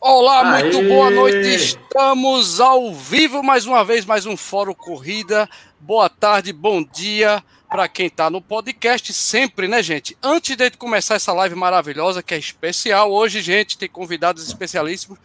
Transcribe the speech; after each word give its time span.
Olá, 0.00 0.54
Aê! 0.54 0.62
muito 0.62 0.88
boa 0.88 1.10
noite. 1.10 1.54
Estamos 1.54 2.60
ao 2.60 2.94
vivo 2.94 3.42
mais 3.42 3.66
uma 3.66 3.84
vez, 3.84 4.04
mais 4.04 4.26
um 4.26 4.36
Fórum 4.36 4.74
Corrida. 4.74 5.48
Boa 5.80 6.08
tarde, 6.08 6.52
bom 6.52 6.82
dia 6.84 7.42
para 7.68 7.88
quem 7.88 8.06
está 8.06 8.30
no 8.30 8.40
podcast, 8.40 9.12
sempre, 9.12 9.66
né, 9.66 9.82
gente? 9.82 10.16
Antes 10.22 10.56
de 10.56 10.70
começar 10.72 11.16
essa 11.16 11.32
live 11.32 11.54
maravilhosa, 11.54 12.22
que 12.22 12.34
é 12.34 12.38
especial, 12.38 13.10
hoje, 13.10 13.40
gente, 13.40 13.76
tem 13.76 13.88
convidados 13.88 14.46
especialíssimos. 14.46 15.18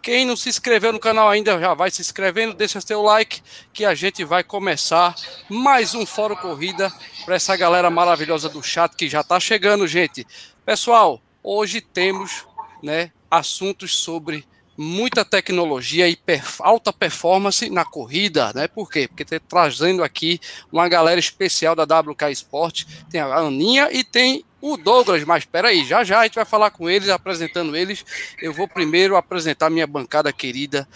Quem 0.00 0.24
não 0.24 0.36
se 0.36 0.48
inscreveu 0.48 0.92
no 0.92 0.98
canal 0.98 1.28
ainda, 1.28 1.60
já 1.60 1.74
vai 1.74 1.90
se 1.90 2.00
inscrevendo, 2.00 2.54
deixa 2.54 2.80
seu 2.80 3.02
like, 3.02 3.42
que 3.72 3.84
a 3.84 3.94
gente 3.94 4.24
vai 4.24 4.42
começar 4.42 5.14
mais 5.48 5.94
um 5.94 6.06
Fórum 6.06 6.36
Corrida 6.36 6.92
para 7.24 7.36
essa 7.36 7.56
galera 7.56 7.90
maravilhosa 7.90 8.48
do 8.48 8.62
chat 8.62 8.96
que 8.96 9.08
já 9.08 9.20
está 9.20 9.38
chegando, 9.38 9.86
gente. 9.86 10.26
Pessoal, 10.64 11.20
hoje 11.42 11.80
temos, 11.80 12.46
né, 12.82 13.10
assuntos 13.30 13.96
sobre 13.98 14.44
muita 14.76 15.24
tecnologia 15.24 16.08
e 16.08 16.18
alta 16.60 16.92
performance 16.92 17.68
na 17.70 17.84
corrida, 17.84 18.52
né? 18.54 18.66
Por 18.66 18.90
quê? 18.90 19.06
Porque 19.06 19.22
está 19.22 19.38
trazendo 19.38 20.02
aqui 20.02 20.40
uma 20.70 20.88
galera 20.88 21.20
especial 21.20 21.74
da 21.76 21.84
WK 21.84 22.30
Sport, 22.32 22.84
tem 23.10 23.20
a 23.20 23.34
Aninha 23.36 23.90
e 23.92 24.02
tem 24.02 24.44
o 24.60 24.76
Douglas, 24.76 25.24
mas 25.24 25.42
espera 25.42 25.68
aí, 25.68 25.84
já 25.84 26.04
já 26.04 26.20
a 26.20 26.22
gente 26.24 26.36
vai 26.36 26.44
falar 26.44 26.70
com 26.70 26.88
eles, 26.88 27.08
apresentando 27.08 27.76
eles. 27.76 28.04
Eu 28.40 28.52
vou 28.52 28.68
primeiro 28.68 29.16
apresentar 29.16 29.68
minha 29.68 29.86
bancada 29.86 30.32
querida 30.32 30.88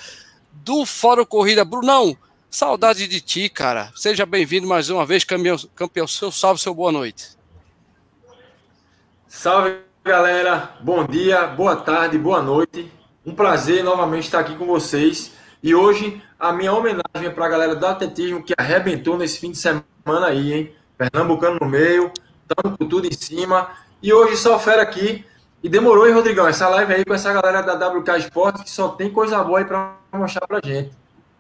do 0.53 0.87
Fórum 0.87 1.25
Corrida. 1.25 1.65
Brunão, 1.65 2.17
saudade 2.49 3.07
de 3.07 3.21
ti, 3.21 3.49
cara. 3.49 3.93
Seja 3.95 4.25
bem-vindo 4.25 4.67
mais 4.67 4.89
uma 4.89 5.05
vez, 5.05 5.25
campeão, 5.25 5.59
campeão. 5.75 6.07
Seu 6.07 6.31
salve, 6.31 6.61
seu 6.61 6.75
boa 6.75 6.93
noite. 6.93 7.37
Salve, 9.29 9.86
galera. 10.07 10.71
Bom 10.81 11.05
dia, 11.05 11.49
boa 11.49 11.75
tarde, 11.75 12.17
boa 12.17 12.41
noite. 12.41 12.93
Um 13.27 13.35
prazer 13.35 13.83
novamente 13.83 14.27
estar 14.27 14.39
aqui 14.39 14.55
com 14.55 14.65
vocês. 14.65 15.33
E 15.61 15.75
hoje 15.75 16.23
a 16.39 16.53
minha 16.53 16.73
homenagem 16.73 17.25
é 17.25 17.29
para 17.29 17.47
a 17.47 17.49
galera 17.49 17.75
do 17.75 17.85
atletismo 17.85 18.41
que 18.41 18.55
arrebentou 18.57 19.19
nesse 19.19 19.41
fim 19.41 19.51
de 19.51 19.59
semana 19.59 20.29
aí, 20.29 20.53
hein? 20.53 20.73
Pernambucano 20.97 21.59
no 21.61 21.69
meio, 21.69 22.13
estamos 22.49 22.79
com 22.79 22.87
tudo 22.87 23.09
em 23.09 23.13
cima. 23.13 23.69
E 24.01 24.13
hoje 24.13 24.37
só 24.37 24.57
fera 24.61 24.81
aqui. 24.81 25.25
E 25.61 25.69
demorou, 25.69 26.07
hein, 26.07 26.15
Rodrigão? 26.15 26.47
Essa 26.47 26.69
live 26.69 26.95
aí 26.95 27.05
com 27.05 27.13
essa 27.13 27.33
galera 27.33 27.61
da 27.61 27.89
WK 27.89 28.19
Esporte 28.19 28.63
que 28.63 28.71
só 28.71 28.91
tem 28.91 29.11
coisa 29.11 29.43
boa 29.43 29.59
aí 29.59 29.65
para 29.65 29.97
mostrar 30.13 30.47
pra 30.47 30.61
gente. 30.65 30.93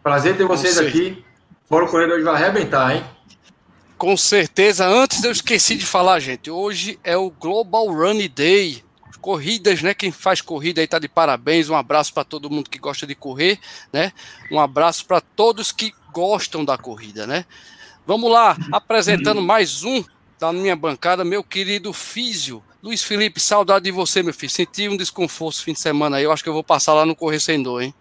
Prazer 0.03 0.37
ter 0.37 0.45
vocês 0.45 0.77
aqui. 0.77 1.25
Fora 1.67 1.85
o 1.85 1.89
corredor 1.89 2.21
vai 2.25 2.35
arrebentar, 2.35 2.97
hein? 2.97 3.05
Com 3.99 4.17
certeza. 4.17 4.87
Antes 4.87 5.25
eu 5.25 5.33
esqueci 5.33 5.77
de 5.77 5.87
falar, 5.87 6.21
gente. 6.21 6.51
Hoje 6.51 6.99
é 7.03 7.17
o 7.17 7.31
Global 7.31 7.87
Run 7.87 8.29
Day 8.29 8.85
corridas, 9.27 9.83
né? 9.83 9.93
Quem 9.93 10.13
faz 10.13 10.41
corrida 10.41 10.81
aí 10.81 10.87
tá 10.87 11.01
de 11.01 11.09
parabéns. 11.09 11.69
Um 11.69 11.75
abraço 11.75 12.15
para 12.15 12.23
todo 12.23 12.49
mundo 12.49 12.71
que 12.71 12.79
gosta 12.79 13.05
de 13.09 13.15
correr, 13.17 13.59
né? 13.93 14.13
Um 14.53 14.61
abraço 14.61 15.05
para 15.05 15.21
todos 15.21 15.73
que 15.73 15.93
gostam 16.13 16.65
da 16.65 16.79
corrida, 16.79 17.27
né? 17.27 17.45
Vamos 18.07 18.31
lá, 18.31 18.57
apresentando 18.71 19.43
mais 19.43 19.83
um 19.83 20.05
da 20.39 20.53
minha 20.53 20.77
bancada, 20.77 21.25
meu 21.25 21.43
querido 21.43 21.93
Físio. 21.93 22.63
Luiz 22.81 23.03
Felipe, 23.03 23.41
saudade 23.41 23.87
de 23.87 23.91
você, 23.91 24.23
meu 24.23 24.33
filho. 24.33 24.53
Senti 24.53 24.89
um 24.89 24.97
desconforto 24.97 25.61
fim 25.61 25.73
de 25.73 25.81
semana 25.81 26.19
aí. 26.19 26.23
Eu 26.23 26.31
acho 26.31 26.45
que 26.45 26.49
eu 26.49 26.55
vou 26.55 26.63
passar 26.63 26.95
lá 26.95 27.05
no 27.05 27.17
Correr 27.17 27.41
Sem 27.41 27.61
Dor, 27.61 27.83
hein? 27.83 27.93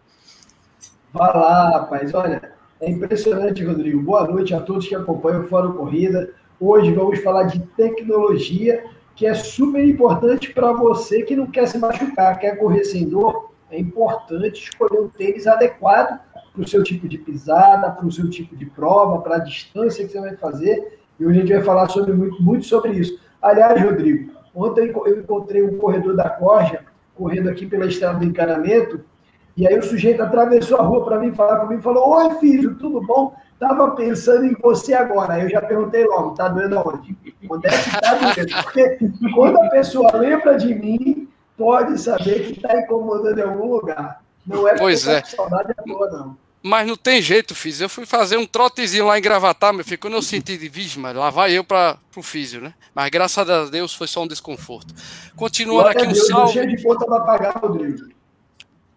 Vai 1.12 1.36
lá, 1.36 1.72
rapaz. 1.72 2.14
Olha, 2.14 2.55
é 2.82 2.90
impressionante, 2.90 3.64
Rodrigo. 3.64 4.02
Boa 4.02 4.28
noite 4.28 4.54
a 4.54 4.60
todos 4.60 4.88
que 4.88 4.96
acompanham 4.96 5.42
o 5.42 5.48
Fórum 5.48 5.74
Corrida. 5.74 6.32
Hoje 6.60 6.94
vamos 6.94 7.20
falar 7.20 7.44
de 7.44 7.60
tecnologia 7.78 8.84
que 9.16 9.26
é 9.26 9.34
super 9.34 9.84
importante 9.88 10.54
para 10.54 10.74
você 10.74 11.24
que 11.24 11.36
não 11.36 11.48
quer 11.48 11.68
se 11.68 11.78
machucar, 11.78 12.38
quer 12.38 12.58
correr 12.58 12.84
sem 12.84 13.08
dor. 13.08 13.52
É 13.72 13.80
importante 13.80 14.64
escolher 14.64 15.00
um 15.00 15.08
tênis 15.08 15.48
adequado 15.48 16.20
para 16.54 16.62
o 16.62 16.68
seu 16.68 16.84
tipo 16.84 17.08
de 17.08 17.18
pisada, 17.18 17.92
para 17.92 18.06
o 18.06 18.12
seu 18.12 18.30
tipo 18.30 18.56
de 18.56 18.66
prova, 18.66 19.22
para 19.22 19.38
a 19.38 19.40
distância 19.40 20.06
que 20.06 20.12
você 20.12 20.20
vai 20.20 20.36
fazer. 20.36 21.00
E 21.18 21.26
hoje 21.26 21.38
a 21.38 21.42
gente 21.42 21.54
vai 21.54 21.64
falar 21.64 21.88
sobre, 21.90 22.12
muito, 22.14 22.42
muito 22.44 22.66
sobre 22.66 22.92
isso. 22.92 23.18
Aliás, 23.42 23.82
Rodrigo, 23.82 24.34
ontem 24.54 24.92
eu 25.06 25.20
encontrei 25.20 25.64
um 25.64 25.78
corredor 25.78 26.16
da 26.16 26.30
Corja, 26.30 26.82
correndo 27.16 27.50
aqui 27.50 27.66
pela 27.66 27.86
estrada 27.86 28.20
do 28.20 28.26
encanamento, 28.26 29.00
e 29.58 29.68
aí 29.68 29.78
o 29.78 29.84
sujeito 29.84 30.22
atravessou 30.22 30.80
a 30.80 30.84
rua 30.84 31.06
para 31.06 31.20
mim 31.20 31.32
falar 31.32 31.60
comigo, 31.62 31.82
falou, 31.82 32.10
oi 32.10 32.36
filho, 32.40 32.76
tudo 32.76 33.02
bom? 33.02 33.36
Tava 33.58 33.92
pensando 33.92 34.46
em 34.46 34.54
você 34.62 34.94
agora. 34.94 35.40
Eu 35.40 35.50
já 35.50 35.62
perguntei 35.62 36.06
logo, 36.06 36.32
tá 36.32 36.50
doendo 36.50 36.78
aonde? 36.78 37.16
Onde 37.50 37.68
é 37.68 37.72
que 37.72 38.02
tá 38.02 38.14
doendo? 38.16 38.64
Porque 38.64 39.00
quando 39.34 39.58
a 39.58 39.70
pessoa 39.70 40.12
lembra 40.18 40.58
de 40.58 40.76
mim, 40.76 41.30
pode 41.58 41.98
saber 42.00 42.46
que 42.46 42.54
está 42.54 42.78
incomodando 42.78 43.40
em 43.40 43.44
algum 43.44 43.72
lugar. 43.72 44.22
Não 44.46 44.68
é 44.68 44.76
pois 44.76 45.08
é. 45.08 45.24
saudade 45.24 45.72
à 45.72 45.82
toa, 45.82 46.10
não. 46.10 46.38
Mas 46.62 46.88
não 46.88 46.98
tem 46.98 47.22
jeito, 47.22 47.54
fiz. 47.54 47.80
Eu 47.80 47.88
fui 47.88 48.06
fazer 48.06 48.38
um 48.38 48.46
trotezinho 48.46 49.06
lá 49.06 49.18
em 49.18 49.22
Gravatar, 49.22 49.72
meu 49.72 49.86
filho. 49.86 50.00
Quando 50.00 50.16
eu 50.16 50.22
senti 50.22 50.58
de 50.58 51.00
mas 51.00 51.16
lá 51.16 51.30
vai 51.30 51.54
eu 51.54 51.64
para 51.64 51.98
o 52.16 52.24
físio, 52.24 52.60
né? 52.60 52.74
Mas 52.94 53.10
graças 53.10 53.50
a 53.50 53.66
Deus 53.66 53.94
foi 53.94 54.08
só 54.08 54.24
um 54.24 54.28
desconforto. 54.28 54.94
Continuando 55.36 55.90
aqui 55.90 56.08
um 56.08 56.12
Deus, 56.12 56.28
salve. 56.28 56.54
Cheio 56.54 56.76
de 56.76 56.84
conta 56.84 57.06
para 57.06 57.20
pagar, 57.22 57.60
Rodrigo. 57.60 58.08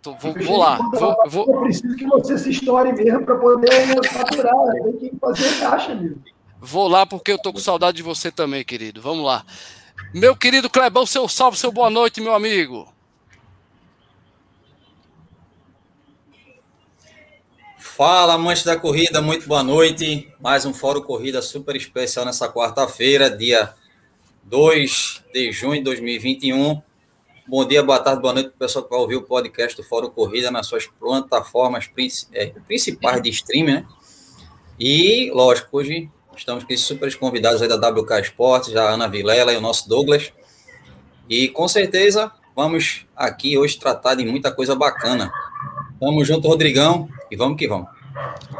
Tô, 0.02 0.14
vou, 0.14 0.34
vou 0.34 0.56
lá. 0.58 0.78
Vou, 0.92 1.16
vou... 1.26 1.54
Eu 1.54 1.60
preciso 1.62 1.96
que 1.96 2.06
você 2.06 2.38
se 2.38 2.50
estoure 2.50 2.92
mesmo 2.92 3.24
para 3.24 3.36
poder 3.36 3.70
faturar. 4.08 4.54
Tem 4.84 5.10
que 5.10 5.16
fazer 5.18 5.60
caixa, 5.60 5.94
mesmo. 5.94 6.22
Vou 6.60 6.88
lá 6.88 7.06
porque 7.06 7.32
eu 7.32 7.38
tô 7.38 7.52
com 7.52 7.58
saudade 7.58 7.98
de 7.98 8.02
você 8.02 8.30
também, 8.30 8.64
querido. 8.64 9.00
Vamos 9.00 9.24
lá. 9.24 9.44
Meu 10.14 10.36
querido 10.36 10.70
Clebão, 10.70 11.04
seu 11.04 11.28
salve, 11.28 11.58
seu 11.58 11.70
boa 11.70 11.90
noite, 11.90 12.20
meu 12.20 12.34
amigo. 12.34 12.92
Fala, 17.76 18.34
amantes 18.34 18.62
da 18.62 18.76
corrida, 18.76 19.20
muito 19.20 19.48
boa 19.48 19.62
noite. 19.62 20.32
Mais 20.40 20.64
um 20.64 20.72
Fórum 20.72 21.02
Corrida 21.02 21.42
super 21.42 21.74
especial 21.74 22.24
nessa 22.24 22.48
quarta-feira, 22.48 23.28
dia 23.28 23.74
2 24.44 25.24
de 25.32 25.52
junho 25.52 25.78
de 25.78 25.82
2021. 25.82 26.80
Bom 27.48 27.66
dia, 27.66 27.82
boa 27.82 27.98
tarde, 27.98 28.20
boa 28.20 28.34
noite 28.34 28.50
para 28.50 28.56
o 28.56 28.58
pessoal 28.58 28.84
que 28.84 28.90
vai 28.90 29.00
ouvir 29.00 29.16
o 29.16 29.22
podcast 29.22 29.74
do 29.74 29.82
Fórum 29.82 30.10
Corrida 30.10 30.50
nas 30.50 30.66
suas 30.66 30.86
plataformas 30.86 31.90
é, 32.34 32.52
principais 32.66 33.22
de 33.22 33.30
streaming, 33.30 33.72
né? 33.72 33.86
E, 34.78 35.30
lógico, 35.32 35.78
hoje 35.78 36.10
estamos 36.36 36.62
com 36.64 36.76
super 36.76 37.16
convidados 37.16 37.62
aí 37.62 37.68
da 37.68 37.76
WK 37.76 38.20
Esportes, 38.20 38.76
a 38.76 38.90
Ana 38.90 39.08
Vilela 39.08 39.50
e 39.50 39.56
o 39.56 39.62
nosso 39.62 39.88
Douglas. 39.88 40.30
E, 41.26 41.48
com 41.48 41.66
certeza, 41.66 42.30
vamos 42.54 43.06
aqui 43.16 43.56
hoje 43.56 43.78
tratar 43.78 44.14
de 44.14 44.26
muita 44.26 44.52
coisa 44.52 44.74
bacana. 44.74 45.32
Tamo 45.98 46.22
junto, 46.26 46.46
Rodrigão, 46.46 47.08
e 47.30 47.36
vamos 47.36 47.56
que 47.56 47.66
vamos. 47.66 47.88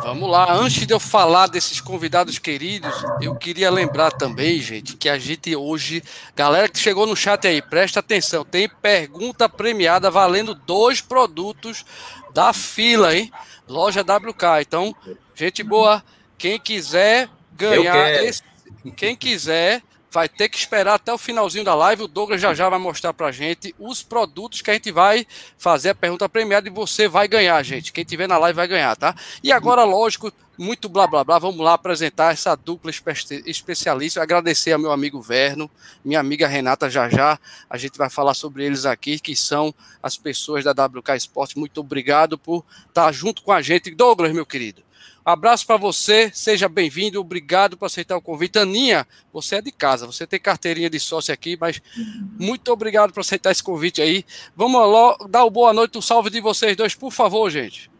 Vamos 0.03 0.31
lá, 0.31 0.53
antes 0.53 0.87
de 0.87 0.95
eu 0.95 1.01
falar 1.01 1.49
desses 1.49 1.81
convidados 1.81 2.39
queridos, 2.39 2.95
eu 3.21 3.35
queria 3.35 3.71
lembrar 3.71 4.13
também, 4.13 4.61
gente, 4.61 4.97
que 4.97 5.09
a 5.09 5.19
gente 5.19 5.55
hoje, 5.57 6.03
galera 6.37 6.69
que 6.69 6.79
chegou 6.79 7.07
no 7.07 7.17
chat 7.17 7.47
aí, 7.47 7.61
presta 7.61 8.01
atenção, 8.01 8.45
tem 8.45 8.69
pergunta 8.69 9.49
premiada 9.49 10.11
valendo 10.11 10.55
dois 10.55 11.01
produtos 11.01 11.85
da 12.33 12.53
fila, 12.53 13.15
hein? 13.17 13.33
Loja 13.67 14.03
WK. 14.03 14.61
Então, 14.61 14.95
gente 15.35 15.63
boa, 15.63 16.03
quem 16.39 16.59
quiser 16.59 17.29
ganhar 17.53 18.23
esse, 18.23 18.43
quem 18.97 19.17
quiser 19.17 19.83
vai 20.11 20.29
ter 20.29 20.49
que 20.49 20.57
esperar 20.57 20.95
até 20.95 21.13
o 21.13 21.19
finalzinho 21.19 21.65
da 21.65 21.75
live. 21.75 22.05
O 22.05 22.09
Douglas 22.09 22.41
já 22.41 22.55
já 22.55 22.69
vai 22.69 22.79
mostrar 22.79 23.13
pra 23.13 23.31
gente 23.31 23.75
os 23.79 24.03
produtos 24.03 24.63
que 24.63 24.71
a 24.71 24.75
gente 24.75 24.91
vai 24.91 25.27
fazer 25.57 25.91
a 25.91 25.95
pergunta 25.95 26.29
premiada 26.29 26.69
e 26.69 26.73
você 26.73 27.09
vai 27.09 27.29
ganhar, 27.29 27.63
gente. 27.63 27.93
Quem 27.93 28.05
tiver 28.05 28.27
na 28.27 28.39
live 28.39 28.57
vai 28.57 28.69
ganhar, 28.69 28.97
tá? 28.97 29.15
E 29.43 29.53
agora, 29.53 29.85
lógico, 29.85 30.33
muito 30.59 30.89
blá 30.89 31.07
blá 31.07 31.23
blá, 31.23 31.39
vamos 31.39 31.61
lá 31.61 31.75
apresentar 31.75 32.33
essa 32.33 32.57
dupla 32.57 32.91
espe 32.91 33.13
especialista. 33.47 34.21
Agradecer 34.21 34.73
ao 34.73 34.79
meu 34.79 34.91
amigo 34.91 35.21
Verno, 35.23 35.71
minha 36.05 36.19
amiga 36.19 36.49
Renata 36.49 36.91
já 36.91 37.09
já. 37.09 37.39
A 37.71 37.77
gente 37.77 37.97
vai 37.97 38.11
falar 38.11 38.35
sobre 38.35 38.65
eles 38.65 38.85
aqui, 38.85 39.21
que 39.21 39.37
são 39.37 39.73
as 40.03 40.17
pessoas 40.17 40.65
da 40.65 40.73
WK 40.73 41.13
Esporte. 41.17 41.59
Muito 41.59 41.81
obrigado 41.81 42.37
por 42.37 42.65
estar 42.89 43.13
junto 43.13 43.43
com 43.43 43.53
a 43.53 43.63
gente. 43.63 43.95
Douglas, 43.95 44.33
meu 44.33 44.45
querido. 44.45 44.88
Abraço 45.29 45.67
para 45.67 45.77
você, 45.77 46.31
seja 46.33 46.71
bem-vindo, 46.71 47.21
obrigado 47.21 47.77
por 47.77 47.85
aceitar 47.85 48.17
o 48.17 48.23
convite. 48.23 48.59
Aninha, 48.59 49.07
você 49.31 49.57
é 49.57 49.61
de 49.61 49.71
casa, 49.71 50.07
você 50.07 50.27
tem 50.27 50.41
carteirinha 50.41 50.89
de 50.89 50.99
sócio 50.99 51.35
aqui, 51.35 51.55
mas 51.61 51.83
muito 52.41 52.73
obrigado 52.73 53.13
por 53.13 53.21
aceitar 53.21 53.51
esse 53.51 53.63
convite 53.63 54.01
aí. 54.01 54.25
Vamos 54.57 54.81
lá, 54.91 55.19
dar 55.29 55.45
o 55.45 55.51
boa 55.51 55.75
noite, 55.75 55.99
um 55.99 56.01
salve 56.01 56.31
de 56.31 56.41
vocês 56.41 56.75
dois, 56.75 56.95
por 56.95 57.13
favor, 57.13 57.51
gente. 57.51 57.91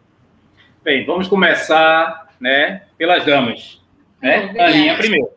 Bem, 0.83 1.05
vamos 1.05 1.27
começar, 1.27 2.33
né, 2.39 2.81
pelas 2.97 3.23
damas, 3.23 3.79
né? 4.19 4.51
Aninha 4.59 4.97
primeiro. 4.97 5.29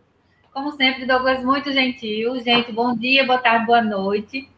Como 0.51 0.73
sempre, 0.73 1.05
Douglas, 1.05 1.45
muito 1.45 1.71
gentil. 1.75 2.41
Gente, 2.41 2.73
bom 2.73 2.97
dia, 2.97 3.27
boa 3.27 3.39
tarde, 3.39 3.67
boa 3.67 3.83
noite. 3.83 4.49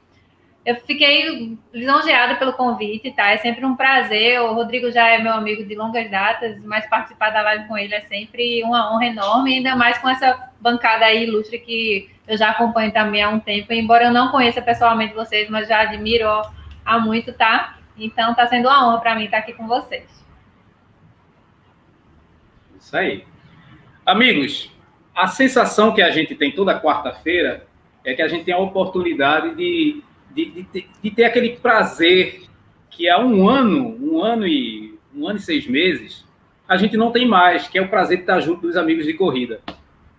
Eu 0.64 0.76
fiquei 0.76 1.58
lisonjeada 1.74 2.36
pelo 2.36 2.54
convite, 2.54 3.12
tá? 3.12 3.30
É 3.30 3.36
sempre 3.36 3.66
um 3.66 3.76
prazer. 3.76 4.40
O 4.40 4.54
Rodrigo 4.54 4.90
já 4.90 5.06
é 5.08 5.18
meu 5.18 5.32
amigo 5.32 5.62
de 5.64 5.74
longas 5.74 6.10
datas, 6.10 6.58
mas 6.64 6.88
participar 6.88 7.30
da 7.30 7.42
live 7.42 7.68
com 7.68 7.76
ele 7.76 7.94
é 7.94 8.00
sempre 8.00 8.62
uma 8.62 8.94
honra 8.94 9.06
enorme, 9.06 9.56
ainda 9.56 9.76
mais 9.76 9.98
com 9.98 10.08
essa 10.08 10.50
bancada 10.58 11.04
aí 11.04 11.24
ilustre 11.24 11.58
que 11.58 12.10
eu 12.26 12.38
já 12.38 12.50
acompanho 12.50 12.92
também 12.92 13.22
há 13.22 13.28
um 13.28 13.38
tempo. 13.38 13.72
Embora 13.74 14.04
eu 14.04 14.12
não 14.12 14.30
conheça 14.30 14.62
pessoalmente 14.62 15.12
vocês, 15.14 15.50
mas 15.50 15.68
já 15.68 15.80
admiro 15.80 16.26
há 16.84 16.98
muito, 16.98 17.34
tá? 17.34 17.78
Então 17.96 18.30
está 18.30 18.46
sendo 18.46 18.68
uma 18.68 18.88
honra 18.88 19.00
para 19.00 19.14
mim 19.14 19.24
estar 19.24 19.38
aqui 19.38 19.52
com 19.52 19.66
vocês. 19.66 20.24
Isso 22.80 22.96
aí. 22.96 23.24
Amigos, 24.06 24.70
a 25.14 25.26
sensação 25.26 25.92
que 25.92 26.02
a 26.02 26.10
gente 26.10 26.34
tem 26.34 26.52
toda 26.52 26.80
quarta-feira 26.80 27.66
é 28.04 28.14
que 28.14 28.22
a 28.22 28.28
gente 28.28 28.44
tem 28.44 28.54
a 28.54 28.58
oportunidade 28.58 29.54
de, 29.54 30.02
de, 30.34 30.64
de, 30.72 30.86
de, 31.02 31.10
ter 31.10 31.24
aquele 31.24 31.56
prazer 31.56 32.42
que 32.90 33.08
há 33.08 33.18
um 33.18 33.48
ano, 33.48 33.96
um 34.00 34.22
ano 34.22 34.46
e 34.46 34.98
um 35.14 35.28
ano 35.28 35.38
e 35.38 35.42
seis 35.42 35.66
meses, 35.66 36.24
a 36.68 36.76
gente 36.76 36.96
não 36.96 37.12
tem 37.12 37.26
mais, 37.26 37.68
que 37.68 37.78
é 37.78 37.82
o 37.82 37.88
prazer 37.88 38.18
de 38.18 38.22
estar 38.22 38.40
junto 38.40 38.62
dos 38.62 38.76
amigos 38.76 39.04
de 39.06 39.14
corrida. 39.14 39.60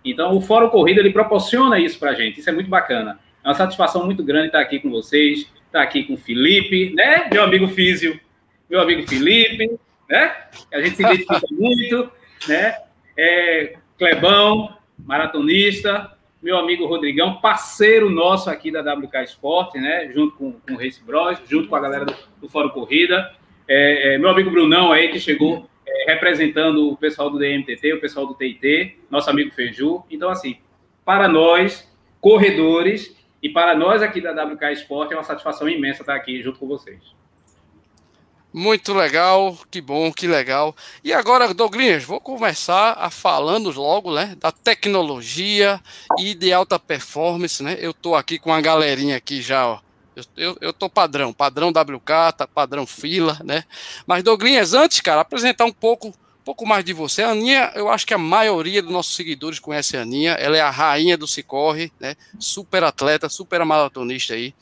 Então, 0.04 0.36
o 0.36 0.40
Fórum 0.40 0.68
Corrida 0.68 1.00
ele 1.00 1.12
proporciona 1.12 1.78
isso 1.78 1.98
para 1.98 2.10
a 2.10 2.14
gente. 2.14 2.38
Isso 2.38 2.48
é 2.48 2.52
muito 2.52 2.70
bacana. 2.70 3.18
É 3.44 3.48
uma 3.48 3.54
satisfação 3.54 4.04
muito 4.04 4.22
grande 4.22 4.46
estar 4.46 4.60
aqui 4.60 4.78
com 4.78 4.88
vocês, 4.88 5.50
estar 5.66 5.82
aqui 5.82 6.04
com 6.04 6.14
o 6.14 6.18
Felipe, 6.18 6.94
né? 6.94 7.28
Meu 7.30 7.42
amigo 7.42 7.66
Físio, 7.68 8.18
meu 8.70 8.80
amigo 8.80 9.06
Felipe, 9.08 9.78
né? 10.08 10.36
A 10.72 10.80
gente 10.80 10.96
se 10.96 11.02
identifica 11.02 11.42
muito, 11.50 12.10
né? 12.48 12.76
É, 13.18 13.76
Clebão, 13.98 14.76
maratonista, 14.98 16.15
meu 16.46 16.58
amigo 16.58 16.86
Rodrigão, 16.86 17.40
parceiro 17.40 18.08
nosso 18.08 18.48
aqui 18.48 18.70
da 18.70 18.80
WK 18.80 19.16
Esporte, 19.24 19.80
né? 19.80 20.08
Junto 20.12 20.36
com, 20.36 20.52
com 20.52 20.74
o 20.74 20.76
Race 20.76 21.02
Bros, 21.02 21.40
junto 21.44 21.66
com 21.66 21.74
a 21.74 21.80
galera 21.80 22.04
do, 22.04 22.14
do 22.40 22.48
Fórum 22.48 22.68
Corrida. 22.68 23.34
É, 23.66 24.14
é, 24.14 24.18
meu 24.18 24.30
amigo 24.30 24.48
Brunão 24.48 24.92
aí, 24.92 25.08
que 25.08 25.18
chegou 25.18 25.68
é, 25.84 26.12
representando 26.12 26.88
o 26.88 26.96
pessoal 26.96 27.30
do 27.30 27.36
DMTT, 27.36 27.94
o 27.94 28.00
pessoal 28.00 28.28
do 28.28 28.34
TIT, 28.34 28.96
nosso 29.10 29.28
amigo 29.28 29.50
Feju. 29.50 30.04
Então, 30.08 30.30
assim, 30.30 30.58
para 31.04 31.26
nós, 31.26 31.92
corredores, 32.20 33.20
e 33.42 33.48
para 33.48 33.74
nós 33.74 34.00
aqui 34.00 34.20
da 34.20 34.30
WK 34.30 34.66
Esporte, 34.72 35.14
é 35.14 35.16
uma 35.16 35.24
satisfação 35.24 35.68
imensa 35.68 36.02
estar 36.02 36.14
aqui 36.14 36.40
junto 36.42 36.60
com 36.60 36.68
vocês. 36.68 37.15
Muito 38.58 38.94
legal, 38.94 39.54
que 39.70 39.82
bom, 39.82 40.10
que 40.10 40.26
legal. 40.26 40.74
E 41.04 41.12
agora, 41.12 41.52
Douglas, 41.52 42.04
vou 42.04 42.18
começar 42.18 42.92
a 42.92 43.10
falando 43.10 43.70
logo, 43.70 44.14
né, 44.14 44.34
da 44.40 44.50
tecnologia 44.50 45.78
e 46.18 46.32
de 46.32 46.54
alta 46.54 46.78
performance, 46.78 47.62
né? 47.62 47.76
Eu 47.78 47.92
tô 47.92 48.14
aqui 48.14 48.38
com 48.38 48.48
uma 48.48 48.62
galerinha 48.62 49.14
aqui 49.14 49.42
já, 49.42 49.68
ó, 49.68 49.80
eu, 50.16 50.24
eu, 50.38 50.58
eu 50.62 50.72
tô 50.72 50.88
padrão, 50.88 51.34
padrão 51.34 51.68
WK, 51.68 52.32
tá 52.34 52.46
padrão 52.46 52.86
fila, 52.86 53.38
né? 53.44 53.64
Mas, 54.06 54.22
Douglas, 54.22 54.72
antes, 54.72 55.02
cara, 55.02 55.20
apresentar 55.20 55.66
um 55.66 55.72
pouco, 55.72 56.08
um 56.08 56.42
pouco 56.42 56.64
mais 56.64 56.82
de 56.82 56.94
você. 56.94 57.22
A 57.22 57.32
Aninha, 57.32 57.72
eu 57.74 57.90
acho 57.90 58.06
que 58.06 58.14
a 58.14 58.18
maioria 58.18 58.80
dos 58.80 58.90
nossos 58.90 59.14
seguidores 59.14 59.58
conhece 59.58 59.98
a 59.98 60.00
Aninha. 60.00 60.32
Ela 60.32 60.56
é 60.56 60.62
a 60.62 60.70
rainha 60.70 61.18
do 61.18 61.28
Cicorre, 61.28 61.92
né? 62.00 62.16
Super 62.40 62.84
atleta, 62.84 63.28
super 63.28 63.62
maratonista 63.66 64.32
aí. 64.32 64.54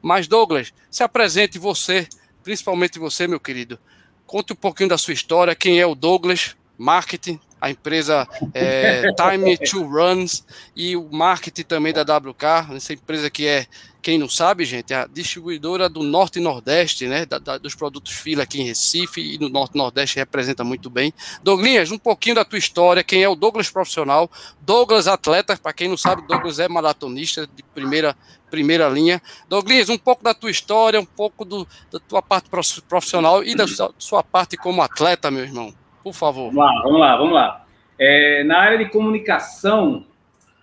Mas, 0.00 0.26
Douglas, 0.26 0.72
se 0.90 1.02
apresente 1.02 1.58
você, 1.58 2.08
principalmente 2.42 2.98
você, 2.98 3.26
meu 3.26 3.40
querido. 3.40 3.78
Conte 4.26 4.52
um 4.52 4.56
pouquinho 4.56 4.88
da 4.88 4.98
sua 4.98 5.14
história, 5.14 5.54
quem 5.54 5.80
é 5.80 5.86
o 5.86 5.94
Douglas, 5.94 6.56
marketing, 6.78 7.38
a 7.62 7.70
empresa 7.70 8.28
é, 8.52 9.04
Time 9.12 9.56
to 9.56 9.84
Runs 9.84 10.44
e 10.74 10.96
o 10.96 11.08
marketing 11.12 11.62
também 11.62 11.92
da 11.92 12.02
WK, 12.02 12.74
essa 12.74 12.92
empresa 12.92 13.30
que 13.30 13.46
é 13.46 13.68
quem 14.02 14.18
não 14.18 14.28
sabe, 14.28 14.64
gente, 14.64 14.92
é 14.92 14.96
a 14.96 15.06
distribuidora 15.06 15.88
do 15.88 16.02
Norte 16.02 16.40
e 16.40 16.42
Nordeste, 16.42 17.06
né, 17.06 17.24
da, 17.24 17.38
da, 17.38 17.58
dos 17.58 17.76
produtos 17.76 18.12
Fila 18.14 18.42
aqui 18.42 18.60
em 18.60 18.64
Recife 18.64 19.20
e 19.20 19.38
no 19.38 19.48
Norte 19.48 19.76
e 19.76 19.78
Nordeste 19.78 20.16
representa 20.16 20.64
muito 20.64 20.90
bem. 20.90 21.14
Douglas, 21.40 21.92
um 21.92 21.98
pouquinho 21.98 22.34
da 22.34 22.44
tua 22.44 22.58
história, 22.58 23.04
quem 23.04 23.22
é 23.22 23.28
o 23.28 23.36
Douglas 23.36 23.70
profissional, 23.70 24.28
Douglas 24.60 25.06
atleta, 25.06 25.56
para 25.56 25.72
quem 25.72 25.88
não 25.88 25.96
sabe, 25.96 26.26
Douglas 26.26 26.58
é 26.58 26.68
maratonista 26.68 27.46
de 27.46 27.62
primeira 27.62 28.16
primeira 28.50 28.88
linha. 28.88 29.22
Douglas, 29.48 29.88
um 29.88 29.96
pouco 29.96 30.24
da 30.24 30.34
tua 30.34 30.50
história, 30.50 31.00
um 31.00 31.06
pouco 31.06 31.44
do, 31.44 31.66
da 31.92 32.00
tua 32.00 32.20
parte 32.20 32.50
profissional 32.88 33.42
e 33.44 33.54
da 33.54 33.68
sua, 33.68 33.94
sua 33.96 34.22
parte 34.22 34.56
como 34.56 34.82
atleta, 34.82 35.30
meu 35.30 35.44
irmão. 35.44 35.72
Por 36.02 36.12
favor. 36.12 36.52
Vamos 36.52 36.56
lá, 36.56 36.82
vamos 36.82 37.00
lá, 37.00 37.16
vamos 37.16 37.34
lá. 37.34 37.66
É, 37.98 38.42
na 38.44 38.58
área 38.58 38.78
de 38.78 38.86
comunicação, 38.86 40.04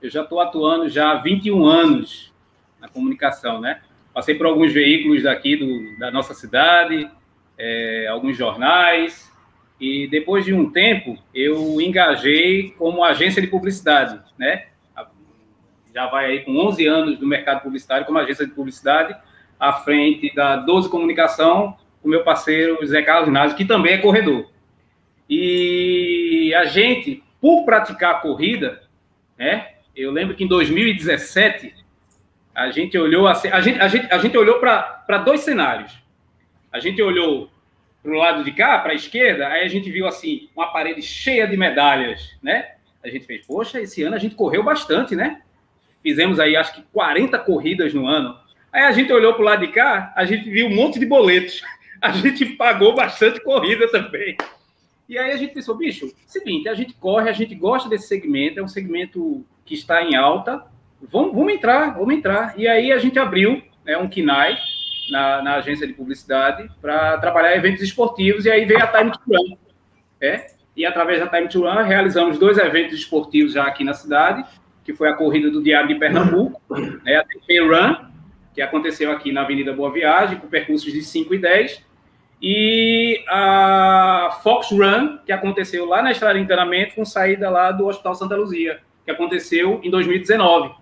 eu 0.01 0.09
já 0.09 0.23
estou 0.23 0.39
atuando 0.39 0.89
já 0.89 1.11
há 1.11 1.15
21 1.15 1.65
anos 1.65 2.33
na 2.79 2.87
comunicação, 2.87 3.61
né? 3.61 3.81
Passei 4.13 4.35
por 4.35 4.45
alguns 4.45 4.73
veículos 4.73 5.23
daqui 5.23 5.55
do, 5.55 5.97
da 5.97 6.11
nossa 6.11 6.33
cidade, 6.33 7.09
é, 7.57 8.07
alguns 8.07 8.37
jornais, 8.37 9.31
e 9.79 10.07
depois 10.07 10.43
de 10.43 10.53
um 10.53 10.69
tempo 10.69 11.17
eu 11.33 11.79
engajei 11.79 12.71
como 12.71 13.03
agência 13.03 13.41
de 13.41 13.47
publicidade, 13.47 14.19
né? 14.37 14.65
Já 15.93 16.07
vai 16.07 16.25
aí 16.25 16.39
com 16.41 16.55
11 16.55 16.85
anos 16.85 17.19
no 17.19 17.27
mercado 17.27 17.61
publicitário 17.61 18.05
como 18.05 18.19
agência 18.19 18.45
de 18.45 18.51
publicidade, 18.51 19.15
à 19.59 19.73
frente 19.73 20.33
da 20.35 20.55
12 20.55 20.89
Comunicação, 20.89 21.75
com 22.01 22.09
meu 22.09 22.23
parceiro 22.23 22.85
Zé 22.85 23.01
Carlos 23.01 23.31
Nazi, 23.31 23.55
que 23.55 23.65
também 23.65 23.93
é 23.93 23.97
corredor. 23.97 24.49
E 25.29 26.53
a 26.55 26.65
gente, 26.65 27.23
por 27.39 27.63
praticar 27.63 28.15
a 28.15 28.19
corrida, 28.19 28.81
né? 29.37 29.73
Eu 29.95 30.11
lembro 30.11 30.35
que 30.35 30.43
em 30.43 30.47
2017 30.47 31.75
a 32.55 32.71
gente 32.71 32.97
olhou 32.97 33.27
assim, 33.27 33.47
a 33.49 33.61
gente, 33.61 33.79
a 33.79 33.87
gente, 33.87 34.11
a 34.11 34.17
gente 34.17 34.37
olhou 34.37 34.59
para 34.59 35.17
dois 35.19 35.41
cenários. 35.41 35.93
A 36.71 36.79
gente 36.79 37.01
olhou 37.01 37.49
para 38.01 38.11
o 38.11 38.15
lado 38.15 38.43
de 38.43 38.51
cá, 38.51 38.79
para 38.79 38.91
a 38.91 38.95
esquerda, 38.95 39.47
aí 39.47 39.63
a 39.63 39.67
gente 39.67 39.91
viu 39.91 40.07
assim 40.07 40.49
uma 40.55 40.71
parede 40.71 41.01
cheia 41.01 41.47
de 41.47 41.55
medalhas, 41.57 42.35
né? 42.41 42.75
A 43.03 43.09
gente 43.09 43.25
fez, 43.25 43.45
poxa, 43.45 43.79
esse 43.79 44.03
ano 44.03 44.15
a 44.15 44.19
gente 44.19 44.35
correu 44.35 44.63
bastante, 44.63 45.15
né? 45.15 45.41
Fizemos 46.01 46.39
aí 46.39 46.55
acho 46.55 46.73
que 46.73 46.81
40 46.93 47.37
corridas 47.39 47.93
no 47.93 48.07
ano. 48.07 48.37
Aí 48.71 48.83
a 48.83 48.91
gente 48.91 49.11
olhou 49.11 49.33
para 49.33 49.41
o 49.41 49.45
lado 49.45 49.65
de 49.65 49.71
cá, 49.71 50.13
a 50.15 50.25
gente 50.25 50.49
viu 50.49 50.67
um 50.67 50.75
monte 50.75 50.99
de 50.99 51.05
boletos. 51.05 51.61
A 52.01 52.13
gente 52.13 52.45
pagou 52.45 52.95
bastante 52.95 53.43
corrida 53.43 53.85
também. 53.91 54.37
E 55.09 55.17
aí 55.17 55.31
a 55.31 55.37
gente 55.37 55.55
pensou, 55.55 55.75
bicho, 55.75 56.13
seguinte, 56.27 56.69
a 56.69 56.75
gente 56.75 56.93
corre, 56.93 57.31
a 57.31 57.33
gente 57.33 57.55
gosta 57.55 57.89
desse 57.89 58.07
segmento, 58.07 58.59
é 58.59 58.63
um 58.63 58.67
segmento 58.67 59.43
que 59.65 59.73
está 59.73 60.03
em 60.03 60.15
alta, 60.15 60.63
vamos, 61.01 61.33
vamos 61.33 61.51
entrar, 61.51 61.95
vamos 61.97 62.13
entrar. 62.13 62.53
E 62.55 62.67
aí 62.67 62.91
a 62.91 62.99
gente 62.99 63.17
abriu 63.17 63.59
né, 63.83 63.97
um 63.97 64.07
KINAI 64.07 64.55
na, 65.09 65.41
na 65.41 65.55
agência 65.55 65.87
de 65.87 65.93
publicidade 65.93 66.69
para 66.79 67.17
trabalhar 67.17 67.55
eventos 67.55 67.81
esportivos 67.81 68.45
e 68.45 68.51
aí 68.51 68.65
veio 68.65 68.83
a 68.83 68.87
Time 68.87 69.11
to 69.11 69.19
Run. 69.27 69.57
É? 70.21 70.51
E 70.77 70.85
através 70.85 71.19
da 71.19 71.27
Time 71.27 71.47
to 71.47 71.61
Run 71.63 71.81
realizamos 71.81 72.37
dois 72.37 72.59
eventos 72.59 72.93
esportivos 72.93 73.53
já 73.53 73.63
aqui 73.63 73.83
na 73.83 73.93
cidade, 73.93 74.45
que 74.85 74.93
foi 74.93 75.09
a 75.09 75.13
corrida 75.13 75.49
do 75.49 75.63
Diário 75.63 75.87
de 75.87 75.95
Pernambuco, 75.95 76.61
né, 77.03 77.15
a 77.15 77.23
TP 77.23 77.59
Run, 77.61 77.95
que 78.53 78.61
aconteceu 78.61 79.11
aqui 79.11 79.31
na 79.31 79.41
Avenida 79.41 79.73
Boa 79.73 79.91
Viagem, 79.91 80.37
com 80.37 80.47
percursos 80.47 80.93
de 80.93 81.01
5 81.01 81.33
e 81.33 81.39
10, 81.39 81.83
e 82.41 83.23
a 83.27 84.39
Fox 84.41 84.71
Run, 84.71 85.17
que 85.25 85.31
aconteceu 85.31 85.85
lá 85.85 86.01
na 86.01 86.11
Estrada 86.11 86.35
de 86.35 86.45
Encanamento, 86.45 86.95
com 86.95 87.03
saída 87.03 87.49
lá 87.49 87.71
do 87.71 87.87
Hospital 87.87 88.15
Santa 88.15 88.35
Luzia, 88.35 88.79
que 89.03 89.11
aconteceu 89.11 89.81
em 89.83 89.89
2019. 89.89 90.73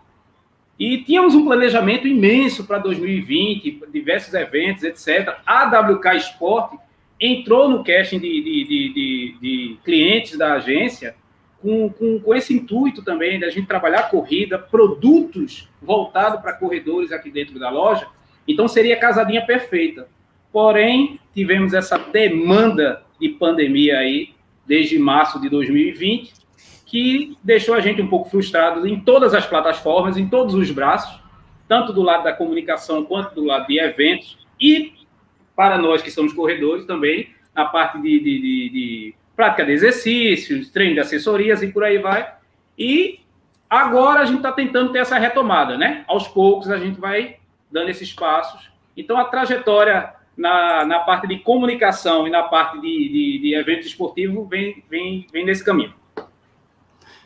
E 0.80 1.00
tínhamos 1.00 1.34
um 1.34 1.44
planejamento 1.44 2.08
imenso 2.08 2.66
para 2.66 2.78
2020, 2.78 3.82
diversos 3.92 4.34
eventos, 4.36 4.84
etc. 4.84 5.38
A 5.46 5.64
WK 5.66 6.18
Sport 6.18 6.74
entrou 7.20 7.68
no 7.68 7.84
casting 7.84 8.20
de, 8.20 8.42
de, 8.44 8.64
de, 8.68 9.38
de 9.42 9.78
clientes 9.84 10.38
da 10.38 10.54
agência 10.54 11.16
com, 11.60 11.90
com, 11.90 12.20
com, 12.20 12.36
esse 12.36 12.54
intuito 12.54 13.02
também 13.02 13.40
da 13.40 13.50
gente 13.50 13.66
trabalhar 13.66 14.12
corrida, 14.12 14.60
produtos 14.60 15.68
voltados 15.82 16.40
para 16.42 16.54
corredores 16.54 17.12
aqui 17.12 17.32
dentro 17.32 17.58
da 17.58 17.72
loja. 17.72 18.08
Então 18.48 18.68
seria 18.68 18.96
a 18.96 19.00
casadinha 19.00 19.44
perfeita. 19.44 20.08
Porém, 20.58 21.20
tivemos 21.36 21.72
essa 21.76 22.00
demanda 22.00 23.04
de 23.22 23.30
pandemia 23.30 24.00
aí 24.00 24.34
desde 24.66 24.98
março 24.98 25.40
de 25.40 25.50
2020 25.50 26.34
que 26.84 27.38
deixou 27.44 27.76
a 27.76 27.80
gente 27.80 28.02
um 28.02 28.08
pouco 28.08 28.28
frustrado 28.28 28.88
em 28.88 29.00
todas 29.00 29.36
as 29.36 29.46
plataformas, 29.46 30.18
em 30.18 30.28
todos 30.28 30.56
os 30.56 30.72
braços, 30.72 31.22
tanto 31.68 31.94
do 31.94 32.02
lado 32.02 32.24
da 32.24 32.34
comunicação 32.34 33.06
quanto 33.06 33.36
do 33.36 33.44
lado 33.44 33.68
de 33.68 33.78
eventos, 33.78 34.36
e 34.60 34.94
para 35.56 35.78
nós 35.78 36.02
que 36.02 36.10
somos 36.10 36.34
corredores 36.34 36.86
também, 36.86 37.30
na 37.54 37.66
parte 37.66 38.02
de, 38.02 38.20
de, 38.20 38.42
de, 38.42 38.70
de 38.70 39.16
prática 39.36 39.64
de 39.64 39.74
exercícios, 39.74 40.72
treino 40.72 40.96
de 40.96 41.02
assessorias 41.02 41.62
e 41.62 41.68
por 41.68 41.84
aí 41.84 42.00
vai. 42.00 42.34
E 42.76 43.20
agora 43.70 44.22
a 44.22 44.26
gente 44.26 44.38
está 44.38 44.52
tentando 44.52 44.92
ter 44.92 45.00
essa 45.02 45.20
retomada, 45.20 45.78
né? 45.78 46.04
Aos 46.08 46.28
poucos 46.28 46.72
a 46.72 46.80
gente 46.80 47.00
vai 47.00 47.36
dando 47.72 47.90
esses 47.90 48.12
passos. 48.12 48.72
Então 48.96 49.20
a 49.20 49.26
trajetória 49.26 50.17
na, 50.38 50.86
na 50.86 51.00
parte 51.00 51.28
de 51.28 51.40
comunicação 51.40 52.28
e 52.28 52.30
na 52.30 52.44
parte 52.44 52.80
de, 52.80 53.10
de, 53.10 53.40
de 53.40 53.56
eventos 53.56 53.88
esportivos 53.88 54.48
vem, 54.48 54.84
vem, 54.90 55.26
vem 55.34 55.44
nesse 55.44 55.64
caminho. 55.64 55.94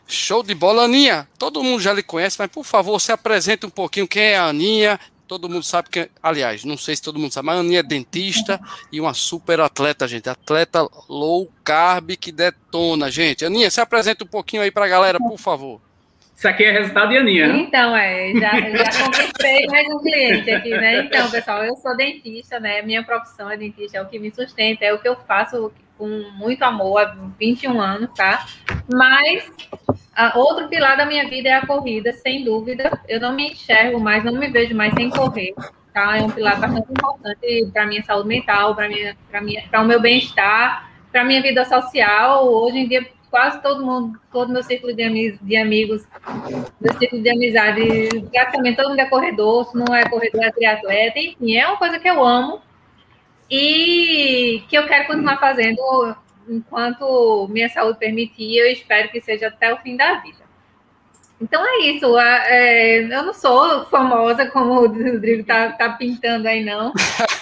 Show 0.08 0.44
de 0.44 0.56
bola, 0.56 0.84
Aninha. 0.84 1.28
Todo 1.38 1.64
mundo 1.64 1.82
já 1.82 1.94
lhe 1.94 2.04
conhece, 2.04 2.38
mas 2.40 2.50
por 2.50 2.64
favor, 2.64 3.00
se 3.00 3.12
apresente 3.12 3.66
um 3.66 3.70
pouquinho 3.70 4.08
quem 4.08 4.24
é 4.24 4.38
a 4.38 4.48
Aninha. 4.48 5.00
Todo 5.28 5.48
mundo 5.48 5.64
sabe 5.64 5.90
que, 5.90 6.10
aliás, 6.22 6.66
não 6.66 6.76
sei 6.78 6.96
se 6.96 7.02
todo 7.02 7.18
mundo 7.18 7.34
sabe, 7.34 7.46
mas 7.46 7.58
a 7.58 7.60
Aninha 7.62 7.80
é 7.80 7.84
dentista 7.84 8.60
e 8.92 9.00
uma 9.00 9.14
super 9.14 9.62
atleta, 9.62 10.08
gente. 10.08 10.30
Atleta 10.30 10.86
low 11.08 11.50
carb 11.64 12.12
que 12.18 12.32
detona, 12.32 13.10
gente. 13.10 13.46
Aninha, 13.46 13.72
se 13.72 13.80
apresente 13.80 14.24
um 14.24 14.28
pouquinho 14.28 14.64
aí 14.64 14.72
para 14.72 14.86
a 14.86 14.90
galera, 14.90 15.18
por 15.18 15.38
favor. 15.38 15.80
Isso 16.36 16.48
aqui 16.48 16.64
é 16.64 16.72
resultado 16.72 17.10
de 17.10 17.18
Aninha. 17.18 17.48
Né? 17.48 17.60
Então, 17.60 17.96
é, 17.96 18.34
já, 18.34 18.52
já 18.60 18.90
conquistei 19.06 19.68
mais 19.68 19.88
um 19.90 20.00
cliente 20.00 20.50
aqui, 20.50 20.72
né? 20.72 21.02
Então, 21.02 21.30
pessoal, 21.30 21.64
eu 21.64 21.76
sou 21.76 21.96
dentista, 21.96 22.60
né? 22.60 22.82
Minha 22.82 23.04
profissão 23.04 23.50
é 23.50 23.58
dentista, 23.58 23.98
é 23.98 24.02
o 24.02 24.08
que 24.08 24.18
me 24.18 24.32
sustenta, 24.32 24.84
é 24.84 24.94
o 24.94 25.00
que 25.00 25.08
eu 25.08 25.16
faço 25.28 25.72
com 25.98 26.08
muito 26.36 26.64
amor 26.64 27.00
há 27.00 27.16
21 27.38 27.80
anos, 27.80 28.10
tá? 28.16 28.44
Mas 28.92 29.52
a, 30.16 30.36
outro 30.36 30.68
pilar 30.68 30.98
da 30.98 31.06
minha 31.06 31.30
vida 31.30 31.50
é 31.50 31.54
a 31.54 31.66
corrida, 31.66 32.12
sem 32.12 32.44
dúvida. 32.44 33.00
Eu 33.08 33.20
não 33.20 33.36
me 33.36 33.52
enxergo 33.52 34.00
mais, 34.00 34.24
não 34.24 34.34
me 34.34 34.50
vejo 34.50 34.76
mais 34.76 34.94
sem 34.96 35.12
correr, 35.12 35.54
tá? 35.94 36.18
É 36.18 36.24
um 36.24 36.32
pilar 36.32 36.60
bastante 36.60 36.92
importante 36.92 37.70
para 37.72 37.86
minha 37.86 38.02
saúde 38.02 38.28
mental, 38.28 38.76
para 38.76 38.90
minha, 38.90 39.16
para 39.30 39.42
minha, 39.42 39.64
para 39.70 39.82
o 39.82 39.86
meu 39.86 40.02
bem-estar, 40.02 40.90
para 41.12 41.24
minha 41.24 41.42
vida 41.42 41.64
social. 41.66 42.48
Hoje 42.48 42.80
em 42.80 42.88
dia 42.88 43.08
quase 43.32 43.62
todo 43.62 43.84
mundo, 43.84 44.20
todo 44.30 44.52
meu 44.52 44.62
círculo 44.62 44.94
de, 44.94 45.40
de 45.42 45.56
amigos, 45.56 46.06
meu 46.82 46.94
círculo 47.00 47.24
de 47.24 47.30
amizade, 47.30 48.10
praticamente 48.30 48.76
todo 48.76 48.90
mundo 48.90 49.00
é 49.00 49.10
corredor, 49.10 49.66
se 49.66 49.78
não 49.78 49.96
é 49.96 50.04
corredor, 50.08 50.44
é 50.44 50.52
triatleta, 50.52 51.18
enfim, 51.18 51.56
é 51.56 51.66
uma 51.66 51.78
coisa 51.78 51.98
que 51.98 52.10
eu 52.10 52.22
amo 52.22 52.62
e 53.50 54.62
que 54.68 54.78
eu 54.78 54.86
quero 54.86 55.08
continuar 55.08 55.40
fazendo 55.40 55.82
enquanto 56.48 57.48
minha 57.50 57.70
saúde 57.70 58.00
permitir, 58.00 58.58
eu 58.58 58.70
espero 58.70 59.10
que 59.10 59.22
seja 59.22 59.48
até 59.48 59.74
o 59.74 59.78
fim 59.78 59.96
da 59.96 60.16
vida. 60.16 60.41
Então 61.42 61.66
é 61.66 61.80
isso. 61.88 62.18
É, 62.20 63.00
eu 63.04 63.24
não 63.24 63.34
sou 63.34 63.86
famosa 63.86 64.46
como 64.52 64.74
o 64.74 64.88
Rodrigo 64.88 65.44
tá, 65.44 65.72
tá 65.72 65.90
pintando 65.94 66.48
aí, 66.48 66.64
não. 66.64 66.94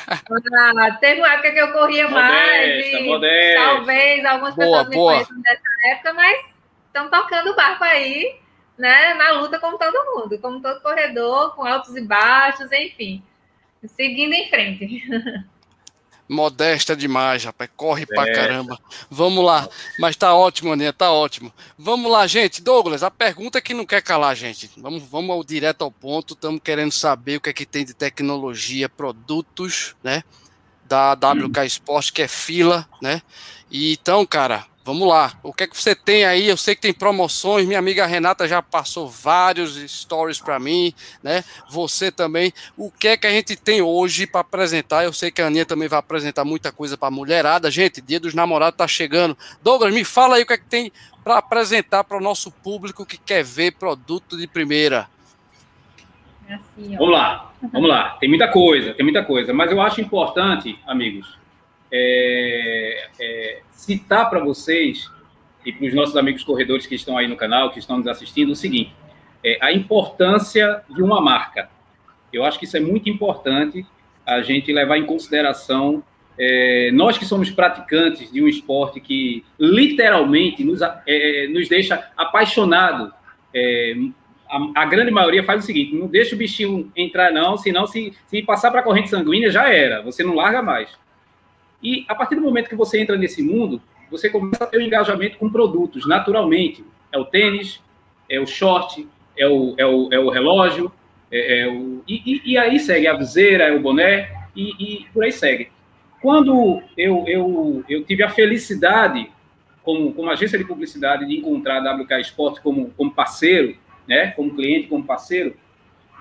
ah, 0.07 0.91
teve 1.01 1.19
uma 1.19 1.33
época 1.33 1.51
que 1.51 1.59
eu 1.59 1.73
corria 1.73 2.07
modesta, 2.07 2.31
mais. 2.31 2.93
E 2.93 3.03
modesta. 3.03 3.61
Talvez 3.61 4.25
algumas 4.25 4.55
boa, 4.55 4.67
pessoas 4.67 4.95
boa. 4.95 5.11
me 5.11 5.17
conheçam 5.17 5.41
dessa 5.41 5.87
época, 5.91 6.13
mas 6.13 6.45
estão 6.87 7.09
tocando 7.09 7.51
o 7.51 7.55
barco 7.55 7.83
aí, 7.83 8.37
né? 8.77 9.13
Na 9.15 9.31
luta 9.31 9.59
como 9.59 9.77
todo 9.77 10.15
mundo, 10.15 10.39
como 10.39 10.61
todo 10.61 10.81
corredor, 10.81 11.53
com 11.55 11.65
altos 11.65 11.95
e 11.95 12.01
baixos, 12.01 12.71
enfim. 12.71 13.21
Seguindo 13.85 14.33
em 14.33 14.49
frente. 14.49 15.03
Modesta 16.29 16.95
demais, 16.95 17.43
rapaz. 17.43 17.69
Corre 17.75 18.03
é. 18.03 18.05
pra 18.05 18.31
caramba. 18.31 18.79
Vamos 19.09 19.43
lá. 19.43 19.67
Mas 19.97 20.15
tá 20.15 20.35
ótimo, 20.35 20.71
Aninha, 20.71 20.93
tá 20.93 21.11
ótimo. 21.11 21.51
Vamos 21.75 22.11
lá, 22.11 22.27
gente. 22.27 22.61
Douglas, 22.61 23.01
a 23.01 23.09
pergunta 23.09 23.59
que 23.59 23.73
não 23.73 23.83
quer 23.83 24.03
calar, 24.03 24.35
gente. 24.35 24.69
Vamos, 24.77 25.01
vamos 25.03 25.31
ao, 25.31 25.43
direto 25.43 25.83
ao 25.83 25.91
ponto. 25.91 26.35
Estamos 26.35 26.61
querendo 26.63 26.91
saber 26.91 27.37
o 27.37 27.41
que 27.41 27.49
é 27.49 27.53
que 27.53 27.65
tem 27.65 27.83
de 27.83 27.95
tecnologia, 27.95 28.87
produtos, 28.87 29.95
né? 30.03 30.23
Da 30.85 31.13
WK 31.13 31.65
Sport, 31.65 32.11
que 32.11 32.21
é 32.21 32.27
fila, 32.27 32.87
né? 33.01 33.23
E 33.71 33.93
então, 33.93 34.23
cara, 34.23 34.65
Vamos 34.89 35.07
lá. 35.07 35.33
O 35.43 35.53
que 35.53 35.65
é 35.65 35.67
que 35.67 35.77
você 35.79 35.93
tem 35.93 36.25
aí? 36.25 36.47
Eu 36.47 36.57
sei 36.57 36.73
que 36.73 36.81
tem 36.81 36.91
promoções. 36.91 37.67
Minha 37.67 37.77
amiga 37.77 38.07
Renata 38.07 38.47
já 38.47 38.59
passou 38.59 39.07
vários 39.07 39.75
stories 39.75 40.41
para 40.41 40.59
mim, 40.59 40.95
né? 41.21 41.43
Você 41.69 42.11
também. 42.11 42.51
O 42.75 42.89
que 42.89 43.09
é 43.09 43.15
que 43.15 43.27
a 43.27 43.29
gente 43.29 43.55
tem 43.55 43.83
hoje 43.83 44.25
para 44.25 44.41
apresentar? 44.41 45.03
Eu 45.03 45.13
sei 45.13 45.29
que 45.29 45.43
a 45.43 45.45
Aninha 45.45 45.63
também 45.63 45.87
vai 45.87 45.99
apresentar 45.99 46.43
muita 46.43 46.71
coisa 46.71 46.97
para 46.97 47.11
mulherada. 47.11 47.69
Gente, 47.69 48.01
Dia 48.01 48.19
dos 48.19 48.33
Namorados 48.33 48.77
tá 48.79 48.87
chegando. 48.87 49.37
Douglas, 49.61 49.93
me 49.93 50.03
fala 50.03 50.37
aí 50.37 50.41
o 50.41 50.45
que 50.47 50.53
é 50.53 50.57
que 50.57 50.65
tem 50.65 50.91
para 51.23 51.37
apresentar 51.37 52.03
para 52.03 52.17
o 52.17 52.21
nosso 52.21 52.49
público 52.49 53.05
que 53.05 53.17
quer 53.17 53.43
ver 53.43 53.73
produto 53.73 54.35
de 54.39 54.47
primeira. 54.47 55.07
É 56.47 56.55
assim, 56.55 56.97
vamos 56.97 57.11
lá, 57.11 57.53
vamos 57.71 57.87
lá. 57.87 58.17
Tem 58.19 58.27
muita 58.27 58.47
coisa, 58.47 58.95
tem 58.95 59.03
muita 59.03 59.23
coisa. 59.23 59.53
Mas 59.53 59.71
eu 59.71 59.79
acho 59.79 60.01
importante, 60.01 60.79
amigos, 60.87 61.37
é, 61.91 63.07
é, 63.19 63.61
citar 63.71 64.29
para 64.29 64.39
vocês 64.39 65.09
e 65.65 65.71
para 65.71 65.87
os 65.87 65.93
nossos 65.93 66.15
amigos 66.15 66.43
corredores 66.43 66.85
que 66.85 66.95
estão 66.95 67.17
aí 67.17 67.27
no 67.27 67.35
canal, 67.35 67.71
que 67.71 67.79
estão 67.79 67.97
nos 67.97 68.07
assistindo, 68.07 68.51
o 68.51 68.55
seguinte: 68.55 68.93
é, 69.43 69.57
a 69.61 69.71
importância 69.71 70.81
de 70.89 71.01
uma 71.01 71.21
marca. 71.21 71.69
Eu 72.31 72.45
acho 72.45 72.59
que 72.59 72.65
isso 72.65 72.77
é 72.77 72.79
muito 72.79 73.09
importante 73.09 73.85
a 74.25 74.41
gente 74.41 74.71
levar 74.71 74.97
em 74.97 75.05
consideração. 75.05 76.03
É, 76.37 76.89
nós 76.93 77.17
que 77.17 77.25
somos 77.25 77.49
praticantes 77.49 78.31
de 78.31 78.41
um 78.41 78.47
esporte 78.47 79.01
que 79.01 79.43
literalmente 79.59 80.63
nos, 80.63 80.81
é, 80.81 81.01
é, 81.07 81.47
nos 81.47 81.67
deixa 81.67 82.11
apaixonado. 82.15 83.11
A, 84.47 84.83
a, 84.83 84.85
grande 84.85 85.11
maioria 85.11 85.43
faz 85.43 85.63
o 85.63 85.65
seguinte: 85.65 85.95
não 85.95 86.07
deixa 86.07 86.35
o 86.35 86.37
bichinho 86.37 86.91
entrar, 86.95 87.31
não, 87.31 87.57
senão 87.57 87.87
se, 87.87 88.13
se 88.27 88.41
passar 88.43 88.71
para 88.71 88.79
a 88.79 88.83
corrente 88.83 89.09
sanguínea 89.09 89.51
já 89.51 89.67
era, 89.73 90.01
você 90.01 90.23
não 90.23 90.35
larga 90.35 90.61
mais. 90.61 90.89
E 91.81 92.05
a 92.07 92.15
partir 92.15 92.35
do 92.35 92.41
momento 92.41 92.69
que 92.69 92.75
você 92.75 92.99
entra 92.99 93.17
nesse 93.17 93.41
mundo, 93.41 93.81
você 94.09 94.29
começa 94.29 94.63
a 94.63 94.67
ter 94.67 94.77
um 94.79 94.81
engajamento 94.81 95.37
com 95.37 95.49
produtos, 95.49 96.07
naturalmente. 96.07 96.83
É 97.11 97.17
o 97.17 97.25
tênis, 97.25 97.81
é 98.29 98.39
o 98.39 98.45
short, 98.45 99.07
é 99.37 99.47
o, 99.47 99.75
é 99.77 99.85
o, 99.85 100.09
é 100.11 100.19
o 100.19 100.29
relógio, 100.29 100.91
é, 101.31 101.61
é 101.61 101.67
o, 101.67 102.03
e, 102.07 102.41
e, 102.45 102.57
aí 102.57 102.79
segue 102.79 103.07
a 103.07 103.15
viseira, 103.15 103.65
é 103.65 103.71
o 103.71 103.79
boné, 103.79 104.29
e, 104.55 104.71
e, 104.79 105.05
por 105.13 105.23
aí 105.23 105.31
segue. 105.31 105.69
Quando 106.21 106.81
eu, 106.97 107.23
eu, 107.27 107.83
eu 107.87 108.03
tive 108.03 108.23
a 108.23 108.29
felicidade, 108.29 109.31
como, 109.83 110.13
como 110.13 110.29
agência 110.29 110.57
de 110.57 110.65
publicidade, 110.65 111.25
de 111.25 111.37
encontrar 111.37 111.85
a 111.85 111.95
WK 111.95 112.19
Sport 112.21 112.61
como, 112.61 112.89
como 112.91 113.11
parceiro, 113.11 113.77
né, 114.07 114.31
como 114.31 114.53
cliente, 114.53 114.87
como 114.87 115.03
parceiro, 115.03 115.55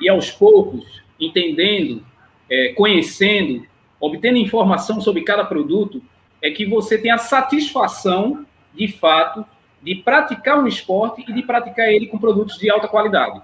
e 0.00 0.08
aos 0.08 0.30
poucos, 0.30 1.02
entendendo, 1.18 2.06
é, 2.48 2.72
conhecendo 2.74 3.66
obtendo 4.00 4.38
informação 4.38 5.00
sobre 5.00 5.22
cada 5.22 5.44
produto, 5.44 6.02
é 6.42 6.50
que 6.50 6.64
você 6.64 6.98
tem 6.98 7.10
a 7.10 7.18
satisfação, 7.18 8.46
de 8.74 8.88
fato, 8.88 9.44
de 9.82 9.96
praticar 9.96 10.58
um 10.58 10.66
esporte 10.66 11.24
e 11.26 11.32
de 11.32 11.42
praticar 11.42 11.88
ele 11.88 12.06
com 12.06 12.18
produtos 12.18 12.58
de 12.58 12.70
alta 12.70 12.88
qualidade. 12.88 13.40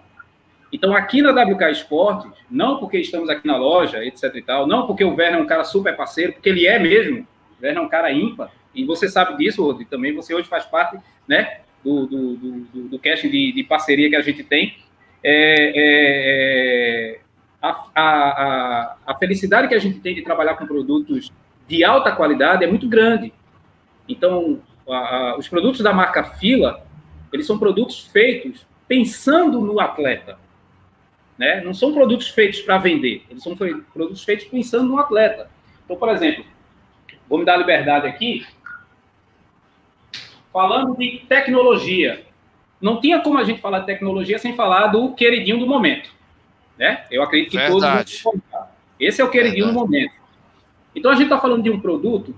Então, 0.73 0.94
aqui 0.94 1.23
na 1.23 1.30
WK 1.30 1.70
Esportes, 1.70 2.32
não 2.50 2.78
porque 2.78 2.99
estamos 2.99 3.28
aqui 3.28 3.46
na 3.46 3.56
loja, 3.56 4.04
etc 4.04 4.34
e 4.34 4.42
tal, 4.42 4.66
não 4.66 4.87
porque 4.87 5.04
o 5.04 5.14
Werner 5.14 5.38
é 5.38 5.42
um 5.42 5.46
cara 5.46 5.64
super 5.64 5.96
parceiro, 5.96 6.32
porque 6.32 6.49
ele 6.49 6.66
é 6.66 6.78
mesmo, 6.78 7.26
o 7.61 7.64
Werner 7.64 7.82
é 7.82 7.87
um 7.87 7.88
cara 7.88 8.11
ímpar, 8.12 8.50
e 8.75 8.84
você 8.84 9.08
sabe 9.08 9.37
disso, 9.37 9.62
Rodrigo, 9.62 9.88
também 9.88 10.12
você 10.12 10.34
hoje 10.34 10.49
faz 10.49 10.64
parte, 10.64 10.99
né, 11.28 11.61
do, 11.84 12.06
do, 12.06 12.37
do, 12.37 12.88
do 12.88 12.99
casting 12.99 13.28
de, 13.28 13.52
de 13.52 13.62
parceria 13.62 14.08
que 14.08 14.16
a 14.16 14.23
gente 14.23 14.42
tem. 14.42 14.76
É, 15.23 15.73
é, 15.76 17.20
a, 17.64 17.90
a, 17.94 18.97
a 19.06 19.14
felicidade 19.14 19.68
que 19.68 19.75
a 19.75 19.78
gente 19.78 20.00
tem 20.00 20.14
de 20.14 20.21
trabalhar 20.21 20.54
com 20.56 20.66
produtos 20.66 21.33
de 21.66 21.83
alta 21.83 22.12
qualidade 22.12 22.62
é 22.62 22.66
muito 22.66 22.87
grande. 22.87 23.33
Então, 24.06 24.61
a, 24.87 24.97
a, 24.97 25.38
os 25.38 25.49
produtos 25.49 25.80
da 25.80 25.92
marca 25.92 26.23
Fila, 26.23 26.85
eles 27.33 27.47
são 27.47 27.59
produtos 27.59 28.06
feitos 28.09 28.66
pensando 28.87 29.62
no 29.62 29.80
atleta. 29.80 30.38
Né? 31.38 31.62
Não 31.62 31.73
são 31.73 31.94
produtos 31.94 32.28
feitos 32.28 32.61
para 32.61 32.76
vender, 32.76 33.25
eles 33.30 33.42
são 33.42 33.56
produtos 33.56 34.23
feitos 34.23 34.44
pensando 34.44 34.90
no 34.90 34.99
atleta. 34.99 35.50
Então, 35.85 35.97
por 35.97 36.11
exemplo, 36.11 36.44
vou 37.26 37.38
me 37.38 37.47
dar 37.47 37.56
liberdade 37.56 38.06
aqui, 38.06 38.47
falando 40.52 40.97
de 40.99 41.25
tecnologia. 41.26 42.26
Não 42.78 43.00
tinha 43.00 43.21
como 43.21 43.38
a 43.38 43.44
gente 43.44 43.62
falar 43.62 43.80
de 43.80 43.87
tecnologia 43.87 44.38
sem 44.38 44.54
falar 44.54 44.88
do 44.88 45.14
queridinho 45.14 45.59
do 45.59 45.66
momento. 45.66 46.14
Né? 46.78 47.04
Eu 47.11 47.23
acredito 47.23 47.50
que 47.50 47.57
Verdade. 47.57 48.23
todos 48.23 48.43
vão 48.50 48.64
Esse 48.99 49.21
é 49.21 49.25
o 49.25 49.31
queridinho 49.31 49.66
Verdade. 49.66 49.76
no 49.76 49.81
momento. 49.81 50.14
Então 50.95 51.11
a 51.11 51.14
gente 51.14 51.25
está 51.25 51.38
falando 51.38 51.62
de 51.62 51.71
um 51.71 51.81
produto, 51.81 52.35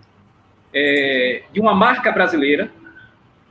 é, 0.73 1.43
de 1.53 1.61
uma 1.61 1.75
marca 1.75 2.11
brasileira, 2.11 2.71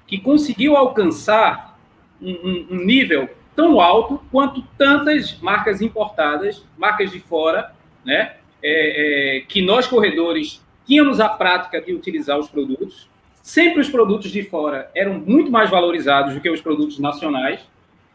que 0.07 0.19
conseguiu 0.19 0.75
alcançar 0.75 1.79
um, 2.21 2.31
um, 2.31 2.67
um, 2.71 2.85
nível 2.85 3.29
tão 3.55 3.79
alto 3.79 4.21
quanto 4.31 4.61
tantas 4.77 5.39
marcas 5.39 5.81
importadas, 5.81 6.65
marcas 6.77 7.11
de 7.11 7.19
fora, 7.19 7.73
né? 8.03 8.35
É, 8.61 9.37
é, 9.37 9.39
que 9.41 9.61
nós 9.61 9.85
corredores 9.85 10.63
tínhamos 10.87 11.19
a 11.19 11.29
prática 11.29 11.79
de 11.79 11.93
utilizar 11.93 12.37
os 12.39 12.49
produtos. 12.49 13.07
Sempre 13.41 13.79
os 13.79 13.89
produtos 13.89 14.31
de 14.31 14.41
fora 14.41 14.89
eram 14.95 15.19
muito 15.19 15.51
mais 15.51 15.69
valorizados 15.69 16.33
do 16.33 16.41
que 16.41 16.49
os 16.49 16.61
produtos 16.61 16.97
nacionais. 16.97 17.59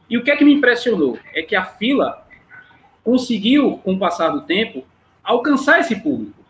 E 0.09 0.19
o 0.19 0.25
que 0.25 0.31
é 0.31 0.37
que 0.37 0.45
me 0.45 0.53
impressionou? 0.53 1.19
É 1.33 1.43
que 1.43 1.55
a 1.55 1.65
fila 1.65 2.27
conseguiu, 3.05 3.79
com 3.85 3.95
o 3.95 3.99
passar 3.99 4.29
do 4.31 4.43
tempo, 4.43 4.85
alcançar 5.23 5.81
esse 5.81 5.97
público, 5.97 6.43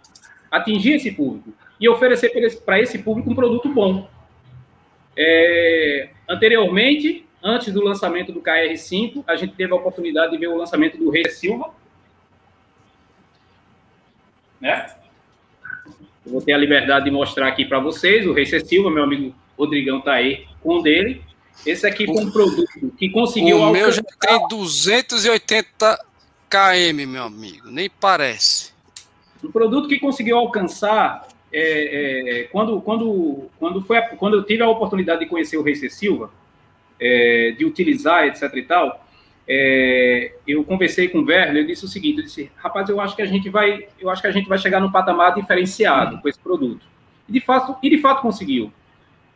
atingir 0.51 0.95
esse 0.95 1.11
público 1.13 1.53
e 1.81 1.89
oferecer 1.89 2.31
para 2.65 2.81
esse 2.81 2.99
público 2.99 3.31
um 3.31 3.35
produto 3.35 3.69
bom. 3.69 4.09
É, 5.17 6.11
anteriormente, 6.29 7.27
antes 7.43 7.73
do 7.73 7.83
lançamento 7.83 8.33
do 8.33 8.41
KR5, 8.41 9.25
a 9.27 9.37
gente 9.37 9.55
teve 9.55 9.73
a 9.73 9.77
oportunidade 9.77 10.33
de 10.33 10.39
ver 10.39 10.49
o 10.49 10.57
lançamento 10.57 10.99
do 10.99 11.11
Rei 11.11 11.29
Silva. 11.31 11.71
Né? 14.61 14.87
Eu 16.25 16.33
vou 16.33 16.43
ter 16.43 16.53
a 16.53 16.59
liberdade 16.59 17.07
de 17.07 17.11
mostrar 17.11 17.49
aqui 17.49 17.65
para 17.65 17.81
vocês. 17.81 18.27
O 18.27 18.33
Rei 18.33 18.45
Silva, 18.45 18.91
meu 18.91 19.05
amigo 19.05 19.35
Rodrigão 19.59 19.99
está 19.99 20.13
aí 20.13 20.47
com 20.63 20.79
o 20.79 20.83
dele. 20.83 21.23
Esse 21.67 21.87
aqui 21.87 22.07
foi 22.07 22.25
um 22.25 22.31
produto 22.31 22.91
que 22.97 23.11
conseguiu. 23.11 23.59
O 23.59 23.65
alcançar... 23.65 23.85
meu 23.85 23.93
já 23.93 24.03
tem 24.21 24.49
280 24.49 26.10
KM, 26.51 27.07
meu 27.07 27.23
amigo, 27.23 27.71
nem 27.71 27.89
parece. 27.89 28.73
Um 29.43 29.53
produto 29.53 29.89
que 29.89 30.01
conseguiu 30.01 30.37
alcançar 30.37 31.29
é, 31.53 32.41
é, 32.41 32.43
quando, 32.45 32.81
quando, 32.81 33.49
quando, 33.57 33.81
foi 33.83 33.99
a, 33.99 34.03
quando 34.17 34.35
eu 34.35 34.43
tive 34.43 34.63
a 34.63 34.69
oportunidade 34.69 35.21
de 35.21 35.27
conhecer 35.27 35.57
o 35.57 35.63
Rei 35.63 35.77
C. 35.77 35.89
Silva, 35.89 36.31
é, 37.01 37.55
de 37.57 37.65
utilizar, 37.65 38.27
etc 38.27 38.53
e 38.57 38.63
tal, 38.63 39.07
é, 39.49 40.33
eu 40.47 40.65
conversei 40.65 41.09
com 41.09 41.19
o 41.19 41.25
Werner, 41.25 41.63
eu 41.63 41.67
disse 41.67 41.85
o 41.85 41.89
seguinte, 41.89 42.19
eu 42.19 42.25
disse, 42.25 42.51
rapaz, 42.57 42.89
eu 42.89 43.01
acho 43.01 43.15
que 43.15 43.23
a 43.23 43.27
gente 43.27 43.49
vai, 43.49 43.87
eu 44.01 44.11
acho 44.11 44.21
que 44.21 44.29
a 44.29 44.33
gente 44.33 44.49
vai 44.49 44.59
chegar 44.59 44.81
num 44.81 44.91
patamar 44.91 45.35
diferenciado 45.35 46.21
com 46.21 46.29
esse 46.29 46.39
produto. 46.39 46.85
E 47.29 47.33
de 47.33 47.41
fato, 47.41 47.77
e 47.81 47.89
de 47.89 47.99
fato 47.99 48.23
conseguiu. 48.23 48.73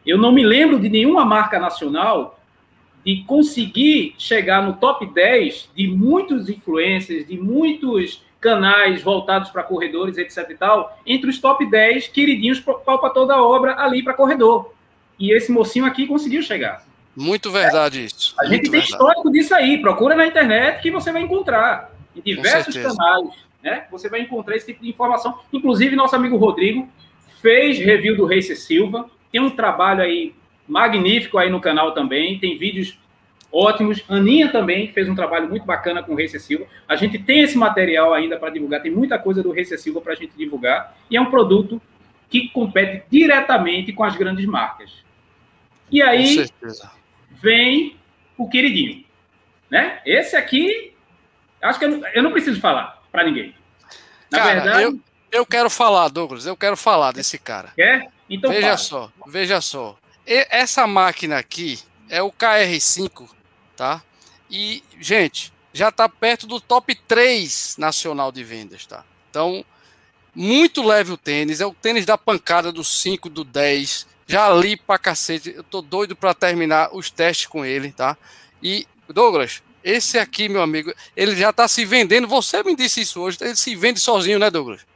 Eu 0.05 0.19
não 0.19 0.33
me 0.33 0.45
lembro 0.45 0.81
de 0.81 0.89
nenhuma 0.89 1.25
marca 1.25 1.61
nacional 1.61 2.41
de 3.05 3.23
conseguir 3.25 4.15
chegar 4.19 4.63
no 4.63 4.75
top 4.75 5.07
10 5.07 5.71
de 5.77 5.89
muitos 5.89 6.49
influencers, 6.49 7.27
de 7.27 7.39
muitos 7.39 8.23
canais 8.41 9.03
voltados 9.03 9.51
para 9.51 9.63
corredores, 9.63 10.19
etc 10.19 10.51
e 10.51 10.55
tal, 10.55 10.99
entre 11.07 11.31
os 11.31 11.39
top 11.39 11.69
10 11.69 12.09
queridinhos 12.09 12.61
para 12.61 13.11
toda 13.11 13.35
a 13.35 13.43
obra 13.43 13.77
ali 13.79 14.03
para 14.03 14.15
corredor. 14.15 14.73
E 15.19 15.33
esse 15.33 15.53
mocinho 15.53 15.87
aqui 15.87 16.07
conseguiu 16.07 16.43
chegar. 16.43 16.85
Muito 17.17 17.51
verdade 17.51 18.01
é. 18.01 18.05
isso. 18.05 18.35
A 18.41 18.47
gente 18.47 18.63
tem 18.63 18.71
verdade. 18.73 18.93
histórico 18.93 19.31
disso 19.31 19.55
aí. 19.55 19.79
Procura 19.79 20.15
na 20.15 20.27
internet 20.27 20.83
que 20.83 20.91
você 20.91 21.13
vai 21.13 21.23
encontrar. 21.23 21.93
Em 22.17 22.21
diversos 22.23 22.77
canais, 22.77 23.29
né? 23.63 23.87
Você 23.91 24.09
vai 24.09 24.21
encontrar 24.21 24.57
esse 24.57 24.67
tipo 24.67 24.83
de 24.83 24.91
informação. 24.91 25.39
Inclusive, 25.53 25.97
nosso 25.97 26.15
amigo 26.15 26.37
Rodrigo 26.37 26.89
fez 27.41 27.79
review 27.79 28.17
do 28.17 28.27
Race 28.27 28.55
Silva. 28.57 29.09
Tem 29.33 29.41
um 29.41 29.51
trabalho 29.51 30.03
aí 30.03 30.35
magnífico 30.67 31.39
aí 31.39 31.51
no 31.51 31.61
canal 31.61 31.93
também. 31.93 32.39
Tem 32.39 32.57
vídeos 32.59 32.99
ótimos. 33.53 34.03
Aninha 34.09 34.51
também 34.51 34.93
fez 34.93 35.09
um 35.09 35.15
trabalho 35.15 35.49
muito 35.49 35.65
bacana 35.65 36.03
com 36.03 36.13
o 36.13 36.17
Race 36.17 36.39
Silva. 36.41 36.67
A 36.89 36.97
gente 36.97 37.19
tem 37.19 37.43
esse 37.43 37.57
material 37.57 38.13
ainda 38.13 38.37
para 38.37 38.51
divulgar. 38.51 38.83
Tem 38.83 38.91
muita 38.91 39.19
coisa 39.19 39.43
do 39.43 39.53
Race 39.53 39.77
Silva 39.79 40.01
para 40.01 40.13
a 40.13 40.17
gente 40.17 40.37
divulgar. 40.37 40.97
E 41.11 41.17
é 41.17 41.21
um 41.21 41.31
produto 41.31 41.81
que 42.29 42.49
compete 42.49 43.05
diretamente 43.11 43.93
com 43.93 44.03
as 44.03 44.17
grandes 44.17 44.45
marcas. 44.45 44.91
E 45.91 46.03
aí 46.03 46.45
vem 47.31 47.97
o 48.37 48.49
queridinho, 48.49 49.05
né? 49.71 50.01
Esse 50.05 50.35
aqui, 50.35 50.93
acho 51.63 51.79
que 51.79 51.85
eu 51.85 51.91
não, 51.91 52.09
eu 52.09 52.23
não 52.23 52.33
preciso 52.33 52.61
falar 52.61 53.03
para 53.13 53.25
ninguém. 53.25 53.55
Na 54.31 54.39
cara, 54.39 54.55
verdade, 54.55 54.83
eu, 54.83 55.01
eu 55.31 55.47
quero 55.47 55.71
falar, 55.71 56.09
Douglas. 56.09 56.47
Eu 56.47 56.57
quero 56.57 56.77
falar 56.77 57.13
desse 57.13 57.39
cara. 57.39 57.73
Quer? 57.77 58.09
Então 58.29 58.51
veja 58.51 58.63
fala. 58.63 58.79
só, 58.79 59.13
veja 59.29 59.61
só. 59.61 59.97
Essa 60.27 60.87
máquina 60.87 61.39
aqui 61.39 61.79
é 62.09 62.23
o 62.23 62.33
KR5, 62.33 63.29
tá? 63.77 64.03
E 64.51 64.83
gente, 65.01 65.53
já 65.73 65.89
está 65.89 66.09
perto 66.09 66.47
do 66.47 66.61
top 66.61 66.95
3 66.95 67.77
nacional 67.79 68.31
de 68.31 68.45
vendas, 68.45 68.87
tá? 68.87 69.05
Então, 69.29 69.65
muito 70.35 70.83
leve 70.83 71.13
o 71.13 71.17
tênis, 71.17 71.61
é 71.61 71.67
o 71.67 71.75
tênis 71.75 72.07
da 72.07 72.17
pancada 72.17 72.73
do 72.73 72.85
5, 72.85 73.29
do 73.29 73.45
10. 73.45 74.07
Já 74.27 74.49
li 74.51 74.77
pra 74.77 74.99
cacete, 74.99 75.53
eu 75.55 75.63
tô 75.63 75.83
doido 75.83 76.17
para 76.17 76.33
terminar 76.33 76.95
os 76.95 77.11
testes 77.11 77.47
com 77.47 77.65
ele, 77.65 77.93
tá? 77.93 78.17
E, 78.63 78.87
Douglas, 79.09 79.63
esse 79.83 80.19
aqui, 80.19 80.49
meu 80.49 80.63
amigo, 80.63 80.95
ele 81.15 81.37
já 81.37 81.53
tá 81.53 81.69
se 81.69 81.85
vendendo. 81.85 82.27
Você 82.27 82.63
me 82.63 82.75
disse 82.75 83.03
isso 83.03 83.21
hoje, 83.21 83.37
ele 83.41 83.55
se 83.55 83.77
vende 83.77 84.01
sozinho, 84.01 84.39
né, 84.39 84.51
Douglas? 84.51 84.87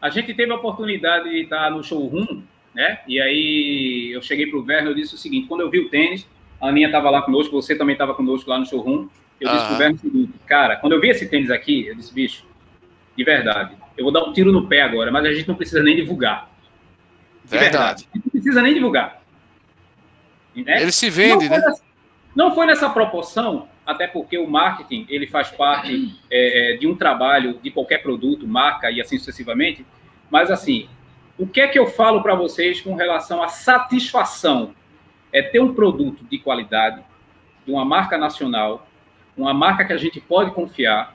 A 0.00 0.08
gente 0.08 0.32
teve 0.34 0.50
a 0.50 0.56
oportunidade 0.56 1.28
de 1.28 1.42
estar 1.42 1.70
no 1.70 1.84
showroom, 1.84 2.42
né? 2.74 3.00
E 3.06 3.20
aí 3.20 4.10
eu 4.12 4.22
cheguei 4.22 4.46
pro 4.46 4.62
Verno 4.62 4.90
e 4.92 4.94
disse 4.94 5.14
o 5.14 5.18
seguinte: 5.18 5.46
quando 5.46 5.60
eu 5.60 5.70
vi 5.70 5.80
o 5.80 5.88
tênis, 5.88 6.26
a 6.60 6.68
Aninha 6.68 6.86
estava 6.86 7.10
lá 7.10 7.22
conosco, 7.22 7.60
você 7.60 7.76
também 7.76 7.94
estava 7.94 8.14
conosco 8.14 8.48
lá 8.48 8.58
no 8.58 8.66
showroom. 8.66 9.08
Eu 9.40 9.50
disse 9.50 9.66
pro 9.66 9.76
Verno 9.76 9.96
o 9.96 9.98
seguinte: 9.98 10.32
cara, 10.46 10.76
quando 10.76 10.92
eu 10.92 11.00
vi 11.00 11.08
esse 11.08 11.28
tênis 11.28 11.50
aqui, 11.50 11.86
eu 11.86 11.94
disse, 11.94 12.12
bicho, 12.12 12.46
de 13.16 13.24
verdade, 13.24 13.76
eu 13.96 14.04
vou 14.04 14.12
dar 14.12 14.24
um 14.24 14.32
tiro 14.32 14.52
no 14.52 14.66
pé 14.66 14.82
agora, 14.82 15.10
mas 15.10 15.24
a 15.24 15.32
gente 15.32 15.48
não 15.48 15.54
precisa 15.54 15.82
nem 15.82 15.96
divulgar. 15.96 16.50
De 17.44 17.50
verdade. 17.50 17.72
verdade. 17.72 18.08
A 18.12 18.16
gente 18.16 18.24
não 18.26 18.30
precisa 18.30 18.62
nem 18.62 18.74
divulgar. 18.74 19.22
Né? 20.54 20.82
Ele 20.82 20.92
se 20.92 21.10
vende, 21.10 21.48
não 21.48 21.56
né? 21.56 21.62
Nessa, 21.66 21.82
não 22.34 22.54
foi 22.54 22.66
nessa 22.66 22.88
proporção, 22.88 23.68
até 23.84 24.06
porque 24.06 24.38
o 24.38 24.48
marketing 24.48 25.06
ele 25.08 25.26
faz 25.26 25.50
parte 25.50 26.14
é, 26.30 26.76
de 26.78 26.86
um 26.86 26.94
trabalho 26.94 27.58
de 27.62 27.70
qualquer 27.70 28.02
produto, 28.02 28.46
marca 28.46 28.90
e 28.90 29.00
assim 29.00 29.18
sucessivamente. 29.18 29.84
Mas 30.30 30.50
assim, 30.50 30.88
o 31.38 31.46
que 31.46 31.60
é 31.60 31.68
que 31.68 31.78
eu 31.78 31.86
falo 31.86 32.22
para 32.22 32.34
vocês 32.34 32.80
com 32.80 32.94
relação 32.94 33.42
à 33.42 33.48
satisfação? 33.48 34.74
É 35.32 35.42
ter 35.42 35.60
um 35.60 35.74
produto 35.74 36.24
de 36.24 36.38
qualidade, 36.38 37.02
de 37.64 37.72
uma 37.72 37.84
marca 37.84 38.18
nacional, 38.18 38.86
uma 39.36 39.54
marca 39.54 39.84
que 39.84 39.92
a 39.92 39.96
gente 39.96 40.20
pode 40.20 40.50
confiar, 40.50 41.14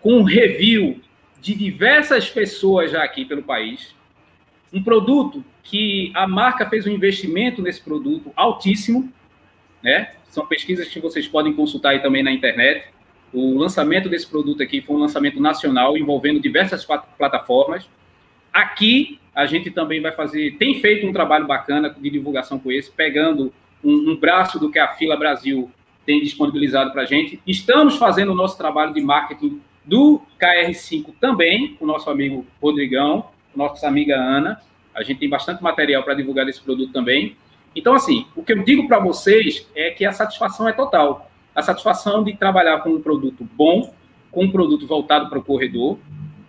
com 0.00 0.18
um 0.18 0.22
review 0.22 1.00
de 1.40 1.54
diversas 1.54 2.30
pessoas 2.30 2.90
já 2.90 3.02
aqui 3.02 3.24
pelo 3.24 3.42
país. 3.42 3.94
Um 4.72 4.82
produto 4.82 5.44
que 5.62 6.12
a 6.14 6.26
marca 6.26 6.68
fez 6.68 6.86
um 6.86 6.90
investimento 6.90 7.60
nesse 7.60 7.82
produto 7.82 8.32
altíssimo, 8.36 9.12
né? 9.82 10.12
São 10.28 10.46
pesquisas 10.46 10.88
que 10.88 11.00
vocês 11.00 11.28
podem 11.28 11.52
consultar 11.52 11.90
aí 11.90 12.00
também 12.00 12.22
na 12.22 12.32
internet. 12.32 12.86
O 13.32 13.58
lançamento 13.58 14.08
desse 14.08 14.26
produto 14.26 14.62
aqui 14.62 14.80
foi 14.80 14.96
um 14.96 15.00
lançamento 15.00 15.40
nacional 15.40 15.96
envolvendo 15.96 16.40
diversas 16.40 16.86
plataformas. 17.18 17.88
Aqui 18.54 19.18
a 19.34 19.46
gente 19.46 19.68
também 19.68 20.00
vai 20.00 20.12
fazer, 20.12 20.52
tem 20.58 20.80
feito 20.80 21.04
um 21.04 21.12
trabalho 21.12 21.44
bacana 21.44 21.90
de 21.90 22.08
divulgação 22.08 22.56
com 22.56 22.70
esse, 22.70 22.88
pegando 22.88 23.52
um, 23.82 24.12
um 24.12 24.16
braço 24.16 24.60
do 24.60 24.70
que 24.70 24.78
a 24.78 24.94
Fila 24.94 25.16
Brasil 25.16 25.68
tem 26.06 26.22
disponibilizado 26.22 26.92
para 26.92 27.02
a 27.02 27.04
gente. 27.04 27.40
Estamos 27.44 27.96
fazendo 27.96 28.30
o 28.30 28.34
nosso 28.34 28.56
trabalho 28.56 28.94
de 28.94 29.00
marketing 29.00 29.60
do 29.84 30.22
KR5 30.40 31.14
também, 31.20 31.74
com 31.74 31.84
o 31.84 31.88
nosso 31.88 32.08
amigo 32.08 32.46
Rodrigão, 32.62 33.26
nossa 33.56 33.88
amiga 33.88 34.14
Ana. 34.14 34.60
A 34.94 35.02
gente 35.02 35.18
tem 35.18 35.28
bastante 35.28 35.60
material 35.60 36.04
para 36.04 36.14
divulgar 36.14 36.48
esse 36.48 36.62
produto 36.62 36.92
também. 36.92 37.36
Então, 37.74 37.92
assim, 37.92 38.26
o 38.36 38.44
que 38.44 38.52
eu 38.52 38.62
digo 38.62 38.86
para 38.86 39.00
vocês 39.00 39.68
é 39.74 39.90
que 39.90 40.04
a 40.04 40.12
satisfação 40.12 40.68
é 40.68 40.72
total. 40.72 41.28
A 41.52 41.60
satisfação 41.60 42.22
de 42.22 42.36
trabalhar 42.36 42.78
com 42.80 42.90
um 42.90 43.02
produto 43.02 43.42
bom, 43.56 43.92
com 44.30 44.44
um 44.44 44.50
produto 44.50 44.86
voltado 44.86 45.28
para 45.28 45.40
o 45.40 45.42
corredor, 45.42 45.98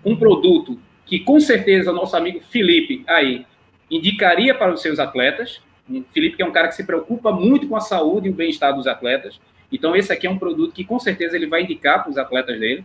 um 0.06 0.16
produto 0.16 0.80
que 1.06 1.20
com 1.20 1.40
certeza 1.40 1.92
o 1.92 1.96
nosso 1.96 2.16
amigo 2.16 2.42
Felipe 2.42 3.04
aí 3.08 3.46
indicaria 3.90 4.54
para 4.56 4.74
os 4.74 4.82
seus 4.82 5.00
atletas. 5.00 5.62
O 5.90 6.04
Felipe 6.14 6.38
que 6.38 6.44
é 6.44 6.46
um 6.46 6.52
cara 6.52 6.68
que 6.68 6.76
se 6.76 6.84
preocupa 6.84 7.32
muito 7.32 7.68
com 7.68 7.76
a 7.76 7.82
saúde 7.82 8.28
e 8.28 8.32
o 8.32 8.34
bem-estar 8.34 8.74
dos 8.74 8.88
atletas. 8.88 9.40
Então, 9.72 9.96
esse 9.96 10.12
aqui 10.12 10.26
é 10.26 10.30
um 10.30 10.38
produto 10.38 10.74
que 10.74 10.84
com 10.84 11.00
certeza 11.00 11.36
ele 11.36 11.48
vai 11.48 11.64
indicar 11.64 12.02
para 12.02 12.10
os 12.10 12.18
atletas 12.18 12.60
dele. 12.60 12.84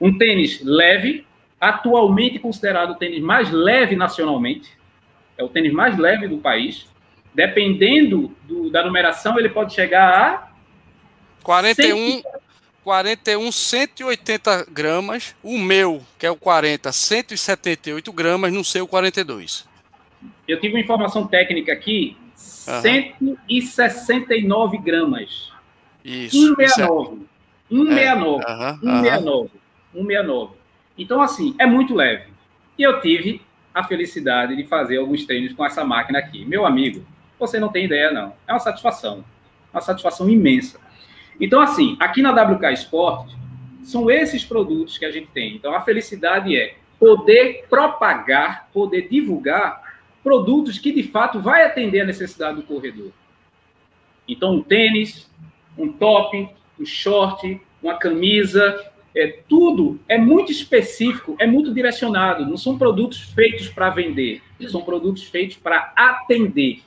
Um 0.00 0.16
tênis 0.16 0.62
leve, 0.62 1.26
atualmente 1.60 2.38
considerado 2.38 2.90
o 2.90 2.94
tênis 2.94 3.20
mais 3.20 3.50
leve 3.50 3.96
nacionalmente, 3.96 4.70
é 5.38 5.42
o 5.42 5.48
tênis 5.48 5.72
mais 5.72 5.96
leve 5.96 6.28
do 6.28 6.38
país. 6.38 6.86
Dependendo 7.34 8.34
do, 8.44 8.70
da 8.70 8.84
numeração, 8.84 9.38
ele 9.38 9.48
pode 9.48 9.74
chegar 9.74 10.08
a 10.08 10.52
41, 11.42 12.22
41, 12.86 13.50
180 13.50 14.68
gramas. 14.70 15.34
O 15.42 15.58
meu, 15.58 16.00
que 16.16 16.24
é 16.24 16.30
o 16.30 16.36
40, 16.36 16.92
178 16.92 18.12
gramas, 18.12 18.52
não 18.52 18.62
sei 18.62 18.80
o 18.80 18.86
42. 18.86 19.66
Eu 20.46 20.60
tive 20.60 20.74
uma 20.74 20.80
informação 20.80 21.26
técnica 21.26 21.72
aqui: 21.72 22.16
uhum. 22.68 23.36
169 23.48 24.78
gramas. 24.78 25.50
Isso. 26.04 26.54
169. 26.54 27.26
Isso 27.68 27.88
é... 27.90 28.06
169. 28.06 28.38
Uhum. 28.38 29.02
169. 29.02 29.50
169. 29.92 30.52
Então, 30.96 31.20
assim, 31.20 31.56
é 31.58 31.66
muito 31.66 31.92
leve. 31.92 32.30
E 32.78 32.84
eu 32.84 33.00
tive 33.00 33.42
a 33.74 33.82
felicidade 33.82 34.54
de 34.54 34.62
fazer 34.62 34.98
alguns 34.98 35.24
treinos 35.26 35.52
com 35.54 35.66
essa 35.66 35.84
máquina 35.84 36.20
aqui. 36.20 36.44
Meu 36.44 36.64
amigo, 36.64 37.04
você 37.36 37.58
não 37.58 37.68
tem 37.68 37.86
ideia, 37.86 38.12
não. 38.12 38.32
É 38.46 38.52
uma 38.52 38.60
satisfação. 38.60 39.24
Uma 39.72 39.80
satisfação 39.80 40.30
imensa. 40.30 40.85
Então, 41.40 41.60
assim, 41.60 41.96
aqui 42.00 42.22
na 42.22 42.30
WK 42.30 42.72
Sport, 42.74 43.30
são 43.82 44.10
esses 44.10 44.44
produtos 44.44 44.98
que 44.98 45.04
a 45.04 45.10
gente 45.10 45.28
tem. 45.28 45.54
Então, 45.54 45.74
a 45.74 45.80
felicidade 45.80 46.56
é 46.56 46.76
poder 46.98 47.66
propagar, 47.68 48.68
poder 48.72 49.08
divulgar 49.08 49.82
produtos 50.24 50.78
que, 50.78 50.90
de 50.90 51.04
fato, 51.04 51.40
vai 51.40 51.64
atender 51.64 52.00
a 52.00 52.04
necessidade 52.04 52.56
do 52.56 52.62
corredor. 52.62 53.12
Então, 54.26 54.56
um 54.56 54.62
tênis, 54.62 55.30
um 55.78 55.92
top, 55.92 56.48
um 56.80 56.84
short, 56.84 57.60
uma 57.80 57.94
camisa, 57.94 58.90
é, 59.14 59.38
tudo 59.48 60.00
é 60.08 60.18
muito 60.18 60.50
específico, 60.50 61.36
é 61.38 61.46
muito 61.46 61.72
direcionado. 61.72 62.44
Não 62.44 62.56
são 62.56 62.76
produtos 62.76 63.20
feitos 63.20 63.68
para 63.68 63.90
vender, 63.90 64.42
são 64.68 64.82
produtos 64.82 65.24
feitos 65.24 65.56
para 65.56 65.92
atender. 65.96 66.82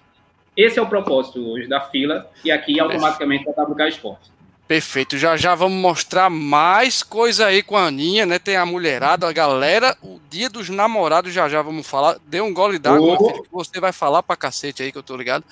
Esse 0.56 0.78
é 0.78 0.82
o 0.82 0.88
propósito 0.88 1.40
hoje 1.50 1.68
da 1.68 1.80
fila 1.80 2.30
e 2.44 2.52
aqui 2.52 2.80
automaticamente 2.80 3.46
da 3.46 3.64
WK 3.64 3.88
Esporte. 3.88 4.38
Perfeito. 4.69 5.17
Já 5.17 5.36
já 5.36 5.55
vamos 5.55 5.82
mostrar 5.82 6.29
mais 6.29 7.01
coisa 7.01 7.47
aí 7.47 7.63
com 7.63 7.75
a 7.75 7.88
Aninha, 7.88 8.23
né? 8.23 8.38
Tem 8.38 8.55
a 8.55 8.67
mulherada, 8.67 9.27
a 9.27 9.34
galera, 9.34 9.97
o 9.99 10.19
dia 10.29 10.47
dos 10.47 10.69
namorados, 10.69 11.34
já 11.34 11.49
já 11.49 11.60
vamos 11.60 11.88
falar. 11.88 12.19
Dê 12.27 12.39
um 12.39 12.53
gole 12.53 12.77
d'água, 12.77 13.17
oh. 13.19 13.43
você 13.51 13.79
vai 13.79 13.91
falar 13.91 14.21
pra 14.21 14.36
cacete 14.36 14.84
aí, 14.84 14.91
que 14.91 14.97
eu 14.99 15.01
tô 15.01 15.17
ligado. 15.17 15.43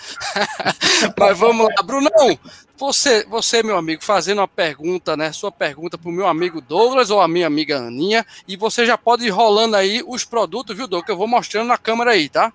Mas 1.18 1.36
vamos 1.36 1.68
lá. 1.68 1.82
Brunão, 1.82 2.38
você, 2.78 3.26
você, 3.26 3.64
meu 3.64 3.76
amigo, 3.76 4.04
fazendo 4.04 4.38
uma 4.38 4.48
pergunta, 4.48 5.18
né? 5.18 5.32
Sua 5.32 5.52
pergunta 5.52 5.98
pro 5.98 6.12
meu 6.12 6.28
amigo 6.28 6.62
Douglas 6.62 7.10
ou 7.10 7.20
a 7.20 7.28
minha 7.28 7.48
amiga 7.48 7.80
Aninha, 7.80 8.24
e 8.48 8.56
você 8.56 8.86
já 8.86 9.00
pode 9.00 9.26
ir 9.26 9.32
rolando 9.32 9.78
aí 9.78 10.04
os 10.06 10.24
produtos, 10.26 10.78
viu, 10.78 10.86
Douglas? 10.86 11.08
Que 11.08 11.12
eu 11.12 11.18
vou 11.18 11.28
mostrando 11.28 11.70
na 11.70 11.78
câmera 11.80 12.12
aí, 12.12 12.30
tá? 12.30 12.54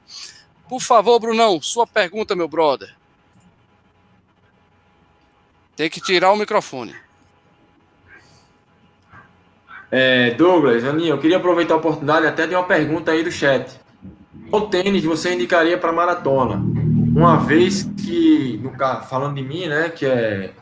Por 0.68 0.80
favor, 0.80 1.18
Brunão, 1.18 1.60
sua 1.60 1.88
pergunta, 1.88 2.36
meu 2.36 2.46
brother. 2.46 3.01
Tem 5.76 5.88
que 5.88 6.00
tirar 6.00 6.32
o 6.32 6.36
microfone. 6.36 6.94
É, 9.90 10.30
Douglas, 10.32 10.84
Aninha, 10.84 11.10
eu 11.10 11.18
queria 11.18 11.36
aproveitar 11.36 11.74
a 11.74 11.76
oportunidade 11.76 12.26
até 12.26 12.46
de 12.46 12.54
uma 12.54 12.64
pergunta 12.64 13.10
aí 13.10 13.22
do 13.22 13.30
chat. 13.30 13.78
Qual 14.48 14.68
tênis 14.68 15.04
você 15.04 15.34
indicaria 15.34 15.76
para 15.76 15.92
maratona? 15.92 16.54
Uma 16.54 17.36
vez 17.36 17.88
que, 17.98 18.58
no, 18.62 18.72
falando 19.04 19.34
de 19.34 19.42
mim, 19.42 19.66
né, 19.66 19.90
que 19.90 20.06
é 20.06 20.52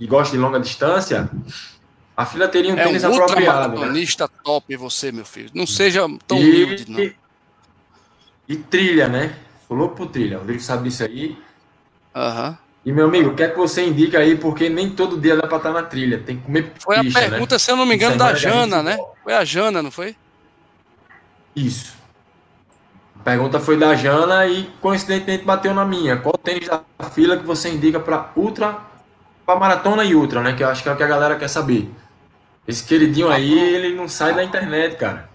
e 0.00 0.06
gosta 0.06 0.34
de 0.34 0.40
longa 0.40 0.60
distância, 0.60 1.28
a 2.16 2.24
fila 2.24 2.48
teria 2.48 2.72
um 2.72 2.78
é 2.78 2.84
tênis 2.84 3.04
um 3.04 3.12
apropriado. 3.12 3.84
É 3.84 3.88
né? 3.88 4.04
top 4.44 4.76
você, 4.76 5.10
meu 5.10 5.24
filho. 5.24 5.50
Não 5.54 5.66
seja 5.66 6.02
tão 6.26 6.38
e, 6.38 6.64
humilde, 6.64 6.90
não. 6.90 7.00
E, 7.00 7.16
e 8.48 8.56
trilha, 8.56 9.08
né? 9.08 9.36
Falou 9.68 9.90
pro 9.90 10.06
trilha. 10.06 10.36
O 10.36 10.40
Rodrigo 10.40 10.62
sabe 10.62 10.88
disso 10.88 11.04
aí. 11.04 11.36
Aham. 12.14 12.50
Uhum. 12.50 12.67
E, 12.88 12.92
meu 12.92 13.04
amigo, 13.04 13.32
o 13.32 13.34
que 13.34 13.42
é 13.42 13.48
que 13.48 13.58
você 13.58 13.84
indica 13.84 14.18
aí? 14.18 14.34
Porque 14.34 14.70
nem 14.70 14.88
todo 14.88 15.20
dia 15.20 15.36
dá 15.36 15.46
para 15.46 15.58
estar 15.58 15.74
na 15.74 15.82
trilha. 15.82 16.22
Tem 16.24 16.38
que 16.38 16.44
comer 16.44 16.72
Foi 16.78 16.98
picha, 16.98 17.18
a 17.18 17.20
né? 17.20 17.28
pergunta, 17.28 17.54
né? 17.54 17.58
se 17.58 17.70
eu 17.70 17.76
não 17.76 17.84
me 17.84 17.94
engano, 17.94 18.16
da 18.16 18.32
Jana, 18.32 18.82
né? 18.82 18.96
Foi 19.22 19.34
a 19.34 19.44
Jana, 19.44 19.82
não 19.82 19.90
foi? 19.90 20.16
Isso. 21.54 21.92
A 23.20 23.22
pergunta 23.22 23.60
foi 23.60 23.76
da 23.76 23.94
Jana 23.94 24.46
e, 24.46 24.70
coincidentemente, 24.80 25.44
bateu 25.44 25.74
na 25.74 25.84
minha. 25.84 26.16
Qual 26.16 26.32
tênis 26.38 26.66
da 26.66 26.82
fila 27.12 27.36
que 27.36 27.44
você 27.44 27.68
indica 27.68 28.00
para 28.00 28.30
ultra, 28.34 28.78
para 29.44 29.60
maratona 29.60 30.02
e 30.02 30.14
ultra, 30.14 30.40
né? 30.40 30.54
Que 30.54 30.64
eu 30.64 30.68
acho 30.70 30.82
que 30.82 30.88
é 30.88 30.92
o 30.92 30.96
que 30.96 31.02
a 31.02 31.08
galera 31.08 31.36
quer 31.36 31.48
saber. 31.48 31.90
Esse 32.66 32.84
queridinho 32.84 33.28
aí, 33.28 33.52
ele 33.52 33.94
não 33.94 34.08
sai 34.08 34.34
da 34.34 34.42
internet, 34.42 34.96
cara. 34.96 35.28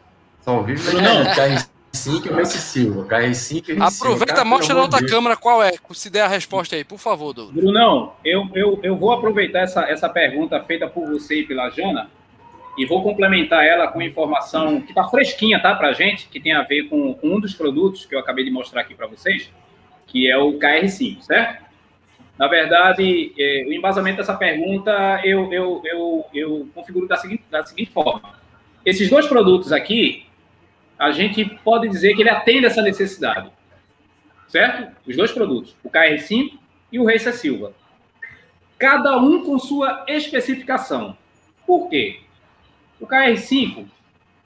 Só 0.44 0.60
vive 0.64 0.92
na 0.92 1.22
internet. 1.22 1.70
5 1.94 2.28
e 2.28 2.34
Messi 2.34 2.58
Silva. 2.58 3.06
KR5 3.06 3.80
Aproveita, 3.80 4.34
cara, 4.34 4.46
mostra 4.46 4.76
na 4.76 4.82
outra 4.82 5.00
Deus. 5.00 5.12
câmera 5.12 5.38
qual 5.38 5.64
é. 5.64 5.72
Se 5.92 6.10
der 6.10 6.22
a 6.22 6.28
resposta 6.28 6.76
aí, 6.76 6.84
por 6.84 6.98
favor, 6.98 7.34
Douglas. 7.34 7.56
Brunão, 7.56 8.14
eu, 8.26 8.50
eu, 8.56 8.80
eu 8.82 8.98
vou 8.98 9.12
aproveitar 9.12 9.60
essa, 9.60 9.84
essa 9.84 10.10
pergunta 10.10 10.62
feita 10.64 10.88
por 10.88 11.08
você 11.08 11.42
e 11.42 11.44
pela 11.46 11.70
Jana 11.70 12.10
e 12.78 12.86
vou 12.86 13.04
complementar 13.04 13.64
ela 13.64 13.88
com 13.88 14.02
informação 14.02 14.82
que 14.82 14.90
está 14.90 15.04
fresquinha, 15.06 15.62
tá, 15.62 15.76
para 15.76 15.94
gente, 15.94 16.28
que 16.28 16.40
tem 16.40 16.54
a 16.54 16.64
ver 16.64 16.90
com 16.90 17.18
um 17.22 17.40
dos 17.40 17.54
produtos 17.54 18.06
que 18.06 18.16
eu 18.16 18.20
acabei 18.20 18.44
de 18.44 18.52
mostrar 18.52 18.82
aqui 18.82 18.96
para 18.96 19.06
vocês, 19.06 19.52
que 20.08 20.30
é 20.30 20.38
o 20.38 20.58
KR5, 20.58 21.22
certo? 21.22 21.64
Na 22.38 22.48
verdade, 22.48 23.32
é, 23.38 23.66
o 23.68 23.74
embasamento 23.74 24.18
dessa 24.18 24.34
pergunta 24.34 25.22
eu, 25.24 25.54
eu, 25.54 25.82
eu, 25.86 26.26
eu 26.34 26.68
configuro 26.74 27.08
da 27.08 27.16
seguinte, 27.16 27.44
da 27.52 27.64
seguinte 27.64 27.92
forma. 27.92 28.34
Esses 28.84 29.08
dois 29.08 29.28
produtos 29.28 29.72
aqui, 29.72 30.26
a 31.04 31.12
gente 31.12 31.44
pode 31.66 31.90
dizer 31.90 32.16
que 32.16 32.22
ele 32.22 32.30
atende 32.30 32.66
essa 32.66 32.82
necessidade. 32.82 33.52
Certo? 34.48 34.96
Os 35.06 35.18
dois 35.18 35.32
produtos, 35.34 35.76
o 35.84 35.90
KR5 35.90 36.58
e 36.92 37.00
o 37.00 37.06
Racer 37.06 37.34
Silva. 37.34 37.74
Cada 38.80 39.18
um 39.18 39.44
com 39.44 39.60
sua 39.60 40.06
especificação. 40.08 41.18
Por 41.68 41.90
quê? 41.90 42.22
O 43.02 43.06
KR5, 43.06 43.86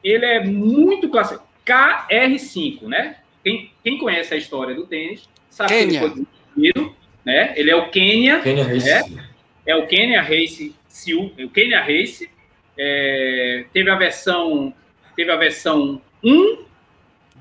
ele 0.04 0.26
é 0.26 0.44
muito 0.44 1.10
clássico. 1.10 1.46
KR5, 1.64 2.84
né? 2.88 3.18
Quem, 3.44 3.72
quem 3.84 4.00
conhece 4.00 4.34
a 4.34 4.38
história 4.38 4.74
do 4.74 4.88
tênis 4.88 5.30
sabe 5.50 5.70
Kenya. 5.70 6.00
que 6.00 6.06
ele 6.06 6.26
foi 6.74 6.96
né? 7.24 7.54
Ele 7.56 7.70
é 7.70 7.76
o 7.76 7.90
Kenya, 7.90 8.40
Kenya 8.40 8.64
Race. 8.64 9.14
Né? 9.14 9.30
É 9.66 9.76
o 9.76 9.86
Kenya 9.86 10.22
Race 10.22 10.74
Sil, 10.90 11.30
o 11.38 11.50
Kenya 11.50 11.82
Race. 11.82 12.28
É, 12.76 13.66
teve 13.72 13.90
a 13.92 13.96
versão 13.96 14.74
teve 15.16 15.32
a 15.32 15.36
versão 15.36 16.02
1, 16.24 16.58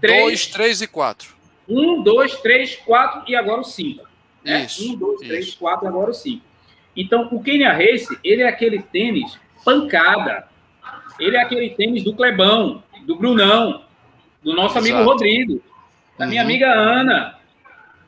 3. 0.00 0.24
2, 0.24 0.46
3 0.48 0.82
e 0.82 0.86
4. 0.86 1.36
1, 1.68 2.02
2, 2.02 2.36
3, 2.36 2.76
4 2.76 3.22
e 3.26 3.34
agora 3.34 3.60
o 3.60 3.64
5. 3.64 4.04
Né? 4.44 4.64
Isso. 4.64 4.92
1, 4.92 4.96
2, 4.96 5.20
3, 5.20 5.54
4 5.54 5.84
e 5.84 5.88
agora 5.88 6.10
o 6.10 6.14
5. 6.14 6.42
Então, 6.96 7.28
o 7.30 7.42
Kenya 7.42 7.72
Race, 7.72 8.18
ele 8.24 8.42
é 8.42 8.48
aquele 8.48 8.80
tênis 8.80 9.38
pancada. 9.64 10.48
Ele 11.18 11.36
é 11.36 11.42
aquele 11.42 11.70
tênis 11.70 12.04
do 12.04 12.14
Clebão, 12.14 12.82
do 13.04 13.16
Brunão, 13.16 13.82
do 14.42 14.54
nosso 14.54 14.78
amigo 14.78 14.96
Exato. 14.96 15.10
Rodrigo, 15.10 15.62
da 16.18 16.24
uhum. 16.24 16.30
minha 16.30 16.42
amiga 16.42 16.72
Ana, 16.72 17.38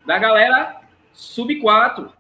da 0.06 0.18
galera 0.18 0.76
sub 1.12 1.54
4. 1.56 2.12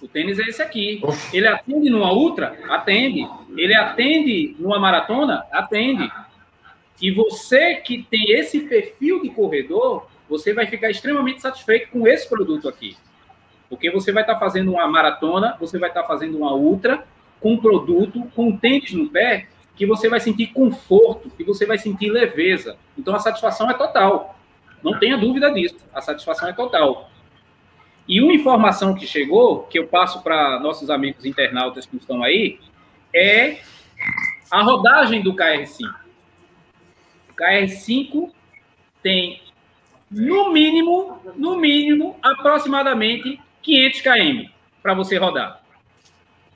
O 0.00 0.06
tênis 0.06 0.38
é 0.38 0.42
esse 0.42 0.62
aqui. 0.62 1.02
Ele 1.32 1.48
atende 1.48 1.90
numa 1.90 2.12
ultra? 2.12 2.56
Atende. 2.68 3.26
Ele 3.56 3.74
atende 3.74 4.54
numa 4.58 4.78
maratona? 4.78 5.44
Atende. 5.50 6.10
E 7.00 7.10
você 7.10 7.76
que 7.76 8.06
tem 8.10 8.32
esse 8.32 8.60
perfil 8.60 9.22
de 9.22 9.30
corredor, 9.30 10.06
você 10.28 10.52
vai 10.52 10.66
ficar 10.66 10.90
extremamente 10.90 11.40
satisfeito 11.40 11.90
com 11.90 12.06
esse 12.06 12.28
produto 12.28 12.68
aqui. 12.68 12.96
Porque 13.68 13.90
você 13.90 14.12
vai 14.12 14.22
estar 14.22 14.38
fazendo 14.38 14.72
uma 14.72 14.86
maratona, 14.86 15.56
você 15.60 15.78
vai 15.78 15.90
estar 15.90 16.04
fazendo 16.04 16.38
uma 16.38 16.54
ultra 16.54 17.06
com 17.40 17.52
um 17.54 17.58
produto, 17.58 18.22
com 18.34 18.48
um 18.48 18.56
tênis 18.56 18.92
no 18.92 19.08
pé, 19.08 19.48
que 19.74 19.84
você 19.84 20.08
vai 20.08 20.20
sentir 20.20 20.48
conforto, 20.48 21.30
que 21.30 21.44
você 21.44 21.66
vai 21.66 21.76
sentir 21.76 22.10
leveza. 22.10 22.78
Então 22.96 23.14
a 23.14 23.18
satisfação 23.18 23.70
é 23.70 23.74
total. 23.74 24.38
Não 24.82 24.98
tenha 24.98 25.18
dúvida 25.18 25.52
disso. 25.52 25.76
A 25.92 26.00
satisfação 26.00 26.48
é 26.48 26.52
total. 26.52 27.10
E 28.08 28.22
uma 28.22 28.32
informação 28.32 28.94
que 28.94 29.06
chegou, 29.06 29.64
que 29.64 29.78
eu 29.78 29.86
passo 29.86 30.22
para 30.22 30.60
nossos 30.60 30.88
amigos 30.88 31.24
internautas 31.24 31.84
que 31.84 31.96
estão 31.96 32.22
aí, 32.22 32.58
é 33.12 33.58
a 34.50 34.62
rodagem 34.62 35.22
do 35.22 35.34
KR5. 35.34 36.05
KR5 37.38 38.30
tem, 39.02 39.42
no 40.10 40.52
mínimo, 40.52 41.20
no 41.36 41.56
mínimo, 41.56 42.16
aproximadamente 42.22 43.40
500 43.62 44.00
km 44.00 44.50
para 44.82 44.94
você 44.94 45.16
rodar. 45.16 45.62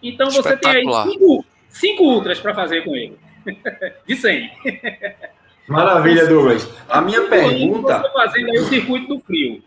Então 0.02 0.30
você 0.30 0.56
tem 0.56 0.70
aí 0.70 1.10
cinco, 1.10 1.44
cinco 1.68 2.04
ultras 2.04 2.40
para 2.40 2.54
fazer 2.54 2.84
com 2.84 2.96
ele. 2.96 3.18
De 4.06 4.16
100. 4.16 4.50
Maravilha, 5.68 6.26
Douglas. 6.26 6.68
A 6.88 7.00
minha 7.00 7.22
pergunta. 7.28 8.00
Você 8.00 8.12
fazendo 8.12 8.50
aí 8.50 8.58
o 8.58 8.64
circuito 8.64 9.14
do 9.14 9.20
frio. 9.20 9.62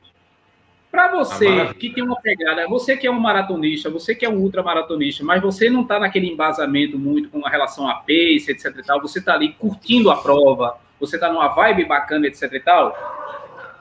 Para 0.93 1.07
você 1.07 1.47
ah, 1.47 1.73
que 1.73 1.89
tem 1.89 2.03
uma 2.03 2.21
pegada, 2.21 2.67
você 2.67 2.95
que 2.95 3.07
é 3.07 3.09
um 3.09 3.19
maratonista, 3.19 3.89
você 3.89 4.13
que 4.13 4.23
é 4.23 4.29
um 4.29 4.37
ultramaratonista, 4.37 5.23
mas 5.23 5.41
você 5.41 5.67
não 5.67 5.81
está 5.81 5.99
naquele 5.99 6.29
embasamento 6.29 6.99
muito 6.99 7.29
com 7.29 7.41
relação 7.41 7.89
a 7.89 7.95
pace, 7.95 8.45
etc 8.49 8.77
e 8.77 8.83
tal, 8.83 9.01
você 9.01 9.17
está 9.17 9.33
ali 9.33 9.53
curtindo 9.53 10.11
a 10.11 10.21
prova, 10.21 10.77
você 10.99 11.15
está 11.15 11.33
numa 11.33 11.47
vibe 11.47 11.85
bacana, 11.85 12.27
etc 12.27 12.43
e 12.53 12.59
tal, 12.59 12.95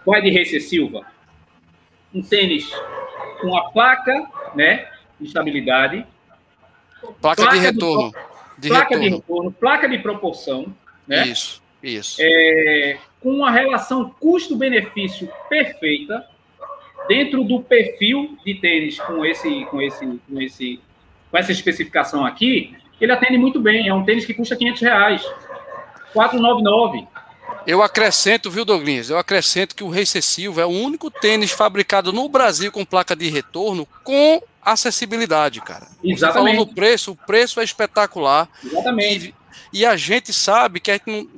vai 0.06 0.22
de 0.22 0.30
Racer 0.30 0.62
Silva. 0.62 1.04
Um 2.14 2.22
tênis 2.22 2.72
com 3.42 3.54
a 3.58 3.70
placa, 3.70 4.26
né, 4.54 4.88
de 5.20 5.26
estabilidade. 5.26 6.06
Placa, 7.20 7.42
placa 7.42 7.50
de 7.50 7.58
retorno. 7.58 8.12
De, 8.56 8.68
placa 8.68 8.84
retorno. 8.88 9.02
de 9.02 9.16
retorno, 9.16 9.52
placa 9.52 9.86
de 9.86 9.98
proporção, 9.98 10.74
né? 11.06 11.26
Isso, 11.26 11.62
isso. 11.82 12.16
É, 12.18 12.96
com 13.20 13.34
uma 13.34 13.50
relação 13.50 14.08
custo-benefício 14.18 15.28
perfeita, 15.50 16.31
dentro 17.12 17.44
do 17.44 17.60
perfil 17.60 18.38
de 18.42 18.54
tênis 18.54 18.98
com 18.98 19.22
esse, 19.22 19.66
com 19.66 19.82
esse, 19.82 20.06
com 20.06 20.40
esse, 20.40 20.80
com 21.30 21.36
essa 21.36 21.52
especificação 21.52 22.24
aqui, 22.24 22.74
ele 22.98 23.12
atende 23.12 23.36
muito 23.36 23.60
bem. 23.60 23.86
É 23.86 23.92
um 23.92 24.02
tênis 24.02 24.24
que 24.24 24.32
custa 24.32 24.56
500 24.56 24.80
reais. 24.80 25.22
499. 26.14 27.06
Eu 27.66 27.82
acrescento, 27.82 28.50
viu, 28.50 28.64
Douglas? 28.64 29.10
Eu 29.10 29.18
acrescento 29.18 29.76
que 29.76 29.84
o 29.84 29.90
Racer 29.90 30.22
Silva 30.22 30.62
é 30.62 30.64
o 30.64 30.70
único 30.70 31.10
tênis 31.10 31.50
fabricado 31.50 32.14
no 32.14 32.26
Brasil 32.30 32.72
com 32.72 32.82
placa 32.82 33.14
de 33.14 33.28
retorno 33.28 33.86
com 34.02 34.42
acessibilidade, 34.62 35.60
cara. 35.60 35.88
Exatamente. 36.02 36.18
Você 36.18 36.32
falou 36.32 36.54
no 36.54 36.66
preço, 36.66 37.12
o 37.12 37.16
preço 37.16 37.60
é 37.60 37.64
espetacular. 37.64 38.48
Exatamente. 38.64 39.34
E, 39.70 39.80
e 39.80 39.86
a 39.86 39.96
gente 39.96 40.32
sabe 40.32 40.80
que 40.80 40.90
a 40.90 40.94
gente 40.94 41.06
não, 41.08 41.28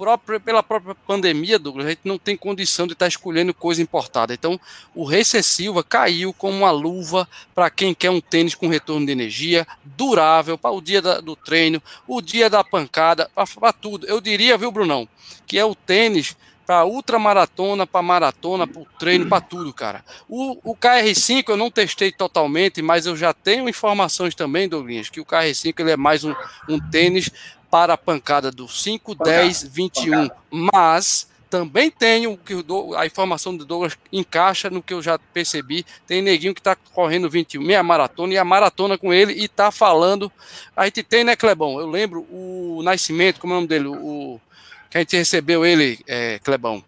próprio, 0.00 0.40
pela 0.40 0.62
própria 0.62 0.94
pandemia, 1.06 1.58
Douglas, 1.58 1.86
a 1.86 1.90
gente 1.90 2.00
não 2.04 2.16
tem 2.16 2.34
condição 2.34 2.86
de 2.86 2.94
estar 2.94 3.04
tá 3.04 3.08
escolhendo 3.08 3.52
coisa 3.52 3.82
importada. 3.82 4.32
Então, 4.32 4.58
o 4.94 5.04
Racer 5.04 5.44
Silva 5.44 5.84
caiu 5.84 6.32
como 6.32 6.56
uma 6.56 6.70
luva 6.70 7.28
para 7.54 7.68
quem 7.68 7.92
quer 7.92 8.08
um 8.08 8.18
tênis 8.18 8.54
com 8.54 8.66
retorno 8.66 9.04
de 9.04 9.12
energia, 9.12 9.66
durável, 9.84 10.56
para 10.56 10.70
o 10.70 10.80
dia 10.80 11.02
da, 11.02 11.20
do 11.20 11.36
treino, 11.36 11.82
o 12.08 12.22
dia 12.22 12.48
da 12.48 12.64
pancada, 12.64 13.30
para 13.34 13.74
tudo. 13.74 14.06
Eu 14.06 14.22
diria, 14.22 14.56
viu, 14.56 14.72
Brunão, 14.72 15.06
que 15.46 15.58
é 15.58 15.64
o 15.66 15.74
tênis 15.74 16.34
para 16.66 16.86
ultramaratona, 16.86 17.86
para 17.86 18.00
maratona, 18.00 18.66
para 18.66 18.82
treino, 18.98 19.28
para 19.28 19.40
tudo, 19.42 19.70
cara. 19.74 20.02
O, 20.26 20.56
o 20.62 20.74
KR5 20.74 21.44
eu 21.48 21.56
não 21.58 21.70
testei 21.70 22.10
totalmente, 22.10 22.80
mas 22.80 23.04
eu 23.04 23.16
já 23.16 23.34
tenho 23.34 23.68
informações 23.68 24.34
também, 24.34 24.66
Douglas, 24.66 25.10
que 25.10 25.20
o 25.20 25.26
KR5 25.26 25.74
ele 25.80 25.90
é 25.90 25.96
mais 25.96 26.24
um, 26.24 26.32
um 26.68 26.78
tênis 26.78 27.28
para 27.70 27.94
a 27.94 27.98
pancada 27.98 28.50
do 28.50 28.68
5, 28.68 29.14
10, 29.14 29.62
21. 29.64 30.28
Mas 30.50 31.28
também 31.50 31.90
tenho 31.90 32.36
que 32.38 32.54
a 32.96 33.04
informação 33.04 33.56
do 33.56 33.64
Douglas 33.64 33.98
encaixa 34.12 34.70
no 34.70 34.82
que 34.82 34.94
eu 34.94 35.02
já 35.02 35.18
percebi. 35.18 35.84
Tem 36.06 36.22
neguinho 36.22 36.54
que 36.54 36.60
está 36.60 36.76
correndo 36.76 37.28
21, 37.28 37.62
meia 37.62 37.82
maratona, 37.82 38.34
e 38.34 38.38
a 38.38 38.44
maratona 38.44 38.96
com 38.96 39.12
ele 39.12 39.32
e 39.32 39.44
está 39.44 39.70
falando. 39.70 40.30
A 40.76 40.84
gente 40.84 41.02
tem, 41.02 41.24
né, 41.24 41.34
Clebão? 41.34 41.78
Eu 41.80 41.88
lembro 41.88 42.26
o 42.30 42.80
Nascimento, 42.84 43.40
como 43.40 43.52
é 43.52 43.56
o 43.56 43.58
nome 43.58 43.68
dele? 43.68 43.88
O, 43.88 44.40
que 44.88 44.98
a 44.98 45.00
gente 45.00 45.16
recebeu 45.16 45.64
ele, 45.64 45.98
é, 46.06 46.38
Clebão. 46.40 46.84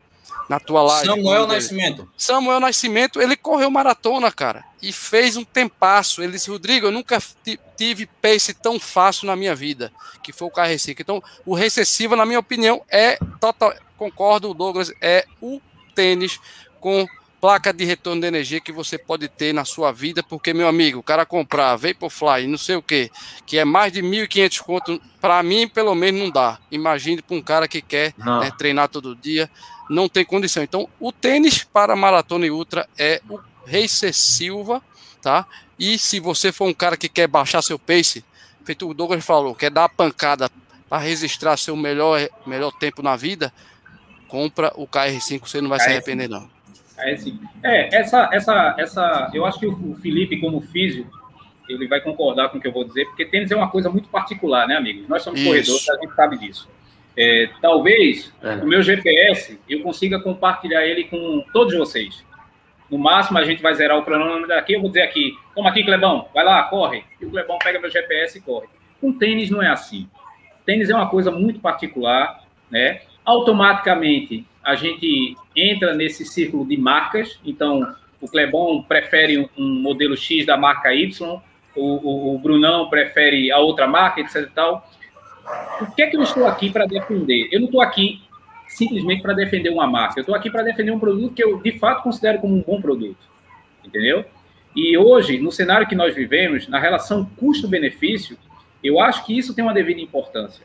Na 0.49 0.61
tua 0.61 0.83
live. 0.83 1.07
Samuel 1.07 1.47
Nascimento. 1.47 2.09
Samuel 2.17 2.61
Nascimento, 2.61 3.21
ele 3.21 3.37
correu 3.37 3.71
maratona, 3.71 4.31
cara, 4.31 4.65
e 4.83 4.93
fez 4.93 5.37
um 5.37 5.45
tempasso. 5.45 6.23
Ele 6.23 6.33
disse, 6.33 6.51
Rodrigo, 6.51 6.87
eu 6.87 6.93
nunca 6.93 7.23
tive 7.77 8.07
pace 8.21 8.55
tão 8.55 8.79
fácil 8.79 9.27
na 9.27 9.37
minha 9.37 9.55
vida, 9.55 9.93
que 10.23 10.33
foi 10.33 10.49
o 10.49 10.51
KR5. 10.51 11.01
Então, 11.01 11.23
o 11.45 11.55
recessivo, 11.55 12.17
na 12.17 12.27
minha 12.27 12.39
opinião, 12.39 12.83
é 12.89 13.19
total, 13.41 13.75
concordo, 13.97 14.55
Douglas, 14.55 14.93
é 15.01 15.25
o 15.41 15.61
tênis 15.95 16.39
com 16.81 17.07
placa 17.43 17.73
de 17.73 17.85
retorno 17.85 18.21
de 18.21 18.29
energia 18.29 18.61
que 18.61 18.71
você 18.71 18.97
pode 18.97 19.27
ter 19.27 19.53
na 19.53 19.65
sua 19.65 19.91
vida, 19.91 20.23
porque, 20.23 20.55
meu 20.55 20.69
amigo, 20.69 21.01
o 21.01 21.03
cara 21.03 21.27
comprar 21.27 21.75
Vaporfly, 21.75 22.47
não 22.47 22.57
sei 22.57 22.77
o 22.77 22.83
que, 22.83 23.11
que 23.45 23.59
é 23.59 23.65
mais 23.65 23.93
de 23.93 24.01
1.500 24.01 24.61
conto, 24.61 25.03
para 25.21 25.43
mim, 25.43 25.67
pelo 25.67 25.93
menos, 25.93 26.21
não 26.21 26.31
dá. 26.31 26.61
Imagine 26.71 27.21
para 27.21 27.37
um 27.37 27.43
cara 27.43 27.67
que 27.67 27.83
quer 27.83 28.15
né, 28.17 28.53
treinar 28.57 28.89
todo 28.89 29.17
dia, 29.17 29.51
não 29.91 30.09
tem 30.09 30.25
condição. 30.25 30.63
Então, 30.63 30.89
o 31.01 31.11
tênis 31.11 31.65
para 31.65 31.97
maratona 31.97 32.47
e 32.47 32.51
ultra 32.53 32.89
é 32.97 33.21
o 33.29 33.41
Racer 33.67 34.15
Silva, 34.15 34.81
tá? 35.21 35.45
E 35.77 35.99
se 35.99 36.21
você 36.21 36.53
for 36.53 36.69
um 36.69 36.75
cara 36.75 36.97
que 36.97 37.09
quer 37.09 37.27
baixar 37.27 37.61
seu 37.61 37.77
pace, 37.77 38.25
feito 38.65 38.89
o 38.89 38.95
Douglas 38.95 39.25
falou, 39.25 39.53
quer 39.53 39.71
dar 39.73 39.87
a 39.87 39.89
pancada 39.89 40.49
para 40.89 41.03
registrar 41.03 41.57
seu 41.57 41.75
melhor, 41.75 42.21
melhor 42.47 42.71
tempo 42.71 43.03
na 43.03 43.17
vida, 43.17 43.53
compra 44.29 44.73
o 44.77 44.87
KR5, 44.87 45.41
você 45.41 45.61
não 45.61 45.69
vai 45.69 45.81
KR5. 45.81 45.83
se 45.83 45.89
arrepender, 45.89 46.29
não. 46.29 46.52
É, 47.63 47.95
é, 47.95 47.95
essa, 47.97 48.29
essa, 48.33 48.75
essa, 48.79 49.31
eu 49.35 49.45
acho 49.45 49.59
que 49.59 49.67
o 49.67 49.95
Felipe, 50.01 50.41
como 50.41 50.61
físico, 50.61 51.11
ele 51.69 51.87
vai 51.87 52.01
concordar 52.01 52.49
com 52.49 52.59
o 52.59 52.61
que 52.61 52.69
eu 52.69 52.73
vou 52.73 52.85
dizer, 52.85 53.05
porque 53.07 53.25
tênis 53.25 53.51
é 53.51 53.57
uma 53.57 53.71
coisa 53.71 53.89
muito 53.89 54.09
particular, 54.09 54.67
né, 54.67 54.77
amigos? 54.77 55.09
Nós 55.09 55.23
somos 55.23 55.41
Isso. 55.41 55.49
corredores, 55.49 55.89
a 55.89 55.97
gente 55.97 56.15
sabe 56.15 56.39
disso. 56.39 56.69
É, 57.17 57.51
talvez 57.61 58.33
é. 58.43 58.55
o 58.57 58.67
meu 58.67 58.83
GPS 58.83 59.59
eu 59.69 59.83
consiga 59.83 60.19
compartilhar 60.21 60.85
ele 60.87 61.05
com 61.05 61.45
todos 61.53 61.75
vocês. 61.77 62.25
No 62.91 62.99
máximo, 62.99 63.39
a 63.39 63.45
gente 63.45 63.63
vai 63.63 63.75
zerar 63.75 63.99
o 63.99 64.03
cronômetro 64.03 64.49
daqui. 64.49 64.75
Eu 64.75 64.81
vou 64.81 64.91
dizer 64.91 65.03
aqui: 65.03 65.35
toma 65.55 65.71
aqui, 65.71 65.83
Clebão, 65.83 66.29
vai 66.35 66.45
lá, 66.45 66.63
corre. 66.65 67.05
E 67.21 67.25
o 67.25 67.31
Clebão 67.31 67.59
pega 67.59 67.79
meu 67.79 67.91
GPS 67.91 68.39
e 68.39 68.41
corre. 68.41 68.67
Com 69.01 69.13
tênis 69.13 69.51
não 69.51 69.63
é 69.63 69.69
assim. 69.69 70.09
Tênis 70.65 70.91
é 70.91 70.95
uma 70.95 71.09
coisa 71.09 71.31
muito 71.31 71.61
particular, 71.61 72.45
né? 72.71 73.01
Automaticamente 73.25 74.47
a 74.63 74.75
gente 74.75 75.37
entra 75.57 75.95
nesse 75.95 76.25
círculo 76.25 76.67
de 76.67 76.77
marcas. 76.77 77.39
Então, 77.45 77.95
o 78.21 78.29
Clebon 78.29 78.83
prefere 78.83 79.49
um 79.57 79.81
modelo 79.81 80.17
X 80.17 80.47
da 80.47 80.57
marca 80.57 80.95
Y, 80.95 81.41
o, 81.75 81.81
o, 81.81 82.35
o 82.35 82.39
Brunão 82.39 82.89
prefere 82.89 83.51
a 83.51 83.59
outra 83.59 83.87
marca, 83.87 84.21
etc. 84.21 84.49
Tal. 84.55 84.89
O 85.81 85.87
que 85.95 86.03
é 86.03 86.07
que 86.07 86.17
eu 86.17 86.23
estou 86.23 86.47
aqui 86.47 86.71
para 86.71 86.87
defender? 86.87 87.49
Eu 87.51 87.61
não 87.61 87.67
estou 87.67 87.83
aqui 87.83 88.23
simplesmente 88.69 89.23
para 89.23 89.33
defender 89.33 89.71
uma 89.71 89.87
marca. 89.87 90.19
Eu 90.19 90.23
estou 90.23 90.35
aqui 90.35 90.51
para 90.51 90.63
defender 90.63 90.93
um 90.93 91.01
produto 91.01 91.35
que 91.35 91.43
eu, 91.43 91.61
de 91.61 91.79
fato, 91.79 92.03
considero 92.03 92.39
como 92.39 92.55
um 92.55 92.63
bom 92.63 92.81
produto. 92.81 93.19
Entendeu? 93.85 94.25
E 94.75 94.97
hoje, 94.97 95.39
no 95.39 95.51
cenário 95.51 95.87
que 95.87 95.95
nós 95.95 96.15
vivemos, 96.15 96.69
na 96.69 96.79
relação 96.79 97.29
custo-benefício, 97.37 98.39
eu 98.83 99.01
acho 99.01 99.25
que 99.27 99.37
isso 99.37 99.55
tem 99.55 99.65
uma 99.65 99.75
devida 99.75 100.01
importância. 100.01 100.65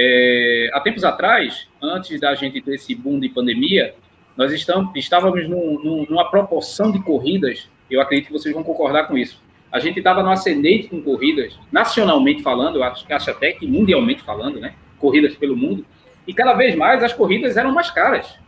É, 0.00 0.70
há 0.72 0.80
tempos 0.80 1.02
atrás, 1.02 1.66
antes 1.82 2.20
da 2.20 2.32
gente 2.36 2.60
ter 2.60 2.76
esse 2.76 2.94
boom 2.94 3.18
de 3.18 3.28
pandemia, 3.28 3.96
nós 4.36 4.52
estamos, 4.52 4.94
estávamos 4.94 5.48
num, 5.48 5.82
num, 5.82 6.06
numa 6.08 6.30
proporção 6.30 6.92
de 6.92 7.02
corridas, 7.02 7.68
eu 7.90 8.00
acredito 8.00 8.28
que 8.28 8.32
vocês 8.32 8.54
vão 8.54 8.62
concordar 8.62 9.08
com 9.08 9.18
isso. 9.18 9.42
A 9.72 9.80
gente 9.80 9.98
estava 9.98 10.22
no 10.22 10.30
ascendente 10.30 10.86
com 10.86 11.02
corridas, 11.02 11.58
nacionalmente 11.72 12.44
falando, 12.44 12.80
acho, 12.80 13.04
acho 13.12 13.30
até 13.32 13.50
que 13.50 13.66
mundialmente 13.66 14.22
falando, 14.22 14.60
né? 14.60 14.74
Corridas 15.00 15.34
pelo 15.34 15.56
mundo. 15.56 15.84
E 16.28 16.32
cada 16.32 16.52
vez 16.52 16.76
mais 16.76 17.02
as 17.02 17.12
corridas 17.12 17.56
eram 17.56 17.72
mais 17.72 17.90
caras. 17.90 18.38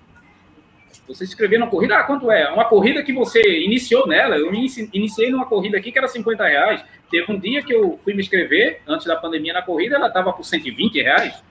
Você 1.08 1.24
escrever 1.24 1.56
uma 1.56 1.66
corrida, 1.66 1.96
ah, 1.96 2.04
quanto 2.04 2.30
é? 2.30 2.48
Uma 2.52 2.66
corrida 2.66 3.02
que 3.02 3.12
você 3.12 3.40
iniciou 3.64 4.06
nela. 4.06 4.36
Eu 4.36 4.54
iniciei 4.54 5.30
numa 5.30 5.46
corrida 5.46 5.78
aqui 5.78 5.90
que 5.90 5.98
era 5.98 6.06
50 6.06 6.46
reais. 6.46 6.84
Teve 7.10 7.32
um 7.32 7.38
dia 7.38 7.62
que 7.62 7.74
eu 7.74 7.98
fui 8.04 8.14
me 8.14 8.20
inscrever, 8.20 8.82
antes 8.86 9.06
da 9.06 9.16
pandemia, 9.16 9.52
na 9.52 9.62
corrida, 9.62 9.96
ela 9.96 10.06
estava 10.06 10.32
por 10.32 10.44
120 10.44 11.02
reais, 11.02 11.42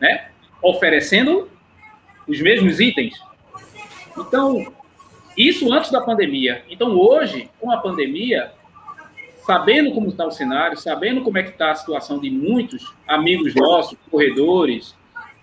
né? 0.00 0.28
Oferecendo 0.62 1.50
os 2.28 2.40
mesmos 2.40 2.78
itens. 2.78 3.20
Então, 4.16 4.72
isso 5.36 5.72
antes 5.72 5.90
da 5.90 6.00
pandemia. 6.00 6.62
Então, 6.70 6.96
hoje, 6.96 7.50
com 7.60 7.72
a 7.72 7.78
pandemia, 7.78 8.52
sabendo 9.44 9.90
como 9.92 10.10
está 10.10 10.24
o 10.24 10.30
cenário, 10.30 10.78
sabendo 10.78 11.22
como 11.22 11.38
é 11.38 11.42
que 11.42 11.50
está 11.50 11.72
a 11.72 11.74
situação 11.74 12.20
de 12.20 12.30
muitos 12.30 12.94
amigos 13.06 13.52
nossos, 13.52 13.98
corredores, 14.08 14.96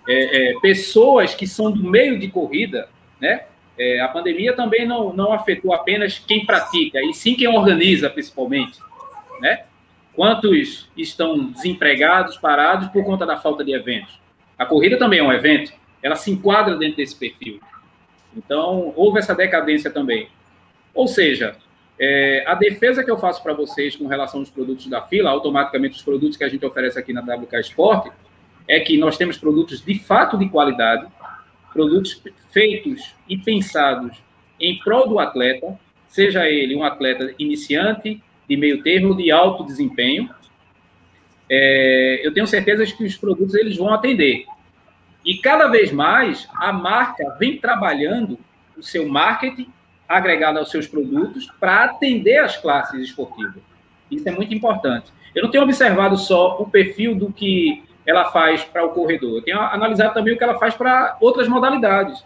é, 0.08 0.52
é, 0.52 0.60
pessoas 0.62 1.36
que 1.36 1.46
são 1.46 1.70
do 1.70 1.84
meio 1.84 2.18
de 2.18 2.30
corrida, 2.30 2.88
né? 3.20 3.44
É, 3.78 4.00
a 4.00 4.08
pandemia 4.08 4.54
também 4.54 4.86
não, 4.86 5.12
não 5.12 5.34
afetou 5.34 5.74
apenas 5.74 6.20
quem 6.20 6.46
pratica, 6.46 7.00
e 7.02 7.14
sim 7.14 7.36
quem 7.36 7.48
organiza, 7.48 8.10
principalmente 8.10 8.80
né? 9.42 9.66
Quantos 10.14 10.90
estão 10.96 11.52
desempregados, 11.52 12.38
parados 12.38 12.88
por 12.90 13.04
conta 13.04 13.26
da 13.26 13.38
falta 13.38 13.64
de 13.64 13.74
eventos? 13.74 14.20
A 14.58 14.66
corrida 14.66 14.98
também 14.98 15.20
é 15.20 15.24
um 15.24 15.34
evento, 15.34 15.74
ela 16.04 16.16
se 16.16 16.32
enquadra 16.32 16.76
dentro 16.76 16.98
desse 16.98 17.16
perfil. 17.16 17.60
Então, 18.36 18.94
houve 18.96 19.20
essa 19.20 19.34
decadência 19.34 19.90
também. 19.90 20.30
Ou 20.94 21.08
seja, 21.08 21.56
é, 22.00 22.44
a 22.48 22.56
defesa 22.56 23.04
que 23.04 23.12
eu 23.12 23.18
faço 23.18 23.44
para 23.44 23.54
vocês 23.54 23.96
com 23.96 24.08
relação 24.08 24.40
aos 24.40 24.50
produtos 24.50 24.88
da 24.88 25.02
fila, 25.02 25.30
automaticamente 25.30 25.98
os 25.98 26.02
produtos 26.02 26.38
que 26.38 26.44
a 26.44 26.50
gente 26.50 26.66
oferece 26.66 26.98
aqui 26.98 27.14
na 27.14 27.22
WK 27.22 27.60
Sport, 27.62 28.12
é 28.68 28.80
que 28.80 28.98
nós 28.98 29.18
temos 29.18 29.38
produtos 29.38 29.84
de 29.84 30.00
fato 30.00 30.38
de 30.38 30.50
qualidade, 30.50 31.08
produtos 31.74 32.22
feitos 32.52 33.16
e 33.28 33.38
pensados 33.38 34.18
em 34.60 34.78
prol 34.80 35.08
do 35.08 35.20
atleta, 35.20 35.80
seja 36.08 36.48
ele 36.48 36.76
um 36.76 36.84
atleta 36.84 37.34
iniciante, 37.40 38.22
de 38.52 38.58
meio 38.58 38.84
termo 38.84 39.16
de 39.16 39.32
alto 39.32 39.64
desempenho. 39.64 40.30
É, 41.50 42.20
eu 42.22 42.34
tenho 42.34 42.46
certeza 42.46 42.86
que 42.86 43.06
os 43.06 43.16
produtos 43.16 43.56
eles 43.56 43.78
vão 43.78 43.94
atender. 43.94 44.46
E 45.26 45.38
cada 45.38 45.70
vez 45.70 45.90
mais 45.90 46.50
a 46.56 46.74
marca 46.74 47.34
vem 47.40 47.58
trabalhando 47.58 48.38
o 48.78 48.84
seu 48.84 49.08
marketing 49.08 49.72
agregado 50.08 50.60
aos 50.60 50.70
seus 50.70 50.86
produtos 50.86 51.50
para 51.62 51.86
atender 51.86 52.40
as 52.40 52.58
classes 52.58 53.00
esportivas. 53.00 53.64
Isso 54.10 54.28
é 54.28 54.32
muito 54.34 54.54
importante. 54.54 55.14
Eu 55.34 55.44
não 55.44 55.52
tenho 55.52 55.64
observado 55.64 56.18
só 56.18 56.62
o 56.62 56.70
perfil 56.70 57.16
do 57.16 57.32
que 57.32 57.86
ela 58.06 58.32
faz 58.32 58.66
para 58.66 58.84
o 58.84 58.90
corredor, 58.90 59.38
eu 59.38 59.42
tenho 59.44 59.60
analisado 59.62 60.14
também 60.14 60.34
o 60.34 60.38
que 60.38 60.44
ela 60.44 60.58
faz 60.58 60.74
para 60.74 61.16
outras 61.22 61.48
modalidades. 61.48 62.22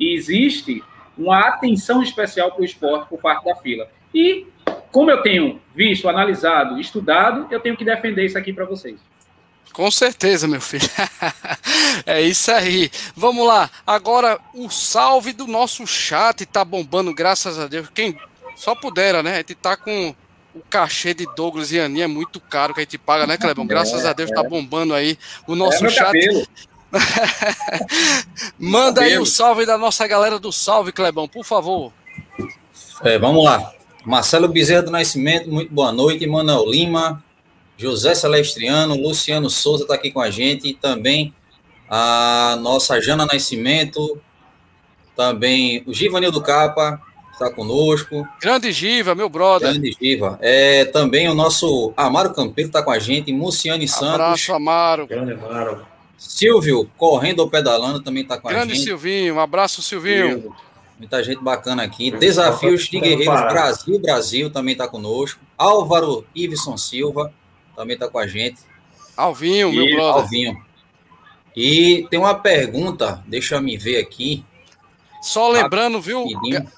E 0.00 0.14
existe 0.14 0.82
uma 1.16 1.40
atenção 1.40 2.02
especial 2.02 2.50
para 2.50 2.62
o 2.62 2.64
esporte 2.64 3.08
por 3.08 3.20
parte 3.20 3.44
da 3.44 3.54
fila. 3.54 3.86
E 4.12 4.46
como 4.92 5.10
eu 5.10 5.22
tenho 5.22 5.60
visto, 5.74 6.08
analisado, 6.08 6.80
estudado, 6.80 7.46
eu 7.50 7.60
tenho 7.60 7.76
que 7.76 7.84
defender 7.84 8.24
isso 8.24 8.38
aqui 8.38 8.52
para 8.52 8.64
vocês. 8.64 8.96
Com 9.72 9.90
certeza, 9.90 10.48
meu 10.48 10.60
filho. 10.60 10.88
é 12.04 12.20
isso 12.20 12.50
aí. 12.50 12.90
Vamos 13.14 13.46
lá. 13.46 13.70
Agora, 13.86 14.38
o 14.52 14.68
salve 14.68 15.32
do 15.32 15.46
nosso 15.46 15.86
chat 15.86 16.44
tá 16.44 16.64
bombando, 16.64 17.14
graças 17.14 17.58
a 17.58 17.68
Deus. 17.68 17.88
Quem 17.94 18.18
só 18.56 18.74
pudera, 18.74 19.22
né? 19.22 19.34
A 19.34 19.36
gente 19.36 19.54
tá 19.54 19.76
com 19.76 20.14
o 20.54 20.60
cachê 20.68 21.14
de 21.14 21.26
Douglas 21.36 21.70
e 21.70 21.78
Aninha 21.78 22.04
é 22.04 22.08
muito 22.08 22.40
caro 22.40 22.74
que 22.74 22.80
a 22.80 22.82
gente 22.82 22.98
paga, 22.98 23.26
né, 23.26 23.36
Clebão? 23.36 23.66
Graças 23.66 24.04
é, 24.04 24.08
a 24.08 24.12
Deus 24.12 24.30
tá 24.30 24.40
é. 24.40 24.42
tá 24.42 24.48
bombando 24.48 24.92
aí 24.92 25.16
o 25.46 25.54
nosso 25.54 25.86
é 25.86 25.90
chat. 25.90 26.48
Manda 28.58 29.02
aí 29.02 29.16
o 29.18 29.24
salve 29.24 29.64
da 29.64 29.78
nossa 29.78 30.06
galera 30.08 30.40
do 30.40 30.50
salve, 30.50 30.90
Clebão, 30.90 31.28
por 31.28 31.44
favor. 31.44 31.92
É, 33.04 33.16
vamos 33.18 33.44
lá. 33.44 33.72
Marcelo 34.04 34.48
Bezerra 34.48 34.82
do 34.82 34.90
Nascimento, 34.90 35.50
muito 35.50 35.72
boa 35.72 35.92
noite. 35.92 36.26
Manuel 36.26 36.64
Lima, 36.70 37.22
José 37.76 38.14
Celestriano, 38.14 38.94
Luciano 38.94 39.50
Souza 39.50 39.84
está 39.84 39.94
aqui 39.94 40.10
com 40.10 40.20
a 40.20 40.30
gente. 40.30 40.68
E 40.68 40.74
também 40.74 41.34
a 41.88 42.56
nossa 42.60 43.00
Jana 43.00 43.26
Nascimento, 43.26 44.18
também 45.14 45.82
o 45.86 45.92
Givanildo 45.92 46.40
Capa 46.40 47.00
está 47.32 47.50
conosco. 47.50 48.26
Grande 48.40 48.72
Giva, 48.72 49.14
meu 49.14 49.28
brother. 49.28 49.72
Grande 49.72 49.96
Giva. 50.00 50.38
É, 50.40 50.84
também 50.86 51.28
o 51.28 51.34
nosso 51.34 51.92
Amaro 51.96 52.32
Campeiro 52.32 52.68
está 52.68 52.82
com 52.82 52.90
a 52.90 52.98
gente, 52.98 53.32
Muciane 53.32 53.86
Santos. 53.88 54.14
Abraço, 54.14 54.52
Amaro. 54.52 55.06
Grande 55.06 55.32
Amaro. 55.32 55.86
Silvio, 56.16 56.90
correndo 56.98 57.40
ou 57.40 57.48
pedalando, 57.48 58.02
também 58.02 58.22
está 58.22 58.38
com 58.38 58.48
Grande 58.48 58.72
a 58.72 58.74
gente. 58.74 58.84
Grande 58.84 59.02
Silvinho, 59.02 59.34
um 59.36 59.40
abraço, 59.40 59.80
Silvinho. 59.80 60.28
Silvio. 60.28 60.69
Muita 61.00 61.24
gente 61.24 61.42
bacana 61.42 61.82
aqui. 61.82 62.10
Desafios 62.10 62.82
de 62.82 63.00
Guerreiros 63.00 63.40
Brasil, 63.40 63.98
Brasil 63.98 64.50
também 64.50 64.72
está 64.72 64.86
conosco. 64.86 65.40
Álvaro 65.56 66.26
Iveson 66.34 66.76
Silva 66.76 67.32
também 67.74 67.94
está 67.94 68.06
com 68.06 68.18
a 68.18 68.26
gente. 68.26 68.58
Alvinho, 69.16 69.70
e, 69.70 69.76
meu 69.76 69.96
brother. 69.96 70.22
Alvinho. 70.22 70.62
E 71.56 72.06
tem 72.10 72.20
uma 72.20 72.34
pergunta, 72.34 73.24
deixa 73.26 73.54
eu 73.54 73.62
me 73.62 73.78
ver 73.78 73.96
aqui. 73.96 74.44
Só 75.22 75.48
lembrando, 75.48 76.02
viu? 76.02 76.26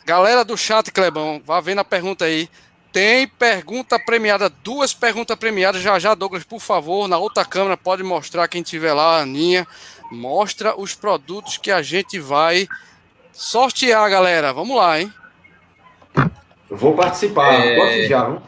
Galera 0.07 0.45
do 0.45 0.57
chat, 0.57 0.93
Clebão, 0.93 1.43
vá 1.45 1.61
vendo 1.61 1.81
a 1.81 1.85
pergunta 1.85 2.25
aí. 2.25 2.49
Tem 2.93 3.27
pergunta 3.27 3.99
premiada, 3.99 4.49
duas 4.49 4.95
perguntas 4.95 5.37
premiadas. 5.37 5.83
Já 5.83 5.99
já, 5.99 6.15
Douglas, 6.15 6.45
por 6.45 6.61
favor, 6.61 7.09
na 7.09 7.19
outra 7.19 7.45
câmera, 7.45 7.77
pode 7.77 8.05
mostrar 8.05 8.47
quem 8.47 8.63
tiver 8.63 8.93
lá, 8.93 9.19
a 9.19 9.23
Aninha. 9.23 9.67
Mostra 10.13 10.81
os 10.81 10.95
produtos 10.95 11.57
que 11.57 11.73
a 11.73 11.83
gente 11.83 12.21
vai 12.21 12.69
sortear, 13.33 14.09
galera. 14.11 14.53
Vamos 14.53 14.77
lá, 14.77 15.01
hein? 15.01 15.13
vou 16.71 16.95
participar. 16.95 17.55
É... 17.55 18.07
Já, 18.09 18.25
viu? 18.25 18.43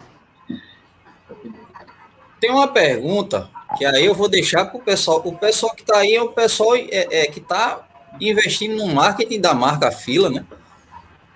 Tem 2.41 2.51
uma 2.51 2.69
pergunta 2.69 3.49
que 3.77 3.85
aí 3.85 4.05
eu 4.05 4.15
vou 4.15 4.29
deixar 4.29 4.67
para 4.67 4.79
o 4.79 4.83
pessoal. 4.83 5.23
O 5.25 5.37
pessoal 5.37 5.75
que 5.75 5.83
está 5.83 5.99
aí 5.99 6.15
é 6.15 6.23
o 6.23 6.29
pessoal 6.29 6.77
é, 6.77 6.89
é 6.91 7.27
que 7.27 7.41
está 7.41 7.87
investindo 8.21 8.77
no 8.77 8.87
marketing 8.87 9.41
da 9.41 9.55
marca 9.55 9.91
Fila, 9.91 10.31
né? 10.31 10.45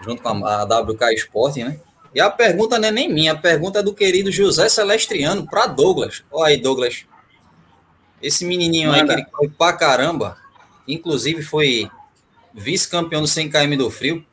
Junto 0.03 0.23
com 0.23 0.47
a, 0.47 0.63
a 0.63 0.81
WK 0.81 1.15
Sporting, 1.15 1.65
né? 1.65 1.81
E 2.15 2.21
a 2.21 2.31
pergunta 2.31 2.79
não 2.79 2.89
é 2.89 2.91
nem 2.91 3.13
minha, 3.13 3.33
a 3.33 3.37
pergunta 3.37 3.81
é 3.81 3.83
do 3.83 3.93
querido 3.93 4.33
José 4.33 4.69
Celestriano 4.69 5.47
para 5.47 5.67
Douglas. 5.67 6.25
Olha 6.31 6.49
aí, 6.49 6.57
Douglas. 6.57 7.05
Esse 8.21 8.45
menininho 8.45 8.91
Manda. 8.91 9.01
aí 9.01 9.07
que 9.07 9.13
ele 9.13 9.27
foi 9.31 9.49
pra 9.49 9.73
caramba, 9.73 10.37
inclusive 10.87 11.43
foi 11.43 11.91
vice-campeão 12.59 13.23
do 13.23 13.29
100 13.29 13.51
km 13.51 13.77
do 13.77 13.91
frio, 13.91 14.25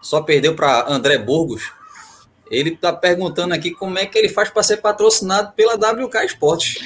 só 0.00 0.20
perdeu 0.20 0.54
para 0.54 0.86
André 0.88 1.18
Burgos. 1.18 1.72
Ele 2.50 2.70
está 2.70 2.92
perguntando 2.92 3.54
aqui 3.54 3.70
como 3.70 3.98
é 3.98 4.04
que 4.04 4.18
ele 4.18 4.28
faz 4.28 4.50
para 4.50 4.62
ser 4.62 4.78
patrocinado 4.78 5.52
pela 5.52 5.74
WK 5.74 6.26
Esportes. 6.26 6.82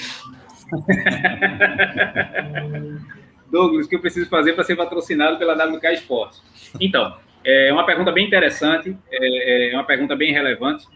Douglas, 3.50 3.86
o 3.86 3.88
que 3.88 3.96
eu 3.96 4.00
preciso 4.00 4.28
fazer 4.28 4.52
para 4.52 4.64
ser 4.64 4.76
patrocinado 4.76 5.38
pela 5.38 5.54
WK 5.54 5.86
Esportes? 5.94 6.42
Então, 6.80 7.16
é 7.44 7.72
uma 7.72 7.86
pergunta 7.86 8.12
bem 8.12 8.26
interessante, 8.26 8.96
é, 9.10 9.72
é 9.72 9.74
uma 9.74 9.84
pergunta 9.84 10.14
bem 10.14 10.32
relevante. 10.32 10.86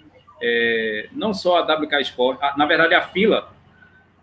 É, 0.43 1.09
não 1.13 1.35
só 1.35 1.59
a 1.59 1.63
WK 1.63 2.01
Esportes, 2.01 2.57
na 2.57 2.67
verdade 2.67 2.95
a 2.95 3.03
fila, 3.03 3.53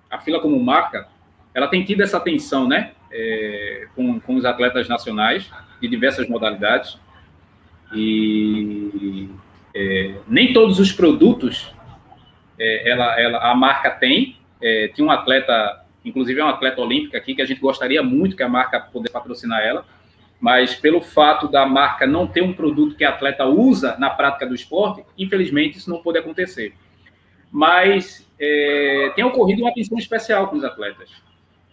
a 0.10 0.19
fila 0.19 0.39
como 0.39 0.60
marca, 0.60 1.08
ela 1.53 1.67
tem 1.67 1.84
tido 1.84 2.03
essa 2.03 2.17
atenção, 2.17 2.67
né, 2.67 2.91
é, 3.17 3.88
com, 3.95 4.19
com 4.19 4.36
os 4.36 4.45
atletas 4.45 4.88
nacionais 4.88 5.49
de 5.82 5.88
diversas 5.88 6.30
modalidades. 6.30 6.99
E 7.93 9.27
é, 9.73 10.15
nem 10.27 10.53
todos 10.53 10.80
os 10.80 10.91
produtos 10.91 11.73
é, 12.60 12.89
ela, 12.89 13.19
ela, 13.19 13.51
a 13.51 13.56
marca 13.56 13.89
tem. 13.89 14.38
É, 14.62 14.89
tinha 14.89 15.06
um 15.06 15.12
atleta, 15.12 15.84
inclusive 16.06 16.39
é 16.39 16.45
um 16.45 16.49
atleta 16.49 16.82
olímpica 16.82 17.17
aqui, 17.17 17.34
que 17.34 17.41
a 17.41 17.45
gente 17.45 17.60
gostaria 17.60 18.03
muito 18.03 18.36
que 18.36 18.43
a 18.43 18.49
marca 18.49 18.80
pudesse 18.80 19.13
patrocinar 19.13 19.62
ela, 19.62 19.86
mas 20.39 20.75
pelo 20.75 21.01
fato 21.01 21.47
da 21.47 21.65
marca 21.65 22.06
não 22.06 22.27
ter 22.27 22.41
um 22.41 22.53
produto 22.53 22.95
que 22.95 23.03
a 23.03 23.10
atleta 23.10 23.45
usa 23.45 23.95
na 23.99 24.10
prática 24.10 24.45
do 24.45 24.56
esporte, 24.56 25.03
infelizmente 25.17 25.77
isso 25.77 25.89
não 25.89 26.01
pode 26.01 26.17
acontecer. 26.17 26.73
Mas 27.51 28.27
é, 28.39 29.12
tem 29.15 29.23
ocorrido 29.23 29.62
uma 29.62 29.69
atenção 29.69 29.97
especial 29.97 30.47
com 30.47 30.58
os 30.58 30.63
atletas. 30.63 31.26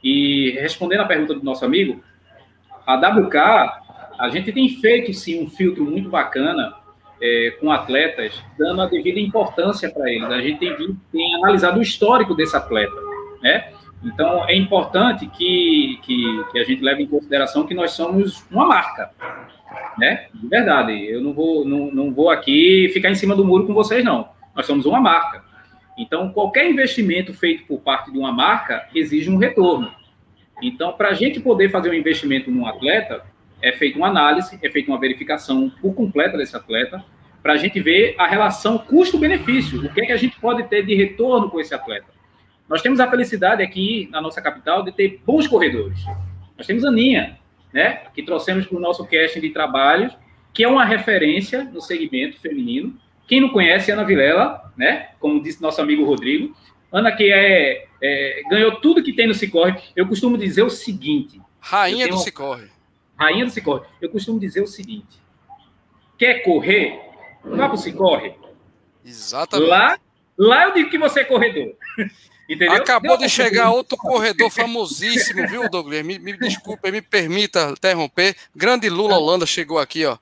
E 0.04 0.50
respondendo 0.60 1.00
à 1.00 1.06
pergunta 1.06 1.34
do 1.34 1.42
nosso 1.42 1.64
amigo, 1.64 2.04
a 2.86 2.94
WK, 2.96 3.36
a 4.18 4.28
gente 4.30 4.52
tem 4.52 4.68
feito 4.68 5.14
sim 5.14 5.42
um 5.42 5.48
filtro 5.48 5.82
muito 5.82 6.10
bacana 6.10 6.74
é, 7.22 7.52
com 7.58 7.72
atletas, 7.72 8.42
dando 8.58 8.82
a 8.82 8.86
devida 8.86 9.18
importância 9.18 9.90
para 9.90 10.10
eles. 10.12 10.28
A 10.28 10.42
gente 10.42 10.58
tem, 10.58 10.96
tem, 11.10 11.34
analisado 11.36 11.78
o 11.78 11.82
histórico 11.82 12.34
desse 12.34 12.54
atleta, 12.54 12.94
né? 13.42 13.72
Então, 14.04 14.46
é 14.46 14.54
importante 14.54 15.26
que, 15.28 15.98
que, 16.02 16.44
que, 16.52 16.58
a 16.58 16.64
gente 16.64 16.82
leve 16.82 17.02
em 17.02 17.06
consideração 17.06 17.66
que 17.66 17.72
nós 17.72 17.92
somos 17.92 18.44
uma 18.50 18.66
marca, 18.66 19.10
né? 19.96 20.26
De 20.34 20.46
verdade, 20.46 20.92
eu 21.10 21.22
não 21.22 21.32
vou, 21.32 21.64
não, 21.64 21.90
não 21.90 22.12
vou 22.12 22.28
aqui 22.28 22.90
ficar 22.92 23.10
em 23.10 23.14
cima 23.14 23.34
do 23.34 23.44
muro 23.44 23.66
com 23.66 23.72
vocês, 23.72 24.04
não. 24.04 24.28
Nós 24.54 24.66
somos 24.66 24.84
uma 24.84 25.00
marca. 25.00 25.42
Então, 25.96 26.30
qualquer 26.30 26.68
investimento 26.68 27.32
feito 27.32 27.64
por 27.66 27.80
parte 27.80 28.10
de 28.10 28.18
uma 28.18 28.32
marca 28.32 28.88
exige 28.94 29.30
um 29.30 29.36
retorno. 29.36 29.92
Então, 30.62 30.92
para 30.92 31.10
a 31.10 31.14
gente 31.14 31.40
poder 31.40 31.70
fazer 31.70 31.90
um 31.90 31.94
investimento 31.94 32.50
num 32.50 32.66
atleta, 32.66 33.24
é 33.62 33.72
feita 33.72 33.98
uma 33.98 34.08
análise, 34.08 34.58
é 34.62 34.70
feita 34.70 34.90
uma 34.90 34.98
verificação 34.98 35.70
por 35.80 35.94
completa 35.94 36.36
desse 36.36 36.56
atleta, 36.56 37.04
para 37.42 37.52
a 37.52 37.56
gente 37.56 37.80
ver 37.80 38.14
a 38.18 38.26
relação 38.26 38.78
custo-benefício, 38.78 39.84
o 39.84 39.92
que 39.92 40.00
é 40.00 40.06
que 40.06 40.12
a 40.12 40.16
gente 40.16 40.40
pode 40.40 40.62
ter 40.64 40.84
de 40.84 40.94
retorno 40.94 41.50
com 41.50 41.60
esse 41.60 41.74
atleta. 41.74 42.06
Nós 42.68 42.80
temos 42.80 42.98
a 43.00 43.10
felicidade 43.10 43.62
aqui 43.62 44.08
na 44.10 44.20
nossa 44.20 44.40
capital 44.40 44.82
de 44.82 44.92
ter 44.92 45.20
bons 45.26 45.46
corredores. 45.46 45.98
Nós 46.56 46.66
temos 46.66 46.84
a 46.84 46.88
Aninha, 46.88 47.38
né, 47.72 48.02
que 48.14 48.22
trouxemos 48.22 48.66
para 48.66 48.78
o 48.78 48.80
nosso 48.80 49.04
casting 49.04 49.40
de 49.40 49.50
trabalhos, 49.50 50.16
que 50.52 50.64
é 50.64 50.68
uma 50.68 50.84
referência 50.84 51.64
no 51.64 51.80
segmento 51.80 52.40
feminino. 52.40 52.96
Quem 53.26 53.40
não 53.40 53.48
conhece 53.48 53.90
Ana 53.90 54.04
Vilela, 54.04 54.72
né, 54.76 55.10
como 55.18 55.42
disse 55.42 55.62
nosso 55.62 55.80
amigo 55.80 56.04
Rodrigo, 56.04 56.54
Ana 56.92 57.12
que 57.12 57.32
é, 57.32 57.86
é 58.02 58.42
ganhou 58.50 58.76
tudo 58.76 59.02
que 59.02 59.12
tem 59.12 59.26
no 59.26 59.34
Cicorre. 59.34 59.80
Eu 59.96 60.06
costumo 60.06 60.38
dizer 60.38 60.62
o 60.62 60.70
seguinte: 60.70 61.40
rainha 61.60 62.08
do 62.08 62.18
Cicorre 62.18 62.74
rainha 63.16 63.44
do 63.44 63.50
Cicorre. 63.50 63.86
Eu 64.00 64.10
costumo 64.10 64.38
dizer 64.38 64.62
o 64.62 64.66
seguinte: 64.66 65.20
quer 66.18 66.42
correr? 66.42 67.00
Vá 67.44 67.68
para 67.68 67.74
o 67.74 67.78
Cicorre. 67.78 68.34
Exatamente. 69.04 69.68
Lá, 69.68 69.98
lá 70.36 70.64
eu 70.64 70.74
digo 70.74 70.90
que 70.90 70.98
você 70.98 71.20
é 71.20 71.24
corredor. 71.24 71.74
Entendeu? 72.48 72.74
Acabou 72.74 73.16
de 73.16 73.26
chegar 73.28 73.70
outro 73.70 73.96
corredor 73.96 74.50
famosíssimo, 74.50 75.48
viu, 75.48 75.68
Douglas? 75.70 76.04
Me, 76.04 76.18
me 76.18 76.36
desculpe, 76.36 76.90
me 76.90 77.00
permita 77.00 77.70
interromper. 77.70 78.36
Grande 78.54 78.90
Lula 78.90 79.16
Holanda 79.16 79.46
chegou 79.46 79.78
aqui, 79.78 80.04
ó. 80.04 80.18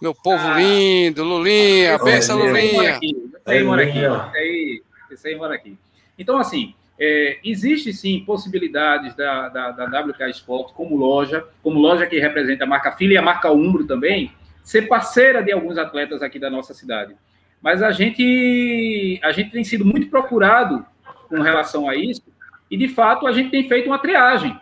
Meu 0.00 0.14
povo 0.14 0.46
ah, 0.46 0.58
lindo, 0.58 1.24
Lulinha, 1.24 1.98
pensa, 1.98 2.34
Lulinha. 2.34 2.98
Esse 3.00 3.34
aí 3.46 3.64
mora 3.64 3.82
aqui, 3.82 3.98
esse 3.98 4.36
aí, 4.36 4.82
esse 5.10 5.28
aí 5.28 5.36
mora 5.36 5.54
aqui. 5.54 5.76
Então, 6.16 6.38
assim, 6.38 6.74
é, 6.98 7.38
existe 7.44 7.92
sim 7.92 8.24
possibilidades 8.24 9.14
da, 9.16 9.48
da, 9.48 9.70
da 9.70 10.00
WK 10.00 10.30
Sport 10.30 10.72
como 10.72 10.96
loja, 10.96 11.44
como 11.62 11.80
loja 11.80 12.06
que 12.06 12.18
representa 12.18 12.64
a 12.64 12.66
marca 12.66 12.92
Filha 12.92 13.14
e 13.14 13.16
a 13.16 13.22
marca 13.22 13.50
Umbro 13.50 13.86
também, 13.86 14.32
ser 14.62 14.88
parceira 14.88 15.42
de 15.42 15.50
alguns 15.50 15.78
atletas 15.78 16.22
aqui 16.22 16.38
da 16.38 16.50
nossa 16.50 16.74
cidade. 16.74 17.16
Mas 17.60 17.82
a 17.82 17.90
gente, 17.90 19.20
a 19.22 19.32
gente 19.32 19.50
tem 19.50 19.64
sido 19.64 19.84
muito 19.84 20.08
procurado 20.08 20.84
com 21.28 21.40
relação 21.40 21.88
a 21.88 21.96
isso, 21.96 22.22
e 22.70 22.76
de 22.76 22.88
fato 22.88 23.26
a 23.26 23.32
gente 23.32 23.50
tem 23.50 23.68
feito 23.68 23.86
uma 23.86 23.98
triagem. 23.98 24.58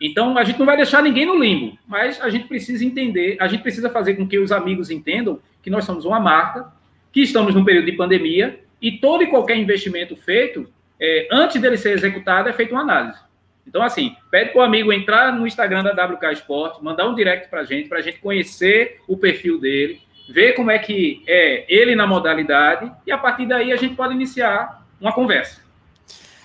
Então 0.00 0.36
a 0.38 0.44
gente 0.44 0.58
não 0.58 0.66
vai 0.66 0.76
deixar 0.76 1.02
ninguém 1.02 1.26
no 1.26 1.38
limbo, 1.38 1.76
mas 1.86 2.20
a 2.20 2.28
gente 2.30 2.46
precisa 2.46 2.84
entender, 2.84 3.36
a 3.40 3.48
gente 3.48 3.62
precisa 3.62 3.90
fazer 3.90 4.14
com 4.14 4.26
que 4.26 4.38
os 4.38 4.52
amigos 4.52 4.90
entendam 4.90 5.40
que 5.62 5.70
nós 5.70 5.84
somos 5.84 6.04
uma 6.04 6.20
marca, 6.20 6.66
que 7.12 7.20
estamos 7.20 7.54
num 7.54 7.64
período 7.64 7.86
de 7.86 7.92
pandemia, 7.92 8.60
e 8.80 8.92
todo 8.92 9.22
e 9.22 9.26
qualquer 9.26 9.56
investimento 9.56 10.16
feito 10.16 10.68
é, 11.00 11.28
antes 11.30 11.60
dele 11.60 11.76
ser 11.76 11.92
executado, 11.92 12.48
é 12.48 12.52
feita 12.52 12.74
uma 12.74 12.82
análise. 12.82 13.18
Então, 13.66 13.82
assim, 13.82 14.16
pede 14.30 14.50
para 14.50 14.60
o 14.60 14.64
amigo 14.64 14.92
entrar 14.92 15.32
no 15.32 15.46
Instagram 15.46 15.82
da 15.82 16.06
WK 16.06 16.32
Sport, 16.32 16.80
mandar 16.80 17.06
um 17.06 17.14
direct 17.14 17.48
para 17.48 17.60
a 17.60 17.64
gente, 17.64 17.88
para 17.88 17.98
a 17.98 18.02
gente 18.02 18.18
conhecer 18.18 19.00
o 19.06 19.16
perfil 19.16 19.60
dele, 19.60 20.00
ver 20.28 20.54
como 20.54 20.70
é 20.70 20.78
que 20.78 21.22
é 21.26 21.66
ele 21.68 21.94
na 21.94 22.06
modalidade, 22.06 22.90
e 23.06 23.12
a 23.12 23.18
partir 23.18 23.46
daí 23.46 23.72
a 23.72 23.76
gente 23.76 23.94
pode 23.94 24.14
iniciar 24.14 24.86
uma 25.00 25.12
conversa. 25.12 25.60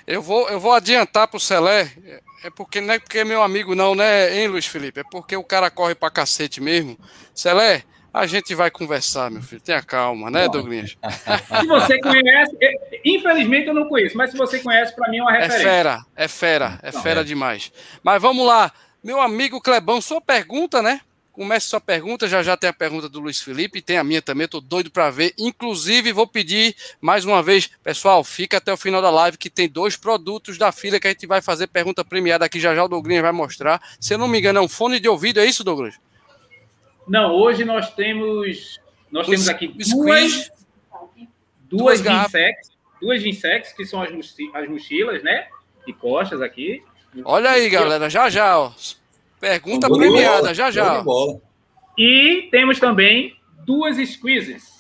Eu 0.05 0.21
vou, 0.21 0.49
eu 0.49 0.59
vou 0.59 0.73
adiantar 0.73 1.27
para 1.27 1.37
o 1.37 1.39
Celé, 1.39 1.91
é 2.43 2.49
porque 2.49 2.81
não 2.81 2.93
é 2.93 2.99
porque 2.99 3.19
é 3.19 3.23
meu 3.23 3.41
amigo, 3.41 3.73
não, 3.73 3.95
né, 3.95 4.37
hein, 4.37 4.47
Luiz 4.47 4.65
Felipe? 4.65 4.99
É 4.99 5.03
porque 5.03 5.35
o 5.35 5.43
cara 5.43 5.71
corre 5.71 5.95
para 5.95 6.11
cacete 6.11 6.59
mesmo. 6.59 6.97
Celé, 7.33 7.83
a 8.13 8.27
gente 8.27 8.53
vai 8.53 8.69
conversar, 8.69 9.31
meu 9.31 9.41
filho. 9.41 9.61
Tenha 9.61 9.81
calma, 9.81 10.29
né, 10.29 10.47
Douglas? 10.49 10.97
Se 11.59 11.65
você 11.65 11.99
conhece, 11.99 12.55
infelizmente 13.03 13.67
eu 13.67 13.73
não 13.73 13.87
conheço, 13.87 14.17
mas 14.17 14.29
se 14.29 14.37
você 14.37 14.59
conhece, 14.59 14.93
para 14.93 15.09
mim 15.09 15.17
é 15.17 15.21
uma 15.21 15.35
é 15.35 15.39
referência. 15.39 15.67
É 15.67 15.71
fera, 15.71 16.05
é 16.15 16.27
fera, 16.27 16.79
é 16.83 16.91
fera 16.91 17.21
é. 17.21 17.23
demais. 17.23 17.71
Mas 18.03 18.21
vamos 18.21 18.45
lá, 18.45 18.71
meu 19.03 19.19
amigo 19.19 19.59
Clebão, 19.59 19.99
sua 19.99 20.21
pergunta, 20.21 20.81
né? 20.81 21.01
Comece 21.33 21.67
sua 21.67 21.81
pergunta, 21.81 22.27
já 22.27 22.43
já 22.43 22.55
tem 22.55 22.69
a 22.69 22.73
pergunta 22.73 23.09
do 23.09 23.19
Luiz 23.19 23.41
Felipe, 23.41 23.81
tem 23.81 23.97
a 23.97 24.03
minha 24.03 24.21
também, 24.21 24.47
tô 24.47 24.61
doido 24.61 24.91
para 24.91 25.09
ver. 25.09 25.33
Inclusive, 25.35 26.13
vou 26.13 26.27
pedir 26.27 26.75
mais 27.01 27.25
uma 27.25 27.41
vez, 27.41 27.65
pessoal, 27.83 28.23
fica 28.23 28.57
até 28.57 28.71
o 28.71 28.77
final 28.77 29.01
da 29.01 29.09
live 29.09 29.35
que 29.35 29.49
tem 29.49 29.67
dois 29.67 29.97
produtos 29.97 30.59
da 30.59 30.71
fila 30.71 30.99
que 30.99 31.07
a 31.07 31.09
gente 31.09 31.25
vai 31.25 31.41
fazer 31.41 31.65
pergunta 31.65 32.05
premiada 32.05 32.45
aqui, 32.45 32.59
já 32.59 32.75
já 32.75 32.83
o 32.83 32.87
Douglas 32.87 33.19
vai 33.19 33.31
mostrar. 33.31 33.81
Se 33.99 34.13
eu 34.13 34.19
não 34.19 34.27
me 34.27 34.37
engano, 34.37 34.59
é 34.59 34.61
um 34.61 34.67
fone 34.67 34.99
de 34.99 35.09
ouvido, 35.09 35.39
é 35.39 35.45
isso, 35.45 35.63
Douglas? 35.63 35.95
Não, 37.07 37.33
hoje 37.33 37.65
nós 37.65 37.91
temos 37.95 38.79
nós 39.11 39.25
temos 39.25 39.49
aqui 39.49 39.69
duas 39.69 40.51
duas 41.63 41.99
Ginsex, 41.99 42.71
duas 43.01 43.21
Ginsex, 43.23 43.73
que 43.73 43.85
são 43.85 44.03
as, 44.03 44.11
as 44.53 44.69
mochilas, 44.69 45.23
né? 45.23 45.47
E 45.87 45.93
costas 45.93 46.43
aqui. 46.43 46.83
Olha 47.25 47.49
aí, 47.49 47.67
galera, 47.71 48.07
já 48.07 48.29
já, 48.29 48.59
ó. 48.59 48.71
Pergunta 49.43 49.89
premiada, 49.89 50.53
já 50.53 50.71
já. 50.71 51.03
E 51.97 52.47
temos 52.49 52.79
também 52.79 53.35
duas 53.65 53.97
squeezes. 54.09 54.71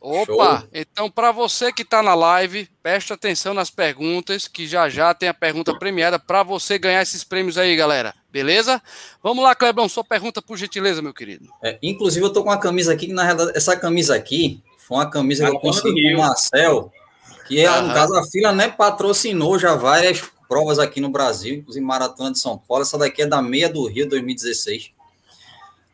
Opa, 0.00 0.60
Show. 0.60 0.68
então 0.74 1.08
para 1.08 1.30
você 1.30 1.72
que 1.72 1.82
está 1.82 2.02
na 2.02 2.16
live, 2.16 2.68
preste 2.82 3.12
atenção 3.12 3.54
nas 3.54 3.70
perguntas, 3.70 4.48
que 4.48 4.66
já 4.66 4.88
já 4.88 5.14
tem 5.14 5.28
a 5.28 5.34
pergunta 5.34 5.76
premiada 5.78 6.18
para 6.18 6.42
você 6.42 6.78
ganhar 6.78 7.00
esses 7.00 7.22
prêmios 7.22 7.56
aí, 7.56 7.76
galera. 7.76 8.12
Beleza? 8.28 8.82
Vamos 9.22 9.44
lá, 9.44 9.54
Clebão, 9.54 9.88
sua 9.88 10.02
pergunta 10.02 10.42
por 10.42 10.56
gentileza, 10.56 11.00
meu 11.00 11.14
querido. 11.14 11.48
É, 11.62 11.78
inclusive, 11.80 12.26
eu 12.26 12.32
tô 12.32 12.42
com 12.42 12.50
uma 12.50 12.58
camisa 12.58 12.92
aqui, 12.92 13.06
que 13.06 13.12
na 13.12 13.22
realidade, 13.22 13.56
essa 13.56 13.76
camisa 13.76 14.16
aqui 14.16 14.60
foi 14.78 14.96
uma 14.96 15.08
camisa 15.08 15.46
que 15.48 15.56
eu 15.56 15.60
consegui 15.60 16.10
com 16.10 16.16
o 16.16 16.26
Marcel, 16.26 16.92
que 17.46 17.60
é, 17.60 17.80
no 17.80 17.94
caso 17.94 18.16
a 18.16 18.24
fila 18.24 18.50
né, 18.50 18.68
patrocinou 18.68 19.58
já 19.60 19.76
várias 19.76 20.22
provas 20.48 20.78
aqui 20.78 21.00
no 21.00 21.10
Brasil, 21.10 21.56
inclusive 21.56 21.84
Maratona 21.84 22.32
de 22.32 22.38
São 22.38 22.56
Paulo. 22.56 22.82
Essa 22.82 22.96
daqui 22.96 23.22
é 23.22 23.26
da 23.26 23.42
meia 23.42 23.68
do 23.68 23.86
Rio 23.86 24.08
2016. 24.08 24.90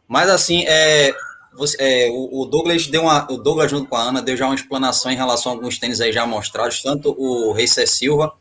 Mas 0.07 0.31
assim, 0.31 0.65
é, 0.67 1.15
você, 1.53 1.77
é, 1.81 2.11
o, 2.11 2.43
o, 2.43 2.47
Douglas 2.47 2.87
deu 2.87 3.03
uma, 3.03 3.31
o 3.31 3.37
Douglas 3.37 3.71
junto 3.71 3.89
com 3.89 3.97
a 3.97 4.03
Ana 4.03 4.23
deu 4.23 4.37
já 4.37 4.47
uma 4.47 4.55
explanação 4.55 5.11
em 5.11 5.17
relação 5.17 5.53
a 5.53 5.55
alguns 5.55 5.79
tênis 5.79 6.01
aí 6.01 6.13
já 6.13 6.27
mostrados, 6.27 6.83
tanto 6.83 7.15
o 7.19 7.53
Racer 7.53 7.89
Silva 7.89 8.33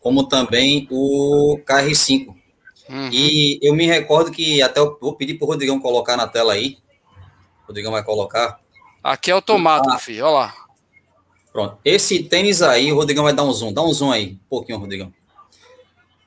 como 0.00 0.24
também 0.24 0.88
o 0.90 1.58
KR5. 1.64 2.34
Uhum. 2.88 3.08
E 3.12 3.58
eu 3.62 3.74
me 3.74 3.86
recordo 3.86 4.32
que 4.32 4.60
até 4.60 4.80
eu 4.80 4.98
vou 5.00 5.14
pedir 5.14 5.34
para 5.34 5.44
o 5.44 5.48
Rodrigão 5.48 5.80
colocar 5.80 6.16
na 6.16 6.26
tela 6.26 6.52
aí. 6.52 6.78
O 7.62 7.68
Rodrigão 7.68 7.92
vai 7.92 8.02
colocar. 8.02 8.60
Aqui 9.02 9.30
é 9.30 9.34
o 9.34 9.40
tomate, 9.40 9.88
ah, 9.88 9.98
filho, 9.98 10.26
olha 10.26 10.34
lá. 10.34 10.54
Pronto. 11.52 11.78
Esse 11.84 12.22
tênis 12.24 12.62
aí, 12.62 12.92
o 12.92 12.96
Rodrigão 12.96 13.24
vai 13.24 13.32
dar 13.32 13.44
um 13.44 13.52
zoom. 13.52 13.72
Dá 13.72 13.82
um 13.82 13.92
zoom 13.92 14.10
aí, 14.10 14.32
um 14.32 14.48
pouquinho, 14.48 14.78
Rodrigão. 14.78 15.12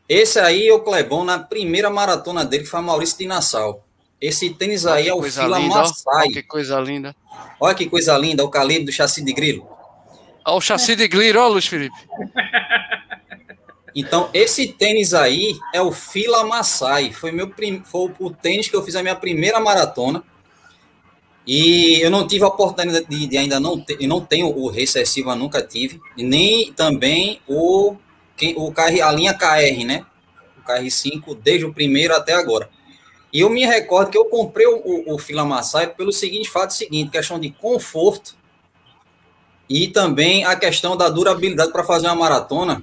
Esse 0.08 0.39
aí 0.39 0.68
é 0.68 0.74
o 0.74 0.80
Clebão 0.82 1.24
na 1.24 1.39
primeira 1.39 1.89
maratona 1.89 2.45
dele, 2.45 2.64
que 2.64 2.70
foi 2.70 2.80
a 2.80 2.84
Maurício 2.84 3.18
de 3.18 3.26
Nassau. 3.26 3.84
Esse 4.22 4.49
tênis 4.51 4.86
aí 4.86 5.08
é 5.08 5.14
o 5.14 5.22
Fila 5.22 5.60
linda, 5.60 5.76
Massai. 5.76 6.30
que 6.30 6.43
coisa 6.43 6.80
linda. 6.80 7.16
Olha 7.60 7.76
que 7.76 7.89
coisa 7.89 8.18
linda, 8.18 8.43
o 8.43 8.49
calibre 8.49 8.86
do 8.86 8.91
chassi 8.91 9.24
de 9.24 9.34
grilo. 9.34 9.68
Olha 10.45 10.58
o 10.58 10.62
chassi 10.62 10.95
de 10.95 11.08
grilo, 11.08 11.39
ó, 11.39 11.47
Luiz 11.47 11.66
Felipe. 11.66 11.95
Então, 13.97 14.30
esse 14.34 14.68
tênis 14.68 15.14
aí 15.14 15.58
é 15.74 15.82
o 15.82 15.89
Fila 15.89 16.43
Massai. 16.43 17.14
Foi, 17.14 17.32
meu 17.32 17.49
prim... 17.49 17.82
foi 17.86 18.12
o 18.20 18.30
tênis 18.30 18.68
que 18.68 18.76
eu 18.76 18.84
fiz 18.84 18.95
a 18.97 19.01
minha 19.01 19.16
primeira 19.16 19.58
maratona. 19.60 20.22
E 21.47 22.01
eu 22.01 22.12
não 22.12 22.28
tive 22.28 22.43
a 22.43 22.47
oportunidade 22.47 23.06
de, 23.08 23.28
de 23.28 23.38
ainda 23.38 23.58
não 23.58 23.80
ter, 23.80 24.06
não 24.06 24.20
tenho 24.20 24.47
o 24.47 24.68
recessiva, 24.68 25.36
nunca 25.36 25.62
tive, 25.62 26.01
nem 26.18 26.74
também 26.74 27.39
o, 27.47 27.95
o 28.55 28.71
KR, 28.71 29.01
a 29.03 29.11
linha 29.11 29.33
KR, 29.33 29.86
né? 29.86 30.05
O 30.57 30.69
KR5, 30.69 31.38
desde 31.41 31.65
o 31.65 31.73
primeiro 31.73 32.15
até 32.15 32.33
agora. 32.33 32.69
E 33.31 33.41
eu 33.41 33.49
me 33.49 33.65
recordo 33.65 34.11
que 34.11 34.17
eu 34.17 34.25
comprei 34.25 34.65
o, 34.65 35.13
o, 35.13 35.17
Fila 35.17 35.43
Massai 35.43 35.88
pelo 35.88 36.11
seguinte 36.11 36.49
fato 36.49 36.73
seguinte, 36.73 37.11
questão 37.11 37.38
de 37.38 37.51
conforto 37.51 38.33
e 39.69 39.88
também 39.89 40.45
a 40.45 40.55
questão 40.55 40.95
da 40.95 41.09
durabilidade 41.09 41.71
para 41.71 41.83
fazer 41.83 42.07
uma 42.07 42.15
maratona. 42.15 42.81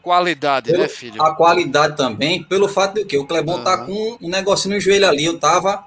Qualidade, 0.00 0.72
né, 0.72 0.86
filho? 0.86 1.20
A 1.20 1.34
qualidade 1.34 1.96
também, 1.96 2.44
pelo 2.44 2.68
fato 2.68 2.94
de 2.94 3.04
que 3.04 3.18
o 3.18 3.26
Clebon 3.26 3.56
uhum. 3.56 3.64
tá 3.64 3.78
com 3.78 4.18
um 4.20 4.28
negocinho 4.28 4.76
no 4.76 4.80
joelho 4.80 5.08
ali, 5.08 5.24
eu 5.24 5.38
tava 5.38 5.84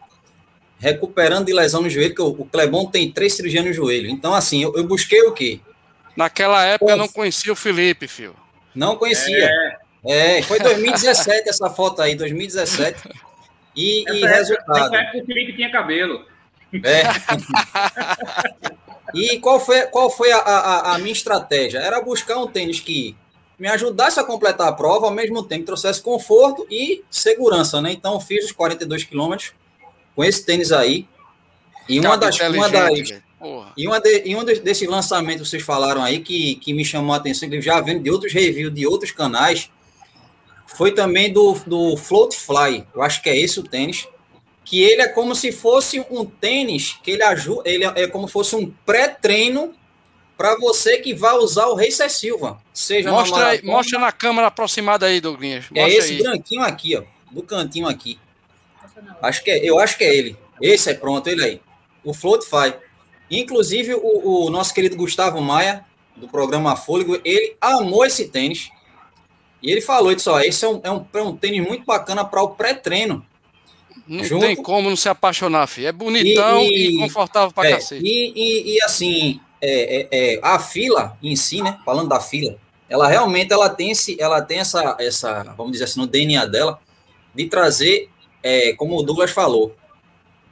recuperando 0.77 1.45
de 1.45 1.53
lesão 1.53 1.81
no 1.81 1.89
joelho, 1.89 2.13
que 2.13 2.21
o, 2.21 2.27
o 2.27 2.45
Clebon 2.45 2.87
tem 2.87 3.09
três 3.11 3.35
cirurgias 3.35 3.63
no 3.63 3.71
joelho. 3.71 4.09
Então, 4.09 4.33
assim, 4.33 4.63
eu, 4.63 4.75
eu 4.75 4.83
busquei 4.83 5.21
o 5.21 5.31
quê? 5.31 5.61
Naquela 6.17 6.63
época 6.65 6.91
eu 6.91 6.97
não 6.97 7.07
conhecia 7.07 7.53
o 7.53 7.55
Felipe, 7.55 8.07
filho. 8.07 8.35
Não 8.73 8.95
conhecia. 8.95 9.49
É, 10.05 10.39
é 10.39 10.43
foi 10.43 10.59
2017 10.59 11.49
essa 11.49 11.69
foto 11.69 12.01
aí, 12.01 12.15
2017. 12.15 13.09
E, 13.75 14.03
e 14.09 14.25
resultado. 14.25 14.91
Nessa 14.91 15.03
época 15.03 15.17
o 15.19 15.25
Felipe 15.25 15.53
tinha 15.53 15.71
cabelo. 15.71 16.25
É. 16.83 17.03
e 19.15 19.37
qual 19.39 19.59
foi, 19.59 19.81
qual 19.87 20.09
foi 20.09 20.31
a, 20.31 20.37
a, 20.37 20.95
a, 20.95 20.97
minha 20.97 21.11
estratégia? 21.11 21.79
Era 21.79 22.01
buscar 22.01 22.37
um 22.37 22.47
tênis 22.47 22.79
que 22.79 23.15
me 23.59 23.67
ajudasse 23.67 24.19
a 24.19 24.23
completar 24.23 24.67
a 24.67 24.73
prova, 24.73 25.05
ao 25.05 25.11
mesmo 25.11 25.43
tempo 25.43 25.65
trouxesse 25.65 26.01
conforto 26.01 26.65
e 26.69 27.03
segurança, 27.09 27.81
né? 27.81 27.91
Então, 27.91 28.19
fiz 28.19 28.45
os 28.45 28.51
42 28.51 29.03
quilômetros 29.03 29.53
com 30.15 30.23
esse 30.23 30.45
tênis 30.45 30.71
aí. 30.71 31.07
E 31.87 31.99
uma 31.99 32.17
das, 32.17 32.39
uma 32.39 32.69
das, 32.69 33.21
e 33.75 33.87
uma 33.87 33.99
de, 33.99 34.35
um 34.35 34.43
desses 34.43 34.87
lançamentos 34.87 35.43
que 35.43 35.49
vocês 35.49 35.63
falaram 35.63 36.03
aí 36.03 36.19
que, 36.19 36.55
que 36.55 36.73
me 36.73 36.85
chamou 36.85 37.13
a 37.13 37.17
atenção, 37.17 37.49
que 37.49 37.61
já 37.61 37.79
vendo 37.81 38.03
de 38.03 38.11
outros 38.11 38.33
reviews 38.33 38.73
de 38.73 38.85
outros 38.85 39.11
canais, 39.11 39.69
foi 40.67 40.91
também 40.91 41.31
do, 41.31 41.53
do 41.65 41.97
Float 41.97 42.35
Fly. 42.35 42.85
Eu 42.93 43.01
acho 43.01 43.21
que 43.21 43.29
é 43.29 43.37
esse 43.37 43.59
o 43.59 43.63
tênis. 43.63 44.07
Que 44.63 44.81
ele 44.81 45.01
é 45.01 45.07
como 45.07 45.35
se 45.35 45.51
fosse 45.51 45.99
um 46.09 46.23
tênis 46.23 46.97
que 47.03 47.11
ele 47.11 47.23
ajuda, 47.23 47.69
ele 47.69 47.83
é, 47.83 48.03
é 48.03 48.07
como 48.07 48.27
se 48.27 48.33
fosse 48.33 48.55
um 48.55 48.71
pré-treino 48.85 49.73
para 50.37 50.55
você 50.57 50.97
que 50.97 51.13
vai 51.13 51.35
usar 51.35 51.67
o 51.67 51.75
Racer 51.75 52.09
Silva. 52.09 52.59
Seja 52.73 53.11
mostra, 53.11 53.47
aí, 53.47 53.61
mostra 53.63 53.99
na 53.99 54.11
câmera 54.11 54.47
aproximada 54.47 55.05
aí, 55.05 55.19
Douglas. 55.19 55.65
É 55.75 55.89
esse 55.89 56.13
aí. 56.13 56.23
branquinho 56.23 56.61
aqui, 56.61 56.95
ó. 56.95 57.03
Do 57.31 57.43
cantinho 57.43 57.87
aqui. 57.87 58.19
Acho 59.21 59.43
que 59.43 59.51
é, 59.51 59.57
eu 59.63 59.79
acho 59.79 59.97
que 59.97 60.03
é 60.03 60.15
ele. 60.15 60.37
Esse 60.61 60.89
é 60.89 60.93
pronto, 60.93 61.27
ele 61.27 61.43
aí. 61.43 61.61
O 62.03 62.13
Floatify. 62.13 62.73
Inclusive, 63.31 63.93
o, 63.95 64.45
o 64.45 64.49
nosso 64.49 64.73
querido 64.73 64.97
Gustavo 64.97 65.41
Maia, 65.41 65.85
do 66.15 66.27
programa 66.27 66.75
Fôlego, 66.75 67.19
ele 67.23 67.55
amou 67.61 68.05
esse 68.05 68.27
tênis. 68.27 68.69
E 69.63 69.71
ele 69.71 69.79
falou 69.79 70.11
isso, 70.11 70.29
ó, 70.29 70.39
esse 70.41 70.65
é 70.65 70.67
um, 70.67 70.81
é 70.83 70.91
um, 70.91 71.05
é 71.13 71.21
um 71.21 71.35
tênis 71.37 71.65
muito 71.65 71.85
bacana 71.85 72.25
para 72.25 72.41
o 72.41 72.49
pré-treino. 72.49 73.25
Não 74.07 74.23
junto. 74.23 74.45
tem 74.45 74.55
como 74.55 74.89
não 74.89 74.97
se 74.97 75.07
apaixonar, 75.07 75.67
filho. 75.67 75.87
É 75.87 75.91
bonitão 75.91 76.61
e, 76.63 76.95
e 76.95 76.97
confortável 76.97 77.51
para 77.53 77.69
é, 77.69 77.73
cacete. 77.73 78.03
E, 78.03 78.33
e, 78.35 78.75
e 78.75 78.83
assim, 78.83 79.39
é, 79.61 80.01
é, 80.01 80.07
é, 80.11 80.39
a 80.41 80.59
fila 80.59 81.17
em 81.23 81.35
si, 81.35 81.61
né? 81.61 81.79
Falando 81.85 82.09
da 82.09 82.19
fila, 82.19 82.57
ela 82.89 83.07
realmente 83.07 83.53
ela 83.53 83.69
tem, 83.69 83.91
esse, 83.91 84.19
ela 84.19 84.41
tem 84.41 84.59
essa, 84.59 84.97
essa, 84.99 85.43
vamos 85.55 85.71
dizer 85.71 85.85
assim, 85.85 85.99
no 85.99 86.07
DNA 86.07 86.45
dela, 86.45 86.79
de 87.33 87.45
trazer, 87.45 88.09
é, 88.43 88.73
como 88.73 88.97
o 88.97 89.03
Douglas 89.03 89.31
falou, 89.31 89.73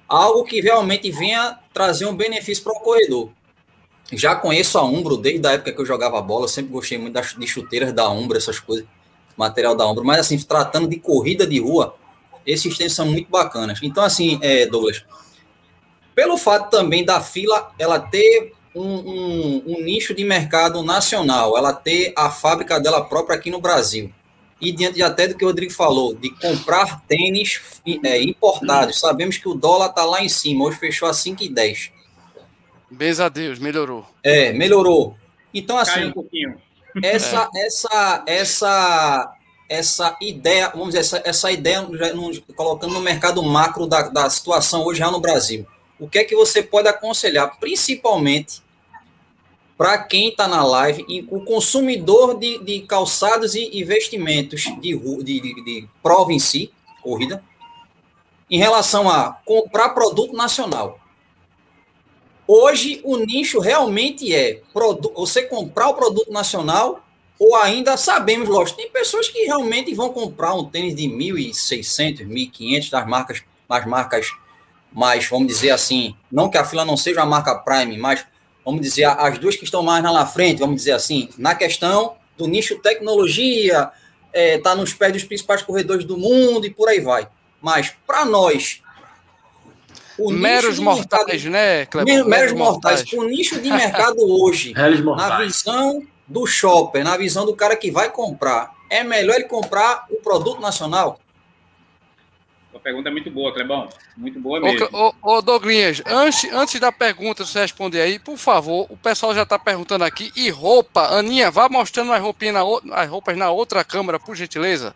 algo 0.08 0.46
que 0.46 0.62
realmente 0.62 1.12
venha 1.12 1.60
trazer 1.80 2.06
um 2.06 2.14
benefício 2.14 2.62
para 2.62 2.74
o 2.74 2.82
corredor. 2.82 3.30
Já 4.12 4.36
conheço 4.36 4.78
a 4.78 4.84
Umbro 4.84 5.16
desde 5.16 5.48
a 5.48 5.54
época 5.54 5.72
que 5.72 5.80
eu 5.80 5.86
jogava 5.86 6.22
bola, 6.22 6.44
eu 6.44 6.50
sempre 6.50 6.74
gostei 6.74 6.98
muito 6.98 7.14
das, 7.14 7.34
de 7.34 7.48
chuteiras 7.48 7.94
da 7.94 8.10
Umbro, 8.10 8.38
essas 8.38 8.60
coisas 8.60 8.86
material 9.38 9.78
da 9.78 9.90
Umbro, 9.90 10.04
mas 10.04 10.20
assim, 10.20 10.38
tratando 10.38 10.90
de 10.90 11.00
corrida 11.00 11.48
de 11.48 11.58
rua, 11.58 11.96
esses 12.46 12.78
tênis 12.78 12.92
são 12.92 13.06
muito 13.06 13.30
bacanas. 13.30 13.80
Então, 13.82 14.04
assim, 14.04 14.38
é, 14.42 14.66
Douglas, 14.66 15.06
pelo 16.14 16.38
fato 16.38 16.70
também 16.70 17.06
da 17.06 17.22
fila 17.22 17.72
ela 17.80 17.98
ter 17.98 18.52
um, 18.76 18.84
um, 18.84 19.64
um, 19.68 19.82
nicho 19.82 20.14
de 20.14 20.26
mercado 20.26 20.84
nacional, 20.84 21.58
ela 21.58 21.72
ter 21.72 22.12
a 22.14 22.30
fábrica 22.30 22.78
dela 22.78 23.06
própria 23.06 23.38
aqui 23.38 23.50
no 23.50 23.62
Brasil, 23.62 24.14
e 24.62 24.72
diante 24.72 24.96
de 24.96 25.04
até 25.04 25.28
do 25.28 25.36
que 25.36 25.44
o 25.44 25.48
Rodrigo 25.48 25.72
falou, 25.72 26.14
de 26.14 26.30
comprar 26.32 27.02
tênis 27.08 27.82
é, 28.04 28.22
importados, 28.22 29.00
sabemos 29.00 29.38
que 29.38 29.48
o 29.48 29.54
dólar 29.54 29.90
está 29.90 30.04
lá 30.04 30.24
em 30.24 30.30
cima, 30.30 30.66
hoje 30.66 30.78
fechou 30.78 31.08
a 31.08 31.12
5,10. 31.12 31.92
Beijo 32.92 33.24
a 33.24 33.30
Deus, 33.30 33.60
melhorou. 33.60 34.06
É, 34.24 34.52
melhorou. 34.52 35.16
Então, 35.54 35.78
assim, 35.78 36.06
um 36.06 36.12
pouquinho 36.12 36.58
essa, 37.04 37.50
é. 37.56 37.66
essa, 37.66 38.24
essa, 38.26 39.36
essa 39.68 40.18
ideia, 40.22 40.70
vamos 40.70 40.88
dizer, 40.88 41.00
essa, 41.00 41.22
essa 41.24 41.52
ideia, 41.52 41.88
colocando 42.56 42.94
no 42.94 43.02
mercado 43.02 43.44
macro 43.44 43.86
da, 43.88 44.10
da 44.10 44.30
situação 44.30 44.84
hoje 44.84 45.00
já 45.00 45.12
no 45.12 45.20
Brasil, 45.20 45.66
o 46.00 46.08
que 46.08 46.20
é 46.20 46.24
que 46.24 46.36
você 46.36 46.64
pode 46.64 46.88
aconselhar, 46.88 47.60
principalmente 47.60 48.62
para 49.80 49.98
quem 49.98 50.28
está 50.28 50.46
na 50.46 50.62
live, 50.62 51.26
o 51.32 51.40
consumidor 51.40 52.38
de, 52.38 52.58
de 52.58 52.82
calçados 52.82 53.56
e, 53.56 53.70
e 53.72 53.82
vestimentos 53.82 54.64
de, 54.82 54.98
de, 54.98 55.24
de, 55.24 55.64
de 55.64 55.90
prova 56.04 56.34
em 56.34 56.38
si, 56.38 56.70
corrida, 57.02 57.42
em 58.52 58.58
relação 58.58 59.10
a 59.10 59.38
comprar 59.46 59.92
produto 59.92 60.36
nacional. 60.36 61.00
Hoje, 62.46 63.00
o 63.06 63.16
nicho 63.20 63.62
realmente 63.62 64.36
é 64.36 64.62
você 65.16 65.44
comprar 65.44 65.88
o 65.88 65.94
produto 65.94 66.30
nacional 66.30 67.02
ou 67.40 67.56
ainda 67.56 67.96
sabemos, 67.96 68.50
lógico, 68.50 68.80
tem 68.80 68.92
pessoas 68.92 69.30
que 69.30 69.46
realmente 69.46 69.96
vão 69.96 70.10
comprar 70.10 70.56
um 70.56 70.66
tênis 70.66 70.94
de 70.94 71.04
1.600, 71.04 72.28
1.500 72.28 72.92
das 72.92 73.08
marcas, 73.08 73.44
das 73.70 73.86
marcas 73.86 74.28
mais, 74.92 75.26
vamos 75.30 75.48
dizer 75.48 75.70
assim, 75.70 76.18
não 76.30 76.50
que 76.50 76.58
a 76.58 76.66
fila 76.66 76.84
não 76.84 76.98
seja 76.98 77.22
a 77.22 77.26
marca 77.26 77.56
Prime, 77.56 77.98
mas 77.98 78.26
vamos 78.70 78.82
dizer 78.82 79.06
as 79.06 79.38
duas 79.38 79.56
que 79.56 79.64
estão 79.64 79.82
mais 79.82 80.04
na 80.04 80.26
frente, 80.26 80.60
vamos 80.60 80.76
dizer 80.76 80.92
assim, 80.92 81.30
na 81.38 81.56
questão 81.56 82.16
do 82.38 82.48
nicho 82.48 82.80
tecnologia, 82.80 83.90
está 84.28 84.40
é, 84.40 84.58
tá 84.60 84.76
nos 84.76 84.94
pés 84.94 85.12
dos 85.12 85.24
principais 85.24 85.62
corredores 85.62 86.06
do 86.06 86.18
mundo 86.18 86.66
e 86.66 86.70
por 86.70 86.88
aí 86.88 87.00
vai. 87.00 87.28
Mas 87.62 87.94
para 88.06 88.26
nós 88.26 88.82
meros 90.18 90.80
mortais, 90.80 91.44
mercado, 91.44 91.52
né, 91.52 91.86
Cleber? 91.86 92.14
Meros, 92.14 92.30
meros 92.30 92.54
mortais. 92.54 93.04
mortais. 93.04 93.20
O 93.20 93.24
nicho 93.30 93.60
de 93.60 93.72
mercado 93.72 94.20
hoje, 94.44 94.74
na 94.74 95.38
visão 95.40 96.04
do 96.28 96.46
shopper, 96.46 97.04
na 97.04 97.18
visão 97.18 97.46
do 97.46 97.56
cara 97.56 97.76
que 97.76 97.90
vai 97.90 98.12
comprar, 98.12 98.72
é 98.90 99.04
melhor 99.04 99.36
ele 99.36 99.46
comprar 99.46 100.06
o 100.10 100.18
produto 100.18 100.62
nacional? 100.62 101.20
A 102.80 102.82
pergunta 102.82 103.10
é 103.10 103.12
muito 103.12 103.30
boa, 103.30 103.54
Clebão. 103.54 103.90
Muito 104.16 104.40
boa 104.40 104.62
mesmo. 104.62 104.88
Ô, 104.94 105.14
ô, 105.22 105.36
ô 105.36 105.42
Douglas, 105.42 106.02
antes, 106.08 106.50
antes 106.54 106.80
da 106.80 106.94
pergunta, 106.94 107.46
você 107.46 107.60
responder 107.60 108.00
aí, 108.00 108.18
por 108.18 108.38
favor, 108.38 108.88
o 108.90 108.96
pessoal 108.96 109.36
já 109.36 109.44
está 109.44 109.60
perguntando 109.60 110.06
aqui. 110.06 110.32
E 110.34 110.50
roupa, 110.50 111.02
Aninha, 111.14 111.52
vá 111.52 111.68
mostrando 111.68 112.14
as, 112.14 112.22
roupinhas 112.22 112.56
na, 112.56 112.62
as 112.96 113.10
roupas 113.10 113.36
na 113.36 113.52
outra 113.52 113.84
câmera, 113.84 114.18
por 114.18 114.34
gentileza. 114.34 114.96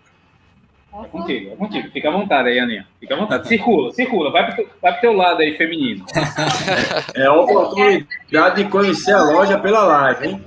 É 0.94 1.08
contigo, 1.08 1.52
é 1.52 1.56
contigo. 1.58 1.92
Fica 1.92 2.08
à 2.08 2.12
vontade 2.12 2.48
aí, 2.48 2.60
Aninha. 2.60 2.88
Fica 3.02 3.16
à 3.16 3.18
vontade. 3.18 3.50
Circula, 3.50 3.92
circula. 3.92 4.32
Vai 4.32 4.56
pro, 4.56 4.66
vai 4.82 4.92
pro 4.94 5.02
teu 5.02 5.12
lado 5.12 5.42
aí, 5.42 5.58
feminino. 5.58 6.06
É 7.16 7.26
a 7.26 7.34
oportunidade 7.34 8.64
de 8.64 8.70
conhecer 8.70 9.12
a 9.12 9.24
loja 9.24 9.60
pela 9.60 9.84
live, 9.84 10.28
hein? 10.30 10.42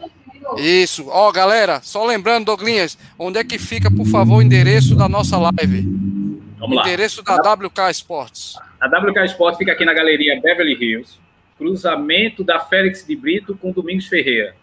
Isso. 0.57 1.07
Ó, 1.09 1.31
galera, 1.31 1.81
só 1.83 2.05
lembrando, 2.07 2.47
Douglinhas, 2.47 2.97
onde 3.19 3.39
é 3.39 3.45
que 3.45 3.59
fica, 3.59 3.91
por 3.91 4.07
favor, 4.07 4.37
o 4.37 4.43
endereço 4.43 4.95
da 4.95 5.07
nossa 5.07 5.37
live? 5.37 6.16
Vamos 6.59 6.77
lá. 6.77 6.83
Endereço 6.83 7.23
da 7.23 7.37
WK 7.37 7.91
Sports. 7.91 8.59
A 8.81 8.87
WK 8.87 9.25
Sport 9.27 9.57
fica 9.57 9.73
aqui 9.73 9.85
na 9.85 9.95
galeria 9.95 10.41
Beverly 10.41 10.73
Hills, 10.73 11.19
cruzamento 11.59 12.43
da 12.43 12.61
Félix 12.61 13.07
de 13.07 13.17
Brito 13.17 13.57
com 13.57 13.73
Domingos 13.73 14.07
Ferreira, 14.07 14.55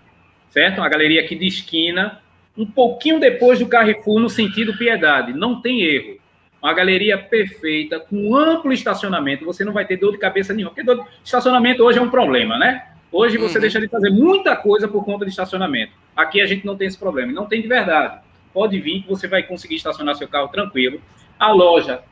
certo? 0.49 0.79
Uma 0.79 0.89
galeria 0.89 1.21
aqui 1.21 1.35
de 1.35 1.47
esquina, 1.47 2.21
um 2.57 2.65
pouquinho 2.65 3.19
depois 3.19 3.59
do 3.59 3.67
Carrefour, 3.67 4.19
no 4.19 4.29
sentido 4.29 4.77
Piedade. 4.77 5.33
Não 5.33 5.61
tem 5.61 5.81
erro. 5.81 6.17
Uma 6.61 6.73
galeria 6.73 7.17
perfeita, 7.17 7.99
com 7.99 8.35
amplo 8.35 8.71
estacionamento. 8.71 9.43
Você 9.43 9.65
não 9.65 9.73
vai 9.73 9.85
ter 9.85 9.97
dor 9.97 10.13
de 10.13 10.17
cabeça 10.17 10.53
nenhuma, 10.53 10.71
porque 10.71 10.83
dor 10.83 11.03
de 11.03 11.09
estacionamento 11.23 11.83
hoje 11.83 11.99
é 11.99 12.01
um 12.01 12.09
problema, 12.09 12.57
né? 12.57 12.87
Hoje 13.11 13.37
você 13.37 13.55
uhum. 13.55 13.61
deixa 13.61 13.79
de 13.79 13.87
fazer 13.87 14.09
muita 14.09 14.55
coisa 14.55 14.87
por 14.87 15.03
conta 15.03 15.25
de 15.25 15.31
estacionamento. 15.31 15.91
Aqui 16.15 16.41
a 16.41 16.47
gente 16.47 16.65
não 16.65 16.75
tem 16.75 16.87
esse 16.87 16.97
problema, 16.97 17.31
não 17.31 17.45
tem 17.45 17.61
de 17.61 17.67
verdade. 17.67 18.19
Pode 18.53 18.79
vir 18.79 19.01
que 19.01 19.09
você 19.09 19.27
vai 19.27 19.43
conseguir 19.43 19.75
estacionar 19.75 20.15
seu 20.15 20.27
carro 20.27 20.47
tranquilo. 20.47 21.01
A 21.39 21.51
loja 21.51 22.03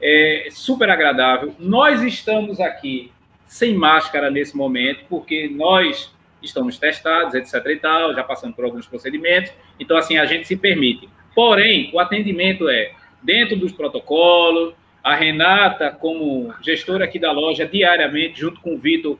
é 0.00 0.48
super 0.50 0.90
agradável. 0.90 1.54
Nós 1.58 2.02
estamos 2.02 2.60
aqui 2.60 3.12
sem 3.46 3.74
máscara 3.74 4.30
nesse 4.30 4.56
momento, 4.56 5.04
porque 5.08 5.48
nós 5.48 6.14
estamos 6.42 6.78
testados, 6.78 7.34
etc 7.34 7.54
e 7.66 7.76
tal, 7.76 8.14
já 8.14 8.22
passando 8.22 8.54
por 8.54 8.64
alguns 8.64 8.86
procedimentos. 8.86 9.52
Então, 9.80 9.96
assim, 9.96 10.18
a 10.18 10.24
gente 10.24 10.46
se 10.46 10.56
permite. 10.56 11.08
Porém, 11.34 11.90
o 11.92 11.98
atendimento 11.98 12.68
é 12.68 12.92
dentro 13.22 13.56
dos 13.56 13.72
protocolos. 13.72 14.74
A 15.02 15.14
Renata, 15.14 15.90
como 15.90 16.52
gestora 16.62 17.04
aqui 17.04 17.18
da 17.18 17.32
loja, 17.32 17.66
diariamente, 17.66 18.40
junto 18.40 18.60
com 18.60 18.74
o 18.74 18.78
Vitor, 18.78 19.18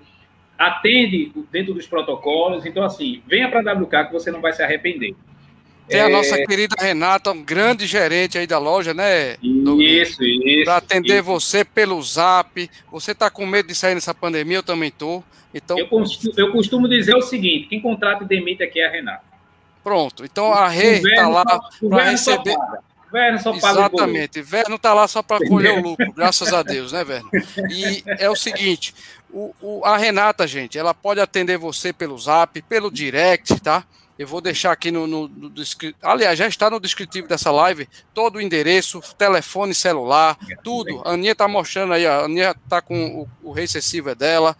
atende 0.58 1.32
dentro 1.50 1.72
dos 1.72 1.86
protocolos. 1.86 2.66
Então, 2.66 2.82
assim, 2.82 3.22
venha 3.26 3.48
para 3.48 3.60
a 3.70 3.74
WK 3.74 4.06
que 4.06 4.12
você 4.12 4.30
não 4.30 4.40
vai 4.40 4.52
se 4.52 4.62
arrepender. 4.62 5.14
Tem 5.88 6.00
a 6.00 6.08
nossa 6.08 6.36
é... 6.36 6.46
querida 6.46 6.76
Renata, 6.78 7.32
um 7.32 7.42
grande 7.42 7.86
gerente 7.86 8.36
aí 8.38 8.46
da 8.46 8.58
loja, 8.58 8.92
né? 8.92 9.36
Isso, 9.42 10.22
isso. 10.22 10.64
Para 10.64 10.76
atender 10.76 11.16
isso. 11.16 11.24
você 11.24 11.64
pelo 11.64 12.00
zap. 12.02 12.70
Você 12.92 13.12
está 13.12 13.30
com 13.30 13.46
medo 13.46 13.68
de 13.68 13.74
sair 13.74 13.94
nessa 13.94 14.14
pandemia? 14.14 14.58
Eu 14.58 14.62
também 14.62 14.88
estou. 14.88 15.24
Então... 15.52 15.78
Eu 15.78 15.88
costumo, 15.88 16.34
eu, 16.36 16.52
costumo, 16.52 16.88
dizer 16.88 17.14
o 17.16 17.22
seguinte: 17.22 17.68
quem 17.68 17.80
contrata 17.80 18.24
e 18.24 18.26
demite 18.26 18.62
aqui 18.62 18.80
é 18.80 18.86
a 18.86 18.90
Renata. 18.90 19.22
Pronto. 19.82 20.24
Então 20.24 20.52
a 20.52 20.68
Rê 20.68 20.98
está 20.98 21.26
lá 21.28 21.44
para 21.44 22.10
receber. 22.10 22.56
Verno 23.10 23.38
só 23.38 23.58
paga 23.58 23.80
Exatamente. 23.80 24.42
Verno 24.42 24.76
está 24.76 24.92
lá 24.92 25.08
só 25.08 25.22
para 25.22 25.46
colher 25.48 25.78
o 25.78 25.80
lucro, 25.80 26.12
graças 26.12 26.52
a 26.52 26.62
Deus, 26.62 26.92
né, 26.92 27.02
Verno? 27.04 27.30
E 27.70 28.04
é 28.06 28.28
o 28.28 28.36
seguinte: 28.36 28.94
o, 29.30 29.54
o, 29.60 29.84
a 29.84 29.96
Renata, 29.96 30.46
gente, 30.46 30.78
ela 30.78 30.92
pode 30.92 31.20
atender 31.20 31.56
você 31.56 31.92
pelo 31.92 32.18
zap, 32.18 32.60
pelo 32.62 32.90
direct, 32.90 33.58
tá? 33.60 33.84
Eu 34.18 34.26
vou 34.26 34.40
deixar 34.40 34.72
aqui 34.72 34.90
no, 34.90 35.06
no, 35.06 35.28
no, 35.28 35.52
Aliás, 36.02 36.36
já 36.36 36.48
está 36.48 36.68
no 36.68 36.80
descritivo 36.80 37.28
dessa 37.28 37.52
live 37.52 37.88
todo 38.12 38.36
o 38.36 38.40
endereço, 38.40 39.00
telefone 39.16 39.72
celular, 39.72 40.36
tudo. 40.64 41.00
A 41.04 41.12
Aninha 41.12 41.32
está 41.32 41.46
mostrando 41.46 41.92
aí, 41.92 42.04
a 42.04 42.24
Aninha 42.24 42.50
está 42.50 42.82
com 42.82 43.28
o, 43.42 43.50
o 43.50 43.52
recessivo 43.52 44.12
dela. 44.16 44.56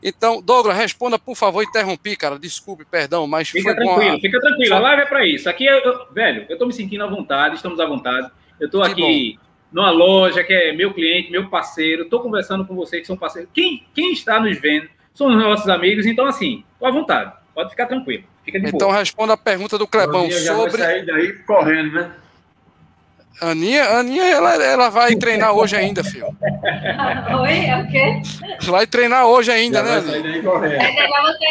Então, 0.00 0.40
Douglas, 0.40 0.76
responda, 0.76 1.18
por 1.18 1.36
favor, 1.36 1.64
interrompi, 1.64 2.16
cara. 2.16 2.38
Desculpe, 2.38 2.84
perdão, 2.84 3.26
mas 3.26 3.48
fica 3.48 3.74
tranquilo, 3.74 4.20
fica 4.20 4.40
tranquilo. 4.40 4.74
A 4.74 4.78
live 4.78 5.02
é 5.02 5.06
para 5.06 5.26
isso. 5.26 5.48
Aqui, 5.48 5.64
eu, 5.64 6.06
velho, 6.12 6.46
eu 6.48 6.54
estou 6.54 6.66
me 6.68 6.72
sentindo 6.72 7.02
à 7.02 7.06
vontade, 7.08 7.56
estamos 7.56 7.80
à 7.80 7.86
vontade. 7.86 8.30
Eu 8.60 8.66
estou 8.66 8.82
aqui 8.82 9.36
bom. 9.36 9.80
numa 9.80 9.90
loja 9.90 10.44
que 10.44 10.52
é 10.52 10.72
meu 10.72 10.94
cliente, 10.94 11.30
meu 11.30 11.48
parceiro. 11.48 12.04
Estou 12.04 12.20
conversando 12.20 12.64
com 12.64 12.76
vocês 12.76 13.00
que 13.00 13.06
são 13.06 13.16
parceiros. 13.16 13.50
Quem, 13.52 13.84
quem 13.92 14.12
está 14.12 14.38
nos 14.38 14.60
vendo 14.60 14.88
são 15.12 15.28
os 15.28 15.36
nossos 15.36 15.68
amigos. 15.68 16.06
Então, 16.06 16.26
assim, 16.26 16.64
estou 16.74 16.86
à 16.86 16.90
vontade. 16.90 17.41
Pode 17.54 17.70
ficar 17.70 17.86
tranquilo. 17.86 18.24
Fica 18.44 18.58
de 18.58 18.68
então, 18.68 18.88
boa. 18.88 18.98
responda 18.98 19.34
a 19.34 19.36
pergunta 19.36 19.78
do 19.78 19.86
Clebão 19.86 20.30
sobre. 20.30 20.78
Já 20.78 20.84
sair 20.84 21.06
daí 21.06 21.32
correndo, 21.44 21.92
né? 21.92 22.12
Aninha, 23.40 23.84
Aninha 23.98 24.24
ela, 24.24 24.54
ela 24.62 24.88
vai 24.88 25.14
treinar 25.16 25.52
hoje 25.52 25.76
ainda, 25.76 26.04
filho. 26.04 26.26
Oi, 27.40 27.66
é 27.66 27.82
o 27.82 27.90
quê? 27.90 28.22
Vai 28.62 28.86
treinar 28.86 29.26
hoje 29.26 29.50
ainda, 29.50 29.78
já 29.78 29.84
né? 29.84 30.00
Vai 30.00 30.10
sair 30.10 30.22
daí 30.22 30.42
correndo. 30.42 30.78
Vai 30.78 30.96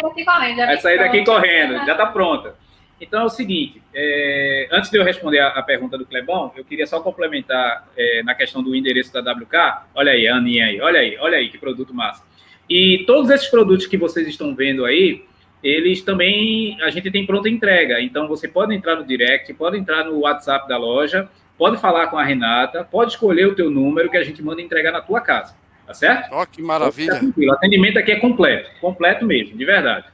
daqui 0.02 0.24
correndo. 0.24 0.56
vai 0.56 0.80
sair 0.80 0.98
daqui 0.98 1.24
correndo, 1.24 1.86
já 1.86 1.92
está 1.92 2.06
pronta. 2.06 2.54
Então 3.00 3.22
é 3.22 3.24
o 3.24 3.28
seguinte, 3.28 3.82
é, 3.92 4.68
antes 4.70 4.88
de 4.88 4.96
eu 4.96 5.02
responder 5.02 5.40
a, 5.40 5.48
a, 5.48 5.62
pergunta 5.62 5.98
do 5.98 6.06
Clebão, 6.06 6.52
eu 6.56 6.64
queria 6.64 6.86
só 6.86 7.00
complementar 7.00 7.88
é, 7.96 8.22
na 8.22 8.32
questão 8.32 8.62
do 8.62 8.76
endereço 8.76 9.12
da 9.12 9.32
WK. 9.32 9.86
Olha 9.92 10.12
aí, 10.12 10.28
a 10.28 10.36
Aninha 10.36 10.66
aí, 10.66 10.80
olha 10.80 11.00
aí, 11.00 11.18
olha 11.18 11.38
aí 11.38 11.48
que 11.48 11.58
produto 11.58 11.92
massa. 11.92 12.22
E 12.70 13.02
todos 13.04 13.28
esses 13.28 13.48
produtos 13.48 13.86
que 13.86 13.96
vocês 13.96 14.28
estão 14.28 14.54
vendo 14.54 14.84
aí, 14.84 15.24
eles 15.62 16.02
também 16.02 16.76
a 16.82 16.90
gente 16.90 17.10
tem 17.10 17.24
pronta 17.24 17.48
entrega. 17.48 18.00
Então 18.00 18.26
você 18.26 18.48
pode 18.48 18.74
entrar 18.74 18.96
no 18.96 19.04
direct, 19.04 19.52
pode 19.54 19.78
entrar 19.78 20.04
no 20.04 20.20
WhatsApp 20.20 20.68
da 20.68 20.76
loja, 20.76 21.28
pode 21.56 21.80
falar 21.80 22.08
com 22.08 22.18
a 22.18 22.24
Renata, 22.24 22.84
pode 22.84 23.12
escolher 23.12 23.46
o 23.46 23.54
teu 23.54 23.70
número 23.70 24.10
que 24.10 24.16
a 24.16 24.24
gente 24.24 24.42
manda 24.42 24.60
entregar 24.60 24.92
na 24.92 25.00
tua 25.00 25.20
casa, 25.20 25.54
tá 25.86 25.94
certo? 25.94 26.32
Ó, 26.32 26.42
oh, 26.42 26.46
que 26.46 26.60
maravilha. 26.60 27.20
O 27.36 27.52
atendimento 27.52 27.98
aqui 27.98 28.12
é 28.12 28.16
completo, 28.16 28.70
completo 28.80 29.24
mesmo, 29.24 29.56
de 29.56 29.64
verdade. 29.64 30.06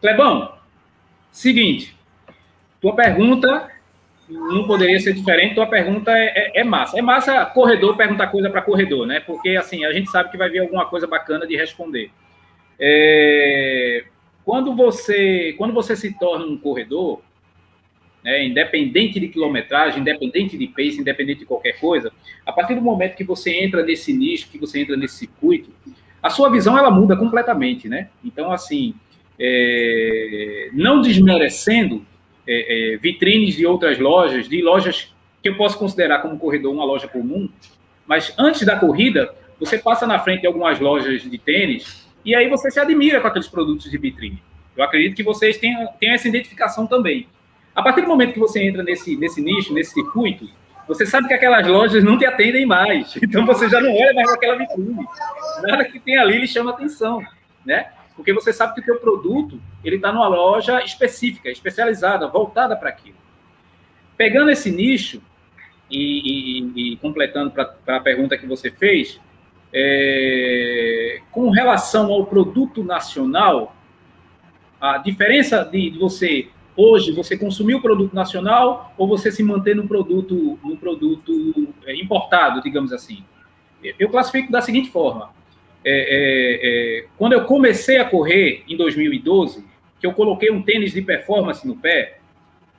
Clebão, 0.00 0.54
seguinte, 1.30 1.96
tua 2.80 2.94
pergunta 2.94 3.70
não 4.28 4.66
poderia 4.66 4.98
ser 5.00 5.12
diferente, 5.12 5.54
tua 5.54 5.66
pergunta 5.66 6.10
é, 6.10 6.52
é, 6.56 6.60
é 6.60 6.64
massa. 6.64 6.98
É 6.98 7.02
massa 7.02 7.44
corredor 7.46 7.96
perguntar 7.96 8.28
coisa 8.28 8.48
para 8.48 8.62
corredor, 8.62 9.06
né? 9.06 9.20
Porque 9.20 9.50
assim, 9.50 9.84
a 9.84 9.92
gente 9.92 10.10
sabe 10.10 10.30
que 10.30 10.38
vai 10.38 10.48
vir 10.48 10.60
alguma 10.60 10.86
coisa 10.86 11.06
bacana 11.06 11.46
de 11.46 11.56
responder. 11.56 12.10
É, 12.78 14.04
quando 14.44 14.74
você, 14.74 15.54
quando 15.56 15.72
você 15.72 15.96
se 15.96 16.16
torna 16.18 16.44
um 16.44 16.56
corredor, 16.56 17.20
né, 18.22 18.44
independente 18.44 19.18
de 19.18 19.28
quilometragem, 19.28 20.00
independente 20.00 20.56
de 20.56 20.66
pace, 20.66 21.00
independente 21.00 21.40
de 21.40 21.46
qualquer 21.46 21.78
coisa, 21.78 22.12
a 22.44 22.52
partir 22.52 22.74
do 22.74 22.80
momento 22.80 23.16
que 23.16 23.24
você 23.24 23.62
entra 23.62 23.82
nesse 23.82 24.12
nicho, 24.12 24.48
que 24.50 24.58
você 24.58 24.80
entra 24.80 24.96
nesse 24.96 25.16
circuito, 25.16 25.70
a 26.22 26.30
sua 26.30 26.50
visão 26.50 26.78
ela 26.78 26.90
muda 26.90 27.16
completamente, 27.16 27.88
né? 27.88 28.08
Então, 28.24 28.50
assim, 28.50 28.94
é, 29.38 30.70
não 30.72 31.02
desmerecendo 31.02 32.04
é, 32.46 32.94
é, 32.94 32.96
vitrines 32.96 33.56
de 33.56 33.66
outras 33.66 33.98
lojas, 33.98 34.48
de 34.48 34.62
lojas 34.62 35.14
que 35.42 35.50
eu 35.50 35.56
posso 35.56 35.78
considerar 35.78 36.20
como 36.20 36.38
corredor 36.38 36.72
uma 36.72 36.84
loja 36.84 37.06
comum, 37.06 37.48
mas 38.06 38.34
antes 38.38 38.64
da 38.64 38.76
corrida, 38.76 39.34
você 39.60 39.78
passa 39.78 40.06
na 40.06 40.18
frente 40.18 40.42
de 40.42 40.46
algumas 40.46 40.80
lojas 40.80 41.22
de 41.22 41.38
tênis 41.38 42.03
e 42.24 42.34
aí 42.34 42.48
você 42.48 42.70
se 42.70 42.80
admira 42.80 43.20
com 43.20 43.26
aqueles 43.26 43.48
produtos 43.48 43.90
de 43.90 43.98
vitrine. 43.98 44.42
Eu 44.76 44.82
acredito 44.82 45.14
que 45.14 45.22
vocês 45.22 45.58
tenham, 45.58 45.86
tenham 46.00 46.14
essa 46.14 46.26
identificação 46.26 46.86
também. 46.86 47.28
A 47.74 47.82
partir 47.82 48.02
do 48.02 48.08
momento 48.08 48.32
que 48.32 48.38
você 48.38 48.62
entra 48.62 48.82
nesse, 48.82 49.16
nesse 49.16 49.40
nicho, 49.40 49.72
nesse 49.72 49.92
circuito, 49.92 50.48
você 50.86 51.06
sabe 51.06 51.28
que 51.28 51.34
aquelas 51.34 51.66
lojas 51.66 52.02
não 52.04 52.18
te 52.18 52.24
atendem 52.24 52.66
mais. 52.66 53.14
Então 53.22 53.44
você 53.44 53.68
já 53.68 53.80
não 53.80 53.92
olha 53.94 54.14
mais 54.14 54.30
aquela 54.30 54.56
vitrine. 54.56 55.06
Nada 55.62 55.84
que 55.84 55.98
tem 55.98 56.18
ali 56.18 56.38
lhe 56.38 56.46
chama 56.46 56.70
atenção, 56.70 57.22
né? 57.64 57.90
Porque 58.16 58.32
você 58.32 58.52
sabe 58.52 58.74
que 58.74 58.80
o 58.80 58.84
teu 58.84 58.96
produto 58.96 59.60
ele 59.84 59.96
está 59.96 60.12
numa 60.12 60.28
loja 60.28 60.82
específica, 60.82 61.50
especializada, 61.50 62.28
voltada 62.28 62.76
para 62.76 62.88
aquilo. 62.88 63.16
Pegando 64.16 64.50
esse 64.50 64.70
nicho 64.70 65.20
e, 65.90 66.70
e, 66.76 66.92
e 66.92 66.96
completando 66.98 67.50
para 67.50 67.96
a 67.96 68.00
pergunta 68.00 68.38
que 68.38 68.46
você 68.46 68.70
fez, 68.70 69.20
é, 69.74 71.20
com 71.32 71.50
relação 71.50 72.12
ao 72.12 72.24
produto 72.24 72.84
nacional, 72.84 73.74
a 74.80 74.98
diferença 74.98 75.64
de 75.64 75.90
você 75.98 76.48
hoje 76.76 77.12
você 77.12 77.36
consumir 77.36 77.74
o 77.74 77.80
produto 77.80 78.14
nacional 78.14 78.92
ou 78.96 79.06
você 79.06 79.30
se 79.30 79.42
manter 79.42 79.76
no 79.76 79.86
produto 79.86 80.58
no 80.62 80.76
produto 80.76 81.74
é, 81.86 81.94
importado, 81.96 82.62
digamos 82.62 82.92
assim. 82.92 83.24
Eu 83.98 84.08
classifico 84.08 84.50
da 84.50 84.60
seguinte 84.60 84.90
forma: 84.90 85.30
é, 85.84 85.90
é, 85.90 87.00
é, 87.00 87.06
quando 87.18 87.32
eu 87.32 87.44
comecei 87.44 87.98
a 87.98 88.04
correr 88.04 88.62
em 88.68 88.76
2012, 88.76 89.64
que 90.00 90.06
eu 90.06 90.12
coloquei 90.12 90.50
um 90.50 90.62
tênis 90.62 90.92
de 90.92 91.02
performance 91.02 91.66
no 91.66 91.76
pé, 91.76 92.18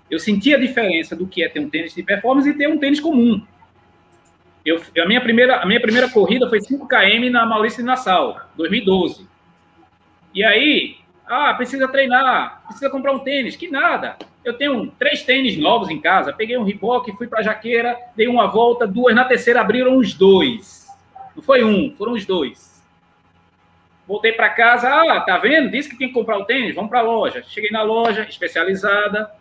eu 0.09 0.19
senti 0.19 0.53
a 0.53 0.57
diferença 0.57 1.15
do 1.15 1.27
que 1.27 1.43
é 1.43 1.49
ter 1.49 1.59
um 1.59 1.69
tênis 1.69 1.93
de 1.93 2.03
performance 2.03 2.49
e 2.49 2.53
ter 2.53 2.67
um 2.67 2.77
tênis 2.77 2.99
comum. 2.99 3.41
Eu, 4.65 4.81
a, 5.01 5.07
minha 5.07 5.21
primeira, 5.21 5.57
a 5.57 5.65
minha 5.65 5.79
primeira 5.79 6.09
corrida 6.09 6.49
foi 6.49 6.59
5 6.59 6.87
km 6.87 7.29
na 7.29 7.45
Maurício 7.45 7.79
de 7.79 7.85
Nassau, 7.85 8.41
2012. 8.55 9.27
E 10.33 10.43
aí, 10.43 10.97
ah, 11.27 11.53
precisa 11.53 11.87
treinar, 11.87 12.63
precisa 12.65 12.89
comprar 12.89 13.13
um 13.13 13.19
tênis. 13.19 13.55
Que 13.55 13.69
nada. 13.69 14.17
Eu 14.43 14.53
tenho 14.53 14.91
três 14.97 15.23
tênis 15.23 15.57
novos 15.57 15.89
em 15.89 16.01
casa. 16.01 16.33
Peguei 16.33 16.57
um 16.57 16.63
Reebok, 16.63 17.15
fui 17.15 17.27
para 17.27 17.43
Jaqueira, 17.43 17.97
dei 18.15 18.27
uma 18.27 18.47
volta, 18.47 18.87
duas. 18.87 19.15
Na 19.15 19.25
terceira 19.25 19.61
abriram 19.61 19.97
os 19.97 20.13
dois. 20.13 20.87
Não 21.35 21.43
foi 21.43 21.63
um, 21.63 21.93
foram 21.95 22.13
os 22.13 22.25
dois. 22.25 22.83
Voltei 24.07 24.33
para 24.33 24.49
casa, 24.49 24.87
ah, 24.87 25.21
tá 25.21 25.37
vendo? 25.37 25.71
Disse 25.71 25.89
que 25.89 25.97
tinha 25.97 26.09
que 26.09 26.13
comprar 26.13 26.37
o 26.37 26.45
tênis, 26.45 26.75
vamos 26.75 26.89
para 26.89 26.99
a 26.99 27.03
loja. 27.03 27.43
Cheguei 27.47 27.71
na 27.71 27.81
loja 27.81 28.23
especializada, 28.29 29.31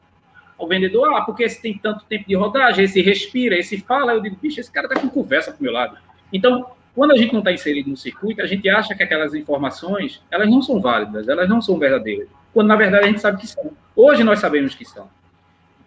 ao 0.59 0.69
vendedor, 0.69 1.13
ah, 1.15 1.23
porque 1.23 1.45
esse 1.45 1.61
tem 1.61 1.77
tanto 1.77 2.05
tempo 2.05 2.27
de 2.27 2.35
rodagem, 2.35 2.85
esse 2.85 3.01
respira, 3.03 3.57
esse 3.57 3.79
fala, 3.79 4.13
eu 4.13 4.21
digo, 4.21 4.37
bicho, 4.41 4.61
esse 4.61 4.71
cara 4.71 4.89
tá 4.89 5.01
com 5.01 5.09
conversa 5.09 5.53
pro 5.53 5.63
meu 5.63 5.73
lado. 5.73 5.99
Então, 6.33 6.67
quando 6.95 7.13
a 7.13 7.17
gente 7.17 7.33
não 7.33 7.41
está 7.41 7.53
inserido 7.53 7.91
no 7.91 7.97
circuito, 7.97 8.41
a 8.41 8.47
gente 8.47 8.69
acha 8.69 8.95
que 8.95 9.03
aquelas 9.03 9.35
informações, 9.35 10.23
elas 10.31 10.49
não 10.49 10.63
são 10.63 10.81
válidas, 10.81 11.29
elas 11.29 11.49
não 11.49 11.61
são 11.61 11.79
verdadeiras, 11.79 12.29
quando 12.53 12.69
na 12.69 12.77
verdade 12.77 13.05
a 13.05 13.09
gente 13.09 13.21
sabe 13.21 13.41
que 13.41 13.47
são. 13.49 13.73
Hoje 13.97 14.23
nós 14.23 14.39
sabemos 14.39 14.75
que 14.75 14.85
são. 14.85 15.09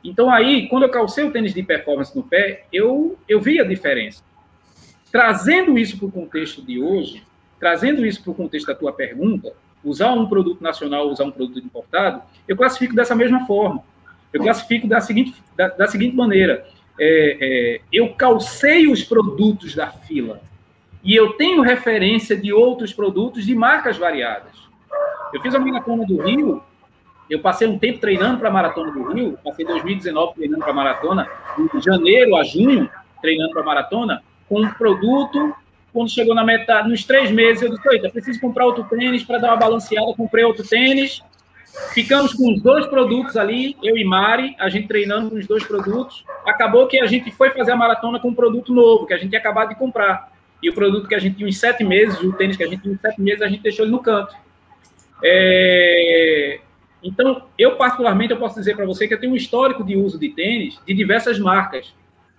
Então 0.03 0.30
aí, 0.30 0.68
quando 0.68 0.84
eu 0.84 0.89
calcei 0.89 1.24
o 1.24 1.32
tênis 1.32 1.53
de 1.53 1.63
performance 1.63 2.15
no 2.15 2.24
pé, 2.24 2.65
eu, 2.72 3.18
eu 3.28 3.39
vi 3.39 3.59
a 3.59 3.63
diferença. 3.63 4.22
trazendo 5.09 5.78
isso 5.80 5.97
para 5.97 6.07
o 6.07 6.11
contexto 6.11 6.61
de 6.61 6.82
hoje, 6.82 7.24
trazendo 7.59 8.05
isso 8.05 8.22
para 8.22 8.32
o 8.32 8.36
contexto 8.36 8.68
da 8.68 8.76
tua 8.76 8.91
pergunta, 8.91 9.53
usar 9.84 10.11
um 10.11 10.28
produto 10.28 10.61
nacional, 10.61 11.07
usar 11.09 11.24
um 11.24 11.32
produto 11.32 11.59
importado, 11.59 12.22
eu 12.47 12.55
classifico 12.57 12.93
dessa 12.93 13.15
mesma 13.15 13.45
forma. 13.45 13.84
Eu 14.34 14.42
classifico 14.42 14.88
da 14.88 15.00
seguinte, 15.00 15.34
da, 15.56 15.70
da 15.70 15.88
seguinte 15.88 16.16
maneira: 16.16 16.66
é, 17.00 17.38
é, 17.40 17.82
eu 17.92 18.14
calcei 18.14 18.88
os 18.88 19.04
produtos 19.04 19.76
da 19.76 19.88
fila 19.88 20.42
e 21.04 21.16
eu 21.16 21.34
tenho 21.34 21.62
referência 21.62 22.36
de 22.36 22.52
outros 22.52 22.94
produtos 22.94 23.46
de 23.46 23.56
marcas 23.56 23.98
variadas. 23.98 24.52
Eu 25.34 25.42
fiz 25.42 25.54
a 25.54 25.60
maratona 25.60 26.06
do 26.06 26.22
Rio, 26.22 26.64
eu 27.30 27.40
passei 27.40 27.68
um 27.68 27.78
tempo 27.78 28.00
treinando 28.00 28.40
para 28.40 28.50
a 28.50 28.52
maratona 28.52 28.92
do 28.92 29.12
Rio, 29.12 29.38
passei 29.44 29.66
2019 29.66 30.34
treinando 30.36 30.62
para 30.62 30.72
a 30.72 30.76
maratona, 30.76 31.30
de 31.74 31.82
janeiro 31.82 32.36
a 32.36 32.44
junho 32.44 32.90
treinando 33.22 33.52
para 33.52 33.62
a 33.62 33.66
maratona, 33.66 34.24
com 34.48 34.62
um 34.62 34.70
produto. 34.74 35.54
Quando 35.92 36.10
chegou 36.10 36.36
na 36.36 36.44
metade, 36.44 36.90
nos 36.90 37.04
três 37.04 37.32
meses, 37.32 37.64
eu 37.64 37.70
disse: 37.70 37.88
Eita, 37.90 38.10
preciso 38.10 38.40
comprar 38.40 38.66
outro 38.66 38.84
tênis 38.86 39.24
para 39.24 39.40
dar 39.40 39.50
uma 39.50 39.58
balanceada. 39.58 40.14
Comprei 40.16 40.44
outro 40.44 40.68
tênis. 40.68 41.22
Ficamos 41.93 42.34
com 42.34 42.53
os 42.53 42.61
dois 42.61 42.86
produtos 42.88 43.36
ali, 43.38 43.76
eu 43.84 43.97
e 43.97 44.03
Mari, 44.03 44.55
a 44.59 44.70
gente 44.70 44.88
treinando 44.88 45.30
com 45.30 45.36
os 45.36 45.47
dois 45.47 45.63
produtos. 45.63 46.24
Acabou 46.45 46.88
que 46.88 46.99
a 46.99 47.05
gente 47.05 47.32
foi 47.32 47.49
fazer 47.51 47.72
a 47.72 47.76
maratona 47.76 48.20
com 48.20 48.30
um 48.30 48.36
produto 48.36 48.74
novo, 48.74 49.05
que 49.05 49.13
a 49.13 49.18
gente 49.18 49.30
tinha 49.30 49.39
acabado 49.39 49.70
de 49.70 49.76
comprar. 49.76 50.32
E 50.61 50.70
o 50.70 50.74
produto 50.74 51.07
que 51.07 51.15
a 51.15 51.20
gente 51.20 51.38
tinha 51.38 51.47
uns 51.47 51.57
sete 51.57 51.84
meses, 51.84 52.20
o 52.22 52.34
tênis 52.34 52.57
que 52.57 52.63
a 52.63 52.68
gente 52.68 52.82
tinha 52.82 52.93
uns 52.93 53.01
sete 53.01 53.22
meses, 53.22 53.41
a 53.41 53.47
gente 53.47 53.61
deixou 53.61 53.86
ele 53.86 53.91
no 53.91 53.99
canto. 53.99 54.36
É... 55.24 56.59
Então, 57.03 57.43
eu 57.57 57.76
particularmente, 57.76 58.32
eu 58.32 58.39
posso 58.39 58.55
dizer 58.55 58.76
para 58.76 58.86
você 58.86 59.07
que 59.07 59.13
eu 59.13 59.20
tenho 59.20 59.34
um 59.34 59.36
histórico 59.36 59.84
de 59.84 59.95
uso 59.95 60.20
de 60.20 60.30
tênis 60.30 60.80
de 60.86 60.93
diversas 60.93 61.39
marcas, 61.39 61.93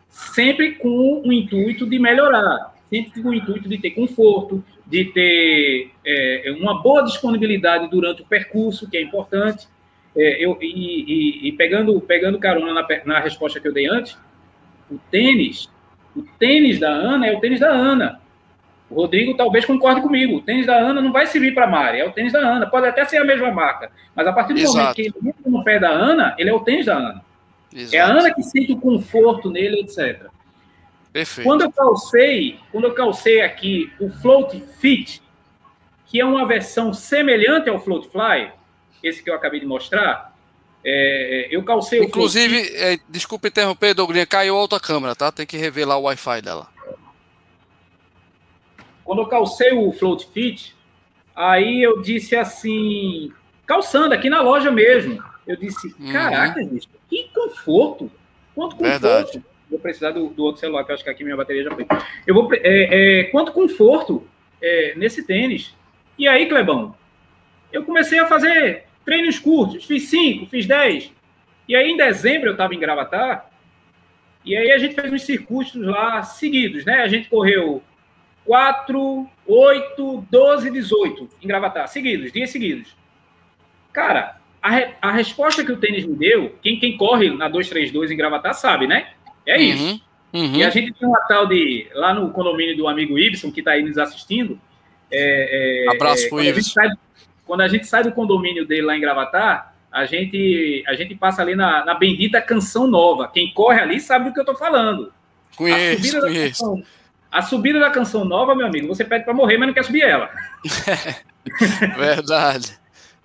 sempre 0.08 0.74
com 0.74 1.22
o 1.24 1.32
intuito 1.32 1.86
de 1.86 1.98
melhorar, 1.98 2.74
sempre 2.91 3.22
com 3.22 3.28
o 3.28 3.34
intuito 3.34 3.68
de 3.68 3.78
ter 3.78 3.91
conforto, 3.91 4.64
de 4.86 5.05
ter 5.07 5.91
é, 6.05 6.57
uma 6.59 6.82
boa 6.82 7.03
disponibilidade 7.03 7.89
durante 7.89 8.22
o 8.22 8.26
percurso, 8.26 8.89
que 8.89 8.97
é 8.97 9.03
importante. 9.03 9.68
É, 10.16 10.45
eu, 10.45 10.57
e, 10.61 10.66
e, 10.66 11.49
e, 11.49 11.53
pegando, 11.53 12.01
pegando 12.01 12.39
carona 12.39 12.72
na, 12.72 12.86
na 13.05 13.20
resposta 13.20 13.61
que 13.61 13.68
eu 13.68 13.72
dei 13.72 13.86
antes, 13.86 14.18
o 14.91 14.99
tênis, 15.11 15.68
o 16.16 16.22
tênis 16.39 16.80
da 16.80 16.91
Ana 16.91 17.26
é 17.26 17.36
o 17.36 17.41
tênis 17.41 17.61
da 17.61 17.70
Ana. 17.70 18.20
O 18.91 18.95
Rodrigo 18.95 19.36
talvez 19.36 19.66
concorde 19.66 20.01
comigo. 20.01 20.36
O 20.36 20.41
tênis 20.41 20.66
da 20.66 20.78
Ana 20.78 21.03
não 21.03 21.12
vai 21.12 21.26
servir 21.26 21.53
para 21.53 21.66
a 21.66 21.70
Mari, 21.70 22.01
é 22.01 22.07
o 22.07 22.12
tênis 22.12 22.32
da 22.32 22.41
Ana. 22.41 22.66
Pode 22.66 22.86
até 22.86 23.05
ser 23.05 23.18
a 23.18 23.24
mesma 23.24 23.51
marca, 23.51 23.91
mas 24.14 24.26
a 24.26 24.32
partir 24.32 24.55
do 24.55 24.61
Exato. 24.61 24.78
momento 24.78 24.95
que 24.95 25.03
ele 25.03 25.14
entra 25.22 25.51
no 25.51 25.62
pé 25.62 25.78
da 25.78 25.91
Ana, 25.91 26.34
ele 26.39 26.49
é 26.49 26.55
o 26.55 26.61
tênis 26.61 26.86
da 26.86 26.97
Ana. 26.97 27.22
Exato. 27.72 27.97
É 27.97 28.01
a 28.01 28.07
Ana 28.07 28.34
que 28.34 28.43
sente 28.43 28.72
o 28.72 28.80
conforto 28.80 29.51
nele, 29.51 29.80
etc. 29.80 30.28
Perfeito. 31.18 31.48
Quando 31.48 31.62
eu 31.62 31.72
calcei, 31.72 32.60
quando 32.70 32.84
eu 32.84 32.94
calcei 32.94 33.40
aqui 33.40 33.92
o 33.98 34.08
Float 34.08 34.62
Fit, 34.78 35.20
que 36.06 36.20
é 36.20 36.24
uma 36.24 36.46
versão 36.46 36.94
semelhante 36.94 37.68
ao 37.68 37.80
Float 37.80 38.08
Fly, 38.08 38.52
esse 39.02 39.20
que 39.20 39.28
eu 39.28 39.34
acabei 39.34 39.58
de 39.58 39.66
mostrar, 39.66 40.32
é, 40.84 41.48
eu 41.50 41.64
calcei 41.64 42.04
Inclusive, 42.04 42.60
o 42.60 42.76
é, 42.76 42.98
desculpa 43.08 43.48
interromper, 43.48 43.94
Douglas, 43.94 44.24
caiu 44.26 44.54
outra 44.54 44.78
câmera, 44.78 45.16
tá? 45.16 45.32
Tem 45.32 45.44
que 45.44 45.56
revelar 45.56 45.98
o 45.98 46.02
Wi-Fi 46.02 46.40
dela. 46.40 46.68
Quando 49.02 49.22
eu 49.22 49.26
calcei 49.26 49.72
o 49.72 49.90
Float 49.90 50.28
Fit, 50.32 50.76
aí 51.34 51.82
eu 51.82 52.00
disse 52.00 52.36
assim, 52.36 53.32
calçando 53.66 54.14
aqui 54.14 54.30
na 54.30 54.40
loja 54.40 54.70
mesmo, 54.70 55.20
eu 55.48 55.56
disse, 55.56 55.92
uhum. 55.98 56.12
caraca, 56.12 56.60
uhum. 56.60 56.70
gente, 56.70 56.88
que 57.10 57.28
conforto! 57.34 58.08
Quanto 58.54 58.76
conforto! 58.76 59.00
Verdade 59.00 59.42
vou 59.70 59.78
precisar 59.78 60.10
do, 60.12 60.28
do, 60.28 60.44
outro 60.44 60.60
celular, 60.60 60.84
que 60.84 60.90
eu 60.90 60.94
acho 60.94 61.04
que 61.04 61.10
aqui 61.10 61.24
minha 61.24 61.36
bateria 61.36 61.64
já 61.64 61.70
foi. 61.70 61.86
Eu 62.26 62.34
vou. 62.34 62.48
É, 62.52 63.20
é, 63.20 63.24
quanto 63.24 63.52
conforto 63.52 64.26
é, 64.60 64.94
nesse 64.96 65.26
tênis. 65.26 65.74
E 66.18 66.26
aí, 66.26 66.48
Clebão, 66.48 66.94
eu 67.72 67.84
comecei 67.84 68.18
a 68.18 68.26
fazer 68.26 68.84
treinos 69.04 69.38
curtos. 69.38 69.84
Fiz 69.84 70.08
cinco, 70.08 70.46
fiz 70.46 70.66
dez. 70.66 71.12
E 71.68 71.76
aí, 71.76 71.90
em 71.90 71.96
dezembro, 71.96 72.48
eu 72.48 72.52
estava 72.52 72.74
em 72.74 72.80
Gravatar. 72.80 73.50
E 74.44 74.56
aí, 74.56 74.70
a 74.70 74.78
gente 74.78 74.94
fez 74.94 75.12
uns 75.12 75.22
circuitos 75.22 75.74
lá 75.74 76.22
seguidos, 76.22 76.84
né? 76.84 77.02
A 77.02 77.08
gente 77.08 77.28
correu 77.28 77.82
4, 78.48 79.28
8, 79.46 80.26
12, 80.30 80.70
18 80.70 81.28
em 81.42 81.46
Gravatar, 81.46 81.86
seguidos, 81.86 82.32
dias 82.32 82.48
seguidos. 82.48 82.96
Cara, 83.92 84.38
a, 84.62 84.70
re, 84.70 84.88
a 85.02 85.12
resposta 85.12 85.62
que 85.62 85.70
o 85.70 85.76
tênis 85.76 86.06
me 86.06 86.16
deu, 86.16 86.56
quem, 86.62 86.78
quem 86.78 86.96
corre 86.96 87.28
na 87.28 87.46
232 87.46 88.10
em 88.10 88.16
Gravatar 88.16 88.54
sabe, 88.54 88.86
né? 88.86 89.12
É 89.49 89.57
uhum, 89.57 89.62
isso. 89.62 90.03
Uhum. 90.32 90.55
E 90.57 90.62
a 90.62 90.68
gente 90.68 90.92
tem 90.92 91.09
uma 91.09 91.20
tal 91.20 91.46
de. 91.46 91.88
Lá 91.94 92.12
no 92.12 92.30
condomínio 92.30 92.76
do 92.76 92.86
amigo 92.86 93.18
Ibson, 93.18 93.51
que 93.51 93.61
está 93.61 93.72
aí 93.72 93.82
nos 93.82 93.96
assistindo. 93.96 94.61
É, 95.11 95.86
é, 95.86 95.90
Abraço 95.90 96.26
é, 96.26 96.28
pro 96.28 96.42
Ibson. 96.42 96.80
quando 97.46 97.62
a 97.62 97.68
gente 97.68 97.86
sai 97.86 98.03
do 98.03 98.12
condomínio 98.12 98.66
dele 98.66 98.82
lá 98.82 98.94
em 98.94 99.01
Gravatar, 99.01 99.74
a 99.90 100.05
gente, 100.05 100.84
a 100.86 100.92
gente 100.92 101.14
passa 101.14 101.40
ali 101.40 101.57
na, 101.57 101.82
na 101.82 101.94
bendita 101.94 102.42
Canção 102.42 102.86
Nova. 102.86 103.26
Quem 103.26 103.51
corre 103.53 103.80
ali 103.80 103.99
sabe 103.99 104.26
do 104.26 104.34
que 104.34 104.38
eu 104.38 104.42
estou 104.42 104.57
falando. 104.57 105.11
Conheço, 105.57 105.80
a 105.80 105.96
subida, 105.96 106.20
conheço. 106.20 106.62
Canção, 106.62 106.82
a 107.32 107.42
subida 107.42 107.80
da 107.80 107.90
Canção 107.90 108.24
Nova, 108.26 108.55
meu 108.55 108.66
amigo, 108.66 108.86
você 108.86 109.05
pede 109.05 109.24
para 109.24 109.32
morrer, 109.32 109.57
mas 109.57 109.68
não 109.68 109.74
quer 109.74 109.84
subir 109.84 110.03
ela. 110.03 110.30
Verdade. 111.96 112.78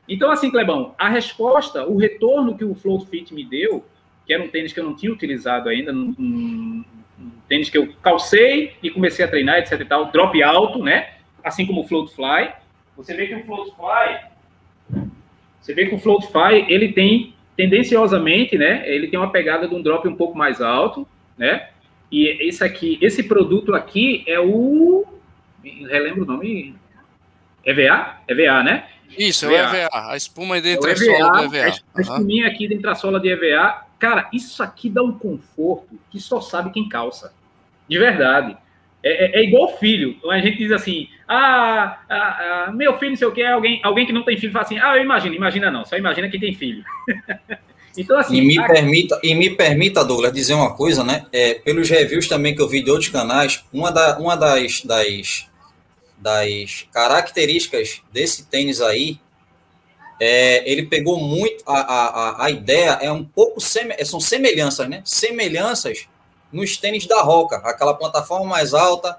Então, 0.07 0.31
assim, 0.31 0.49
Clebão, 0.49 0.95
a 0.97 1.09
resposta, 1.09 1.85
o 1.85 1.97
retorno 1.97 2.57
que 2.57 2.63
o 2.63 2.73
Float 2.75 3.07
Fit 3.07 3.33
me 3.33 3.43
deu 3.43 3.85
que 4.25 4.33
era 4.33 4.43
um 4.43 4.47
tênis 4.47 4.73
que 4.73 4.79
eu 4.79 4.83
não 4.83 4.95
tinha 4.95 5.11
utilizado 5.11 5.69
ainda, 5.69 5.91
um, 5.91 6.15
um, 6.17 6.85
um 7.19 7.31
tênis 7.47 7.69
que 7.69 7.77
eu 7.77 7.91
calcei 8.01 8.73
e 8.81 8.89
comecei 8.89 9.23
a 9.23 9.27
treinar, 9.27 9.59
etc 9.59 9.79
e 9.79 9.85
tal, 9.85 10.11
drop 10.11 10.41
alto, 10.41 10.79
né? 10.81 11.11
Assim 11.43 11.65
como 11.65 11.81
o 11.81 11.87
Float 11.87 12.13
Fly. 12.13 12.51
Você 12.95 13.13
vê 13.13 13.27
que 13.27 13.35
o 13.35 13.43
Float 13.45 13.71
Fly, 13.75 15.07
você 15.59 15.73
vê 15.73 15.87
que 15.87 15.95
o 15.95 15.99
Float 15.99 16.27
Fly, 16.27 16.65
ele 16.67 16.93
tem 16.93 17.33
tendenciosamente, 17.55 18.57
né? 18.57 18.83
Ele 18.85 19.07
tem 19.07 19.19
uma 19.19 19.31
pegada 19.31 19.67
de 19.67 19.73
um 19.73 19.81
drop 19.81 20.07
um 20.07 20.15
pouco 20.15 20.37
mais 20.37 20.61
alto, 20.61 21.07
né? 21.37 21.69
E 22.11 22.47
esse 22.47 22.63
aqui, 22.63 22.97
esse 23.01 23.23
produto 23.23 23.73
aqui 23.73 24.23
é 24.27 24.39
o 24.39 25.05
relembro 25.63 26.23
o 26.23 26.25
nome 26.25 26.75
EVA? 27.65 28.17
EVA, 28.27 28.63
né? 28.63 28.85
Isso, 29.17 29.45
EVA. 29.45 29.55
é 29.55 29.63
o 29.63 29.75
EVA, 29.75 29.89
a 30.11 30.17
espuma 30.17 30.61
dentro 30.61 30.89
é 30.89 30.95
sola 30.95 31.47
do 31.47 31.55
EVA. 31.55 31.75
A 31.95 32.01
espuminha 32.01 32.47
aqui 32.47 32.67
dentro 32.67 32.83
da 32.83 32.95
sola 32.95 33.19
de 33.19 33.29
EVA 33.29 33.85
Cara, 34.03 34.27
isso 34.33 34.61
aqui 34.61 34.89
dá 34.89 35.01
um 35.01 35.17
conforto 35.17 35.97
que 36.11 36.19
só 36.19 36.41
sabe 36.41 36.71
quem 36.71 36.89
calça. 36.89 37.33
De 37.87 37.97
verdade. 37.97 38.57
É, 39.01 39.39
é, 39.39 39.39
é 39.39 39.43
igual 39.45 39.77
filho. 39.77 40.17
A 40.29 40.39
gente 40.39 40.57
diz 40.57 40.73
assim: 40.73 41.07
ah, 41.25 42.01
ah, 42.09 42.65
ah, 42.67 42.71
meu 42.73 42.99
filho, 42.99 43.11
não 43.11 43.17
sei 43.17 43.27
o 43.27 43.31
que, 43.31 43.41
é 43.41 43.53
alguém, 43.53 43.79
alguém 43.81 44.05
que 44.05 44.11
não 44.11 44.25
tem 44.25 44.35
filho 44.35 44.51
fala 44.51 44.65
assim: 44.65 44.77
ah, 44.77 44.97
eu 44.97 45.03
imagino, 45.03 45.33
imagina 45.33 45.71
não, 45.71 45.85
só 45.85 45.95
imagina 45.95 46.27
quem 46.27 46.37
tem 46.37 46.53
filho. 46.53 46.83
então, 47.97 48.19
assim. 48.19 48.35
E 48.35 48.41
me, 48.41 48.67
permita, 48.67 49.21
e 49.23 49.33
me 49.35 49.51
permita, 49.51 50.03
Douglas, 50.03 50.33
dizer 50.33 50.53
uma 50.53 50.75
coisa, 50.75 51.01
né? 51.01 51.25
É, 51.31 51.53
pelos 51.53 51.89
reviews 51.89 52.27
também 52.27 52.53
que 52.53 52.61
eu 52.61 52.67
vi 52.67 52.83
de 52.83 52.91
outros 52.91 53.09
canais, 53.09 53.63
uma, 53.71 53.89
da, 53.89 54.19
uma 54.19 54.35
das, 54.35 54.81
das, 54.81 55.47
das 56.17 56.85
características 56.91 58.01
desse 58.11 58.49
tênis 58.49 58.81
aí 58.81 59.17
é, 60.23 60.63
ele 60.71 60.85
pegou 60.85 61.19
muito 61.19 61.61
a, 61.67 61.79
a, 61.79 62.45
a 62.45 62.49
ideia 62.49 62.97
é 63.01 63.11
um 63.11 63.25
pouco 63.25 63.59
seme, 63.59 63.93
são 64.05 64.21
semelhanças, 64.21 64.87
né? 64.87 65.01
Semelhanças 65.03 66.07
nos 66.49 66.77
tênis 66.77 67.05
da 67.05 67.21
Roca, 67.21 67.57
aquela 67.57 67.93
plataforma 67.93 68.45
mais 68.45 68.73
alta, 68.73 69.17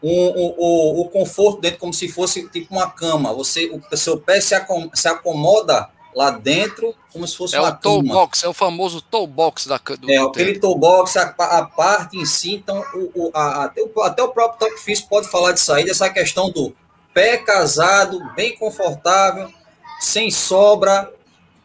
o, 0.00 0.10
o, 0.10 1.00
o, 1.00 1.08
conforto 1.08 1.60
dentro 1.60 1.80
como 1.80 1.92
se 1.92 2.06
fosse 2.08 2.48
tipo 2.50 2.72
uma 2.72 2.88
cama. 2.88 3.34
Você, 3.34 3.66
o 3.66 3.96
seu 3.96 4.20
pé 4.20 4.40
se, 4.40 4.54
acom, 4.54 4.88
se 4.94 5.08
acomoda 5.08 5.88
lá 6.14 6.30
dentro 6.30 6.94
como 7.12 7.26
se 7.26 7.36
fosse 7.36 7.56
é 7.56 7.60
uma 7.60 7.70
o 7.70 7.76
toe 7.76 8.02
cama. 8.02 8.14
box, 8.14 8.44
é 8.44 8.48
o 8.48 8.54
famoso 8.54 9.02
toe 9.02 9.26
box 9.26 9.66
da 9.66 9.78
do 9.78 10.08
É, 10.08 10.18
aquele 10.18 10.60
toe 10.60 10.78
box, 10.78 11.16
a, 11.16 11.34
a, 11.36 11.64
parte 11.64 12.16
em 12.16 12.24
si, 12.24 12.54
então 12.54 12.80
o, 12.94 13.26
o, 13.26 13.30
a, 13.34 13.64
até, 13.64 13.82
o, 13.82 14.02
até 14.02 14.22
o 14.22 14.28
próprio 14.28 14.68
Top 14.68 14.80
Físico 14.80 15.08
pode 15.08 15.28
falar 15.28 15.50
disso 15.50 15.72
aí, 15.72 15.84
dessa 15.84 16.08
questão 16.10 16.48
do 16.52 16.72
pé 17.12 17.38
casado, 17.38 18.20
bem 18.36 18.56
confortável, 18.56 19.50
sem 19.98 20.30
sobra, 20.30 21.12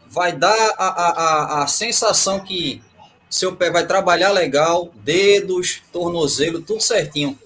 vai 0.08 0.32
dar 0.32 0.56
a, 0.78 0.88
a, 0.88 1.10
a, 1.10 1.64
a 1.64 1.68
sensação 1.68 2.40
que 2.40 2.82
seu 3.30 3.56
pé 3.56 3.72
vai 3.72 3.86
trabalhar 3.86 4.32
legal, 4.32 4.92
dedos, 5.04 5.82
tornozelo, 5.92 6.62
tudo 6.62 6.82
certinho. 6.82 7.38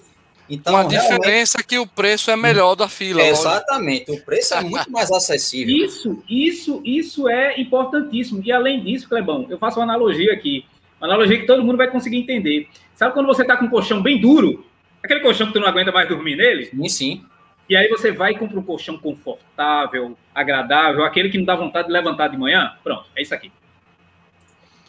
Então, 0.50 0.74
Uma 0.74 0.84
diferença 0.84 1.58
é 1.60 1.62
que 1.62 1.78
o 1.78 1.86
preço 1.86 2.30
é 2.30 2.36
melhor 2.36 2.74
da 2.74 2.88
fila. 2.88 3.20
É, 3.20 3.28
exatamente, 3.28 4.10
o 4.10 4.20
preço 4.20 4.54
é 4.54 4.62
muito 4.62 4.90
mais 4.90 5.10
acessível. 5.10 5.76
Isso, 5.84 6.22
isso, 6.28 6.82
isso 6.84 7.28
é 7.28 7.60
importantíssimo. 7.60 8.42
E 8.44 8.50
além 8.50 8.82
disso, 8.82 9.08
Clebão, 9.08 9.46
eu 9.50 9.58
faço 9.58 9.78
uma 9.78 9.84
analogia 9.84 10.32
aqui. 10.32 10.64
Uma 11.00 11.08
analogia 11.08 11.38
que 11.38 11.46
todo 11.46 11.62
mundo 11.62 11.76
vai 11.76 11.90
conseguir 11.90 12.16
entender. 12.16 12.66
Sabe 12.96 13.12
quando 13.12 13.26
você 13.26 13.42
está 13.42 13.56
com 13.56 13.66
um 13.66 13.70
colchão 13.70 14.02
bem 14.02 14.18
duro? 14.20 14.64
Aquele 15.02 15.20
colchão 15.20 15.46
que 15.46 15.52
tu 15.52 15.60
não 15.60 15.68
aguenta 15.68 15.92
mais 15.92 16.08
dormir 16.08 16.36
nele? 16.36 16.66
Sim, 16.66 16.88
sim. 16.88 17.24
E 17.68 17.76
aí 17.76 17.88
você 17.88 18.10
vai 18.10 18.32
e 18.32 18.38
compra 18.38 18.58
um 18.58 18.62
colchão 18.62 18.96
confortável, 18.96 20.16
agradável, 20.34 21.04
aquele 21.04 21.28
que 21.28 21.36
não 21.36 21.44
dá 21.44 21.54
vontade 21.54 21.88
de 21.88 21.92
levantar 21.92 22.28
de 22.28 22.36
manhã. 22.36 22.74
Pronto, 22.82 23.06
é 23.14 23.22
isso 23.22 23.34
aqui. 23.34 23.52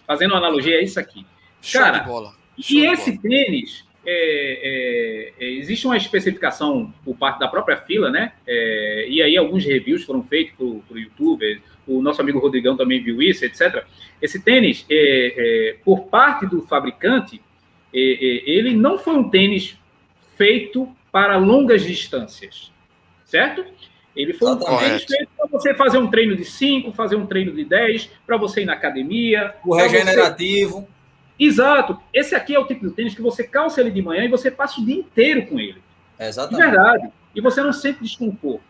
Fazendo 0.08 0.32
uma 0.32 0.38
analogia, 0.38 0.78
é 0.78 0.84
isso 0.84 1.00
aqui. 1.00 1.26
Show 1.62 1.82
Cara, 1.82 2.06
e 2.58 2.86
esse 2.86 3.12
bola. 3.12 3.22
tênis, 3.22 3.86
é, 4.06 5.34
é, 5.40 5.46
é, 5.46 5.52
existe 5.52 5.86
uma 5.86 5.98
especificação 5.98 6.94
por 7.04 7.16
parte 7.18 7.40
da 7.40 7.48
própria 7.48 7.78
fila, 7.78 8.10
né? 8.10 8.32
É, 8.48 9.06
e 9.10 9.22
aí 9.22 9.38
alguns 9.38 9.66
reviews 9.66 10.04
foram 10.04 10.24
feitos 10.24 10.56
para 10.56 10.96
o 10.96 11.00
YouTube, 11.00 11.62
o 11.86 12.02
nosso 12.02 12.22
amigo 12.22 12.40
Rodrigão 12.40 12.78
também 12.78 13.04
viu 13.04 13.22
isso, 13.22 13.44
etc. 13.44 13.84
Esse 14.22 14.42
tênis, 14.42 14.86
é, 14.90 15.76
por 15.84 16.06
parte 16.06 16.46
do 16.46 16.62
fabricante, 16.62 17.42
ele 17.92 18.74
não 18.76 18.98
foi 18.98 19.16
um 19.16 19.30
tênis 19.30 19.78
feito 20.38 20.88
para 21.12 21.38
longas 21.38 21.84
distâncias, 21.84 22.72
certo? 23.26 23.66
Ele 24.16 24.34
foi 24.34 24.52
um 24.52 24.58
tênis 24.58 25.04
feito 25.04 25.30
para 25.38 25.48
você 25.48 25.74
fazer 25.74 25.98
um 25.98 26.08
treino 26.08 26.36
de 26.36 26.44
5, 26.44 26.92
fazer 26.92 27.16
um 27.16 27.26
treino 27.26 27.54
de 27.54 27.64
10, 27.64 28.10
para 28.26 28.38
você 28.38 28.62
ir 28.62 28.66
na 28.66 28.74
academia. 28.74 29.56
O 29.64 29.76
regenerativo. 29.76 30.82
Você 30.82 31.00
Exato. 31.40 31.98
Esse 32.14 32.36
aqui 32.36 32.54
é 32.54 32.60
o 32.60 32.66
tipo 32.66 32.86
de 32.86 32.94
tênis 32.94 33.16
que 33.16 33.22
você 33.22 33.46
calça 33.46 33.80
ele 33.80 33.92
de 33.92 34.02
manhã 34.02 34.26
e 34.26 34.28
você 34.28 34.52
passa 34.52 34.82
o 34.82 34.86
dia 34.86 34.96
inteiro 34.96 35.46
com 35.48 35.58
ele. 35.58 35.82
Exatamente. 36.20 36.62
De 36.62 36.70
verdade. 36.70 37.10
E 37.34 37.40
você 37.40 37.62
não 37.62 37.72
sente 37.72 38.04
desconforto. 38.04 38.62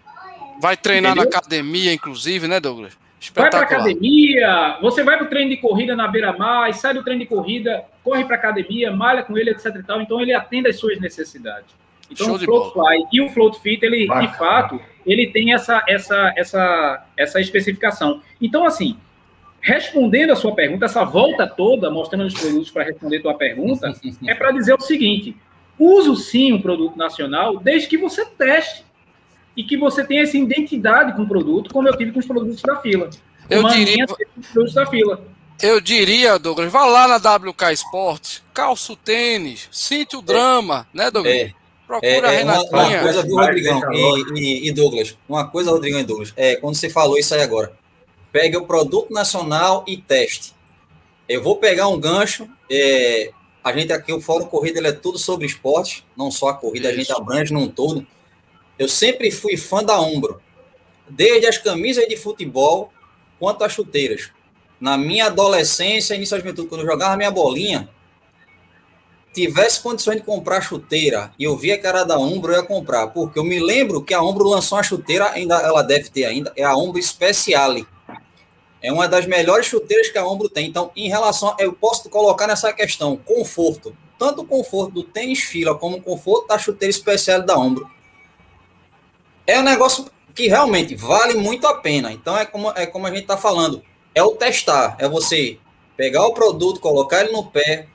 Vai 0.61 0.77
treinar 0.77 1.13
Entendeu? 1.13 1.31
na 1.31 1.37
academia, 1.37 1.91
inclusive, 1.91 2.47
né, 2.47 2.59
Douglas? 2.59 2.95
Vai 3.33 3.49
para 3.49 3.61
academia, 3.61 4.77
você 4.81 5.03
vai 5.03 5.17
para 5.17 5.25
o 5.25 5.29
treino 5.29 5.49
de 5.49 5.57
corrida 5.57 5.93
na 5.95 6.07
beira-mar, 6.07 6.73
sai 6.73 6.93
do 6.93 7.03
treino 7.03 7.21
de 7.21 7.27
corrida, 7.27 7.83
corre 8.03 8.23
para 8.23 8.35
academia, 8.35 8.91
malha 8.91 9.23
com 9.23 9.37
ele, 9.37 9.49
etc. 9.49 9.75
E 9.75 9.83
tal. 9.83 10.01
Então 10.01 10.21
ele 10.21 10.33
atende 10.33 10.69
às 10.69 10.77
suas 10.77 10.99
necessidades. 10.99 11.73
Então 12.09 12.25
Show 12.25 12.35
o 12.35 12.39
Float 12.39 12.73
Fly 12.73 13.07
e 13.11 13.21
o 13.21 13.29
Float 13.29 13.59
Fit, 13.59 13.85
ele 13.85 14.07
Bacana. 14.07 14.27
de 14.27 14.37
fato, 14.37 14.81
ele 15.05 15.27
tem 15.27 15.53
essa, 15.53 15.83
essa, 15.87 16.33
essa, 16.35 17.05
essa 17.15 17.39
especificação. 17.39 18.21
Então 18.41 18.65
assim, 18.65 18.97
respondendo 19.61 20.31
a 20.31 20.35
sua 20.35 20.53
pergunta, 20.53 20.85
essa 20.85 21.03
volta 21.03 21.45
toda, 21.47 21.89
mostrando 21.89 22.25
os 22.25 22.33
produtos 22.33 22.71
para 22.71 22.83
responder 22.83 23.17
a 23.17 23.21
tua 23.21 23.33
pergunta, 23.33 23.93
é 24.27 24.33
para 24.33 24.51
dizer 24.51 24.73
o 24.73 24.81
seguinte: 24.81 25.35
uso 25.77 26.15
sim 26.15 26.53
um 26.53 26.61
produto 26.61 26.97
nacional, 26.97 27.57
desde 27.57 27.87
que 27.87 27.97
você 27.97 28.25
teste 28.25 28.85
e 29.55 29.63
que 29.63 29.77
você 29.77 30.05
tenha 30.05 30.23
essa 30.23 30.37
identidade 30.37 31.13
com 31.15 31.23
o 31.23 31.27
produto, 31.27 31.73
como 31.73 31.87
eu 31.87 31.97
tive 31.97 32.11
com 32.11 32.19
os 32.19 32.25
produtos 32.25 32.61
da 32.61 32.77
fila. 32.77 33.09
Eu 33.49 33.67
diria, 33.67 34.05
produtos 34.05 34.73
da 34.73 34.85
fila. 34.85 35.21
Eu 35.61 35.81
diria, 35.81 36.39
Douglas, 36.39 36.71
vá 36.71 36.85
lá 36.85 37.07
na 37.07 37.17
WK 37.17 37.73
Sports, 37.73 38.43
calça 38.53 38.93
o 38.93 38.95
tênis, 38.95 39.67
sinta 39.71 40.17
o 40.17 40.21
drama, 40.21 40.87
é. 40.93 40.97
né, 40.97 41.11
Douglas? 41.11 41.35
É. 41.35 41.58
Procura 41.89 42.07
é, 42.07 42.19
a 42.19 42.29
Renatinha. 42.29 42.69
Uma, 42.71 42.87
uma 42.87 43.01
coisa, 43.01 43.21
Rodrigão 43.23 43.81
e, 43.91 44.39
e, 44.39 44.67
e, 44.67 44.71
Douglas, 44.71 45.17
uma 45.27 45.47
coisa, 45.47 45.71
Rodrigão 45.71 45.99
e 45.99 46.03
Douglas, 46.03 46.31
é, 46.37 46.55
quando 46.57 46.75
você 46.75 46.87
falou 46.87 47.17
isso 47.17 47.33
aí 47.33 47.41
agora, 47.41 47.73
pegue 48.31 48.55
o 48.55 48.67
produto 48.67 49.11
nacional 49.11 49.83
e 49.87 49.97
teste. 49.97 50.53
Eu 51.27 51.41
vou 51.41 51.55
pegar 51.55 51.87
um 51.87 51.99
gancho. 51.99 52.47
É, 52.69 53.31
a 53.63 53.73
gente 53.75 53.91
aqui, 53.91 54.13
o 54.13 54.21
Fórum 54.21 54.45
Corrida, 54.45 54.77
ele 54.77 54.89
é 54.89 54.91
tudo 54.91 55.17
sobre 55.17 55.47
esporte, 55.47 56.05
não 56.15 56.29
só 56.29 56.49
a 56.49 56.53
corrida, 56.53 56.89
Isso. 56.89 56.95
a 56.95 57.01
gente 57.01 57.11
abrange 57.11 57.51
num 57.51 57.67
todo. 57.67 58.05
Eu 58.77 58.87
sempre 58.87 59.31
fui 59.31 59.57
fã 59.57 59.83
da 59.83 59.99
Umbro, 59.99 60.39
desde 61.09 61.47
as 61.47 61.57
camisas 61.57 62.07
de 62.07 62.15
futebol 62.15 62.93
quanto 63.39 63.63
as 63.63 63.73
chuteiras. 63.73 64.29
Na 64.79 64.95
minha 64.95 65.25
adolescência, 65.25 66.13
início 66.13 66.37
da 66.37 66.43
juventude, 66.43 66.67
quando 66.67 66.81
eu 66.81 66.87
jogava 66.87 67.17
minha 67.17 67.31
bolinha, 67.31 67.89
tivesse 69.33 69.81
condições 69.81 70.17
de 70.17 70.23
comprar 70.23 70.61
chuteira 70.61 71.31
e 71.37 71.43
eu 71.43 71.55
via 71.55 71.77
que 71.77 71.85
era 71.85 72.03
da 72.03 72.17
Umbro, 72.17 72.51
eu 72.51 72.57
ia 72.57 72.63
comprar. 72.63 73.07
Porque 73.07 73.37
eu 73.37 73.43
me 73.43 73.59
lembro 73.59 74.01
que 74.01 74.13
a 74.13 74.21
Umbro 74.21 74.47
lançou 74.47 74.77
uma 74.77 74.83
chuteira, 74.83 75.31
ainda 75.31 75.55
ela 75.55 75.81
deve 75.81 76.09
ter 76.09 76.25
ainda, 76.25 76.51
é 76.55 76.63
a 76.63 76.75
Umbro 76.75 77.01
Speciale 77.01 77.87
é 78.81 78.91
uma 78.91 79.07
das 79.07 79.25
melhores 79.25 79.65
chuteiras 79.65 80.09
que 80.09 80.17
a 80.17 80.25
Ombro 80.25 80.49
tem. 80.49 80.67
Então, 80.67 80.91
em 80.95 81.09
relação, 81.09 81.55
eu 81.59 81.73
posso 81.73 82.09
colocar 82.09 82.47
nessa 82.47 82.71
questão 82.71 83.17
conforto, 83.17 83.95
tanto 84.17 84.41
o 84.41 84.45
conforto 84.45 84.93
do 84.93 85.03
tênis 85.03 85.39
fila 85.39 85.75
como 85.75 85.97
o 85.97 86.01
conforto 86.01 86.47
da 86.47 86.57
chuteira 86.57 86.89
especial 86.89 87.41
da 87.41 87.57
Ombro. 87.57 87.89
É 89.45 89.59
um 89.59 89.63
negócio 89.63 90.05
que 90.33 90.47
realmente 90.47 90.95
vale 90.95 91.33
muito 91.35 91.67
a 91.67 91.75
pena. 91.75 92.11
Então, 92.11 92.37
é 92.37 92.45
como, 92.45 92.71
é 92.71 92.85
como 92.85 93.05
a 93.07 93.09
gente 93.09 93.21
está 93.21 93.35
falando. 93.35 93.83
É 94.15 94.23
o 94.23 94.31
testar, 94.31 94.95
é 94.99 95.07
você 95.07 95.57
pegar 95.97 96.25
o 96.25 96.33
produto, 96.33 96.79
colocar 96.79 97.21
ele 97.21 97.33
no 97.33 97.45
pé, 97.45 97.87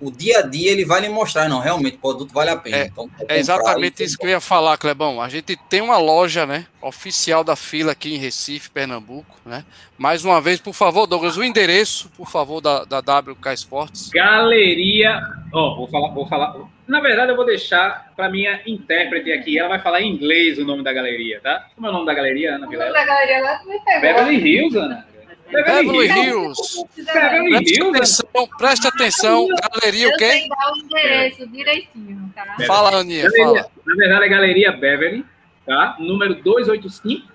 o 0.00 0.10
dia 0.10 0.38
a 0.38 0.42
dia 0.42 0.70
ele 0.70 0.84
vai 0.84 1.00
lhe 1.00 1.08
mostrar, 1.08 1.48
não, 1.48 1.60
realmente 1.60 1.96
o 1.96 2.00
produto 2.00 2.32
vale 2.32 2.50
a 2.50 2.56
pena. 2.56 2.76
É, 2.76 2.84
então, 2.86 3.10
é 3.28 3.38
exatamente 3.38 4.02
isso 4.02 4.16
que 4.16 4.24
eu 4.24 4.30
ia 4.30 4.40
falar, 4.40 4.76
Clebão. 4.78 5.20
A 5.20 5.28
gente 5.28 5.56
tem 5.68 5.80
uma 5.80 5.98
loja, 5.98 6.46
né, 6.46 6.66
oficial 6.80 7.44
da 7.44 7.54
fila 7.54 7.92
aqui 7.92 8.14
em 8.14 8.18
Recife, 8.18 8.70
Pernambuco, 8.70 9.36
né? 9.44 9.64
Mais 9.98 10.24
uma 10.24 10.40
vez, 10.40 10.58
por 10.58 10.72
favor, 10.72 11.06
Douglas, 11.06 11.36
o 11.36 11.44
endereço, 11.44 12.10
por 12.16 12.28
favor, 12.28 12.60
da, 12.60 12.84
da 12.84 12.98
WK 12.98 13.52
Esportes. 13.52 14.08
Galeria, 14.08 15.20
ó, 15.52 15.72
oh, 15.72 15.76
vou 15.76 15.88
falar, 15.88 16.08
vou 16.08 16.26
falar. 16.26 16.56
Na 16.88 17.00
verdade, 17.00 17.30
eu 17.30 17.36
vou 17.36 17.44
deixar 17.44 18.10
para 18.16 18.28
minha 18.30 18.60
intérprete 18.66 19.30
aqui, 19.30 19.58
ela 19.58 19.68
vai 19.68 19.78
falar 19.78 20.00
em 20.00 20.10
inglês 20.10 20.58
o 20.58 20.64
nome 20.64 20.82
da 20.82 20.92
galeria, 20.92 21.40
tá? 21.40 21.68
Como 21.74 21.86
é 21.86 21.90
o 21.90 21.92
nome 21.92 22.06
da 22.06 22.14
galeria, 22.14 22.56
Ana 22.56 22.66
Vilela? 22.66 22.90
O 22.90 22.94
nome 22.94 23.06
da 23.06 23.14
galeria 23.14 23.42
lá 23.42 23.60
me 23.64 23.78
pegou. 23.84 24.00
Beverly 24.00 24.36
Hills, 24.36 24.76
Ana. 24.78 25.09
Beverly 25.50 26.06
Hills. 26.08 26.84
Beverly 26.96 27.52
Hills. 27.52 27.90
Presta 27.92 28.22
atenção, 28.22 28.48
presta 28.58 28.88
atenção. 28.88 29.48
Galeria 29.72 30.08
o 30.08 30.16
quê? 30.16 30.46
Eu 30.48 30.72
o 30.72 30.78
endereço 30.78 31.46
direitinho, 31.48 32.32
tá? 32.34 32.56
Fala, 32.66 32.98
Aninha, 32.98 33.28
fala. 33.36 33.66
Na 33.86 33.94
verdade, 33.96 34.24
é 34.24 34.28
Galeria 34.28 34.72
Beverly, 34.72 35.24
tá? 35.66 35.96
Número 35.98 36.34
285. 36.36 37.30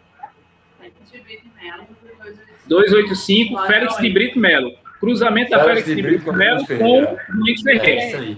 285, 2.68 3.68
Félix 3.68 3.98
de 3.98 4.10
Brito 4.10 4.40
Melo. 4.40 4.74
Cruzamento 5.00 5.52
da 5.52 5.64
Félix 5.64 5.86
de 5.86 6.02
Brito 6.02 6.34
Melo 6.34 6.66
com 6.66 7.18
Domingos 7.30 7.62
Ferreira. 7.62 8.02
É 8.02 8.08
isso 8.08 8.18
aí. 8.18 8.38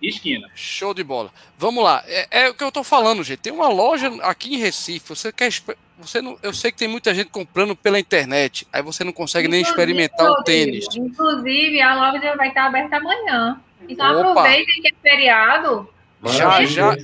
Esquina. 0.00 0.48
Show 0.54 0.94
de 0.94 1.02
bola. 1.02 1.30
Vamos 1.56 1.82
lá. 1.82 2.02
É, 2.06 2.42
é, 2.42 2.48
o 2.48 2.54
que 2.54 2.62
eu 2.62 2.70
tô 2.70 2.84
falando, 2.84 3.22
gente. 3.22 3.38
Tem 3.40 3.52
uma 3.52 3.68
loja 3.68 4.12
aqui 4.22 4.54
em 4.54 4.58
Recife. 4.58 5.08
Você 5.08 5.32
quer. 5.32 5.52
Você 5.98 6.22
não, 6.22 6.38
eu 6.42 6.54
sei 6.54 6.70
que 6.70 6.78
tem 6.78 6.86
muita 6.86 7.12
gente 7.12 7.30
comprando 7.30 7.74
pela 7.74 7.98
internet. 7.98 8.66
Aí 8.72 8.82
você 8.82 9.02
não 9.02 9.12
consegue 9.12 9.48
inclusive, 9.48 9.64
nem 9.64 9.70
experimentar 9.70 10.30
o 10.30 10.42
tênis. 10.44 10.86
Inclusive, 10.94 11.80
a 11.80 11.94
loja 11.94 12.36
vai 12.36 12.48
estar 12.48 12.66
aberta 12.66 12.96
amanhã. 12.96 13.60
Então 13.88 14.20
Opa. 14.20 14.30
aproveitem 14.30 14.82
que 14.82 14.88
é 14.88 14.92
feriado. 15.02 15.88
Já, 16.26 16.64
já. 16.64 16.96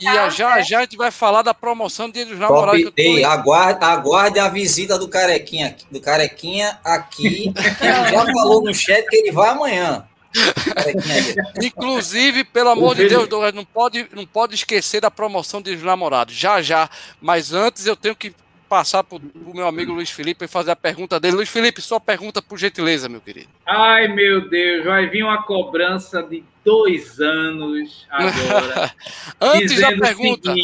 E 0.00 0.04
já 0.04 0.30
já 0.30 0.54
a 0.54 0.62
gente 0.62 0.96
vai 0.96 1.10
falar 1.10 1.42
da 1.42 1.52
promoção 1.52 2.08
do 2.08 2.14
Dia 2.14 2.24
dos 2.24 2.38
Namorados. 2.38 2.84
Top, 2.84 3.02
ei, 3.02 3.22
aguarde, 3.22 3.84
aguarde 3.84 4.38
a 4.38 4.48
visita 4.48 4.98
do 4.98 5.08
Carequinha, 5.08 5.76
do 5.90 6.00
Carequinha 6.00 6.78
aqui. 6.82 7.52
ele 7.82 8.10
já 8.10 8.24
falou 8.32 8.62
no 8.62 8.72
chat 8.72 9.06
que 9.06 9.16
ele 9.16 9.30
vai 9.30 9.50
amanhã. 9.50 10.06
Inclusive, 11.62 12.44
pelo 12.44 12.70
amor 12.70 12.94
de 12.94 13.08
Deus, 13.08 13.28
Douglas, 13.28 13.54
não 13.54 13.64
pode, 13.64 14.06
não 14.12 14.26
pode 14.26 14.54
esquecer 14.54 15.00
da 15.00 15.10
promoção 15.10 15.60
dos 15.60 15.82
namorados. 15.82 16.34
Já, 16.34 16.62
já. 16.62 16.88
Mas 17.20 17.52
antes 17.52 17.86
eu 17.86 17.96
tenho 17.96 18.14
que 18.14 18.32
passar 18.68 19.02
para 19.02 19.18
o 19.18 19.52
meu 19.52 19.66
amigo 19.66 19.92
Luiz 19.92 20.10
Felipe 20.10 20.44
e 20.44 20.48
fazer 20.48 20.70
a 20.70 20.76
pergunta 20.76 21.18
dele. 21.18 21.34
Luiz 21.36 21.48
Felipe, 21.48 21.82
sua 21.82 21.98
pergunta, 21.98 22.40
por 22.40 22.56
gentileza, 22.56 23.08
meu 23.08 23.20
querido. 23.20 23.48
Ai, 23.66 24.06
meu 24.06 24.48
Deus, 24.48 24.84
vai 24.84 25.08
vir 25.08 25.24
uma 25.24 25.42
cobrança 25.42 26.22
de 26.22 26.44
dois 26.64 27.18
anos 27.18 28.06
agora. 28.08 28.94
antes 29.40 29.80
da 29.80 29.96
pergunta. 29.96 30.54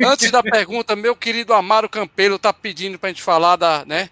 Antes 0.00 0.30
da 0.30 0.42
pergunta, 0.42 0.96
meu 0.96 1.16
querido 1.16 1.52
Amaro 1.52 1.88
Campelo 1.88 2.36
está 2.36 2.52
pedindo 2.52 2.98
para 2.98 3.08
a 3.10 3.12
gente 3.12 3.22
falar 3.22 3.56
da, 3.56 3.84
né, 3.84 4.08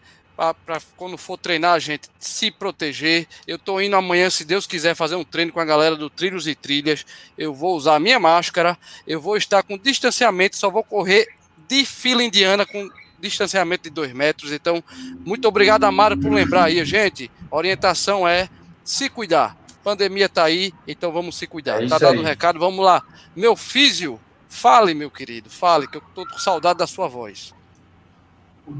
para 0.64 0.80
quando 0.96 1.18
for 1.18 1.36
treinar 1.36 1.74
a 1.74 1.78
gente 1.78 2.08
se 2.18 2.50
proteger. 2.50 3.26
Eu 3.46 3.56
estou 3.56 3.80
indo 3.82 3.94
amanhã, 3.94 4.30
se 4.30 4.44
Deus 4.44 4.66
quiser, 4.66 4.94
fazer 4.94 5.14
um 5.14 5.24
treino 5.24 5.52
com 5.52 5.60
a 5.60 5.64
galera 5.64 5.94
do 5.94 6.08
Trilhos 6.08 6.46
e 6.46 6.54
Trilhas. 6.54 7.04
Eu 7.36 7.52
vou 7.52 7.76
usar 7.76 7.96
a 7.96 8.00
minha 8.00 8.18
máscara, 8.18 8.78
eu 9.06 9.20
vou 9.20 9.36
estar 9.36 9.62
com 9.62 9.76
distanciamento, 9.76 10.56
só 10.56 10.70
vou 10.70 10.82
correr 10.82 11.28
de 11.68 11.84
fila 11.84 12.24
indiana 12.24 12.64
com 12.64 12.88
distanciamento 13.20 13.84
de 13.84 13.90
dois 13.90 14.14
metros. 14.14 14.50
Então, 14.50 14.82
muito 15.26 15.46
obrigado, 15.46 15.84
Amara, 15.84 16.16
por 16.16 16.32
lembrar 16.32 16.64
aí, 16.64 16.82
gente. 16.86 17.30
A 17.50 17.56
orientação 17.56 18.26
é 18.26 18.48
se 18.82 19.10
cuidar. 19.10 19.58
Pandemia 19.84 20.26
está 20.26 20.44
aí, 20.44 20.72
então 20.86 21.12
vamos 21.12 21.36
se 21.36 21.46
cuidar. 21.46 21.82
É 21.82 21.86
tá 21.86 21.98
dado 21.98 22.16
o 22.16 22.20
um 22.20 22.24
recado, 22.24 22.58
vamos 22.58 22.84
lá. 22.84 23.02
Meu 23.36 23.54
físio, 23.54 24.18
fale, 24.48 24.94
meu 24.94 25.10
querido, 25.10 25.50
fale, 25.50 25.86
que 25.86 25.98
eu 25.98 26.02
estou 26.06 26.26
com 26.26 26.38
saudade 26.38 26.78
da 26.78 26.86
sua 26.86 27.08
voz. 27.08 27.54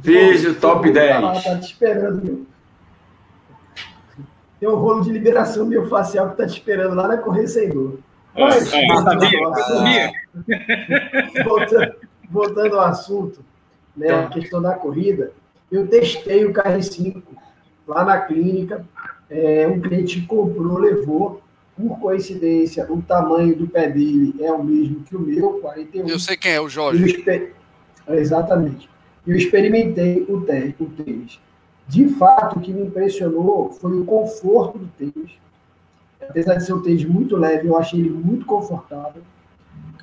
Físio 0.03 0.55
top 0.55 0.91
10. 0.91 1.21
Tá, 1.21 1.33
tá 1.41 1.59
te 1.59 1.73
esperando, 1.73 2.25
meu. 2.25 2.47
Tem 4.59 4.69
um 4.69 4.77
rolo 4.77 5.03
de 5.03 5.11
liberação 5.11 5.67
miofascial 5.67 6.31
que 6.31 6.37
tá 6.37 6.47
te 6.47 6.53
esperando 6.53 6.95
lá 6.95 7.09
na 7.09 7.17
Correia 7.17 7.49
Sem 7.49 7.71
Dor. 7.71 7.99
Mas, 8.35 8.73
é, 8.73 8.87
sabia, 8.87 10.13
voltando, 11.45 11.95
voltando 12.31 12.79
ao 12.79 12.87
assunto, 12.87 13.45
né, 13.97 14.11
a 14.11 14.29
questão 14.29 14.63
da 14.63 14.75
corrida, 14.75 15.33
eu 15.73 15.89
testei 15.89 16.45
o 16.45 16.53
KR5 16.53 17.23
lá 17.89 18.05
na 18.05 18.21
clínica. 18.21 18.85
É, 19.29 19.67
um 19.67 19.81
cliente 19.81 20.21
comprou, 20.23 20.79
levou. 20.79 21.43
Por 21.77 21.99
coincidência, 21.99 22.87
o 22.93 23.01
tamanho 23.01 23.57
do 23.57 23.67
pé 23.67 23.89
dele 23.89 24.35
é 24.41 24.53
o 24.53 24.63
mesmo 24.63 25.03
que 25.03 25.17
o 25.17 25.21
meu, 25.21 25.61
41. 25.61 26.07
Eu 26.07 26.19
sei 26.19 26.37
quem 26.37 26.53
é, 26.53 26.61
o 26.61 26.69
Jorge. 26.69 27.25
Exatamente 28.07 28.91
eu 29.27 29.37
experimentei 29.37 30.25
o 30.29 30.41
tênis. 30.41 31.41
De 31.87 32.09
fato, 32.09 32.59
o 32.59 32.61
que 32.61 32.73
me 32.73 32.83
impressionou 32.83 33.71
foi 33.73 33.99
o 33.99 34.05
conforto 34.05 34.79
do 34.79 34.87
tênis. 34.97 35.33
apesar 36.21 36.55
de 36.55 36.65
ser 36.65 36.73
um 36.73 36.83
tênis 36.83 37.05
muito 37.05 37.37
leve, 37.37 37.67
eu 37.67 37.77
achei 37.77 37.99
ele 38.01 38.11
muito 38.11 38.47
confortável. 38.47 39.23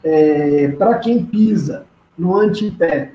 É, 0.04 0.70
Para 0.70 1.00
quem 1.00 1.26
pisa 1.26 1.86
no 2.18 2.36
antepé, 2.36 3.14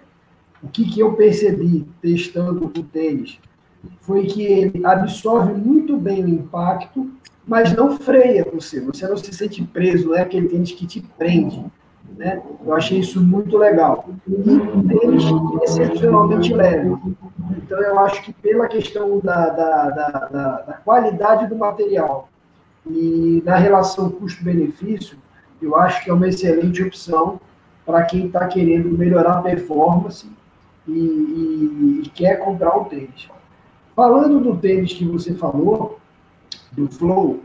o 0.62 0.68
que, 0.68 0.84
que 0.88 1.00
eu 1.00 1.14
percebi 1.14 1.86
testando 2.00 2.66
o 2.66 2.70
tênis 2.70 3.38
foi 4.00 4.26
que 4.26 4.42
ele 4.42 4.86
absorve 4.86 5.52
muito 5.52 5.96
bem 5.96 6.24
o 6.24 6.28
impacto, 6.28 7.10
mas 7.46 7.74
não 7.74 7.98
freia 7.98 8.46
você. 8.50 8.80
Você 8.80 9.06
não 9.06 9.16
se 9.16 9.32
sente 9.34 9.62
preso, 9.64 10.08
não 10.08 10.16
é 10.16 10.22
aquele 10.22 10.48
tênis 10.48 10.72
que 10.72 10.86
te 10.86 11.00
prende. 11.18 11.64
Né? 12.22 12.40
Eu 12.64 12.72
achei 12.72 13.00
isso 13.00 13.20
muito 13.20 13.58
legal. 13.58 14.08
E 14.28 14.44
tênis 14.86 15.24
excepcionalmente 15.64 16.54
leve. 16.54 16.96
Então, 17.56 17.82
eu 17.82 17.98
acho 17.98 18.22
que 18.22 18.32
pela 18.32 18.68
questão 18.68 19.18
da, 19.18 19.48
da, 19.48 19.90
da, 19.90 20.08
da, 20.08 20.60
da 20.60 20.72
qualidade 20.84 21.48
do 21.48 21.56
material 21.56 22.28
e 22.88 23.42
da 23.44 23.56
relação 23.56 24.08
custo-benefício, 24.08 25.18
eu 25.60 25.74
acho 25.74 26.04
que 26.04 26.10
é 26.10 26.14
uma 26.14 26.28
excelente 26.28 26.80
opção 26.80 27.40
para 27.84 28.04
quem 28.04 28.26
está 28.26 28.46
querendo 28.46 28.96
melhorar 28.96 29.38
a 29.38 29.42
performance 29.42 30.30
e, 30.86 30.92
e, 30.92 32.02
e, 32.04 32.08
quer 32.10 32.36
comprar 32.36 32.78
um 32.78 32.84
tênis. 32.84 33.28
Falando 33.96 34.38
do 34.38 34.56
tênis 34.56 34.92
que 34.92 35.04
você 35.04 35.34
falou, 35.34 35.98
do 36.70 36.86
Flow, 36.86 37.40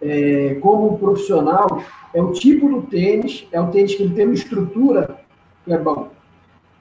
é, 0.00 0.54
como 0.60 0.98
profissional, 0.98 1.82
é 2.12 2.22
o 2.22 2.32
tipo 2.32 2.68
do 2.68 2.82
tênis, 2.82 3.46
é 3.52 3.60
o 3.60 3.70
tênis 3.70 3.94
que 3.94 4.02
ele 4.02 4.14
tem 4.14 4.24
uma 4.26 4.34
estrutura, 4.34 5.18
que 5.64 5.72
é 5.72 5.78
bom, 5.78 6.08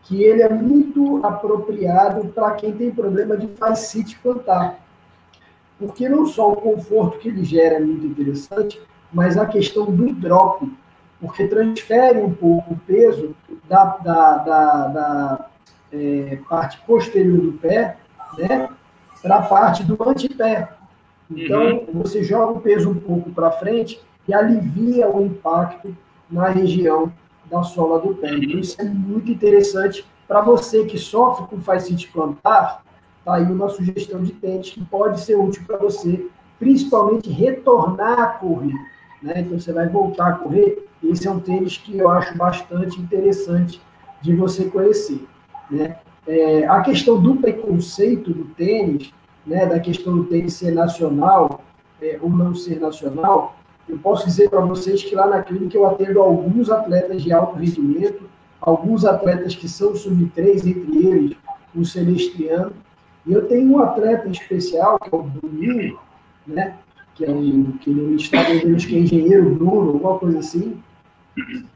que 0.03 0.23
ele 0.23 0.41
é 0.41 0.49
muito 0.49 1.25
apropriado 1.25 2.27
para 2.29 2.51
quem 2.51 2.71
tem 2.71 2.91
problema 2.91 3.35
de 3.35 3.47
fascite 3.47 4.17
plantar. 4.19 4.79
Porque 5.79 6.07
não 6.07 6.25
só 6.25 6.51
o 6.51 6.55
conforto 6.55 7.17
que 7.17 7.27
ele 7.27 7.43
gera 7.43 7.75
é 7.75 7.79
muito 7.79 8.05
interessante, 8.05 8.81
mas 9.11 9.37
a 9.37 9.45
questão 9.45 9.85
do 9.85 10.13
drop, 10.13 10.71
porque 11.19 11.47
transfere 11.47 12.19
um 12.19 12.33
pouco 12.33 12.73
o 12.73 12.79
peso 12.79 13.35
da, 13.67 13.97
da, 13.97 14.37
da, 14.37 14.87
da 14.87 15.49
é, 15.91 16.39
parte 16.47 16.79
posterior 16.85 17.39
do 17.39 17.53
pé 17.53 17.97
né, 18.37 18.69
para 19.21 19.37
a 19.37 19.41
parte 19.41 19.83
do 19.83 19.97
antepé. 20.07 20.69
Então, 21.29 21.85
uhum. 21.87 22.01
você 22.01 22.23
joga 22.23 22.53
o 22.53 22.61
peso 22.61 22.89
um 22.89 22.95
pouco 22.95 23.31
para 23.31 23.51
frente 23.51 23.99
e 24.27 24.33
alivia 24.33 25.09
o 25.09 25.25
impacto 25.25 25.95
na 26.29 26.49
região 26.49 27.11
da 27.49 27.63
sola 27.63 27.99
do 27.99 28.15
pé. 28.15 28.31
Então, 28.31 28.59
isso 28.59 28.79
é 28.79 28.85
muito 28.85 29.31
interessante 29.31 30.05
para 30.27 30.41
você 30.41 30.85
que 30.85 30.97
sofre 30.97 31.47
com 31.47 31.61
fascite 31.61 32.11
plantar. 32.11 32.83
Tá 33.23 33.35
aí 33.35 33.43
uma 33.43 33.69
sugestão 33.69 34.21
de 34.21 34.31
tênis 34.33 34.69
que 34.69 34.83
pode 34.85 35.21
ser 35.21 35.35
útil 35.35 35.63
para 35.65 35.77
você, 35.77 36.27
principalmente 36.59 37.29
retornar 37.29 38.19
a 38.19 38.27
correr. 38.27 38.73
Né? 39.21 39.41
Então, 39.41 39.59
você 39.59 39.73
vai 39.73 39.87
voltar 39.87 40.27
a 40.27 40.33
correr. 40.33 40.85
Esse 41.03 41.27
é 41.27 41.31
um 41.31 41.39
tênis 41.39 41.77
que 41.77 41.97
eu 41.97 42.09
acho 42.09 42.35
bastante 42.37 42.99
interessante 42.99 43.81
de 44.21 44.35
você 44.35 44.65
conhecer. 44.65 45.25
Né? 45.69 45.97
É, 46.27 46.67
a 46.67 46.81
questão 46.81 47.21
do 47.21 47.35
preconceito 47.35 48.33
do 48.33 48.45
tênis, 48.45 49.13
né, 49.45 49.65
da 49.65 49.79
questão 49.79 50.17
do 50.17 50.49
ser 50.49 50.71
nacional 50.71 51.61
é, 52.01 52.17
ou 52.21 52.29
não 52.29 52.53
ser 52.55 52.79
nacional, 52.79 53.55
eu 53.87 53.97
posso 53.99 54.25
dizer 54.25 54.49
para 54.49 54.61
vocês 54.61 55.03
que 55.03 55.15
lá 55.15 55.27
na 55.27 55.43
clínica 55.43 55.77
eu 55.77 55.85
atendo 55.85 56.19
alguns 56.19 56.69
atletas 56.69 57.21
de 57.21 57.31
alto 57.31 57.55
rendimento, 57.55 58.23
alguns 58.59 59.05
atletas 59.05 59.55
que 59.55 59.69
são 59.69 59.95
sub-3, 59.95 60.65
entre 60.65 61.07
eles 61.07 61.37
o 61.75 61.85
Celestiano, 61.85 62.71
e 63.25 63.33
eu 63.33 63.47
tenho 63.47 63.71
um 63.71 63.79
atleta 63.79 64.27
especial, 64.29 64.97
que 64.99 65.13
é 65.13 65.17
o 65.17 65.23
Bruninho, 65.23 65.99
né, 66.47 66.75
que 67.13 67.25
é 67.25 67.29
um, 67.29 67.73
que 67.73 67.89
no 67.89 68.15
estado 68.15 68.75
de 68.75 68.87
que 68.87 68.95
é 68.95 68.99
engenheiro 68.99 69.55
Bruno, 69.55 69.91
alguma 69.91 70.17
coisa 70.17 70.39
assim, 70.39 70.77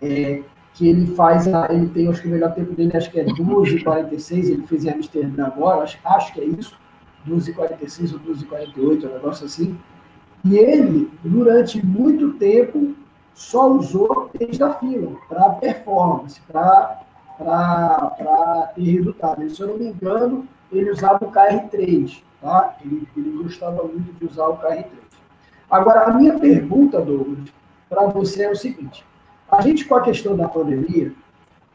é, 0.01 0.41
que 0.73 0.87
ele 0.87 1.07
faz, 1.15 1.45
ele 1.69 1.89
tem, 1.89 2.07
acho 2.07 2.21
que 2.21 2.27
o 2.27 2.31
melhor 2.31 2.53
tempo 2.53 2.73
dele 2.73 2.95
acho 2.95 3.11
que 3.11 3.19
é 3.19 3.25
12,46, 3.25 4.49
ele 4.49 4.61
fez 4.63 4.85
em 4.85 4.91
Amsterdã 4.91 5.45
agora, 5.47 5.83
acho, 5.83 5.99
acho 6.05 6.33
que 6.33 6.41
é 6.41 6.45
isso, 6.45 6.77
12,46 7.27 8.13
ou 8.13 8.19
12,48, 8.19 9.05
um 9.05 9.13
negócio 9.13 9.45
assim. 9.45 9.77
E 10.45 10.57
ele, 10.57 11.11
durante 11.23 11.85
muito 11.85 12.33
tempo, 12.33 12.95
só 13.33 13.69
usou 13.71 14.29
tênis 14.37 14.57
da 14.57 14.73
fila 14.73 15.11
para 15.27 15.49
performance, 15.51 16.41
para 16.41 17.03
ter 18.75 18.81
resultado. 18.81 19.43
E, 19.43 19.49
se 19.49 19.61
eu 19.61 19.67
não 19.67 19.77
me 19.77 19.87
engano, 19.87 20.47
ele 20.71 20.91
usava 20.91 21.25
o 21.25 21.31
KR3, 21.31 22.21
tá? 22.41 22.77
Ele, 22.83 23.07
ele 23.15 23.43
gostava 23.43 23.83
muito 23.83 24.13
de 24.13 24.25
usar 24.25 24.47
o 24.47 24.57
KR3. 24.57 24.87
Agora, 25.69 26.05
a 26.05 26.13
minha 26.13 26.37
pergunta, 26.39 26.99
Douglas, 26.99 27.49
para 27.87 28.07
você 28.07 28.43
é 28.43 28.51
o 28.51 28.55
seguinte: 28.55 29.05
a 29.51 29.61
gente, 29.61 29.85
com 29.85 29.95
a 29.95 30.01
questão 30.01 30.35
da 30.35 30.47
pandemia, 30.47 31.13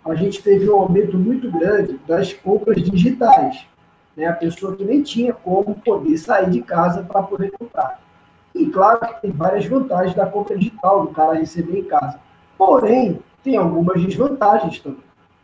a 0.05 0.14
gente 0.14 0.42
teve 0.42 0.68
um 0.68 0.76
aumento 0.76 1.16
muito 1.16 1.51
grande 1.51 1.99
das 2.07 2.32
compras 2.32 2.82
digitais. 2.82 3.66
Né? 4.17 4.27
A 4.27 4.33
pessoa 4.33 4.77
que 4.77 4.85
nem 4.85 5.03
tinha 5.03 5.33
como 5.33 5.75
poder 5.77 6.17
sair 6.19 6.51
de 6.51 6.62
casa 6.62 7.03
para 7.03 7.23
poder 7.23 7.51
comprar. 7.53 8.01
E 8.55 8.67
claro 8.67 9.01
que 9.01 9.23
tem 9.23 9.33
várias 9.33 9.67
vantagens 9.67 10.15
da 10.15 10.27
compra 10.27 10.57
digital, 10.57 11.07
do 11.07 11.12
cara 11.12 11.35
receber 11.35 11.81
em 11.81 11.85
casa. 11.85 12.21
Porém, 12.57 13.19
tem 13.43 13.57
algumas 13.57 14.01
desvantagens 14.03 14.79
também, 14.81 15.01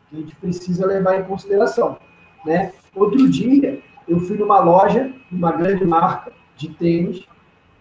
que 0.09 0.17
a 0.17 0.21
gente 0.21 0.37
precisa 0.37 0.87
levar 0.87 1.19
em 1.19 1.25
consideração. 1.25 1.99
Né? 2.47 2.73
Outro 2.95 3.29
dia, 3.29 3.83
eu 4.09 4.21
fui 4.21 4.37
numa 4.37 4.61
loja, 4.61 5.13
uma 5.31 5.53
grande 5.53 5.85
marca 5.85 6.33
de 6.57 6.69
tênis, 6.69 7.27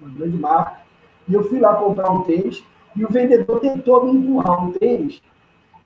uma 0.02 0.10
grande 0.12 0.38
marca, 0.38 0.80
e 1.28 1.34
eu 1.34 1.44
fui 1.48 1.60
lá 1.60 1.76
comprar 1.76 2.12
um 2.12 2.24
tênis, 2.24 2.64
e 2.96 3.06
o 3.06 3.10
vendedor 3.10 3.60
tentou 3.60 4.04
me 4.04 4.12
empurrar 4.12 4.66
um 4.66 4.72
tênis. 4.72 5.22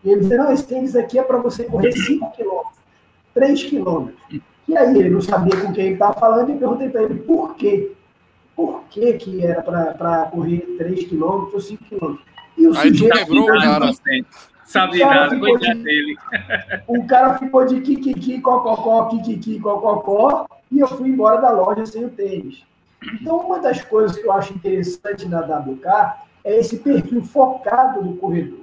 E 0.03 0.09
ele 0.09 0.21
disse, 0.21 0.37
não, 0.37 0.51
esse 0.51 0.67
tênis 0.67 0.95
aqui 0.95 1.19
é 1.19 1.23
para 1.23 1.37
você 1.37 1.65
correr 1.65 1.91
5 1.91 2.31
quilômetros, 2.31 2.77
3 3.33 3.63
quilômetros. 3.63 4.41
E 4.67 4.77
aí 4.77 4.97
ele 4.97 5.09
não 5.09 5.21
sabia 5.21 5.59
com 5.59 5.73
quem 5.73 5.85
ele 5.85 5.93
estava 5.93 6.13
falando 6.13 6.51
e 6.51 6.57
perguntei 6.57 6.89
para 6.89 7.03
ele 7.03 7.15
por 7.15 7.55
quê. 7.55 7.91
Por 8.55 8.83
que, 8.89 9.13
que 9.13 9.45
era 9.45 9.61
para 9.61 10.27
correr 10.31 10.59
3 10.77 11.05
quilômetros 11.05 11.53
ou 11.53 11.59
5 11.59 11.83
quilômetros? 11.85 12.25
E 12.57 12.67
o 12.67 12.77
aí 12.77 12.89
sujeito 12.89 13.17
quebrou, 13.17 13.45
cara. 13.47 13.91
Sabe 14.65 14.99
nada, 14.99 15.37
coitado 15.37 15.83
dele. 15.83 16.15
O 16.87 17.05
cara 17.05 17.37
ficou 17.37 17.65
de 17.65 17.81
kikiki, 17.81 18.41
cococó, 18.41 19.05
kikiki, 19.05 19.59
cococó, 19.59 20.47
e 20.71 20.79
eu 20.79 20.87
fui 20.87 21.09
embora 21.09 21.41
da 21.41 21.51
loja 21.51 21.85
sem 21.85 22.05
o 22.05 22.09
tênis. 22.09 22.63
Então, 23.13 23.37
uma 23.37 23.59
das 23.59 23.83
coisas 23.83 24.17
que 24.17 24.25
eu 24.25 24.31
acho 24.31 24.53
interessante 24.53 25.27
na 25.27 25.41
WK 25.41 25.85
é 26.43 26.59
esse 26.59 26.77
perfil 26.77 27.21
focado 27.23 28.01
no 28.03 28.15
corredor. 28.17 28.62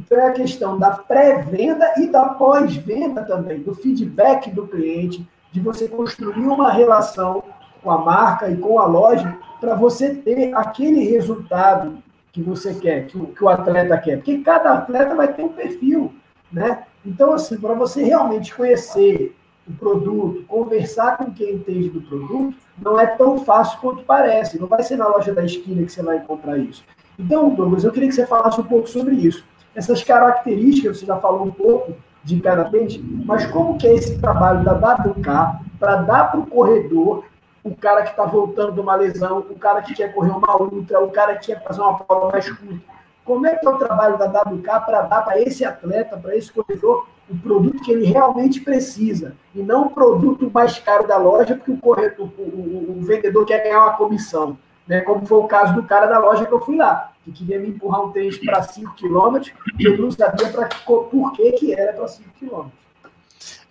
Então, 0.00 0.18
é 0.18 0.28
a 0.28 0.32
questão 0.32 0.78
da 0.78 0.90
pré-venda 0.92 1.92
e 1.98 2.06
da 2.06 2.30
pós-venda 2.30 3.22
também, 3.22 3.60
do 3.60 3.74
feedback 3.74 4.50
do 4.50 4.66
cliente, 4.66 5.28
de 5.52 5.60
você 5.60 5.86
construir 5.86 6.46
uma 6.46 6.72
relação 6.72 7.42
com 7.82 7.90
a 7.90 7.98
marca 7.98 8.48
e 8.48 8.56
com 8.56 8.78
a 8.78 8.86
loja 8.86 9.36
para 9.60 9.74
você 9.74 10.14
ter 10.14 10.54
aquele 10.54 11.04
resultado 11.04 11.98
que 12.32 12.42
você 12.42 12.74
quer, 12.74 13.06
que 13.06 13.18
o, 13.18 13.26
que 13.26 13.44
o 13.44 13.48
atleta 13.48 13.98
quer. 13.98 14.16
Porque 14.16 14.38
cada 14.38 14.72
atleta 14.72 15.14
vai 15.14 15.32
ter 15.32 15.42
um 15.42 15.50
perfil, 15.50 16.14
né? 16.50 16.84
Então, 17.04 17.34
assim, 17.34 17.58
para 17.58 17.74
você 17.74 18.02
realmente 18.02 18.54
conhecer 18.54 19.36
o 19.68 19.72
produto, 19.72 20.44
conversar 20.46 21.18
com 21.18 21.30
quem 21.30 21.56
entende 21.56 21.90
do 21.90 22.00
produto, 22.00 22.56
não 22.80 22.98
é 22.98 23.06
tão 23.06 23.44
fácil 23.44 23.78
quanto 23.80 24.02
parece. 24.04 24.58
Não 24.58 24.66
vai 24.66 24.82
ser 24.82 24.96
na 24.96 25.08
loja 25.08 25.34
da 25.34 25.44
esquina 25.44 25.84
que 25.84 25.92
você 25.92 26.02
vai 26.02 26.18
encontrar 26.18 26.56
isso. 26.56 26.82
Então, 27.18 27.50
Douglas, 27.50 27.84
eu 27.84 27.92
queria 27.92 28.08
que 28.08 28.14
você 28.14 28.26
falasse 28.26 28.58
um 28.58 28.64
pouco 28.64 28.88
sobre 28.88 29.14
isso. 29.14 29.44
Essas 29.74 30.02
características, 30.02 30.98
você 30.98 31.06
já 31.06 31.16
falou 31.16 31.44
um 31.46 31.50
pouco 31.50 31.94
de 32.22 32.40
cada 32.40 32.64
tênis, 32.64 33.00
mas 33.24 33.46
como 33.46 33.78
que 33.78 33.86
é 33.86 33.94
esse 33.94 34.18
trabalho 34.18 34.64
da 34.64 34.72
WK 34.72 35.60
para 35.78 35.96
dar 35.96 36.30
para 36.30 36.40
o 36.40 36.46
corredor, 36.46 37.24
o 37.62 37.74
cara 37.74 38.02
que 38.02 38.10
está 38.10 38.24
voltando 38.24 38.72
de 38.72 38.80
uma 38.80 38.94
lesão, 38.94 39.38
o 39.38 39.58
cara 39.58 39.82
que 39.82 39.94
quer 39.94 40.12
correr 40.12 40.30
uma 40.30 40.60
ultra, 40.60 41.00
o 41.00 41.10
cara 41.10 41.36
que 41.36 41.46
quer 41.46 41.62
fazer 41.62 41.80
uma 41.80 41.98
prova 41.98 42.32
mais 42.32 42.50
curta. 42.50 43.00
Como 43.24 43.46
é 43.46 43.54
que 43.54 43.66
é 43.66 43.70
o 43.70 43.78
trabalho 43.78 44.18
da 44.18 44.26
WK 44.26 44.86
para 44.86 45.02
dar 45.02 45.22
para 45.22 45.40
esse 45.40 45.64
atleta, 45.64 46.16
para 46.16 46.36
esse 46.36 46.50
corredor, 46.52 47.06
o 47.28 47.38
produto 47.38 47.82
que 47.82 47.92
ele 47.92 48.06
realmente 48.06 48.60
precisa, 48.60 49.36
e 49.54 49.62
não 49.62 49.86
o 49.86 49.90
produto 49.90 50.50
mais 50.52 50.78
caro 50.78 51.06
da 51.06 51.16
loja, 51.16 51.54
porque 51.54 51.70
o, 51.70 51.78
corredor, 51.78 52.28
o, 52.36 52.42
o, 52.42 52.96
o 52.98 53.02
vendedor 53.02 53.46
quer 53.46 53.62
ganhar 53.62 53.84
uma 53.84 53.96
comissão 53.96 54.58
né? 54.90 55.00
Como 55.02 55.24
foi 55.24 55.38
o 55.38 55.46
caso 55.46 55.72
do 55.74 55.84
cara 55.84 56.06
da 56.06 56.18
loja 56.18 56.44
que 56.44 56.52
eu 56.52 56.60
fui 56.60 56.76
lá, 56.76 57.09
que 57.24 57.32
queria 57.32 57.58
me 57.58 57.68
empurrar 57.68 58.02
um 58.02 58.12
tênis 58.12 58.38
para 58.38 58.62
5 58.62 58.94
km, 58.94 59.50
e 59.78 59.84
eu 59.84 59.98
não 59.98 60.10
sabia 60.10 60.48
pra, 60.48 60.68
por 60.68 61.32
que, 61.32 61.52
que 61.52 61.72
era 61.72 61.92
para 61.92 62.08
5 62.08 62.30
km. 62.38 62.68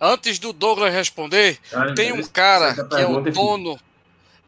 Antes 0.00 0.38
do 0.38 0.52
Douglas 0.52 0.92
responder, 0.92 1.58
ah, 1.72 1.92
tem 1.94 2.12
um 2.12 2.22
cara 2.22 2.74
que 2.74 2.96
é 2.96 3.06
o 3.06 3.20
dono, 3.20 3.78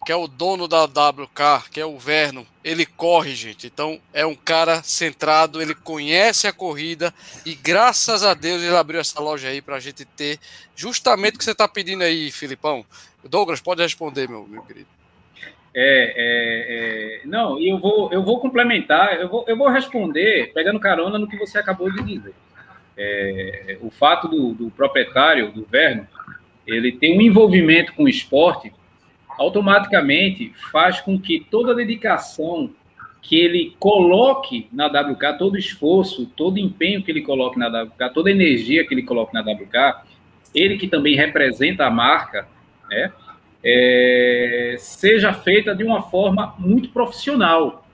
que 0.05 0.11
é 0.11 0.16
o 0.16 0.26
dono 0.26 0.66
da 0.66 0.84
WK, 0.84 1.70
que 1.70 1.80
é 1.80 1.86
o 1.86 1.98
Verno. 1.98 2.46
Ele 2.64 2.86
corre, 2.86 3.34
gente. 3.34 3.66
Então 3.66 4.00
é 4.12 4.24
um 4.24 4.34
cara 4.34 4.82
centrado, 4.82 5.61
ele 5.61 5.74
conhece 5.74 6.46
a 6.46 6.53
corrida 6.53 7.12
e 7.44 7.55
graças 7.55 8.24
a 8.24 8.34
Deus 8.34 8.62
ele 8.62 8.74
abriu 8.74 9.00
essa 9.00 9.20
loja 9.20 9.48
aí 9.48 9.61
para 9.61 9.76
a 9.76 9.80
gente 9.80 10.05
ter 10.05 10.40
justamente 10.74 11.34
o 11.34 11.38
que 11.38 11.44
você 11.44 11.53
está 11.53 11.68
pedindo 11.68 12.03
aí, 12.03 12.30
Filipão. 12.30 12.84
Douglas, 13.22 13.61
pode 13.61 13.82
responder, 13.82 14.28
meu, 14.28 14.46
meu 14.48 14.62
querido. 14.62 14.88
É, 15.75 16.14
é, 16.16 17.20
é, 17.25 17.27
não, 17.27 17.59
eu 17.59 17.79
vou, 17.79 18.12
eu 18.12 18.23
vou 18.23 18.39
complementar, 18.41 19.18
eu 19.18 19.29
vou, 19.29 19.45
eu 19.49 19.57
vou 19.57 19.68
responder 19.68 20.53
pegando 20.53 20.79
carona 20.79 21.18
no 21.18 21.27
que 21.27 21.39
você 21.39 21.59
acabou 21.59 21.91
de 21.91 22.03
dizer. 22.03 22.35
É, 22.97 23.79
o 23.81 23.91
fato 23.91 24.29
do, 24.29 24.53
do, 24.53 24.70
proprietário, 24.70 25.51
do 25.51 25.64
Verno, 25.64 26.07
ele 26.66 26.93
ter 26.93 27.16
um 27.16 27.23
envolvimento 27.23 27.95
com 27.95 28.05
o 28.05 28.09
esporte, 28.09 28.73
automaticamente 29.39 30.53
faz 30.70 31.01
com 31.01 31.18
que 31.18 31.47
toda 31.51 31.73
a 31.73 31.75
dedicação 31.75 32.70
que 33.23 33.39
ele 33.39 33.75
coloque 33.79 34.68
na 34.73 34.89
WK, 34.89 35.39
todo 35.39 35.57
esforço, 35.57 36.27
todo 36.37 36.59
empenho 36.59 37.03
que 37.03 37.11
ele 37.11 37.23
coloque 37.23 37.59
na 37.59 37.68
WK, 37.68 38.12
toda 38.12 38.31
energia 38.31 38.87
que 38.87 38.93
ele 38.93 39.05
coloque 39.05 39.33
na 39.33 39.41
WK, 39.41 40.03
ele 40.55 40.77
que 40.77 40.87
também 40.87 41.16
representa 41.16 41.87
a 41.87 41.91
marca, 41.91 42.47
né, 42.91 43.11
é, 43.65 44.77
seja 44.79 45.33
feita 45.33 45.75
de 45.75 45.85
uma 45.85 46.03
forma 46.03 46.55
muito 46.59 46.89
profissional. 46.89 47.87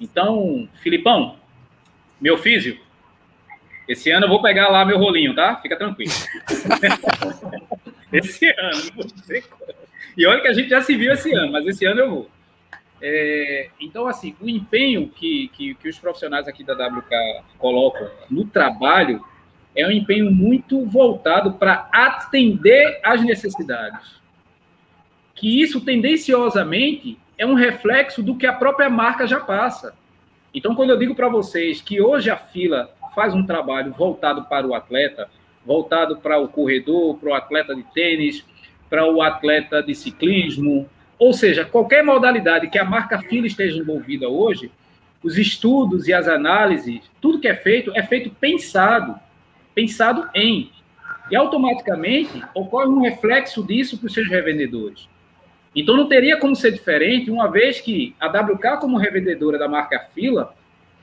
Então, 0.00 0.68
Filipão, 0.82 1.36
meu 2.20 2.36
físico, 2.36 2.84
esse 3.86 4.10
ano 4.10 4.26
eu 4.26 4.30
vou 4.30 4.42
pegar 4.42 4.68
lá 4.68 4.84
meu 4.84 4.98
rolinho, 4.98 5.34
tá? 5.34 5.60
Fica 5.60 5.76
tranquilo. 5.76 6.10
esse 8.12 8.46
ano. 8.46 9.06
E 10.16 10.26
olha 10.26 10.40
que 10.40 10.48
a 10.48 10.52
gente 10.52 10.68
já 10.68 10.82
se 10.82 10.96
viu 10.96 11.12
esse 11.12 11.32
ano, 11.34 11.52
mas 11.52 11.66
esse 11.66 11.84
ano 11.84 12.00
eu 12.00 12.10
vou. 12.10 12.30
É, 13.00 13.68
então, 13.80 14.06
assim, 14.06 14.36
o 14.40 14.48
empenho 14.48 15.08
que, 15.08 15.48
que, 15.48 15.74
que, 15.74 15.88
os 15.88 15.98
profissionais 15.98 16.46
aqui 16.46 16.62
da 16.62 16.74
WK 16.74 17.42
colocam 17.58 18.08
no 18.30 18.44
trabalho 18.44 19.24
é 19.74 19.86
um 19.86 19.90
empenho 19.90 20.30
muito 20.30 20.84
voltado 20.86 21.54
para 21.54 21.88
atender 21.92 23.00
às 23.02 23.20
necessidades 23.22 24.21
que 25.42 25.60
isso 25.60 25.80
tendenciosamente 25.80 27.18
é 27.36 27.44
um 27.44 27.54
reflexo 27.54 28.22
do 28.22 28.36
que 28.36 28.46
a 28.46 28.52
própria 28.52 28.88
marca 28.88 29.26
já 29.26 29.40
passa. 29.40 29.92
Então, 30.54 30.72
quando 30.72 30.90
eu 30.90 30.98
digo 31.00 31.16
para 31.16 31.28
vocês 31.28 31.80
que 31.80 32.00
hoje 32.00 32.30
a 32.30 32.36
fila 32.36 32.94
faz 33.12 33.34
um 33.34 33.44
trabalho 33.44 33.92
voltado 33.92 34.44
para 34.44 34.64
o 34.64 34.72
atleta, 34.72 35.28
voltado 35.66 36.18
para 36.18 36.38
o 36.38 36.46
corredor, 36.46 37.18
para 37.18 37.30
o 37.30 37.34
atleta 37.34 37.74
de 37.74 37.82
tênis, 37.82 38.46
para 38.88 39.04
o 39.04 39.20
atleta 39.20 39.82
de 39.82 39.96
ciclismo, 39.96 40.88
ou 41.18 41.32
seja, 41.32 41.64
qualquer 41.64 42.04
modalidade 42.04 42.70
que 42.70 42.78
a 42.78 42.84
marca 42.84 43.18
fila 43.18 43.48
esteja 43.48 43.80
envolvida 43.80 44.28
hoje, 44.28 44.70
os 45.24 45.36
estudos 45.36 46.06
e 46.06 46.12
as 46.12 46.28
análises, 46.28 47.00
tudo 47.20 47.40
que 47.40 47.48
é 47.48 47.54
feito 47.56 47.90
é 47.96 48.02
feito 48.04 48.30
pensado, 48.30 49.18
pensado 49.74 50.28
em. 50.36 50.70
E 51.28 51.34
automaticamente 51.34 52.40
ocorre 52.54 52.86
um 52.86 53.00
reflexo 53.00 53.66
disso 53.66 53.98
para 53.98 54.06
os 54.06 54.14
seus 54.14 54.28
revendedores. 54.28 55.10
Então 55.74 55.96
não 55.96 56.06
teria 56.06 56.38
como 56.38 56.54
ser 56.54 56.70
diferente, 56.70 57.30
uma 57.30 57.50
vez 57.50 57.80
que 57.80 58.14
a 58.20 58.26
WK, 58.26 58.78
como 58.80 58.98
revendedora 58.98 59.58
da 59.58 59.68
marca 59.68 60.08
Fila, 60.14 60.54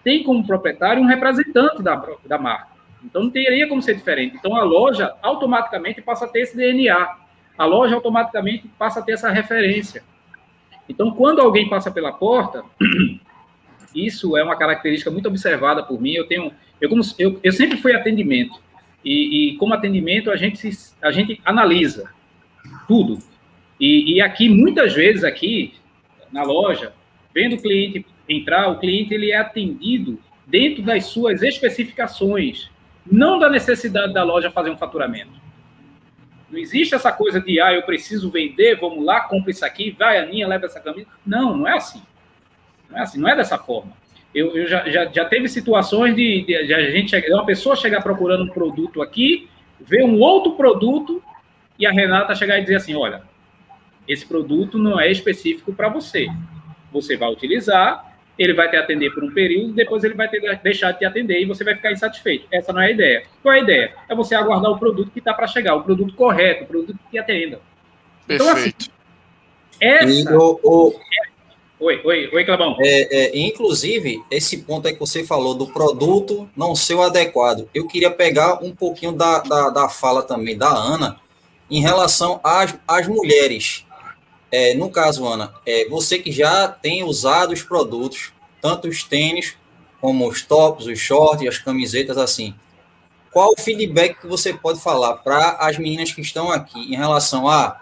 tem 0.03 0.23
como 0.23 0.45
proprietário 0.45 1.01
um 1.01 1.07
representante 1.07 1.81
da, 1.81 1.95
da 2.25 2.37
marca. 2.37 2.69
Então 3.03 3.23
não 3.23 3.29
teria 3.29 3.67
como 3.67 3.81
ser 3.81 3.95
diferente. 3.95 4.35
Então 4.37 4.55
a 4.55 4.63
loja 4.63 5.13
automaticamente 5.21 6.01
passa 6.01 6.25
a 6.25 6.27
ter 6.27 6.41
esse 6.41 6.55
DNA. 6.55 7.17
A 7.57 7.65
loja 7.65 7.95
automaticamente 7.95 8.67
passa 8.77 8.99
a 8.99 9.03
ter 9.03 9.13
essa 9.13 9.29
referência. 9.29 10.03
Então 10.87 11.11
quando 11.11 11.41
alguém 11.41 11.67
passa 11.67 11.89
pela 11.89 12.11
porta, 12.11 12.63
isso 13.95 14.37
é 14.37 14.43
uma 14.43 14.55
característica 14.55 15.09
muito 15.09 15.27
observada 15.27 15.81
por 15.81 15.99
mim. 15.99 16.13
Eu 16.13 16.27
tenho, 16.27 16.51
eu, 16.79 16.89
como, 16.89 17.01
eu, 17.17 17.39
eu 17.43 17.51
sempre 17.51 17.77
fui 17.77 17.93
atendimento. 17.93 18.61
E, 19.03 19.53
e 19.53 19.57
como 19.57 19.73
atendimento 19.73 20.29
a 20.29 20.35
gente, 20.35 20.69
a 21.01 21.11
gente 21.11 21.41
analisa 21.43 22.11
tudo 22.87 23.17
e, 23.79 24.15
e 24.15 24.21
aqui, 24.21 24.49
muitas 24.49 24.93
vezes, 24.93 25.23
aqui 25.23 25.73
na 26.31 26.43
loja, 26.43 26.93
vendo 27.33 27.55
o 27.55 27.61
cliente 27.61 28.05
entrar, 28.27 28.67
o 28.69 28.79
cliente 28.79 29.13
ele 29.13 29.31
é 29.31 29.37
atendido 29.37 30.19
dentro 30.45 30.83
das 30.83 31.05
suas 31.05 31.41
especificações, 31.41 32.69
não 33.09 33.39
da 33.39 33.49
necessidade 33.49 34.13
da 34.13 34.23
loja 34.23 34.51
fazer 34.51 34.69
um 34.69 34.77
faturamento. 34.77 35.39
Não 36.49 36.57
existe 36.57 36.95
essa 36.95 37.11
coisa 37.11 37.39
de, 37.39 37.61
ah, 37.61 37.73
eu 37.73 37.83
preciso 37.83 38.31
vender, 38.31 38.79
vamos 38.79 39.05
lá, 39.05 39.21
compra 39.21 39.51
isso 39.51 39.63
aqui, 39.63 39.95
vai, 39.97 40.17
Aninha, 40.17 40.47
leva 40.47 40.65
essa 40.65 40.79
camisa. 40.79 41.07
Não, 41.25 41.55
não 41.55 41.67
é 41.67 41.77
assim. 41.77 42.01
Não 42.89 42.97
é 42.97 43.01
assim, 43.01 43.19
não 43.19 43.29
é 43.29 43.35
dessa 43.35 43.57
forma. 43.57 43.93
Eu, 44.33 44.55
eu 44.55 44.67
já, 44.67 44.87
já, 44.89 45.05
já 45.05 45.25
teve 45.25 45.47
situações 45.47 46.15
de, 46.15 46.41
de, 46.41 46.67
de 46.67 46.73
a 46.73 46.91
gente 46.91 47.15
uma 47.31 47.45
pessoa 47.45 47.75
chegar 47.75 48.01
procurando 48.01 48.43
um 48.43 48.49
produto 48.49 49.01
aqui, 49.01 49.47
ver 49.79 50.03
um 50.03 50.19
outro 50.19 50.53
produto 50.53 51.21
e 51.77 51.85
a 51.85 51.91
Renata 51.91 52.35
chegar 52.35 52.57
e 52.57 52.61
dizer 52.61 52.75
assim, 52.75 52.95
olha, 52.95 53.21
esse 54.09 54.25
produto 54.25 54.79
não 54.79 54.99
é 54.99 55.11
específico 55.11 55.71
para 55.71 55.87
você. 55.87 56.27
Você 56.91 57.15
vai 57.15 57.31
utilizar, 57.31 58.17
ele 58.37 58.53
vai 58.53 58.67
te 58.67 58.75
atender 58.75 59.13
por 59.13 59.23
um 59.23 59.31
período, 59.31 59.73
depois 59.73 60.03
ele 60.03 60.15
vai 60.15 60.27
ter, 60.27 60.41
deixar 60.63 60.91
de 60.91 60.99
te 60.99 61.05
atender 61.05 61.39
e 61.39 61.45
você 61.45 61.63
vai 61.63 61.75
ficar 61.75 61.91
insatisfeito. 61.91 62.47
Essa 62.51 62.73
não 62.73 62.81
é 62.81 62.87
a 62.87 62.91
ideia. 62.91 63.23
Qual 63.43 63.53
é 63.53 63.59
a 63.59 63.61
ideia? 63.61 63.93
É 64.09 64.15
você 64.15 64.33
aguardar 64.33 64.71
o 64.71 64.79
produto 64.79 65.11
que 65.11 65.19
está 65.19 65.33
para 65.33 65.45
chegar, 65.45 65.75
o 65.75 65.83
produto 65.83 66.15
correto, 66.15 66.63
o 66.63 66.67
produto 66.67 66.97
que 66.97 67.11
te 67.11 67.17
atenda. 67.19 67.61
Perfeito. 68.25 68.89
Então, 69.79 70.01
assim, 70.01 70.21
essa... 70.21 70.37
O, 70.37 70.59
o... 70.63 70.99
Oi, 71.79 72.01
oi, 72.03 72.29
oi, 72.33 72.43
Clebão. 72.43 72.75
É, 72.81 73.17
é, 73.17 73.39
inclusive, 73.39 74.21
esse 74.29 74.63
ponto 74.63 74.87
aí 74.87 74.93
que 74.93 74.99
você 74.99 75.23
falou 75.23 75.53
do 75.53 75.67
produto 75.67 76.49
não 76.55 76.75
ser 76.75 76.95
o 76.95 77.01
adequado. 77.01 77.69
Eu 77.73 77.87
queria 77.87 78.11
pegar 78.11 78.61
um 78.61 78.75
pouquinho 78.75 79.13
da, 79.13 79.39
da, 79.39 79.69
da 79.69 79.87
fala 79.87 80.21
também 80.23 80.57
da 80.57 80.67
Ana 80.67 81.17
em 81.69 81.81
relação 81.81 82.39
às, 82.43 82.77
às 82.87 83.07
mulheres. 83.07 83.85
É, 84.51 84.73
no 84.73 84.89
caso, 84.89 85.25
Ana, 85.25 85.53
é, 85.65 85.87
você 85.87 86.17
que 86.19 86.31
já 86.31 86.67
tem 86.67 87.03
usado 87.03 87.53
os 87.53 87.61
produtos, 87.61 88.31
tanto 88.61 88.87
os 88.87 89.03
tênis, 89.03 89.55
como 90.01 90.27
os 90.27 90.41
tops, 90.41 90.87
os 90.87 90.99
shorts, 90.99 91.47
as 91.47 91.57
camisetas, 91.57 92.17
assim, 92.17 92.55
qual 93.31 93.51
o 93.51 93.61
feedback 93.61 94.19
que 94.19 94.27
você 94.27 94.53
pode 94.53 94.79
falar 94.79 95.17
para 95.17 95.51
as 95.59 95.77
meninas 95.77 96.11
que 96.11 96.21
estão 96.21 96.51
aqui 96.51 96.79
em 96.79 96.95
relação 96.95 97.47
a 97.47 97.79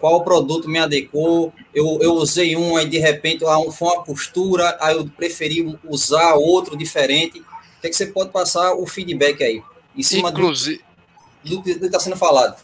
qual 0.00 0.22
produto 0.22 0.68
me 0.68 0.78
adequou, 0.78 1.52
eu, 1.74 1.98
eu 2.00 2.14
usei 2.14 2.56
um, 2.56 2.76
aí 2.76 2.88
de 2.88 2.98
repente 2.98 3.44
foi 3.72 3.88
uma 3.88 4.04
costura, 4.04 4.76
aí 4.80 4.96
eu 4.96 5.06
preferi 5.08 5.76
usar 5.84 6.34
outro 6.34 6.76
diferente. 6.76 7.40
O 7.40 7.80
que, 7.80 7.88
é 7.88 7.90
que 7.90 7.96
você 7.96 8.06
pode 8.06 8.30
passar 8.30 8.74
o 8.74 8.86
feedback 8.86 9.42
aí? 9.42 9.62
Em 9.96 10.02
cima 10.02 10.30
Inclusive... 10.30 10.80
do, 11.44 11.56
do 11.56 11.62
que 11.62 11.70
está 11.70 11.98
sendo 11.98 12.16
falado. 12.16 12.62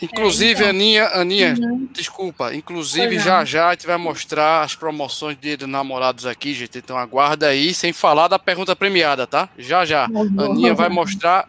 Inclusive, 0.00 0.62
é, 0.62 0.66
então. 0.66 0.68
Aninha, 0.70 1.06
Aninha, 1.08 1.54
uhum. 1.58 1.88
desculpa. 1.92 2.54
Inclusive, 2.54 3.18
já 3.18 3.44
já 3.44 3.68
a 3.68 3.72
gente 3.72 3.86
vai 3.86 3.96
mostrar 3.96 4.62
as 4.62 4.74
promoções 4.74 5.36
de, 5.38 5.66
namorados 5.66 6.26
aqui, 6.26 6.54
gente. 6.54 6.78
Então 6.78 6.96
aguarda 6.96 7.48
aí, 7.48 7.74
sem 7.74 7.92
falar 7.92 8.28
da 8.28 8.38
pergunta 8.38 8.76
premiada, 8.76 9.26
tá? 9.26 9.48
Já 9.58 9.84
já. 9.84 10.06
Uhum. 10.08 10.40
Aninha 10.40 10.74
vai 10.74 10.88
mostrar 10.88 11.48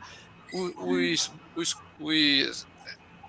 os, 0.51 1.31
os, 1.55 1.77
os 1.99 2.67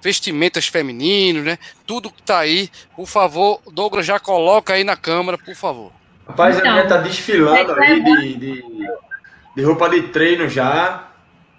vestimentas 0.02 0.66
femininos, 0.66 1.44
né? 1.44 1.58
Tudo 1.86 2.10
que 2.10 2.22
tá 2.22 2.38
aí. 2.38 2.70
Por 2.96 3.06
favor, 3.06 3.60
Douglas, 3.72 4.06
já 4.06 4.18
coloca 4.18 4.72
aí 4.72 4.84
na 4.84 4.96
câmera, 4.96 5.36
por 5.36 5.54
favor. 5.54 5.92
Rapaz, 6.26 6.56
então, 6.56 6.70
a 6.70 6.74
Aninha 6.74 6.88
tá 6.88 6.96
desfilando 6.96 7.72
aí 7.74 8.02
de, 8.02 8.36
de, 8.36 8.64
de 9.56 9.62
roupa 9.62 9.88
de 9.90 10.02
treino 10.04 10.48
já. 10.48 11.09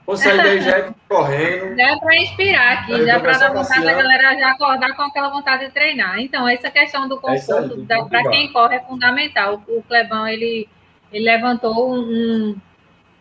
Vou 0.06 0.18
sair 0.18 0.38
daí 0.38 0.62
já 0.62 0.94
correndo. 1.08 1.76
Já 1.76 1.90
é 1.92 2.00
para 2.00 2.18
inspirar 2.18 2.74
aqui, 2.74 3.06
já 3.06 3.20
para 3.20 3.38
dar 3.38 3.54
vontade 3.54 3.86
da 3.86 3.94
galera 3.94 4.38
já 4.38 4.52
acordar 4.52 4.96
com 4.96 5.04
aquela 5.04 5.30
vontade 5.30 5.66
de 5.66 5.72
treinar. 5.72 6.20
Então, 6.20 6.48
essa 6.48 6.70
questão 6.70 7.08
do 7.08 7.16
é 7.18 7.20
conforto 7.20 7.86
é 7.90 8.04
para 8.06 8.30
quem 8.30 8.52
corre 8.52 8.76
é 8.78 8.80
fundamental. 8.82 9.62
O, 9.68 9.84
Clebão, 9.84 10.28
ele, 10.28 10.68
ele 11.14 11.26
levantou 11.26 11.94
um, 11.94 12.56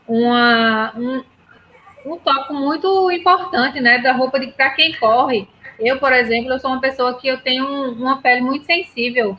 uma, 0.08 0.92
um, 0.96 1.22
um 2.06 2.16
tópico 2.18 2.54
muito 2.54 3.10
importante, 3.10 3.80
né, 3.80 3.98
da 3.98 4.12
roupa 4.12 4.40
para 4.56 4.70
quem 4.70 4.92
corre. 4.94 5.46
Eu, 5.78 5.98
por 5.98 6.12
exemplo, 6.12 6.52
eu 6.52 6.58
sou 6.58 6.70
uma 6.70 6.80
pessoa 6.80 7.18
que 7.18 7.28
eu 7.28 7.38
tenho 7.38 7.92
uma 7.92 8.20
pele 8.20 8.40
muito 8.40 8.64
sensível. 8.66 9.38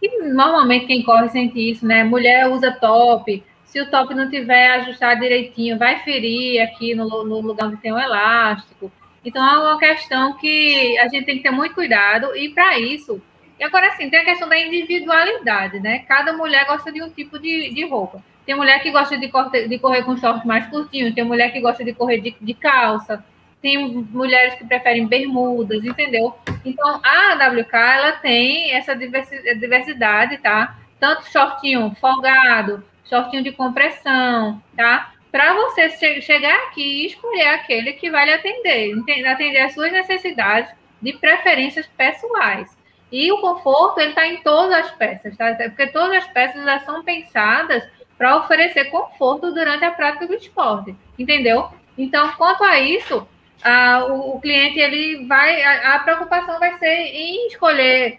E 0.00 0.22
normalmente 0.32 0.86
quem 0.86 1.02
corre 1.02 1.28
sente 1.28 1.58
isso, 1.70 1.86
né? 1.86 2.02
Mulher 2.02 2.48
usa 2.48 2.72
top, 2.72 3.42
se 3.72 3.80
o 3.80 3.90
top 3.90 4.14
não 4.14 4.28
tiver 4.28 4.70
ajustado 4.72 5.22
direitinho, 5.22 5.78
vai 5.78 5.98
ferir 6.00 6.60
aqui 6.60 6.94
no, 6.94 7.24
no 7.24 7.40
lugar 7.40 7.68
onde 7.68 7.78
tem 7.78 7.90
o 7.90 7.98
elástico. 7.98 8.92
Então, 9.24 9.42
é 9.42 9.58
uma 9.58 9.78
questão 9.78 10.36
que 10.36 10.98
a 10.98 11.08
gente 11.08 11.24
tem 11.24 11.38
que 11.38 11.42
ter 11.42 11.50
muito 11.50 11.74
cuidado, 11.74 12.36
e 12.36 12.50
para 12.50 12.78
isso. 12.78 13.22
E 13.58 13.64
agora, 13.64 13.90
sim, 13.92 14.10
tem 14.10 14.20
a 14.20 14.24
questão 14.26 14.46
da 14.46 14.60
individualidade, 14.60 15.80
né? 15.80 16.00
Cada 16.00 16.34
mulher 16.34 16.66
gosta 16.66 16.92
de 16.92 17.02
um 17.02 17.08
tipo 17.08 17.38
de, 17.38 17.72
de 17.72 17.86
roupa. 17.86 18.22
Tem 18.44 18.54
mulher 18.54 18.82
que 18.82 18.90
gosta 18.90 19.16
de, 19.16 19.28
corte, 19.28 19.66
de 19.66 19.78
correr 19.78 20.02
com 20.02 20.18
short 20.18 20.46
mais 20.46 20.66
curtinho, 20.66 21.14
tem 21.14 21.24
mulher 21.24 21.50
que 21.50 21.60
gosta 21.60 21.82
de 21.82 21.94
correr 21.94 22.20
de, 22.20 22.36
de 22.38 22.52
calça, 22.52 23.24
tem 23.62 23.88
mulheres 23.88 24.54
que 24.56 24.66
preferem 24.66 25.06
bermudas, 25.06 25.82
entendeu? 25.82 26.34
Então, 26.62 27.00
a 27.02 27.34
WK, 27.48 27.74
ela 27.74 28.12
tem 28.12 28.74
essa 28.74 28.94
diversidade, 28.94 30.36
tá? 30.38 30.76
Tanto 31.00 31.30
shortinho 31.30 31.96
folgado, 31.98 32.84
shortinho 33.12 33.42
de 33.42 33.52
compressão, 33.52 34.62
tá? 34.74 35.12
Para 35.30 35.54
você 35.54 36.20
chegar 36.22 36.54
aqui 36.64 36.82
e 36.82 37.06
escolher 37.06 37.48
aquele 37.48 37.92
que 37.92 38.10
vai 38.10 38.24
lhe 38.24 38.32
atender, 38.32 38.94
atender 39.26 39.60
as 39.60 39.74
suas 39.74 39.92
necessidades 39.92 40.72
de 41.00 41.12
preferências 41.14 41.86
pessoais. 41.86 42.74
E 43.10 43.30
o 43.30 43.38
conforto, 43.38 44.00
ele 44.00 44.10
está 44.10 44.26
em 44.26 44.38
todas 44.38 44.72
as 44.72 44.90
peças, 44.92 45.36
tá? 45.36 45.54
Porque 45.54 45.88
todas 45.88 46.16
as 46.16 46.26
peças 46.28 46.64
já 46.64 46.80
são 46.80 47.04
pensadas 47.04 47.86
para 48.16 48.36
oferecer 48.38 48.86
conforto 48.86 49.52
durante 49.52 49.84
a 49.84 49.90
prática 49.90 50.26
do 50.26 50.34
esporte, 50.34 50.94
entendeu? 51.18 51.68
Então, 51.98 52.30
quanto 52.32 52.64
a 52.64 52.78
isso, 52.78 53.26
a, 53.62 54.04
o, 54.04 54.36
o, 54.36 54.40
cliente, 54.40 54.78
ele 54.78 55.26
vai, 55.26 55.62
a, 55.62 55.96
a, 55.96 55.98
preocupação 56.00 56.58
vai 56.58 56.78
ser 56.78 56.86
em 56.86 57.48
escolher 57.48 58.18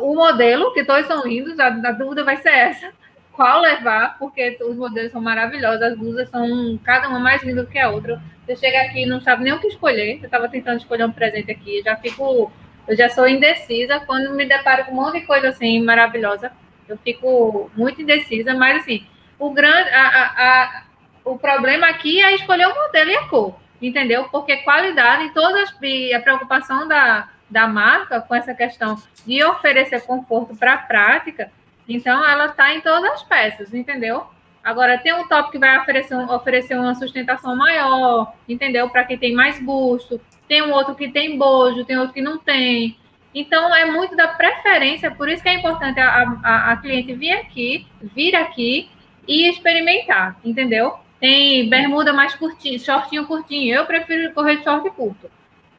o 0.00 0.14
modelo, 0.14 0.72
que 0.72 0.84
todos 0.84 1.06
são 1.06 1.24
lindos, 1.24 1.58
a, 1.60 1.66
a 1.66 1.92
dúvida 1.92 2.24
vai 2.24 2.36
ser 2.38 2.50
essa, 2.50 2.92
qual 3.32 3.60
levar, 3.60 4.18
porque 4.18 4.58
os 4.62 4.76
modelos 4.76 5.12
são 5.12 5.20
maravilhosos, 5.20 5.82
as 5.82 5.96
blusas 5.96 6.28
são 6.28 6.78
cada 6.84 7.08
uma 7.08 7.18
mais 7.18 7.42
linda 7.42 7.62
do 7.62 7.70
que 7.70 7.78
a 7.78 7.90
outra. 7.90 8.22
Você 8.44 8.56
chega 8.56 8.82
aqui 8.82 9.02
e 9.02 9.06
não 9.06 9.20
sabe 9.20 9.44
nem 9.44 9.52
o 9.52 9.60
que 9.60 9.68
escolher. 9.68 10.18
Eu 10.18 10.24
estava 10.24 10.48
tentando 10.48 10.78
escolher 10.78 11.04
um 11.04 11.12
presente 11.12 11.50
aqui, 11.50 11.82
já 11.82 11.96
fico 11.96 12.52
eu 12.86 12.96
já 12.96 13.08
sou 13.08 13.28
indecisa 13.28 14.00
quando 14.00 14.34
me 14.34 14.44
deparo 14.44 14.84
com 14.84 14.92
um 14.92 14.96
monte 14.96 15.20
de 15.20 15.26
coisa 15.26 15.48
assim 15.48 15.82
maravilhosa. 15.82 16.52
Eu 16.88 16.98
fico 16.98 17.70
muito 17.76 18.02
indecisa, 18.02 18.54
mas 18.54 18.82
assim, 18.82 19.06
o 19.38 19.50
grande, 19.50 19.88
a, 19.90 20.02
a, 20.02 20.24
a, 20.24 20.82
o 21.24 21.38
problema 21.38 21.86
aqui 21.86 22.20
é 22.20 22.34
escolher 22.34 22.66
o 22.66 22.74
modelo 22.74 23.10
e 23.10 23.16
a 23.16 23.28
cor, 23.28 23.54
entendeu? 23.80 24.24
Porque 24.30 24.58
qualidade, 24.58 25.32
todas 25.32 25.62
as, 25.62 25.76
a 26.14 26.20
preocupação 26.20 26.88
da, 26.88 27.28
da 27.48 27.68
marca 27.68 28.20
com 28.20 28.34
essa 28.34 28.52
questão 28.52 29.00
de 29.24 29.42
oferecer 29.44 30.02
conforto 30.02 30.56
para 30.56 30.74
a 30.74 30.78
prática, 30.78 31.50
então 31.88 32.24
ela 32.24 32.46
está 32.46 32.74
em 32.74 32.80
todas 32.80 33.12
as 33.12 33.22
peças, 33.22 33.74
entendeu? 33.74 34.26
Agora, 34.62 34.98
tem 34.98 35.12
um 35.12 35.26
top 35.26 35.50
que 35.50 35.58
vai 35.58 35.76
oferecer, 35.78 36.14
oferecer 36.14 36.78
uma 36.78 36.94
sustentação 36.94 37.56
maior, 37.56 38.32
entendeu? 38.48 38.88
Para 38.88 39.04
quem 39.04 39.18
tem 39.18 39.34
mais 39.34 39.58
busto, 39.60 40.20
tem 40.46 40.62
um 40.62 40.72
outro 40.72 40.94
que 40.94 41.10
tem 41.10 41.36
bojo, 41.36 41.84
tem 41.84 41.98
outro 41.98 42.14
que 42.14 42.22
não 42.22 42.38
tem. 42.38 42.96
Então, 43.34 43.74
é 43.74 43.84
muito 43.86 44.14
da 44.14 44.28
preferência, 44.28 45.10
por 45.10 45.28
isso 45.28 45.42
que 45.42 45.48
é 45.48 45.54
importante 45.54 45.98
a, 45.98 46.38
a, 46.44 46.72
a 46.72 46.76
cliente 46.76 47.12
vir 47.14 47.32
aqui, 47.32 47.86
vir 48.14 48.36
aqui 48.36 48.88
e 49.26 49.48
experimentar, 49.48 50.36
entendeu? 50.44 50.94
Tem 51.18 51.68
bermuda 51.68 52.12
mais 52.12 52.34
curtinho, 52.34 52.78
shortinho 52.78 53.26
curtinho. 53.26 53.74
Eu 53.74 53.86
prefiro 53.86 54.32
correr 54.32 54.56
de 54.56 54.64
short 54.64 54.88
curto, 54.90 55.30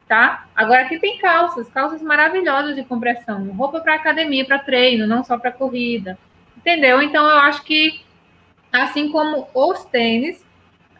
tá? 0.08 0.46
Agora 0.54 0.82
aqui 0.82 0.98
tem 0.98 1.18
calças, 1.18 1.68
calças 1.68 2.02
maravilhosas 2.02 2.74
de 2.76 2.84
compressão, 2.84 3.50
roupa 3.52 3.80
para 3.80 3.94
academia, 3.94 4.44
para 4.44 4.58
treino, 4.58 5.06
não 5.06 5.24
só 5.24 5.38
para 5.38 5.52
corrida, 5.52 6.18
entendeu? 6.56 7.00
Então, 7.02 7.24
eu 7.24 7.38
acho 7.38 7.62
que, 7.64 8.00
assim 8.72 9.10
como 9.10 9.48
os 9.54 9.84
tênis, 9.86 10.44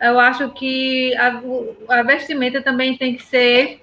eu 0.00 0.18
acho 0.18 0.48
que 0.50 1.14
a, 1.16 1.40
a 1.98 2.02
vestimenta 2.02 2.60
também 2.62 2.96
tem 2.96 3.14
que 3.14 3.22
ser 3.22 3.82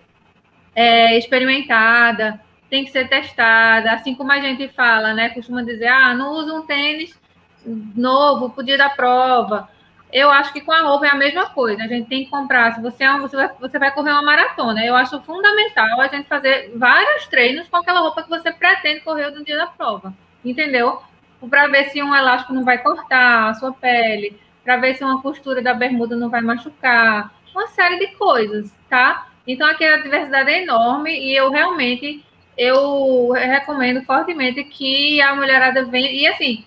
é, 0.75 1.17
experimentada, 1.17 2.39
tem 2.69 2.85
que 2.85 2.91
ser 2.91 3.07
testada, 3.09 3.91
assim 3.91 4.15
como 4.15 4.31
a 4.31 4.39
gente 4.39 4.67
fala, 4.69 5.13
né? 5.13 5.29
Costuma 5.29 5.61
dizer, 5.61 5.87
ah, 5.87 6.13
não 6.13 6.33
usa 6.33 6.53
um 6.53 6.65
tênis 6.65 7.19
novo 7.65 8.49
pro 8.49 8.63
dia 8.63 8.77
da 8.77 8.89
prova. 8.89 9.69
Eu 10.11 10.29
acho 10.29 10.51
que 10.51 10.61
com 10.61 10.71
a 10.71 10.81
roupa 10.81 11.05
é 11.05 11.09
a 11.09 11.15
mesma 11.15 11.49
coisa. 11.49 11.83
A 11.83 11.87
gente 11.87 12.07
tem 12.07 12.25
que 12.25 12.29
comprar. 12.29 12.73
Se 12.73 12.81
você, 12.81 13.03
é 13.03 13.13
um, 13.13 13.21
você, 13.21 13.35
vai, 13.35 13.49
você 13.59 13.79
vai 13.79 13.91
correr 13.93 14.11
uma 14.11 14.21
maratona, 14.21 14.85
eu 14.85 14.95
acho 14.95 15.21
fundamental 15.21 16.01
a 16.01 16.07
gente 16.07 16.27
fazer 16.27 16.71
vários 16.75 17.27
treinos 17.27 17.67
com 17.67 17.77
aquela 17.77 18.01
roupa 18.01 18.23
que 18.23 18.29
você 18.29 18.51
pretende 18.51 19.01
correr 19.01 19.29
no 19.31 19.43
dia 19.43 19.57
da 19.57 19.67
prova. 19.67 20.13
Entendeu? 20.43 21.01
Para 21.49 21.67
ver 21.67 21.85
se 21.89 22.01
um 22.03 22.15
elástico 22.15 22.53
não 22.53 22.63
vai 22.63 22.77
cortar 22.79 23.49
a 23.49 23.53
sua 23.53 23.71
pele, 23.71 24.37
para 24.63 24.77
ver 24.77 24.95
se 24.95 25.03
uma 25.03 25.21
costura 25.21 25.61
da 25.61 25.73
bermuda 25.73 26.15
não 26.15 26.29
vai 26.29 26.41
machucar, 26.41 27.33
uma 27.53 27.67
série 27.67 27.99
de 27.99 28.07
coisas, 28.15 28.73
tá? 28.89 29.27
Então 29.47 29.67
aqui 29.67 29.83
a 29.83 29.97
diversidade 29.97 30.51
é 30.51 30.63
enorme 30.63 31.11
e 31.11 31.35
eu 31.35 31.49
realmente 31.49 32.23
eu 32.57 33.31
recomendo 33.31 34.03
fortemente 34.03 34.63
que 34.63 35.21
a 35.21 35.35
mulherada 35.35 35.83
venha 35.85 36.11
e 36.11 36.27
assim, 36.27 36.65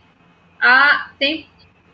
a, 0.60 1.10
tem 1.18 1.46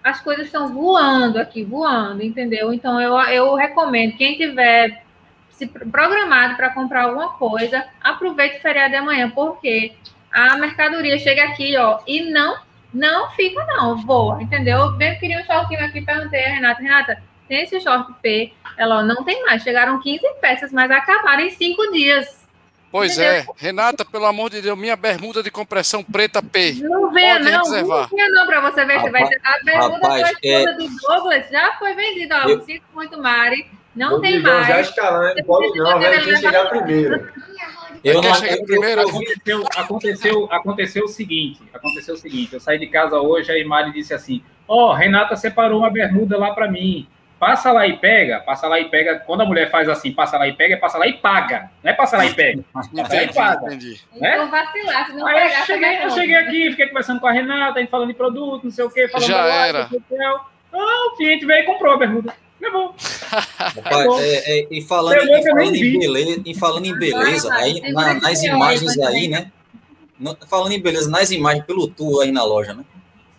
as 0.03 0.21
coisas 0.21 0.47
estão 0.47 0.73
voando 0.73 1.39
aqui, 1.39 1.63
voando, 1.65 2.23
entendeu? 2.23 2.73
Então 2.73 3.01
eu, 3.01 3.15
eu 3.31 3.55
recomendo 3.55 4.17
quem 4.17 4.37
tiver 4.37 5.05
se 5.51 5.67
programado 5.67 6.57
para 6.57 6.71
comprar 6.71 7.05
alguma 7.05 7.35
coisa, 7.35 7.85
aproveite 8.01 8.57
o 8.57 8.63
feriado 8.63 8.91
de 8.91 8.97
amanhã, 8.97 9.31
porque 9.31 9.93
a 10.33 10.57
mercadoria 10.57 11.19
chega 11.19 11.45
aqui, 11.45 11.77
ó, 11.77 12.01
e 12.07 12.31
não 12.31 12.57
não 12.93 13.31
fica, 13.31 13.65
não, 13.67 13.99
voa, 13.99 14.43
entendeu? 14.43 14.79
Eu 14.79 15.19
queria 15.19 15.41
um 15.41 15.45
shortinho 15.45 15.85
aqui, 15.85 16.01
perguntei 16.01 16.45
a 16.45 16.49
Renata, 16.49 16.83
Renata, 16.83 17.23
tem 17.47 17.63
esse 17.63 17.81
short 17.81 18.13
P? 18.21 18.53
Ela, 18.77 19.03
não 19.03 19.23
tem 19.25 19.45
mais, 19.45 19.63
chegaram 19.63 20.01
15 20.01 20.27
peças, 20.41 20.73
mas 20.73 20.91
acabaram 20.91 21.43
em 21.43 21.51
5 21.51 21.93
dias. 21.93 22.40
Pois 22.91 23.13
entendeu? 23.13 23.33
é, 23.33 23.47
Renata, 23.57 24.05
pelo 24.05 24.27
amor 24.27 24.51
de 24.51 24.61
Deus, 24.61 24.77
minha 24.77 24.97
bermuda 24.97 25.43
de 25.43 25.51
compressão 25.51 26.03
preta 26.03 26.43
P. 26.43 26.73
Não 26.81 27.13
venha, 27.13 27.39
não, 27.39 27.63
reservar. 27.63 28.09
não 28.11 28.17
venha 28.17 28.29
não, 28.31 28.47
para 28.47 28.61
você 28.61 28.85
ver 28.85 29.01
se 29.01 29.11
vai 29.11 29.29
ter. 29.29 29.41
A 29.45 29.65
bermuda 29.65 30.09
rapaz, 30.09 30.33
é... 30.43 30.73
do 30.73 30.89
Douglas 30.97 31.49
já 31.51 31.77
foi 31.79 31.95
vendida, 31.95 32.43
ó, 32.45 32.49
eu... 32.49 32.63
sinto 32.63 32.83
muito, 32.93 33.17
Mari, 33.23 33.71
não 33.95 34.21
tem 34.21 34.41
mais. 34.41 34.67
Já 34.67 34.81
escalando, 34.81 35.37
não 35.37 35.45
pode 35.45 35.79
não, 35.79 36.01
vai 36.01 36.37
chegar 36.37 36.69
primeiro. 36.69 37.29
Eu 38.03 38.23
não, 38.23 38.35
eu, 38.45 38.65
primeiro. 38.65 39.03
Aconteceu, 39.03 39.65
aconteceu, 39.77 40.49
aconteceu 40.51 41.05
o 41.05 41.09
seguinte, 41.09 41.61
aconteceu 41.73 42.15
o 42.15 42.19
seguinte, 42.19 42.55
eu 42.55 42.61
saí 42.61 42.79
de 42.79 42.87
casa 42.87 43.21
hoje, 43.21 43.53
a 43.53 43.69
Mari 43.69 43.93
disse 43.93 44.15
assim, 44.15 44.43
ó, 44.67 44.91
oh, 44.91 44.95
Renata 44.95 45.37
separou 45.37 45.81
uma 45.81 45.91
bermuda 45.91 46.37
lá 46.39 46.53
para 46.55 46.69
mim, 46.69 47.07
passa 47.41 47.73
lá 47.73 47.87
e 47.87 47.97
pega, 47.97 48.39
passa 48.41 48.69
lá 48.69 48.79
e 48.79 48.91
pega, 48.91 49.19
quando 49.21 49.41
a 49.41 49.47
mulher 49.47 49.71
faz 49.71 49.89
assim, 49.89 50.13
passa 50.13 50.37
lá 50.37 50.47
e 50.47 50.53
pega, 50.53 50.75
é 50.75 50.77
passa 50.77 50.99
lá 50.99 51.07
e 51.07 51.15
paga, 51.15 51.71
não 51.83 51.91
é 51.91 51.95
passa 51.95 52.19
lá 52.19 52.27
e 52.27 52.35
pega, 52.35 52.63
passa 52.71 52.91
lá 52.93 53.23
e 53.23 53.33
paga. 53.33 53.67
Entendi. 53.67 54.01
Né? 54.15 54.35
Então 54.35 54.51
vacilar, 54.51 55.07
se 55.07 55.13
não 55.15 55.27
Aí 55.27 55.35
pegar, 55.35 55.61
eu 55.61 55.67
cheguei, 55.67 56.05
eu 56.05 56.11
cheguei 56.11 56.37
aqui, 56.37 56.71
fiquei 56.73 56.87
conversando 56.89 57.19
com 57.19 57.27
a 57.27 57.33
Renata, 57.33 57.79
a 57.79 57.81
gente 57.81 57.91
falando 57.91 58.09
de 58.09 58.15
produto, 58.15 58.65
não 58.65 58.71
sei 58.71 58.85
o 58.85 58.91
quê, 58.91 59.09
falando 59.09 59.27
Já 59.27 59.47
era. 59.47 59.89
Ah, 60.73 61.07
o 61.07 61.17
cliente 61.17 61.47
veio 61.47 61.63
e 61.63 61.67
comprou 61.67 61.95
a 61.95 61.97
bermuda. 61.97 62.35
Levou. 62.61 62.95
Rapaz, 63.31 64.21
é, 64.21 64.61
é, 64.61 64.67
e 64.71 64.83
falando, 64.83 65.17
e 65.17 65.43
falando 65.43 65.75
em 65.75 65.99
beleza, 65.99 66.43
e 66.45 66.55
falando 66.55 66.85
em 66.85 66.99
beleza, 66.99 67.55
aí, 67.55 67.81
na, 67.91 68.15
nas 68.15 68.43
imagens 68.43 68.99
aí, 68.99 69.29
né? 69.29 69.51
falando 70.47 70.73
em 70.73 70.81
beleza, 70.81 71.09
nas 71.09 71.31
imagens 71.31 71.65
pelo 71.65 71.89
tour 71.89 72.23
aí 72.23 72.31
na 72.31 72.45
loja, 72.45 72.75
né? 72.75 72.85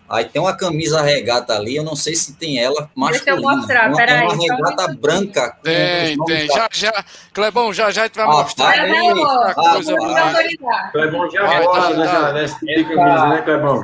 Aí 0.08 0.24
tem 0.26 0.42
uma 0.42 0.54
camisa 0.54 1.00
regata 1.00 1.54
ali, 1.54 1.76
eu 1.76 1.84
não 1.84 1.96
sei 1.96 2.14
se 2.14 2.34
tem 2.34 2.58
ela 2.58 2.90
masculina. 2.94 3.24
Deixa 3.24 3.30
eu 3.30 3.56
mostrar, 3.56 3.88
uma, 3.88 3.96
peraí. 3.96 4.26
Uma 4.26 4.34
regata 4.34 4.94
branca. 4.94 5.56
Tem, 5.62 6.16
tem. 6.26 6.46
Já, 6.48 6.68
já. 6.70 7.04
Clebão, 7.32 7.72
já, 7.72 7.90
já 7.90 8.02
a 8.02 8.06
gente 8.06 8.16
vai 8.16 8.26
ah, 8.26 8.28
mostrar. 8.28 8.72
Tá 8.74 8.82
aí, 8.82 8.90
ah, 8.92 9.54
coisa 9.54 9.96
tá. 9.96 10.90
Clebão 10.92 11.30
já 11.30 11.46
vai, 11.46 11.64
gosta 11.64 11.94
tá, 11.94 12.04
tá. 12.04 12.32
nessa 12.32 12.58
camisa, 12.58 13.28
né, 13.28 13.42
Clebão? 13.42 13.82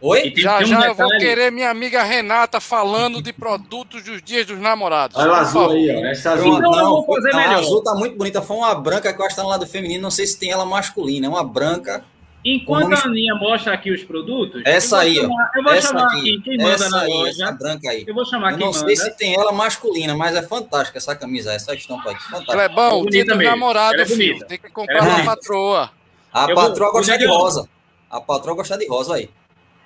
Oi? 0.00 0.32
Já 0.36 0.62
já 0.62 0.78
um 0.78 0.84
eu 0.84 0.94
vou 0.94 1.08
querer 1.18 1.50
minha 1.50 1.70
amiga 1.70 2.04
Renata 2.04 2.60
falando 2.60 3.20
de 3.20 3.32
produtos 3.32 4.04
dos 4.04 4.22
dias 4.22 4.46
dos 4.46 4.58
namorados. 4.58 5.16
Olha 5.16 5.32
a 5.32 5.40
azul 5.40 5.70
aí, 5.72 5.90
ó. 5.90 6.06
Essa 6.06 6.32
azul. 6.32 6.60
Não, 6.60 6.70
não, 6.70 7.04
não, 7.06 7.38
a 7.38 7.56
azul 7.56 7.82
tá 7.82 7.94
muito 7.96 8.16
bonita. 8.16 8.40
Foi 8.40 8.56
uma 8.56 8.74
branca 8.76 9.12
que 9.12 9.20
eu 9.20 9.26
acho 9.26 9.34
que 9.34 9.40
tá 9.40 9.42
no 9.42 9.48
lado 9.48 9.66
feminino. 9.66 10.02
Não 10.02 10.10
sei 10.10 10.24
se 10.24 10.38
tem 10.38 10.52
ela 10.52 10.64
masculina. 10.64 11.26
É 11.26 11.28
uma 11.28 11.42
branca. 11.42 12.04
Enquanto 12.54 12.94
a 12.94 13.04
Aninha 13.04 13.34
mostra 13.34 13.74
aqui 13.74 13.90
os 13.90 14.02
produtos. 14.02 14.62
Essa 14.64 15.00
aí, 15.00 15.16
chamar, 15.16 15.50
Eu 15.54 15.62
vou 15.62 15.72
essa 15.72 15.88
chamar 15.88 16.06
aqui, 16.06 16.18
aqui 16.18 16.40
quem 16.42 16.56
manda 16.56 16.70
essa 16.72 16.90
na 16.90 17.00
aí, 17.00 17.12
loja. 17.12 17.30
Essa 17.44 17.52
branca 17.52 17.90
aí. 17.90 18.04
Eu 18.06 18.14
vou 18.14 18.24
chamar 18.24 18.52
eu 18.52 18.58
quem 18.58 18.66
não 18.66 18.72
sei 18.72 18.96
se 18.96 19.16
tem 19.16 19.34
ela 19.34 19.52
masculina, 19.52 20.16
mas 20.16 20.34
é 20.34 20.42
fantástica 20.42 20.96
essa 20.98 21.14
camisa, 21.14 21.52
essa 21.52 21.74
estampa 21.74 22.10
aqui. 22.10 22.22
Fantástica. 22.24 22.52
Clebão, 22.52 23.04
é 23.06 23.10
dia 23.10 23.24
dos 23.24 23.36
namorados, 23.36 24.10
filho. 24.14 24.46
Tem 24.46 24.58
que 24.58 24.70
comprar 24.70 25.06
é 25.06 25.20
a 25.20 25.24
patroa. 25.24 25.90
A 26.32 26.50
eu 26.50 26.54
patroa 26.54 26.90
vou, 26.90 27.00
gosta 27.00 27.18
de 27.18 27.26
rosa. 27.26 27.68
A 28.10 28.20
patroa 28.20 28.56
gosta 28.56 28.78
de 28.78 28.88
rosa 28.88 29.14
aí. 29.16 29.28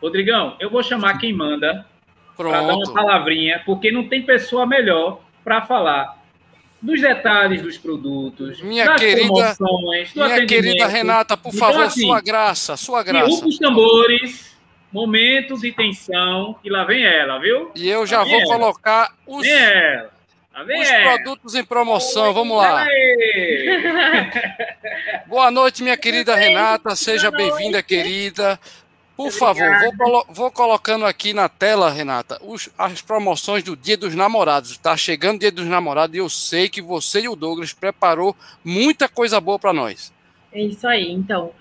Rodrigão, 0.01 0.56
eu 0.60 0.70
vou 0.70 0.82
chamar 0.82 1.18
quem 1.18 1.32
manda 1.32 1.84
para 2.36 2.62
dar 2.62 2.74
uma 2.74 2.93
palavrinha, 2.93 3.62
porque 3.66 3.90
não 3.90 4.09
tem 4.09 4.22
pessoa 4.22 4.66
melhor 4.66 5.20
para 5.43 5.62
falar 5.62 6.22
dos 6.82 7.00
detalhes 7.00 7.62
dos 7.62 7.78
produtos, 7.78 8.60
minha 8.60 8.86
das 8.86 9.00
querida, 9.00 9.54
promoções, 9.56 10.12
do 10.12 10.24
minha 10.24 10.46
querida 10.46 10.88
Renata, 10.88 11.36
por 11.36 11.54
então, 11.54 11.68
favor, 11.68 11.84
assim, 11.84 12.06
sua 12.06 12.20
graça, 12.20 12.76
sua 12.76 13.02
graça. 13.04 13.46
os 13.46 13.56
tambores, 13.56 14.56
momentos 14.92 15.60
de 15.60 15.70
tensão, 15.72 16.56
e 16.64 16.68
lá 16.68 16.82
vem 16.84 17.04
ela, 17.04 17.38
viu? 17.38 17.70
E 17.76 17.88
eu 17.88 18.04
já 18.04 18.24
vou 18.24 18.40
ela. 18.40 18.46
colocar 18.46 19.14
os, 19.26 19.46
os 19.46 20.90
produtos 21.02 21.54
em 21.54 21.64
promoção, 21.64 22.34
vamos 22.34 22.56
lá. 22.56 22.84
Boa 25.28 25.52
noite, 25.52 25.84
minha 25.84 25.96
querida 25.96 26.34
Renata, 26.34 26.96
seja 26.96 27.30
bem-vinda, 27.30 27.80
querida. 27.80 28.59
Por 29.16 29.30
favor, 29.30 29.68
vou, 29.97 30.26
vou, 30.30 30.51
colocando 30.51 31.05
aqui 31.05 31.34
na 31.34 31.48
tela, 31.48 31.90
Renata, 31.90 32.40
os, 32.43 32.70
as 32.78 33.02
promoções 33.02 33.62
do 33.62 33.76
Dia 33.76 33.97
dos 33.97 34.14
Namorados. 34.14 34.70
Está 34.70 34.97
chegando 34.97 35.36
o 35.36 35.39
Dia 35.40 35.52
dos 35.52 35.66
Namorados 35.66 36.16
e 36.16 36.18
eu 36.18 36.28
sei 36.28 36.68
que 36.68 36.80
você 36.80 37.22
e 37.22 37.28
o 37.28 37.36
Douglas 37.36 37.72
preparou 37.72 38.34
muita 38.64 39.09
coisa 39.09 39.40
boa 39.40 39.59
para 39.59 39.72
nós. 39.72 40.12
É 40.51 40.62
isso 40.62 40.86
aí. 40.89 41.12
Então, 41.12 41.52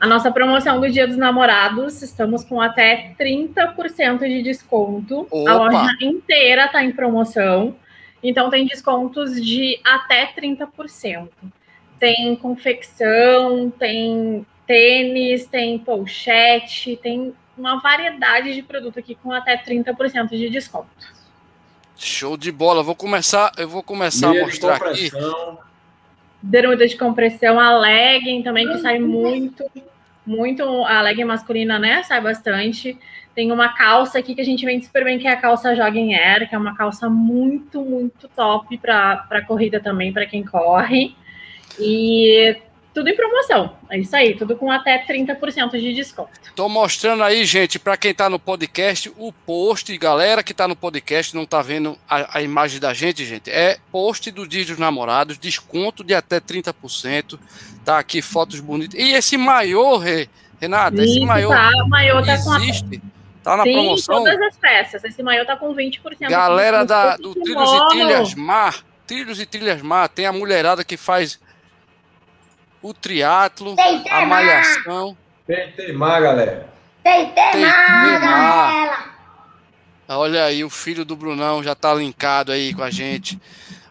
a 0.00 0.06
nossa 0.06 0.30
promoção 0.30 0.80
do 0.80 0.90
Dia 0.90 1.06
dos 1.06 1.16
Namorados, 1.16 2.02
estamos 2.02 2.44
com 2.44 2.60
até 2.60 3.14
30% 3.18 4.18
de 4.20 4.42
desconto. 4.42 5.26
Opa. 5.30 5.50
A 5.50 5.54
loja 5.54 5.96
inteira 6.02 6.66
está 6.66 6.84
em 6.84 6.92
promoção. 6.92 7.76
Então, 8.22 8.50
tem 8.50 8.66
descontos 8.66 9.40
de 9.40 9.80
até 9.84 10.26
30%. 10.34 11.28
Tem 11.98 12.36
confecção, 12.36 13.70
tem 13.70 14.44
tênis, 14.66 15.46
tem 15.46 15.78
pochete, 15.78 16.98
tem 17.02 17.34
uma 17.56 17.80
variedade 17.80 18.54
de 18.54 18.62
produto 18.62 18.98
aqui 18.98 19.14
com 19.14 19.32
até 19.32 19.56
30% 19.56 20.30
de 20.30 20.50
desconto. 20.50 20.88
Show 21.96 22.36
de 22.36 22.52
bola. 22.52 22.82
Vou 22.82 22.94
começar, 22.94 23.52
eu 23.56 23.68
vou 23.68 23.82
começar 23.82 24.28
Meia 24.28 24.42
a 24.42 24.46
mostrar 24.46 24.76
aqui. 24.76 25.10
Bermuda 26.42 26.86
de 26.86 26.96
compressão, 26.96 27.58
a 27.58 27.76
legging 27.78 28.42
também 28.42 28.68
que 28.68 28.78
sai 28.78 28.98
muito, 28.98 29.64
muito 30.26 30.62
a 30.84 31.00
legging 31.00 31.24
masculina, 31.24 31.78
né? 31.78 32.02
Sai 32.02 32.20
bastante. 32.20 32.98
Tem 33.34 33.52
uma 33.52 33.68
calça 33.70 34.18
aqui 34.18 34.34
que 34.34 34.40
a 34.40 34.44
gente 34.44 34.64
vende 34.64 34.86
super 34.86 35.04
bem, 35.04 35.18
que 35.18 35.26
é 35.28 35.30
a 35.30 35.36
calça 35.36 35.74
Jogging 35.76 36.14
Air, 36.14 36.48
que 36.48 36.54
é 36.54 36.58
uma 36.58 36.74
calça 36.74 37.08
muito, 37.08 37.82
muito 37.82 38.28
top 38.28 38.78
para 38.78 39.44
corrida 39.46 39.78
também, 39.78 40.10
para 40.10 40.24
quem 40.24 40.42
corre. 40.42 41.14
E 41.78 42.56
tudo 42.96 43.10
em 43.10 43.14
promoção. 43.14 43.76
É 43.90 43.98
isso 43.98 44.16
aí, 44.16 44.34
tudo 44.34 44.56
com 44.56 44.70
até 44.70 45.04
30% 45.04 45.72
de 45.72 45.92
desconto. 45.92 46.30
Tô 46.54 46.66
mostrando 46.66 47.22
aí, 47.22 47.44
gente, 47.44 47.78
para 47.78 47.94
quem 47.94 48.14
tá 48.14 48.30
no 48.30 48.38
podcast, 48.38 49.12
o 49.18 49.30
post, 49.30 49.94
galera 49.98 50.42
que 50.42 50.54
tá 50.54 50.66
no 50.66 50.74
podcast, 50.74 51.36
não 51.36 51.44
tá 51.44 51.60
vendo 51.60 51.98
a, 52.08 52.38
a 52.38 52.42
imagem 52.42 52.80
da 52.80 52.94
gente, 52.94 53.22
gente, 53.26 53.50
é 53.50 53.76
post 53.92 54.30
do 54.30 54.48
Dia 54.48 54.64
dos 54.64 54.78
Namorados, 54.78 55.36
desconto 55.36 56.02
de 56.02 56.14
até 56.14 56.40
30%. 56.40 57.38
Tá 57.84 57.98
aqui 57.98 58.22
fotos 58.22 58.60
bonitas. 58.60 58.98
E 58.98 59.12
esse 59.12 59.36
maiô, 59.36 59.98
Renata, 60.58 61.04
esse 61.04 61.20
maiô, 61.20 61.50
tá, 61.50 61.70
o 61.84 61.88
maiô 61.90 62.24
tá 62.24 62.32
existe. 62.32 62.98
Com 62.98 63.06
a... 63.06 63.16
Tá 63.42 63.56
na 63.58 63.62
Sim, 63.64 63.74
promoção. 63.74 64.24
todas 64.24 64.40
as 64.40 64.56
peças. 64.56 65.04
Esse 65.04 65.22
maiô 65.22 65.44
tá 65.44 65.54
com 65.54 65.74
20% 65.74 66.30
Galera 66.30 66.82
da, 66.82 67.18
do 67.18 67.34
Trilhos 67.34 67.70
e 67.70 67.88
Trilhas 67.88 68.34
Mar, 68.34 68.82
Trilhos 69.06 69.38
e 69.38 69.44
Trilhas 69.44 69.82
Mar, 69.82 70.08
tem 70.08 70.24
a 70.24 70.32
mulherada 70.32 70.82
que 70.82 70.96
faz 70.96 71.38
o 72.82 72.94
triatlo, 72.94 73.74
a 74.10 74.26
malhação. 74.26 75.16
Tem 75.46 75.70
temar, 75.72 76.22
galera. 76.22 76.68
Tem 77.02 77.30
temar, 77.30 78.20
galera. 78.20 79.16
Olha 80.08 80.44
aí, 80.44 80.62
o 80.62 80.70
filho 80.70 81.04
do 81.04 81.16
Brunão 81.16 81.62
já 81.62 81.74
tá 81.74 81.92
linkado 81.94 82.52
aí 82.52 82.72
com 82.72 82.82
a 82.82 82.90
gente. 82.90 83.40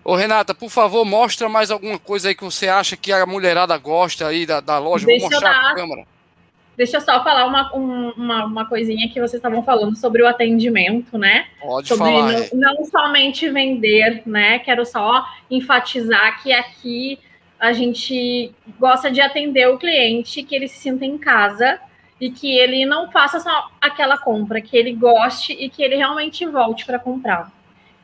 Ô, 0.03 0.15
Renata, 0.15 0.53
por 0.53 0.69
favor, 0.69 1.03
mostra 1.03 1.49
mais 1.49 1.71
alguma 1.71 1.97
coisa 1.97 2.29
aí 2.29 2.35
que 2.35 2.43
você 2.43 2.67
acha 2.67 2.95
que 2.95 3.11
a 3.11 3.25
mulherada 3.25 3.75
gosta 3.77 4.27
aí 4.27 4.45
da, 4.45 4.61
da 4.61 4.77
loja. 4.77 5.05
Deixa 5.05 5.21
Vou 5.21 5.31
mostrar 5.31 5.51
dar... 5.51 5.71
a 5.71 5.75
câmera. 5.75 6.05
Deixa 6.77 6.97
eu 6.97 7.01
só 7.01 7.23
falar 7.23 7.45
uma, 7.47 7.71
uma, 7.73 8.45
uma 8.45 8.65
coisinha 8.65 9.07
que 9.07 9.19
vocês 9.19 9.35
estavam 9.35 9.63
falando 9.63 9.95
sobre 9.95 10.21
o 10.21 10.27
atendimento, 10.27 11.17
né? 11.17 11.47
Pode 11.61 11.87
sobre 11.87 12.03
falar. 12.05 12.33
Não, 12.53 12.75
não 12.75 12.85
somente 12.85 13.49
vender, 13.49 14.21
né? 14.25 14.59
Quero 14.59 14.85
só 14.85 15.25
enfatizar 15.49 16.43
que 16.43 16.51
aqui 16.51 17.17
a 17.59 17.73
gente 17.73 18.51
gosta 18.79 19.09
de 19.09 19.21
atender 19.21 19.67
o 19.67 19.77
cliente, 19.77 20.43
que 20.43 20.55
ele 20.55 20.67
se 20.67 20.77
sinta 20.77 21.05
em 21.05 21.17
casa 21.17 21.79
e 22.19 22.29
que 22.29 22.57
ele 22.57 22.85
não 22.85 23.11
faça 23.11 23.39
só 23.39 23.69
aquela 23.81 24.17
compra, 24.17 24.61
que 24.61 24.75
ele 24.75 24.93
goste 24.93 25.53
e 25.53 25.69
que 25.69 25.83
ele 25.83 25.95
realmente 25.95 26.45
volte 26.45 26.85
para 26.85 26.99
comprar. 26.99 27.51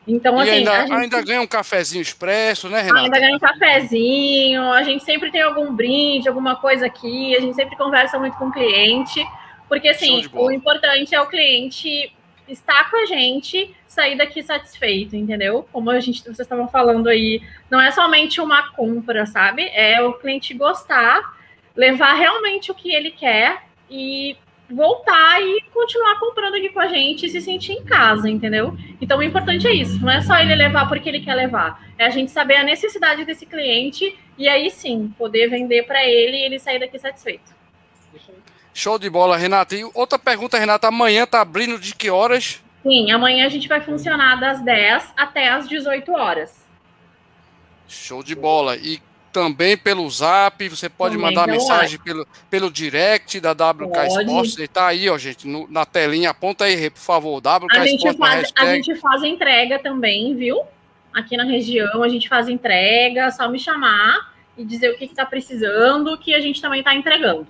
Então, 0.06 0.36
e 0.38 0.42
assim. 0.42 0.50
Ainda, 0.50 0.80
gente... 0.80 0.92
ainda, 0.92 1.22
ganha 1.22 1.40
um 1.40 1.46
cafezinho 1.46 2.02
expresso, 2.02 2.68
né, 2.68 2.82
Renata? 2.82 3.04
Ainda 3.04 3.20
ganha 3.20 3.36
um 3.36 3.38
cafezinho, 3.38 4.62
a 4.72 4.82
gente 4.82 5.04
sempre 5.04 5.30
tem 5.30 5.42
algum 5.42 5.72
brinde, 5.72 6.28
alguma 6.28 6.56
coisa 6.56 6.86
aqui, 6.86 7.36
a 7.36 7.40
gente 7.40 7.54
sempre 7.54 7.76
conversa 7.76 8.18
muito 8.18 8.36
com 8.36 8.46
o 8.46 8.52
cliente, 8.52 9.24
porque 9.68 9.88
assim, 9.88 10.28
o 10.32 10.50
importante 10.50 11.14
é 11.14 11.20
o 11.20 11.26
cliente 11.26 12.12
estar 12.52 12.90
com 12.90 12.96
a 12.96 13.06
gente, 13.06 13.74
sair 13.86 14.16
daqui 14.16 14.42
satisfeito, 14.42 15.16
entendeu? 15.16 15.66
Como 15.72 15.90
a 15.90 16.00
gente, 16.00 16.22
vocês 16.22 16.40
estavam 16.40 16.68
falando 16.68 17.08
aí, 17.08 17.42
não 17.70 17.80
é 17.80 17.90
somente 17.90 18.40
uma 18.40 18.70
compra, 18.72 19.26
sabe? 19.26 19.68
É 19.74 20.02
o 20.02 20.14
cliente 20.14 20.54
gostar, 20.54 21.36
levar 21.76 22.14
realmente 22.14 22.70
o 22.70 22.74
que 22.74 22.94
ele 22.94 23.10
quer 23.10 23.64
e 23.90 24.36
voltar 24.70 25.40
e 25.42 25.62
continuar 25.72 26.18
comprando 26.18 26.54
aqui 26.54 26.70
com 26.70 26.80
a 26.80 26.88
gente 26.88 27.26
e 27.26 27.28
se 27.28 27.40
sentir 27.40 27.72
em 27.72 27.84
casa, 27.84 28.28
entendeu? 28.28 28.76
Então 29.00 29.18
o 29.18 29.22
importante 29.22 29.66
é 29.66 29.74
isso, 29.74 30.00
não 30.00 30.10
é 30.10 30.20
só 30.22 30.38
ele 30.38 30.54
levar 30.54 30.88
porque 30.88 31.08
ele 31.08 31.20
quer 31.20 31.34
levar, 31.34 31.82
é 31.98 32.06
a 32.06 32.10
gente 32.10 32.30
saber 32.30 32.56
a 32.56 32.64
necessidade 32.64 33.24
desse 33.24 33.44
cliente 33.44 34.16
e 34.38 34.48
aí 34.48 34.70
sim 34.70 35.12
poder 35.18 35.48
vender 35.48 35.82
para 35.84 36.04
ele 36.06 36.38
e 36.38 36.42
ele 36.42 36.58
sair 36.58 36.78
daqui 36.78 36.98
satisfeito. 36.98 37.52
Show 38.74 38.98
de 38.98 39.10
bola, 39.10 39.36
Renata. 39.36 39.76
E 39.76 39.84
outra 39.94 40.18
pergunta, 40.18 40.58
Renata, 40.58 40.88
amanhã 40.88 41.26
tá 41.26 41.40
abrindo 41.40 41.78
de 41.78 41.94
que 41.94 42.10
horas? 42.10 42.62
Sim, 42.82 43.10
amanhã 43.12 43.46
a 43.46 43.48
gente 43.48 43.68
vai 43.68 43.80
funcionar 43.80 44.40
das 44.40 44.62
10 44.62 45.12
até 45.16 45.48
as 45.48 45.68
18 45.68 46.12
horas. 46.12 46.64
Show 47.86 48.22
de 48.22 48.34
bola. 48.34 48.76
E 48.76 49.00
também 49.32 49.76
pelo 49.76 50.08
zap, 50.10 50.68
você 50.68 50.88
pode 50.88 51.16
também 51.16 51.30
mandar 51.30 51.46
mensagem 51.46 51.98
pelo, 51.98 52.26
pelo 52.50 52.70
direct 52.70 53.40
da 53.40 53.52
WK 53.52 53.88
pode. 53.88 54.08
Sports. 54.08 54.58
Ele 54.58 54.68
tá 54.68 54.86
aí, 54.86 55.08
ó, 55.08 55.16
gente, 55.16 55.46
no, 55.46 55.66
na 55.70 55.86
telinha. 55.86 56.30
Aponta 56.30 56.64
aí, 56.64 56.90
por 56.90 57.00
favor, 57.00 57.38
WK 57.38 57.76
a 57.76 57.86
gente 57.86 58.16
Faz, 58.16 58.52
a 58.56 58.74
gente 58.74 58.94
faz 58.96 59.22
entrega 59.22 59.78
também, 59.78 60.34
viu? 60.34 60.62
Aqui 61.14 61.36
na 61.36 61.44
região 61.44 62.02
a 62.02 62.08
gente 62.08 62.28
faz 62.28 62.48
entrega, 62.48 63.30
só 63.30 63.48
me 63.48 63.58
chamar 63.58 64.32
e 64.56 64.64
dizer 64.64 64.90
o 64.90 64.96
que 64.96 65.04
está 65.04 65.24
precisando, 65.24 66.16
que 66.18 66.34
a 66.34 66.40
gente 66.40 66.60
também 66.60 66.80
está 66.80 66.94
entregando. 66.94 67.46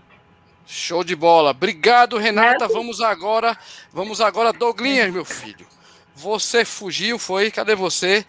Show 0.67 1.05
de 1.05 1.17
bola. 1.17 1.51
Obrigado, 1.51 2.19
Renata. 2.19 2.69
Vamos 2.69 3.01
agora, 3.01 3.57
vamos 3.93 4.21
agora, 4.21 4.53
Douglinhas, 4.53 5.13
meu 5.13 5.25
filho. 5.25 5.67
Você 6.15 6.65
fugiu, 6.65 7.19
foi? 7.19 7.51
Cadê 7.51 7.75
você? 7.75 8.25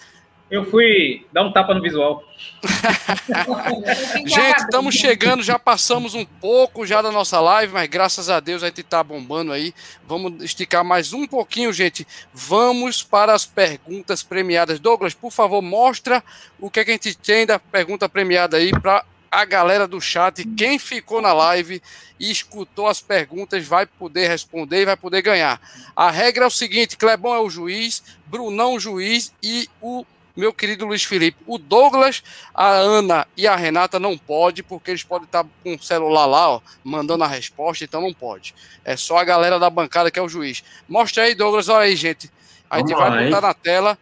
Eu 0.54 0.70
fui 0.70 1.26
dar 1.34 1.44
um 1.44 1.52
tapa 1.52 1.74
no 1.74 1.82
visual. 1.82 2.24
gente, 4.24 4.60
estamos 4.60 4.94
chegando, 4.94 5.42
já 5.42 5.58
passamos 5.58 6.14
um 6.14 6.24
pouco 6.24 6.86
já 6.86 7.02
da 7.02 7.12
nossa 7.12 7.40
live, 7.40 7.74
mas 7.74 7.90
graças 7.90 8.30
a 8.30 8.40
Deus 8.40 8.62
a 8.62 8.68
gente 8.68 8.84
tá 8.84 9.04
bombando 9.04 9.52
aí. 9.52 9.74
Vamos 10.08 10.44
esticar 10.44 10.84
mais 10.84 11.12
um 11.12 11.26
pouquinho, 11.26 11.74
gente. 11.74 12.06
Vamos 12.32 13.02
para 13.02 13.34
as 13.34 13.48
perguntas 13.48 14.22
premiadas. 14.22 14.80
Douglas, 14.80 15.16
por 15.16 15.32
favor, 15.32 15.62
mostra 15.62 16.24
o 16.60 16.70
que, 16.70 16.82
é 16.82 16.86
que 16.86 16.92
a 16.92 16.94
gente 16.94 17.18
tem 17.18 17.48
da 17.48 17.58
pergunta 17.58 18.08
premiada 18.08 18.58
aí 18.58 18.70
para 18.72 19.04
a 19.34 19.46
galera 19.46 19.88
do 19.88 20.00
chat, 20.00 20.46
quem 20.56 20.78
ficou 20.78 21.20
na 21.20 21.34
live 21.34 21.82
e 22.20 22.30
escutou 22.30 22.88
as 22.88 23.02
perguntas 23.02 23.66
vai 23.66 23.88
poder 23.88 24.28
responder 24.28 24.84
e 24.84 24.86
vai 24.86 24.96
poder 24.96 25.24
ganhar. 25.24 25.60
A 25.96 26.12
regra 26.12 26.44
é 26.44 26.48
o 26.48 26.52
seguinte: 26.52 26.96
Clebão 26.96 27.34
é 27.34 27.40
o 27.40 27.50
juiz, 27.50 28.04
Brunão 28.28 28.76
o 28.76 28.80
juiz 28.80 29.34
e 29.42 29.68
o 29.82 30.06
meu 30.36 30.54
querido 30.54 30.86
Luiz 30.86 31.04
Felipe. 31.04 31.38
O 31.48 31.58
Douglas, 31.58 32.24
a 32.54 32.70
Ana 32.70 33.28
e 33.36 33.48
a 33.48 33.56
Renata 33.56 34.00
não 34.00 34.18
pode, 34.18 34.62
porque 34.62 34.92
eles 34.92 35.04
podem 35.04 35.26
estar 35.26 35.46
com 35.64 35.74
o 35.74 35.82
celular 35.84 36.28
lá, 36.28 36.50
ó, 36.52 36.62
mandando 36.84 37.24
a 37.24 37.28
resposta, 37.28 37.84
então 37.84 38.02
não 38.02 38.14
pode. 38.14 38.54
É 38.86 38.96
só 38.96 39.18
a 39.18 39.24
galera 39.24 39.58
da 39.60 39.70
bancada 39.70 40.12
que 40.12 40.20
é 40.20 40.22
o 40.22 40.30
juiz. 40.30 40.64
Mostra 40.88 41.24
aí, 41.24 41.34
Douglas, 41.34 41.70
olha 41.70 41.86
aí, 41.86 41.96
gente. 41.96 42.30
A 42.70 42.78
gente 42.78 42.94
Vamos 42.94 43.00
vai 43.02 43.10
lá, 43.10 43.26
botar 43.26 43.38
hein? 43.38 43.42
na 43.42 43.54
tela. 43.54 43.98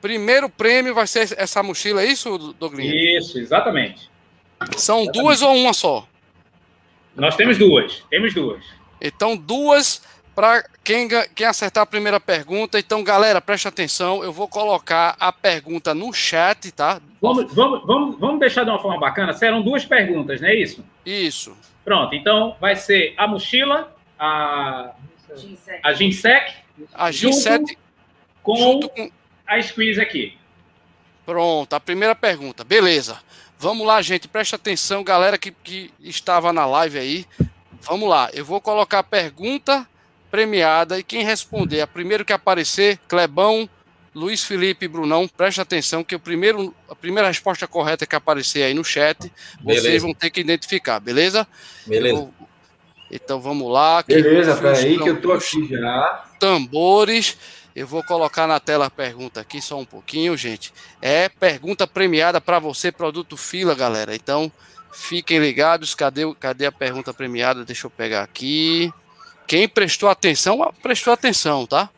Primeiro 0.00 0.48
prêmio 0.48 0.94
vai 0.94 1.06
ser 1.06 1.32
essa 1.36 1.62
mochila, 1.62 2.02
é 2.02 2.06
isso, 2.06 2.54
Douglas? 2.58 2.84
Isso, 2.84 3.38
exatamente. 3.38 4.11
São 4.76 5.06
duas 5.06 5.42
ou 5.42 5.54
uma 5.54 5.72
só? 5.72 6.06
Nós 7.14 7.36
temos 7.36 7.58
duas. 7.58 8.02
Temos 8.10 8.34
duas. 8.34 8.64
Então, 9.00 9.36
duas 9.36 10.02
para 10.34 10.64
quem, 10.82 11.08
quem 11.34 11.46
acertar 11.46 11.82
a 11.82 11.86
primeira 11.86 12.18
pergunta. 12.18 12.78
Então, 12.78 13.04
galera, 13.04 13.40
preste 13.40 13.68
atenção. 13.68 14.24
Eu 14.24 14.32
vou 14.32 14.48
colocar 14.48 15.16
a 15.20 15.32
pergunta 15.32 15.94
no 15.94 16.12
chat, 16.12 16.72
tá? 16.72 17.00
Vamos, 17.20 17.52
vamos, 17.52 17.86
vamos, 17.86 18.18
vamos 18.18 18.40
deixar 18.40 18.64
de 18.64 18.70
uma 18.70 18.78
forma 18.80 18.98
bacana. 18.98 19.32
Serão 19.32 19.62
duas 19.62 19.84
perguntas, 19.84 20.40
não 20.40 20.48
é 20.48 20.54
isso? 20.54 20.84
Isso. 21.04 21.56
Pronto. 21.84 22.14
Então, 22.14 22.56
vai 22.60 22.76
ser 22.76 23.14
a 23.16 23.26
mochila, 23.26 23.94
a, 24.18 24.92
a 25.82 25.92
Ginsec, 25.92 26.54
a 26.94 27.10
Ginsec 27.12 27.76
com, 28.42 28.56
junto 28.56 28.88
com 28.88 29.10
a 29.46 29.60
squeeze 29.60 30.00
aqui. 30.00 30.36
Pronto, 31.24 31.72
a 31.74 31.80
primeira 31.80 32.14
pergunta. 32.14 32.64
Beleza. 32.64 33.18
Vamos 33.62 33.86
lá, 33.86 34.02
gente, 34.02 34.26
preste 34.26 34.56
atenção, 34.56 35.04
galera 35.04 35.38
que, 35.38 35.52
que 35.52 35.92
estava 36.00 36.52
na 36.52 36.66
live 36.66 36.98
aí. 36.98 37.24
Vamos 37.82 38.08
lá, 38.08 38.28
eu 38.34 38.44
vou 38.44 38.60
colocar 38.60 38.98
a 38.98 39.04
pergunta 39.04 39.86
premiada 40.32 40.98
e 40.98 41.02
quem 41.04 41.22
responder, 41.22 41.80
a 41.80 41.86
primeiro 41.86 42.24
que 42.24 42.32
aparecer, 42.32 42.98
Clebão, 43.06 43.70
Luiz 44.12 44.42
Felipe 44.42 44.86
e 44.86 44.88
Brunão, 44.88 45.28
preste 45.28 45.60
atenção 45.60 46.02
que 46.02 46.16
o 46.16 46.18
primeiro, 46.18 46.74
a 46.88 46.96
primeira 46.96 47.28
resposta 47.28 47.68
correta 47.68 48.04
que 48.04 48.16
aparecer 48.16 48.64
aí 48.64 48.74
no 48.74 48.82
chat, 48.82 49.30
beleza. 49.60 49.86
vocês 49.86 50.02
vão 50.02 50.12
ter 50.12 50.30
que 50.30 50.40
identificar, 50.40 50.98
beleza? 50.98 51.46
Beleza. 51.86 52.16
Vou... 52.16 52.34
Então 53.12 53.40
vamos 53.40 53.70
lá. 53.70 54.02
Beleza, 54.02 54.56
peraí 54.56 54.98
que 54.98 55.08
eu 55.08 55.20
tô 55.20 55.30
aqui 55.30 55.68
já. 55.68 56.24
Tambores. 56.40 57.38
Eu 57.74 57.86
vou 57.86 58.02
colocar 58.04 58.46
na 58.46 58.60
tela 58.60 58.86
a 58.86 58.90
pergunta 58.90 59.40
aqui 59.40 59.60
só 59.60 59.78
um 59.78 59.84
pouquinho, 59.84 60.36
gente. 60.36 60.72
É 61.00 61.28
pergunta 61.28 61.86
premiada 61.86 62.40
para 62.40 62.58
você, 62.58 62.92
produto 62.92 63.36
fila, 63.36 63.74
galera. 63.74 64.14
Então, 64.14 64.52
fiquem 64.92 65.38
ligados. 65.38 65.94
Cadê, 65.94 66.22
cadê 66.34 66.66
a 66.66 66.72
pergunta 66.72 67.14
premiada? 67.14 67.64
Deixa 67.64 67.86
eu 67.86 67.90
pegar 67.90 68.22
aqui. 68.22 68.92
Quem 69.46 69.66
prestou 69.66 70.08
atenção, 70.08 70.72
prestou 70.82 71.12
atenção, 71.12 71.66
tá? 71.66 71.88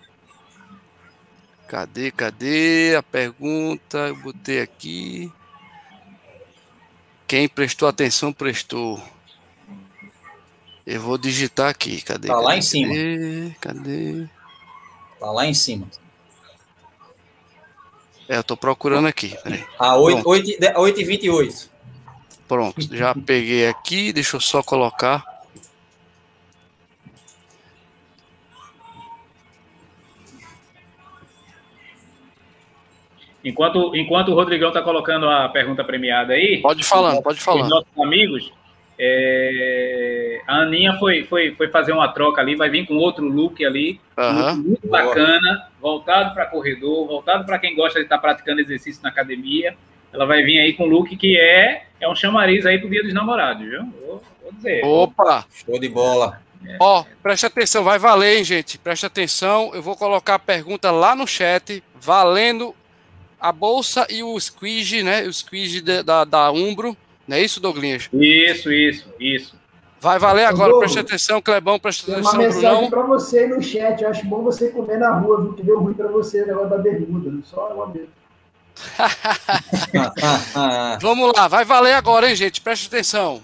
Cadê, 1.66 2.12
cadê 2.12 2.94
a 2.96 3.02
pergunta? 3.02 3.98
Eu 3.98 4.16
botei 4.16 4.60
aqui. 4.60 5.32
Quem 7.26 7.48
prestou 7.48 7.88
atenção, 7.88 8.32
prestou. 8.32 9.02
Eu 10.86 11.00
vou 11.00 11.18
digitar 11.18 11.68
aqui. 11.68 12.00
Cadê? 12.02 12.28
Tá 12.28 12.34
cadê, 12.34 12.46
lá 12.46 12.56
em 12.56 12.62
cima. 12.62 12.94
Cadê? 12.94 13.56
Cadê? 13.60 14.28
Tá 15.24 15.30
lá 15.30 15.46
em 15.46 15.54
cima. 15.54 15.86
É, 18.28 18.36
eu 18.36 18.44
tô 18.44 18.58
procurando 18.58 19.08
aqui. 19.08 19.34
Peraí. 19.42 19.64
A 19.78 19.96
8, 19.96 20.28
8, 20.28 20.58
8 20.76 21.00
e 21.00 21.04
28. 21.04 21.70
Pronto, 22.46 22.94
já 22.94 23.14
peguei 23.14 23.66
aqui. 23.66 24.12
Deixa 24.12 24.36
eu 24.36 24.40
só 24.40 24.62
colocar. 24.62 25.24
Enquanto, 33.42 33.96
enquanto 33.96 34.28
o 34.28 34.34
Rodrigão 34.34 34.68
está 34.68 34.82
colocando 34.82 35.26
a 35.26 35.48
pergunta 35.48 35.82
premiada 35.82 36.34
aí. 36.34 36.60
Pode 36.60 36.84
falando, 36.84 37.22
pode 37.22 37.40
falar. 37.40 37.66
Nossos 37.66 37.98
amigos, 37.98 38.52
é, 38.98 40.40
a 40.46 40.62
Aninha 40.62 40.94
foi, 40.98 41.24
foi, 41.24 41.54
foi 41.54 41.68
fazer 41.68 41.92
uma 41.92 42.08
troca 42.08 42.40
ali, 42.40 42.54
vai 42.54 42.68
vir 42.70 42.86
com 42.86 42.94
outro 42.96 43.26
look 43.26 43.64
ali, 43.64 44.00
Aham. 44.16 44.54
muito, 44.54 44.68
muito 44.68 44.88
bacana, 44.88 45.68
voltado 45.80 46.34
para 46.34 46.46
corredor, 46.46 47.06
voltado 47.06 47.44
para 47.44 47.58
quem 47.58 47.74
gosta 47.74 47.98
de 47.98 48.06
estar 48.06 48.18
praticando 48.18 48.60
exercício 48.60 49.02
na 49.02 49.08
academia. 49.08 49.76
Ela 50.12 50.26
vai 50.26 50.42
vir 50.42 50.60
aí 50.60 50.72
com 50.74 50.84
um 50.84 50.88
look 50.88 51.16
que 51.16 51.36
é, 51.38 51.86
é 52.00 52.08
um 52.08 52.14
chamariz 52.14 52.64
aí 52.64 52.78
pro 52.78 52.88
Dia 52.88 53.02
dos 53.02 53.12
Namorados, 53.12 53.66
viu? 53.66 53.82
Vou, 54.00 54.22
vou 54.42 54.52
dizer. 54.52 54.84
Opa! 54.84 55.44
Show 55.52 55.78
de 55.78 55.88
bola. 55.88 56.40
Ó, 56.80 57.04
preste 57.22 57.46
atenção, 57.46 57.84
vai 57.84 57.98
valer, 57.98 58.38
hein, 58.38 58.44
gente? 58.44 58.78
Preste 58.78 59.04
atenção. 59.04 59.70
Eu 59.74 59.82
vou 59.82 59.96
colocar 59.96 60.36
a 60.36 60.38
pergunta 60.38 60.90
lá 60.90 61.14
no 61.14 61.26
chat, 61.26 61.82
valendo 61.94 62.74
a 63.40 63.52
bolsa 63.52 64.06
e 64.08 64.22
o 64.22 64.38
squeeze, 64.40 65.02
né? 65.02 65.22
O 65.22 65.32
squeeze 65.32 65.80
da, 65.80 66.02
da, 66.02 66.24
da 66.24 66.50
Umbro. 66.50 66.96
Não 67.26 67.36
é 67.36 67.40
isso, 67.40 67.60
Douglinhas? 67.60 68.08
Isso, 68.12 68.72
isso, 68.72 69.06
isso. 69.18 69.54
Vai 70.00 70.18
valer 70.18 70.44
agora, 70.44 70.70
Douglas, 70.70 70.92
preste 70.92 70.98
atenção, 70.98 71.40
Clebão, 71.40 71.78
preste 71.78 72.04
Tem 72.04 72.16
uma 72.16 72.28
atenção, 72.28 72.60
mensagem 72.60 72.90
para 72.90 73.02
você 73.04 73.38
aí 73.38 73.48
no 73.48 73.62
chat. 73.62 74.02
Eu 74.02 74.10
acho 74.10 74.26
bom 74.26 74.42
você 74.42 74.68
comer 74.68 74.98
na 74.98 75.18
rua, 75.18 75.40
viu? 75.40 75.54
Que 75.54 75.62
deu 75.62 75.80
ruim 75.80 75.94
para 75.94 76.08
você 76.08 76.42
o 76.42 76.46
negócio 76.46 76.68
da 76.68 76.76
bermuda. 76.76 77.32
Só 77.44 77.72
uma 77.72 77.86
mesmo. 77.86 78.10
Vamos 81.00 81.32
lá, 81.34 81.48
vai 81.48 81.64
valer 81.64 81.94
agora, 81.94 82.28
hein, 82.28 82.36
gente? 82.36 82.60
Preste 82.60 82.88
atenção. 82.88 83.42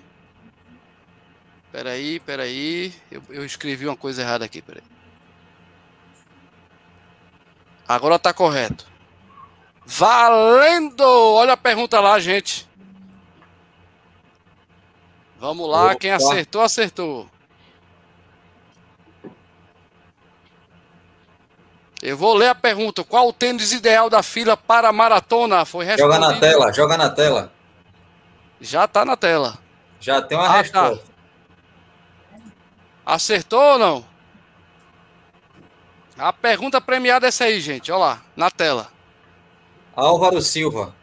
Peraí, 1.73 2.20
peraí. 2.20 2.93
Eu, 3.11 3.23
eu 3.31 3.43
escrevi 3.44 3.86
uma 3.86 3.97
coisa 3.97 4.20
errada 4.20 4.44
aqui, 4.44 4.61
peraí. 4.61 4.82
Agora 7.89 8.19
tá 8.19 8.35
correto. 8.35 8.86
Valendo! 9.86 11.02
Olha 11.02 11.55
a 11.55 11.57
pergunta 11.57 11.98
lá, 12.01 12.20
gente. 12.20 12.69
Vamos 15.40 15.68
lá, 15.68 15.94
quem 15.96 16.14
Opa. 16.14 16.22
acertou, 16.22 16.60
acertou. 16.62 17.26
Eu 22.02 22.16
vou 22.16 22.34
ler 22.34 22.48
a 22.48 22.54
pergunta. 22.54 23.04
Qual 23.04 23.28
o 23.28 23.32
tênis 23.32 23.72
ideal 23.72 24.08
da 24.08 24.22
fila 24.22 24.56
para 24.56 24.88
a 24.88 24.92
maratona? 24.92 25.64
Foi 25.64 25.84
joga 25.96 26.18
na 26.18 26.28
respondido. 26.28 26.40
tela, 26.40 26.72
joga 26.72 26.96
na 26.96 27.10
tela. 27.10 27.52
Já 28.60 28.86
tá 28.88 29.04
na 29.04 29.16
tela. 29.16 29.58
Já 29.98 30.20
tem 30.22 30.36
uma 30.36 30.46
Ah, 30.46 30.64
tá. 30.64 30.88
resposta. 30.88 31.10
Acertou 33.04 33.60
ou 33.60 33.78
não? 33.78 34.04
A 36.18 36.32
pergunta 36.32 36.80
premiada 36.80 37.26
é 37.26 37.28
essa 37.28 37.44
aí, 37.44 37.60
gente. 37.60 37.90
Olha 37.90 37.98
lá, 38.00 38.22
na 38.36 38.50
tela. 38.50 38.88
Álvaro 39.96 40.40
Silva. 40.40 40.94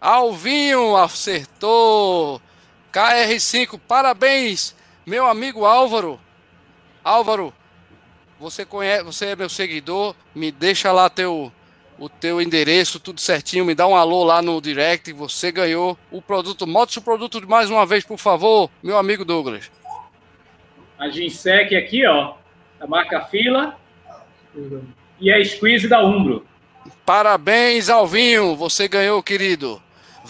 Alvinho 0.00 0.96
acertou. 0.96 2.40
KR5, 2.92 3.78
parabéns, 3.86 4.74
meu 5.06 5.26
amigo 5.26 5.64
Álvaro. 5.64 6.20
Álvaro, 7.02 7.52
você 8.38 8.64
conhece, 8.64 9.04
você 9.04 9.26
é 9.26 9.36
meu 9.36 9.48
seguidor, 9.48 10.14
me 10.34 10.50
deixa 10.50 10.92
lá 10.92 11.08
teu 11.08 11.52
o 11.98 12.08
teu 12.08 12.40
endereço, 12.40 12.98
tudo 12.98 13.20
certinho, 13.20 13.62
me 13.62 13.74
dá 13.74 13.86
um 13.86 13.94
alô 13.94 14.24
lá 14.24 14.40
no 14.40 14.58
direct, 14.58 15.12
você 15.12 15.52
ganhou 15.52 15.98
o 16.10 16.22
produto. 16.22 16.66
Mostre 16.66 16.98
o 16.98 17.02
produto 17.02 17.46
mais 17.46 17.68
uma 17.68 17.84
vez, 17.84 18.04
por 18.04 18.16
favor, 18.16 18.70
meu 18.82 18.96
amigo 18.96 19.22
Douglas. 19.22 19.70
A 20.98 21.10
Ginsec 21.10 21.76
aqui, 21.76 22.06
ó, 22.06 22.34
da 22.78 22.86
marca 22.86 23.20
Fila. 23.26 23.78
E 25.20 25.30
a 25.30 25.44
Squeeze 25.44 25.86
da 25.86 26.02
Umbro. 26.02 26.46
Parabéns, 27.04 27.90
Alvinho, 27.90 28.56
você 28.56 28.88
ganhou, 28.88 29.22
querido. 29.22 29.80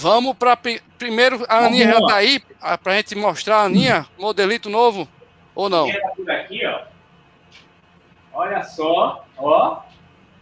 Vamos 0.01 0.35
para 0.35 0.57
primeiro 0.97 1.45
a 1.47 1.67
Aninha 1.67 1.87
já 1.87 1.93
Vamos 1.93 2.09
tá 2.11 2.17
aí 2.17 2.43
ah, 2.59 2.79
pra 2.79 2.95
gente 2.95 3.15
mostrar 3.15 3.59
a 3.59 3.65
Aninha, 3.65 4.07
modelito 4.19 4.71
novo 4.71 5.07
ou 5.55 5.69
não? 5.69 5.91
Por 6.17 6.31
aqui, 6.31 6.65
ó. 6.65 6.81
Olha 8.33 8.63
só, 8.63 9.27
ó. 9.37 9.83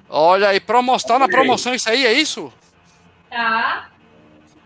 Olha 0.09 0.49
aí, 0.51 0.61
promo, 0.61 0.97
tá 1.03 1.19
na 1.19 1.29
promoção 1.29 1.75
isso 1.75 1.91
aí, 1.91 2.07
é 2.07 2.13
isso? 2.13 2.53
Tá. 3.29 3.89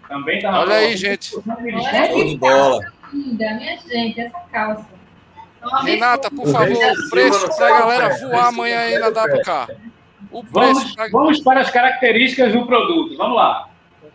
Também 0.07 0.41
tá 0.41 0.53
na 0.53 0.61
Olha 0.61 0.75
aí, 0.75 0.95
gente. 0.95 1.35
Olha 1.37 2.09
que 2.09 2.37
bola. 2.37 2.93
linda, 3.15 3.55
minha 3.55 3.79
gente, 3.79 4.21
essa 4.21 4.41
calça. 4.53 4.87
Renata, 5.85 6.31
por 6.31 6.49
favor, 6.49 6.77
o 6.77 7.11
preço 7.11 7.57
pra 7.57 7.71
no 7.71 7.79
galera 7.79 8.19
voar 8.19 8.49
amanhã 8.49 8.81
aí 8.81 8.99
na 8.99 9.09
WK. 9.09 9.75
O 10.31 10.45
preço 10.45 10.75
Vamos, 10.75 10.95
pra... 10.95 11.09
vamos 11.09 11.41
para 11.41 11.61
as 11.61 11.71
características 11.71 12.53
do 12.53 12.67
produto. 12.67 13.17
Vamos 13.17 13.37
lá. 13.37 13.72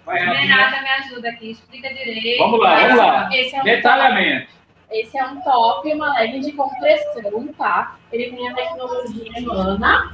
Vai. 0.07 0.19
Renata, 0.25 0.81
me 0.81 0.89
ajuda 0.89 1.29
aqui, 1.29 1.51
explica 1.51 1.89
direito. 1.93 2.39
Vamos 2.39 2.59
lá, 2.59 2.75
vamos 2.79 2.97
lá. 2.97 3.29
Esse 3.33 3.55
é 3.55 3.59
um 3.59 3.63
Detalhamento. 3.63 4.47
Esse 4.89 5.17
é 5.17 5.25
um 5.25 5.41
top, 5.41 5.93
uma 5.93 6.13
legging 6.13 6.39
de 6.39 6.53
compressão, 6.53 7.47
tá? 7.57 7.97
Ele 8.11 8.31
tem 8.31 8.47
a 8.49 8.53
tecnologia 8.55 9.31
Emana. 9.37 10.13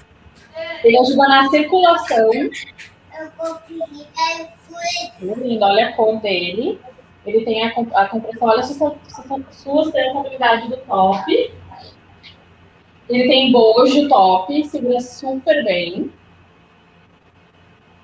Ele 0.83 0.97
ajuda 0.97 1.27
na 1.27 1.47
circulação. 1.49 2.31
Muito 5.21 5.39
lindo, 5.41 5.63
olha 5.63 5.89
a 5.89 5.93
cor 5.93 6.19
dele. 6.21 6.79
Ele 7.25 7.45
tem 7.45 7.63
a, 7.65 7.67
a 7.69 8.05
compressão, 8.07 8.47
olha 8.47 8.59
a 8.59 8.63
sus- 8.63 8.77
sus- 8.77 9.45
sustentabilidade 9.51 10.67
do 10.69 10.77
top. 10.77 11.53
Ele 13.09 13.27
tem 13.27 13.51
bojo 13.51 14.07
top, 14.09 14.65
segura 14.65 14.99
super 14.99 15.63
bem. 15.63 16.11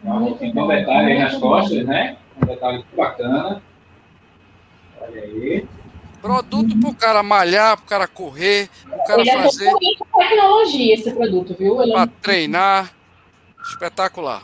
Tem 0.02 0.52
um 0.58 0.68
detalhe 0.68 1.12
aí 1.14 1.20
nas 1.20 1.36
costas, 1.38 1.86
né? 1.86 2.18
Um 2.42 2.46
detalhe 2.46 2.78
muito 2.78 2.96
bacana. 2.96 3.62
Olha 5.02 5.22
aí. 5.22 5.66
Produto 6.22 6.78
pro 6.80 6.94
cara 6.94 7.24
malhar, 7.24 7.78
pro 7.78 7.86
cara 7.86 8.08
correr, 8.08 8.70
pro 8.84 9.04
cara 9.06 9.22
Ele 9.22 9.30
é 9.30 9.42
fazer, 9.44 9.66
totalmente 9.66 9.98
com 10.00 10.20
tecnologia, 10.20 10.94
esse 10.94 11.12
produto, 11.14 11.56
viu? 11.58 11.82
Ele 11.82 11.92
é 11.92 11.96
pra 11.96 12.08
treinar. 12.22 12.94
Espetacular. 13.72 14.44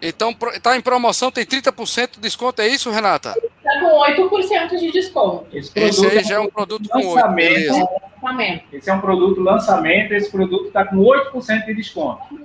Então, 0.00 0.32
pro- 0.32 0.58
tá 0.60 0.76
em 0.76 0.80
promoção, 0.80 1.30
tem 1.30 1.44
30% 1.44 2.14
de 2.14 2.20
desconto, 2.20 2.60
é 2.62 2.68
isso, 2.68 2.90
Renata? 2.90 3.34
tá 3.62 3.80
com 3.80 3.98
8% 4.00 4.76
de 4.78 4.90
desconto. 4.92 5.46
Esse, 5.52 5.72
Esse 5.74 6.06
aí 6.06 6.22
já 6.24 6.36
é 6.36 6.40
um 6.40 6.48
produto 6.50 6.88
com 6.88 6.98
8, 6.98 7.14
lançamento. 7.14 7.48
beleza. 7.54 7.88
Lançamento. 8.22 8.64
Esse 8.72 8.90
é 8.90 8.94
um 8.94 9.00
produto 9.00 9.40
lançamento. 9.40 10.12
Esse 10.12 10.30
produto 10.30 10.66
está 10.68 10.84
com 10.84 10.96
8% 10.96 11.64
de 11.66 11.74
desconto. 11.74 12.40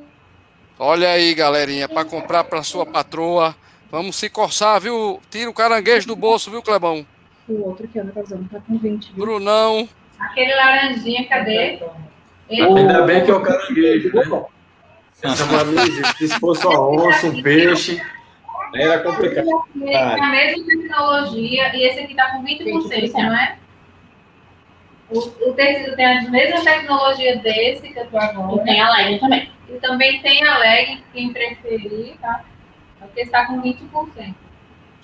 Olha 0.84 1.12
aí, 1.12 1.36
galerinha, 1.36 1.88
para 1.88 2.04
comprar 2.04 2.44
para 2.44 2.64
sua 2.64 2.88
patroa. 2.88 3.56
Vamos 3.92 4.16
se 4.16 4.28
coçar, 4.32 4.82
viu? 4.82 5.22
Tira 5.30 5.48
o 5.48 5.54
caranguejo 5.54 6.08
do 6.08 6.16
bolso, 6.16 6.50
viu, 6.50 6.60
Clebão? 6.64 7.06
O 7.48 7.68
outro 7.68 7.88
que 7.88 8.00
anda 8.00 8.12
casando 8.12 8.50
tá 8.50 8.60
com 8.66 8.80
20, 8.80 9.14
viu? 9.14 9.24
Brunão. 9.24 9.88
Aquele 10.20 10.56
laranjinha, 10.56 11.28
cadê? 11.30 11.80
Ele- 12.50 12.80
Ainda 12.80 13.04
bem 13.04 13.24
que 13.24 13.30
é 13.30 13.34
o 13.36 13.42
caranguejo, 13.42 14.12
né? 14.12 14.24
Essa 15.22 16.14
se 16.18 16.40
fosse 16.40 16.66
uma 16.66 16.90
onça, 16.90 17.28
um 17.28 17.44
peixe, 17.44 18.02
aí 18.74 18.82
era 18.82 19.02
complicado. 19.02 19.46
Tem 19.78 19.96
a 19.96 20.32
mesma 20.32 20.66
tecnologia 20.66 21.76
e 21.76 21.88
esse 21.88 22.00
aqui 22.00 22.16
tá 22.16 22.32
com 22.32 22.44
20%, 22.44 23.14
não 23.14 23.36
é? 23.40 23.56
O, 25.12 25.20
o 25.20 25.54
tecido 25.54 25.96
tem 25.96 26.06
a 26.06 26.22
mesma 26.30 26.64
tecnologia 26.64 27.38
desse 27.38 27.90
que 27.90 28.00
eu 28.00 28.08
tô 28.08 28.18
E 28.18 28.20
agora. 28.22 28.64
tem 28.64 28.82
a 28.82 28.90
legging 28.92 29.20
também. 29.20 29.52
E 29.70 29.74
também 29.80 30.22
tem 30.22 30.44
a 30.48 30.58
leg, 30.58 31.04
quem 31.14 31.32
preferir, 31.34 32.16
tá? 32.22 32.44
Porque 33.00 33.22
está 33.22 33.46
com 33.46 33.62
20%. 33.62 34.34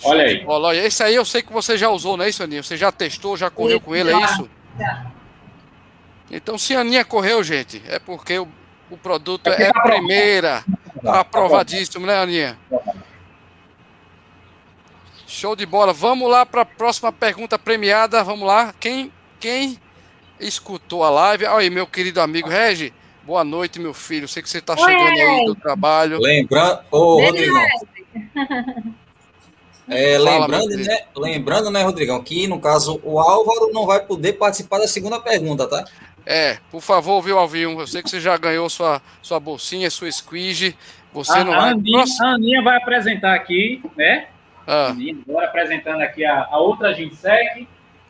Olha 0.03 0.23
aí. 0.25 0.43
Olha, 0.45 0.85
esse 0.85 1.03
aí 1.03 1.15
eu 1.15 1.25
sei 1.25 1.41
que 1.41 1.51
você 1.51 1.77
já 1.77 1.89
usou, 1.89 2.15
não 2.15 2.23
é 2.25 2.29
isso, 2.29 2.43
Aninha? 2.43 2.61
Você 2.63 2.77
já 2.77 2.91
testou, 2.91 3.35
já 3.35 3.49
correu 3.49 3.81
com 3.81 3.95
ele, 3.95 4.09
é 4.09 4.19
Já, 4.19 4.25
isso? 4.25 4.49
já. 4.79 5.05
Então, 6.29 6.57
se 6.57 6.75
a 6.75 6.81
Aninha 6.81 7.03
correu, 7.03 7.41
gente, 7.43 7.81
é 7.87 7.97
porque 7.99 8.37
o, 8.37 8.47
o 8.91 8.97
produto 8.97 9.47
Aqui 9.47 9.63
é 9.63 9.71
tá 9.71 9.81
pronto. 9.81 9.95
primeira. 9.95 10.63
Aprovadíssimo, 11.05 12.05
né, 12.05 12.17
Aninha? 12.17 12.57
Show 15.25 15.55
de 15.55 15.65
bola. 15.65 15.91
Vamos 15.93 16.29
lá 16.29 16.45
para 16.45 16.61
a 16.61 16.65
próxima 16.65 17.11
pergunta 17.11 17.57
premiada. 17.57 18.23
Vamos 18.23 18.45
lá. 18.47 18.73
Quem, 18.79 19.11
quem 19.39 19.77
escutou 20.39 21.03
a 21.03 21.09
live? 21.09 21.45
Aí, 21.45 21.69
meu 21.69 21.87
querido 21.87 22.21
amigo 22.21 22.49
Regi. 22.49 22.93
Boa 23.23 23.43
noite, 23.43 23.79
meu 23.79 23.93
filho. 23.93 24.27
Sei 24.27 24.41
que 24.41 24.49
você 24.49 24.59
está 24.59 24.77
chegando 24.77 25.19
aí 25.19 25.45
do 25.45 25.55
trabalho. 25.55 26.19
Lembrando, 26.19 26.79
ô 26.89 27.17
Beijo, 27.17 27.53
Rodrigo, 27.53 27.57
É, 29.89 30.17
lembrando, 30.17 30.77
né, 30.77 30.99
lembrando, 31.15 31.71
né, 31.71 31.81
Rodrigão, 31.81 32.21
que 32.21 32.45
no 32.45 32.59
caso 32.59 32.99
o 33.03 33.19
Álvaro 33.19 33.71
não 33.71 33.85
vai 33.85 34.01
poder 34.01 34.33
participar 34.33 34.79
da 34.79 34.87
segunda 34.87 35.17
pergunta, 35.17 35.65
tá? 35.65 35.85
É, 36.25 36.57
por 36.69 36.81
favor, 36.81 37.21
viu, 37.21 37.39
Alvinho? 37.39 37.79
Eu 37.79 37.87
sei 37.87 38.03
que 38.03 38.09
você 38.09 38.19
já 38.19 38.35
ganhou 38.35 38.69
sua, 38.69 39.01
sua 39.21 39.39
bolsinha, 39.39 39.89
sua 39.89 40.11
squeeze. 40.11 40.75
Você 41.13 41.31
a, 41.31 41.43
não 41.45 41.53
a 41.53 41.59
vai. 41.59 41.69
Aninha, 41.71 42.03
a 42.21 42.27
Aninha 42.27 42.61
vai 42.61 42.75
apresentar 42.77 43.33
aqui, 43.33 43.81
né? 43.95 44.27
Ah. 44.65 44.87
Aninha, 44.87 45.15
agora 45.25 45.47
apresentando 45.47 46.01
aqui 46.01 46.25
a, 46.25 46.47
a 46.51 46.59
outra 46.59 46.93
Ginsec. 46.93 47.65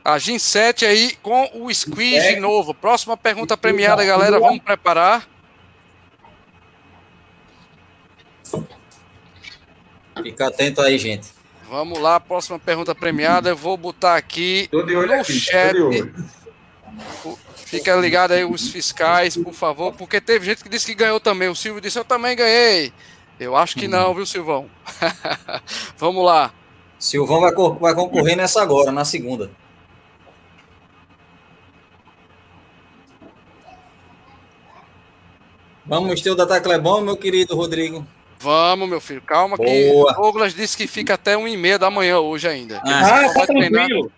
A 0.07 0.17
Gin 0.17 0.39
7 0.39 0.85
aí 0.85 1.17
com 1.21 1.49
o 1.53 1.73
squeeze 1.73 2.27
Sec. 2.29 2.39
novo. 2.39 2.73
Próxima 2.73 3.17
pergunta 3.17 3.57
premiada, 3.57 4.05
galera. 4.05 4.39
Vamos 4.39 4.63
preparar. 4.63 5.27
Fica 10.23 10.47
atento 10.47 10.79
aí, 10.81 10.97
gente. 10.97 11.27
Vamos 11.69 11.99
lá, 11.99 12.21
próxima 12.21 12.57
pergunta 12.57 12.95
premiada. 12.95 13.49
Eu 13.49 13.57
vou 13.57 13.75
botar 13.75 14.15
aqui 14.15 14.69
Tô 14.71 14.81
de 14.81 14.95
olho 14.95 15.13
no 15.13 15.21
aqui, 15.21 15.33
chat. 15.33 15.75
tô 15.75 15.89
de 15.89 16.01
olho. 16.01 16.15
Fica 17.57 17.93
ligado 17.97 18.31
aí 18.31 18.45
os 18.45 18.69
fiscais, 18.69 19.35
por 19.35 19.53
favor, 19.53 19.91
porque 19.93 20.21
teve 20.21 20.45
gente 20.45 20.63
que 20.63 20.69
disse 20.69 20.85
que 20.85 20.95
ganhou 20.95 21.19
também. 21.19 21.49
O 21.49 21.55
Silvio 21.55 21.81
disse: 21.81 21.99
Eu 21.99 22.05
também 22.05 22.33
ganhei. 22.33 22.93
Eu 23.37 23.57
acho 23.57 23.75
que 23.75 23.89
não, 23.89 24.15
viu, 24.15 24.25
Silvão? 24.25 24.69
Vamos 25.97 26.23
lá. 26.23 26.53
Silvão 26.97 27.41
vai, 27.41 27.51
vai 27.53 27.93
concorrer 27.93 28.37
nessa 28.37 28.61
agora, 28.61 28.89
na 28.89 29.03
segunda. 29.03 29.51
Vamos 35.87 36.21
ter 36.21 36.31
o 36.31 36.35
Data 36.35 36.59
Clebão, 36.59 37.01
meu 37.01 37.15
querido 37.17 37.55
Rodrigo. 37.55 38.05
Vamos, 38.39 38.87
meu 38.89 38.99
filho. 39.01 39.21
Calma 39.21 39.57
que 39.57 39.89
Boa. 39.91 40.11
o 40.11 40.15
Douglas 40.21 40.53
disse 40.53 40.77
que 40.77 40.85
fica 40.85 41.13
até 41.15 41.35
1 41.37 41.47
e 41.47 41.57
meia 41.57 41.79
da 41.79 41.89
manhã 41.89 42.19
hoje 42.19 42.47
ainda. 42.47 42.81
Ah, 42.85 43.03
Só 43.03 43.13
Ah, 43.15 43.33
tá 43.33 43.45
treinar- 43.47 43.71
tranquilo. 43.87 44.11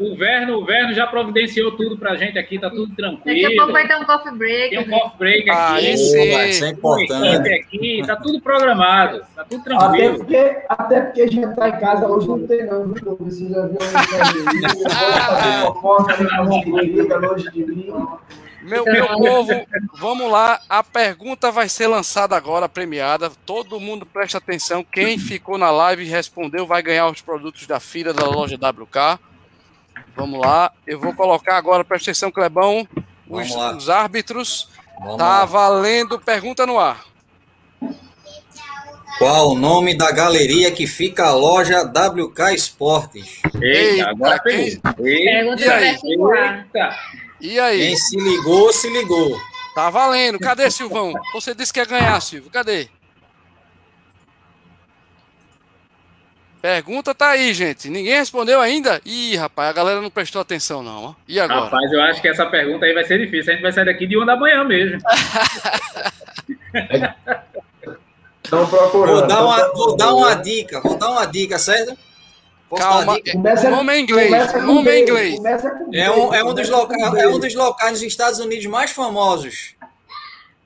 O 0.00 0.16
Verno, 0.16 0.60
o 0.60 0.64
Verno 0.64 0.94
já 0.94 1.06
providenciou 1.06 1.72
tudo 1.76 1.98
pra 1.98 2.16
gente 2.16 2.38
aqui, 2.38 2.58
tá 2.58 2.70
tudo 2.70 2.86
Daqui 2.96 3.04
a 3.04 3.06
pouco 3.14 3.22
tranquilo. 3.26 3.72
vai 3.72 3.86
ter 3.86 3.96
um 3.96 4.04
coffee 4.04 4.32
break. 4.32 4.70
Tem 4.70 4.78
um 4.78 4.88
coffee 4.90 5.18
break 5.18 5.50
Ah, 5.50 5.74
aqui. 5.76 5.96
Sim. 5.98 6.30
Boa, 6.30 6.46
isso 6.46 6.64
é 6.64 6.68
importante. 6.70 7.52
aqui, 7.52 8.02
tá 8.06 8.16
tudo 8.16 8.40
programado, 8.40 9.20
tá 9.36 9.44
tudo 9.44 9.60
Até 9.60 9.70
tranquilo. 9.76 10.16
porque, 10.18 10.56
até 10.70 11.00
porque 11.02 11.28
jantar 11.30 11.68
em 11.68 11.80
casa 11.80 12.06
hoje 12.08 12.26
não 12.28 12.46
tem, 12.46 12.64
não, 12.64 12.88
viu? 12.94 13.16
Você 13.20 13.46
já 13.50 13.66
viu 13.66 13.78
a 13.78 13.84
fazer 13.84 15.66
fofoca 15.66 16.14
ali 16.14 16.24
na 16.24 16.44
mão 16.44 16.62
corrida, 16.62 17.16
longe 17.18 17.50
de 17.50 17.66
mim. 17.66 17.92
Meu, 18.64 18.84
meu 18.84 19.06
povo, 19.08 19.66
vamos 19.98 20.30
lá. 20.30 20.58
A 20.68 20.82
pergunta 20.82 21.52
vai 21.52 21.68
ser 21.68 21.86
lançada 21.86 22.34
agora, 22.34 22.66
premiada. 22.68 23.30
Todo 23.44 23.78
mundo 23.78 24.06
presta 24.06 24.38
atenção. 24.38 24.82
Quem 24.82 25.18
ficou 25.18 25.58
na 25.58 25.70
live 25.70 26.02
e 26.04 26.08
respondeu 26.08 26.66
vai 26.66 26.82
ganhar 26.82 27.06
os 27.08 27.20
produtos 27.20 27.66
da 27.66 27.78
feira 27.78 28.14
da 28.14 28.26
loja 28.26 28.56
WK. 28.56 29.20
Vamos 30.16 30.40
lá. 30.40 30.72
Eu 30.86 30.98
vou 30.98 31.12
colocar 31.12 31.56
agora, 31.58 31.84
presta 31.84 32.10
atenção, 32.10 32.30
Clebão. 32.30 32.88
Os, 33.28 33.50
os 33.54 33.90
árbitros. 33.90 34.70
Vamos 34.98 35.18
Tá 35.18 35.40
lá. 35.40 35.44
valendo. 35.44 36.18
Pergunta 36.18 36.64
no 36.64 36.78
ar. 36.78 37.04
Qual 39.18 39.50
o 39.50 39.54
nome 39.54 39.94
da 39.96 40.10
galeria 40.10 40.72
que 40.72 40.86
fica 40.86 41.26
a 41.26 41.32
loja 41.34 41.82
WK 41.82 42.54
Esportes? 42.54 43.40
Eita, 43.44 43.66
Eita, 43.66 44.10
agora 44.10 44.38
quem-. 44.40 44.58
Eita, 44.66 44.92
Pergunta 44.94 45.80
eita. 45.80 46.96
E 47.44 47.60
aí? 47.60 47.78
Quem 47.78 47.96
se 47.96 48.16
ligou, 48.16 48.72
se 48.72 48.88
ligou. 48.88 49.38
Tá 49.74 49.90
valendo. 49.90 50.38
Cadê, 50.38 50.70
Silvão? 50.70 51.12
Você 51.34 51.54
disse 51.54 51.70
que 51.70 51.78
ia 51.78 51.84
ganhar, 51.84 52.18
Silvio. 52.22 52.50
Cadê? 52.50 52.88
Pergunta 56.62 57.14
tá 57.14 57.28
aí, 57.28 57.52
gente. 57.52 57.90
Ninguém 57.90 58.14
respondeu 58.14 58.62
ainda? 58.62 58.98
Ih, 59.04 59.36
rapaz, 59.36 59.68
a 59.68 59.74
galera 59.74 60.00
não 60.00 60.08
prestou 60.08 60.40
atenção, 60.40 60.82
não. 60.82 61.04
ó. 61.04 61.14
E 61.28 61.38
agora? 61.38 61.64
Rapaz, 61.64 61.92
eu 61.92 62.00
acho 62.00 62.22
que 62.22 62.28
essa 62.28 62.46
pergunta 62.46 62.86
aí 62.86 62.94
vai 62.94 63.04
ser 63.04 63.18
difícil. 63.18 63.52
A 63.52 63.56
gente 63.56 63.62
vai 63.62 63.72
sair 63.72 63.84
daqui 63.84 64.06
de 64.06 64.16
uma 64.16 64.24
da 64.24 64.36
manhã 64.36 64.64
mesmo. 64.64 64.98
Estão 68.42 68.66
procurando. 68.66 69.18
Vou 69.18 69.26
dar, 69.26 69.44
uma, 69.44 69.72
vou 69.74 69.94
dar 69.98 70.14
uma 70.14 70.34
dica, 70.34 70.80
vou 70.80 70.96
dar 70.96 71.10
uma 71.10 71.26
dica, 71.26 71.58
certo? 71.58 71.94
Calma. 72.76 73.20
Começa, 73.32 73.68
O 73.68 73.70
nome 73.70 73.92
é 73.92 74.00
inglês, 74.00 74.30
começa 74.30 74.60
nome 74.62 74.90
é 74.90 75.00
inglês. 75.00 75.40
É 75.92 76.10
um, 76.10 76.34
é, 76.34 76.42
um 76.44 76.54
dos 76.54 76.68
começa 76.68 76.72
loca, 76.72 76.94
com 76.96 77.16
é 77.16 77.28
um 77.28 77.38
dos 77.38 77.54
locais 77.54 77.92
nos 77.92 78.02
Estados 78.02 78.40
Unidos 78.40 78.66
mais 78.66 78.90
famosos. 78.90 79.74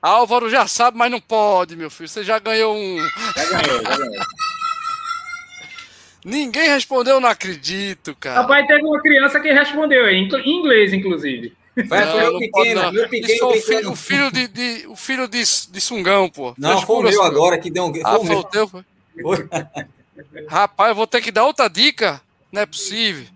Álvaro 0.01 0.49
já 0.49 0.67
sabe, 0.67 0.97
mas 0.97 1.11
não 1.11 1.21
pode, 1.21 1.77
meu 1.77 1.91
filho. 1.91 2.09
Você 2.09 2.23
já 2.23 2.39
ganhou 2.39 2.75
um. 2.75 2.99
Já 2.99 3.45
ganhou, 3.61 3.83
já 3.85 3.97
ganhou. 3.97 4.25
Ninguém 6.25 6.69
respondeu, 6.69 7.21
não 7.21 7.29
acredito, 7.29 8.15
cara. 8.19 8.41
Rapaz, 8.43 8.67
teve 8.67 8.85
uma 8.85 9.01
criança 9.01 9.41
que 9.41 9.53
respondeu 9.53 10.05
aí, 10.05 10.17
em 10.17 10.51
inglês, 10.51 10.93
inclusive. 10.93 11.57
Não, 11.77 11.87
foi 11.87 12.39
pequeno, 12.41 12.93
Isso 13.13 13.47
o 13.89 13.95
filho, 13.97 14.33
de, 14.33 14.49
de- 14.49 14.87
o 14.89 14.97
filho 14.97 15.29
de, 15.29 15.39
de 15.39 15.81
Sungão, 15.81 16.29
pô. 16.29 16.53
Não, 16.59 16.83
foi 16.83 16.97
o 16.97 17.03
meu 17.03 17.13
Sungão. 17.13 17.27
agora 17.27 17.57
que 17.59 17.71
deu 17.71 17.85
um. 17.85 17.93
Ah, 18.05 18.17
foi 18.17 18.21
o 18.21 18.25
meu. 18.25 18.43
teu? 18.45 18.67
foi? 18.69 18.83
Foi. 19.23 19.49
Rapaz, 20.49 20.91
eu 20.91 20.95
vou 20.95 21.07
ter 21.07 21.21
que 21.21 21.31
dar 21.31 21.45
outra 21.45 21.69
dica. 21.69 22.21
Não 22.51 22.63
é 22.63 22.67
possível. 22.67 23.27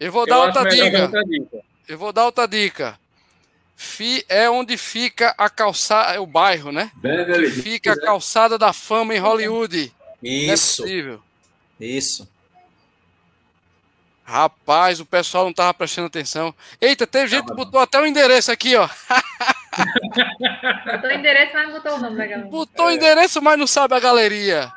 Eu 0.00 0.10
vou 0.12 0.26
dar 0.26 0.36
Eu 0.36 0.40
outra 0.42 0.64
dica. 0.68 1.02
outra 1.02 1.24
dica. 1.24 1.58
Eu 1.88 1.98
vou 1.98 2.12
dar 2.12 2.24
outra 2.24 2.46
dica. 2.48 2.98
Fi 3.76 4.24
é 4.28 4.48
onde 4.48 4.76
fica 4.76 5.34
a 5.36 5.50
calçada, 5.50 6.14
é 6.14 6.20
o 6.20 6.26
bairro, 6.26 6.70
né? 6.70 6.90
Beverly 6.94 7.50
Que 7.50 7.62
fica 7.62 7.92
a 7.92 8.00
calçada 8.00 8.56
da 8.56 8.72
fama 8.72 9.14
em 9.14 9.18
Hollywood. 9.18 9.92
É 10.22 10.26
Isso, 10.28 10.82
possível. 10.82 11.20
isso. 11.80 12.28
Rapaz, 14.24 15.00
o 15.00 15.04
pessoal 15.04 15.44
não 15.44 15.52
tava 15.52 15.74
prestando 15.74 16.06
atenção. 16.06 16.54
Eita, 16.80 17.06
teve 17.06 17.28
gente 17.28 17.46
que 17.46 17.54
botou 17.54 17.78
até 17.80 18.00
o 18.00 18.06
endereço 18.06 18.50
aqui, 18.50 18.74
ó. 18.76 18.88
Botou 20.86 21.10
o 21.10 21.12
endereço, 21.12 21.52
mas 21.52 21.66
não 21.66 21.72
botou 21.74 21.96
o 21.96 22.00
nome 22.00 22.16
da 22.16 22.26
galera. 22.26 22.48
Botou 22.48 22.86
o 22.86 22.90
endereço, 22.92 23.42
mas 23.42 23.58
não 23.58 23.66
sabe 23.66 23.94
a 23.96 24.00
galeria. 24.00 24.72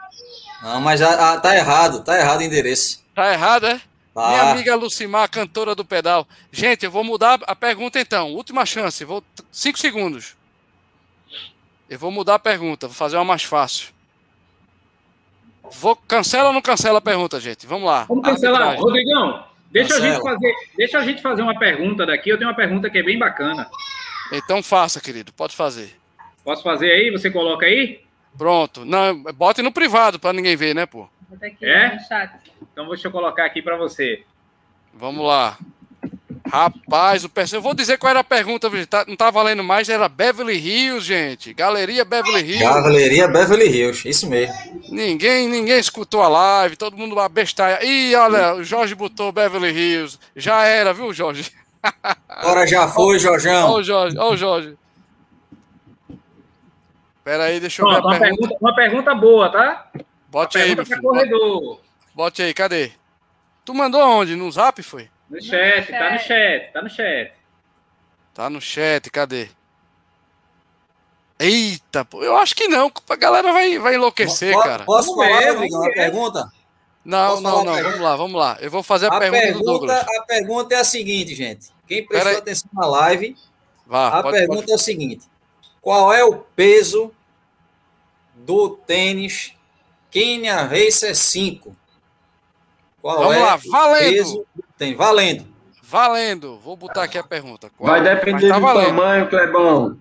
Não, 0.62 0.82
mas 0.82 1.00
já, 1.00 1.34
ah, 1.34 1.40
tá 1.40 1.56
errado, 1.56 2.04
tá 2.04 2.18
errado 2.18 2.40
o 2.40 2.44
endereço. 2.44 3.04
Tá 3.14 3.32
errado, 3.32 3.68
é? 3.68 3.82
Tá. 4.14 4.30
Minha 4.30 4.52
amiga 4.52 4.76
Lucimar, 4.76 5.30
cantora 5.30 5.76
do 5.76 5.86
pedal. 5.86 6.28
Gente, 6.52 6.86
eu 6.86 6.92
vou 6.92 7.04
mudar 7.04 7.40
a 7.46 7.56
pergunta 7.56 8.00
então. 8.00 8.34
Última 8.34 8.66
chance. 8.66 9.06
Vou 9.06 9.24
cinco 9.52 9.78
segundos. 9.78 10.36
Eu 11.88 12.00
vou 12.00 12.10
mudar 12.10 12.36
a 12.36 12.40
pergunta. 12.40 12.88
Vou 12.88 12.96
fazer 12.96 13.16
uma 13.16 13.26
mais 13.26 13.44
fácil. 13.44 13.90
Vou 15.72 15.96
cancela 15.96 16.48
ou 16.48 16.54
não 16.54 16.62
cancela 16.62 16.98
a 16.98 17.02
pergunta, 17.02 17.40
gente? 17.40 17.68
Vamos 17.68 17.86
lá. 17.86 18.06
Vamos 18.06 18.24
cancelar. 18.24 18.62
Arbitragem. 18.62 18.84
Rodrigão, 18.84 19.44
deixa 19.70 19.96
a, 19.96 20.00
gente 20.00 20.22
fazer, 20.22 20.56
deixa 20.76 20.98
a 20.98 21.04
gente 21.04 21.22
fazer 21.22 21.42
uma 21.44 21.60
pergunta 21.60 22.06
daqui. 22.06 22.30
Eu 22.30 22.38
tenho 22.38 22.50
uma 22.50 22.56
pergunta 22.56 22.90
que 22.90 22.98
é 22.98 23.04
bem 23.04 23.20
bacana. 23.20 23.70
Então 24.32 24.64
faça, 24.64 25.00
querido. 25.00 25.32
Pode 25.32 25.56
fazer. 25.56 25.96
Posso 26.44 26.64
fazer 26.64 26.92
aí? 26.92 27.12
Você 27.12 27.30
coloca 27.30 27.66
aí? 27.66 28.02
Pronto. 28.38 28.86
Não, 28.86 29.24
bote 29.34 29.62
no 29.62 29.72
privado 29.72 30.20
para 30.20 30.34
ninguém 30.34 30.56
ver, 30.56 30.76
né, 30.76 30.86
pô? 30.86 31.08
Bota 31.30 31.46
aqui 31.48 31.66
É? 31.66 31.98
Então 32.72 32.88
deixa 32.90 33.08
eu 33.08 33.12
colocar 33.12 33.46
aqui 33.46 33.62
para 33.62 33.76
você. 33.78 34.24
Vamos 34.94 35.26
lá. 35.26 35.58
Rapaz, 36.50 37.24
o 37.26 37.30
pessoal. 37.30 37.58
Eu 37.60 37.64
vou 37.64 37.74
dizer 37.74 37.98
qual 37.98 38.10
era 38.10 38.22
a 38.22 38.24
pergunta, 38.24 38.70
viu? 38.70 38.86
Tá- 38.88 39.04
não 39.08 39.18
tá 39.18 39.30
valendo 39.30 39.64
mais, 39.64 39.90
era 39.90 40.08
Beverly 40.08 40.56
Hills, 40.58 41.06
gente. 41.06 41.54
Galeria 41.54 42.06
Beverly 42.06 42.40
Hills. 42.42 42.64
Galeria 42.64 43.28
Beverly 43.28 43.68
Hills, 43.68 44.08
isso 44.08 44.30
mesmo. 44.30 44.56
Ninguém, 44.90 45.50
ninguém 45.50 45.78
escutou 45.78 46.22
a 46.24 46.28
live, 46.30 46.78
todo 46.78 46.96
mundo 46.96 47.20
abestaia. 47.20 47.84
Ih, 47.86 48.16
olha, 48.16 48.56
o 48.56 48.64
Jorge 48.64 48.96
botou 48.96 49.32
Beverly 49.32 49.72
Hills. 49.72 50.18
Já 50.36 50.64
era, 50.64 50.94
viu, 50.94 51.12
Jorge? 51.12 51.52
Agora 52.30 52.66
já 52.66 52.88
foi, 52.88 53.10
Olha 53.16 53.20
Jorjão. 53.20 53.74
o 53.74 53.84
Jorge, 53.84 54.18
olha 54.18 54.34
o 54.34 54.38
Jorge. 54.38 54.78
Pera 57.28 57.44
aí, 57.44 57.60
deixa 57.60 57.82
eu 57.82 57.88
ver 57.90 57.92
Pronto, 57.96 58.08
a 58.08 58.12
uma, 58.12 58.20
pergunta. 58.22 58.42
pergunta, 58.42 58.58
uma 58.62 58.76
pergunta 58.76 59.16
boa, 59.16 59.52
tá? 59.52 59.92
Bote 60.30 60.58
aí, 60.58 60.74
meu 60.74 60.86
filho. 60.86 61.02
corredor. 61.02 61.82
Bote 62.16 62.42
aí, 62.42 62.54
cadê? 62.54 62.92
Tu 63.66 63.74
mandou 63.74 64.00
aonde? 64.02 64.34
No 64.34 64.50
zap, 64.50 64.82
foi? 64.82 65.10
No 65.30 65.42
chat, 65.44 65.92
tá 65.92 66.12
no 66.14 66.20
chat, 66.20 66.72
tá 66.72 66.82
no 66.82 66.90
chat. 66.90 67.34
Tá 68.34 68.50
no 68.50 68.62
chat, 68.62 69.10
cadê? 69.10 69.50
Eita, 71.38 72.06
pô, 72.06 72.24
eu 72.24 72.38
acho 72.38 72.56
que 72.56 72.70
não. 72.70 72.90
A 73.10 73.16
galera 73.18 73.52
vai, 73.52 73.78
vai 73.78 73.96
enlouquecer, 73.96 74.54
Po- 74.54 74.64
cara. 74.64 74.86
Posso 74.86 75.14
falar, 75.14 75.38
ver, 75.40 75.50
Rodrigão, 75.52 75.80
vamos 75.82 75.86
a 75.86 75.90
ver. 75.90 75.94
pergunta? 75.96 76.52
Não, 77.04 77.30
posso 77.32 77.42
não, 77.44 77.66
não. 77.66 77.74
pergunta? 77.74 77.90
Vamos 77.92 78.00
lá, 78.06 78.16
vamos 78.16 78.40
lá. 78.40 78.58
Eu 78.62 78.72
vou 78.72 78.84
fazer 78.84 79.08
a, 79.12 79.18
A 79.18 79.20
pergunta, 79.20 79.42
do 79.42 79.48
pergunta, 79.48 79.70
Douglas. 79.72 80.06
a 80.18 80.22
pergunta 80.24 80.76
é 80.76 80.80
a 80.80 80.84
seguinte, 80.86 81.36
gente. 81.36 81.72
Quem 81.86 82.06
prestou 82.08 82.38
atenção 82.38 82.70
na 82.74 82.86
live, 82.88 83.36
Vá, 83.86 84.08
a 84.20 84.24
pode- 84.24 84.38
pergunta 84.38 84.60
pode- 84.62 84.72
é 84.72 84.76
o 84.76 84.80
seguinte: 84.80 85.26
qual 85.82 86.14
é 86.14 86.24
o 86.24 86.38
peso 86.38 87.12
do 88.46 88.70
tênis 88.70 89.54
Kenya 90.12 90.64
Racer 90.64 91.16
5? 91.16 91.76
Qual 93.02 93.18
Vamos 93.20 93.36
é 93.36 93.40
lá, 93.40 93.56
o 93.56 93.72
valendo. 93.72 94.14
peso 94.14 94.46
do 94.56 94.64
tênis? 94.78 94.98
Valendo. 94.98 95.48
Valendo. 95.84 96.60
Vou 96.60 96.76
botar 96.76 97.04
aqui 97.04 97.18
a 97.18 97.24
pergunta. 97.24 97.72
Vai 97.80 98.02
Mas 98.02 98.10
depender 98.16 98.50
tá 98.50 98.56
do 98.56 98.62
valendo. 98.62 98.88
tamanho, 98.88 99.30
Clebão. 99.30 99.98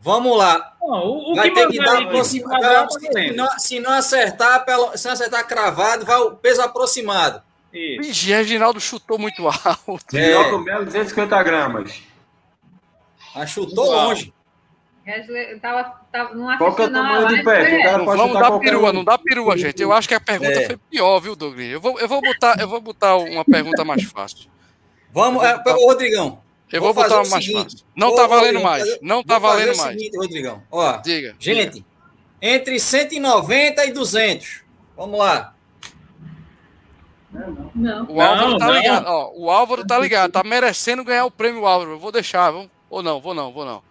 Vamos 0.00 0.36
lá. 0.36 0.74
Não, 0.82 1.06
o, 1.06 1.32
o 1.32 1.34
vai 1.34 1.48
que 1.48 1.54
ter 1.54 1.68
que 1.68 1.78
dar 1.78 1.84
mandar 1.86 1.98
aí, 1.98 2.04
aproxi- 2.04 2.40
que 2.40 2.46
mandar, 2.46 2.90
se, 2.90 3.32
não, 3.32 3.58
se 3.58 3.80
não 3.80 3.90
acertar, 3.92 4.64
pelo, 4.66 4.94
se 4.98 5.06
não 5.06 5.12
acertar 5.14 5.46
cravado, 5.46 6.04
vai 6.04 6.18
o 6.20 6.32
peso 6.32 6.60
aproximado. 6.60 7.42
Vixe, 7.72 8.28
Reginaldo 8.30 8.78
chutou 8.78 9.18
muito 9.18 9.42
alto. 9.48 10.14
É. 10.16 10.26
Minhoca 10.28 10.58
Melo, 10.58 10.84
250 10.84 11.42
gramas. 11.42 12.02
Mas 13.34 13.48
chutou 13.50 13.86
Uau. 13.88 14.08
longe. 14.08 14.32
Eu 15.06 15.60
tava, 15.60 16.00
tava, 16.10 16.34
não 16.34 16.56
Qual 16.56 16.74
que 16.74 16.80
é 16.82 16.86
o 16.86 16.88
assisti, 16.88 16.92
não, 16.92 17.02
tamanho 17.02 17.28
do 17.28 17.36
Não 17.98 18.04
pode 18.06 18.18
vamos 18.18 18.40
dar 18.40 18.58
perua, 18.58 18.88
um. 18.90 18.92
não 18.94 19.04
dá 19.04 19.18
perua, 19.18 19.56
gente. 19.58 19.82
Eu 19.82 19.92
acho 19.92 20.08
que 20.08 20.14
a 20.14 20.20
pergunta 20.20 20.52
É. 20.60 20.66
foi 20.66 20.76
pior, 20.90 21.20
viu, 21.20 21.36
Douglas? 21.36 21.66
Eu 21.66 21.80
vou, 21.80 22.00
eu 22.00 22.08
vou 22.08 22.22
botar, 22.22 22.56
eu 22.58 22.66
vou 22.68 22.80
botar 22.80 23.16
uma 23.16 23.44
pergunta 23.44 23.84
mais 23.84 24.02
fácil. 24.04 24.48
Vamos, 25.12 25.44
é, 25.44 25.56
ô, 25.66 25.86
Rodrigão. 25.88 26.40
Eu 26.72 26.80
vou, 26.80 26.94
botar 26.94 27.20
uma 27.20 27.28
mais 27.30 27.44
seguinte. 27.44 27.62
fácil. 27.64 27.86
Não 27.94 28.08
Ô, 28.08 28.14
tá 28.16 28.26
valendo 28.26 28.58
Rodrigão, 28.60 28.62
mais. 28.62 28.98
Não 29.02 29.22
tá 29.22 29.38
valendo 29.38 29.76
mais. 29.76 29.96
seguinte, 29.96 30.16
Rodrigão. 30.16 30.62
Ó, 30.70 30.96
Diga. 30.96 31.36
gente, 31.38 31.84
entre 32.40 32.80
190 32.80 33.84
e 33.84 33.92
200. 33.92 34.62
Vamos 34.96 35.18
lá. 35.18 35.54
Não. 37.74 38.06
O 38.08 38.20
Álvaro 38.20 38.50
Não, 38.50 38.58
tá 38.58 38.66
não. 38.66 38.74
ligado. 38.74 39.06
Ó, 39.06 39.32
o 39.36 39.50
Álvaro 39.50 39.86
tá 39.86 39.98
ligado. 39.98 40.32
Tá 40.32 40.42
merecendo 40.44 41.04
ganhar 41.04 41.24
o 41.26 41.30
prêmio 41.30 41.66
Álvaro. 41.66 41.92
Eu 41.92 41.98
vou 41.98 42.10
deixar, 42.12 42.50
vamos? 42.50 42.70
Ou 42.88 43.02
não, 43.02 43.20
vou 43.20 43.34
não, 43.34 43.52
vou 43.52 43.64
não. 43.64 43.82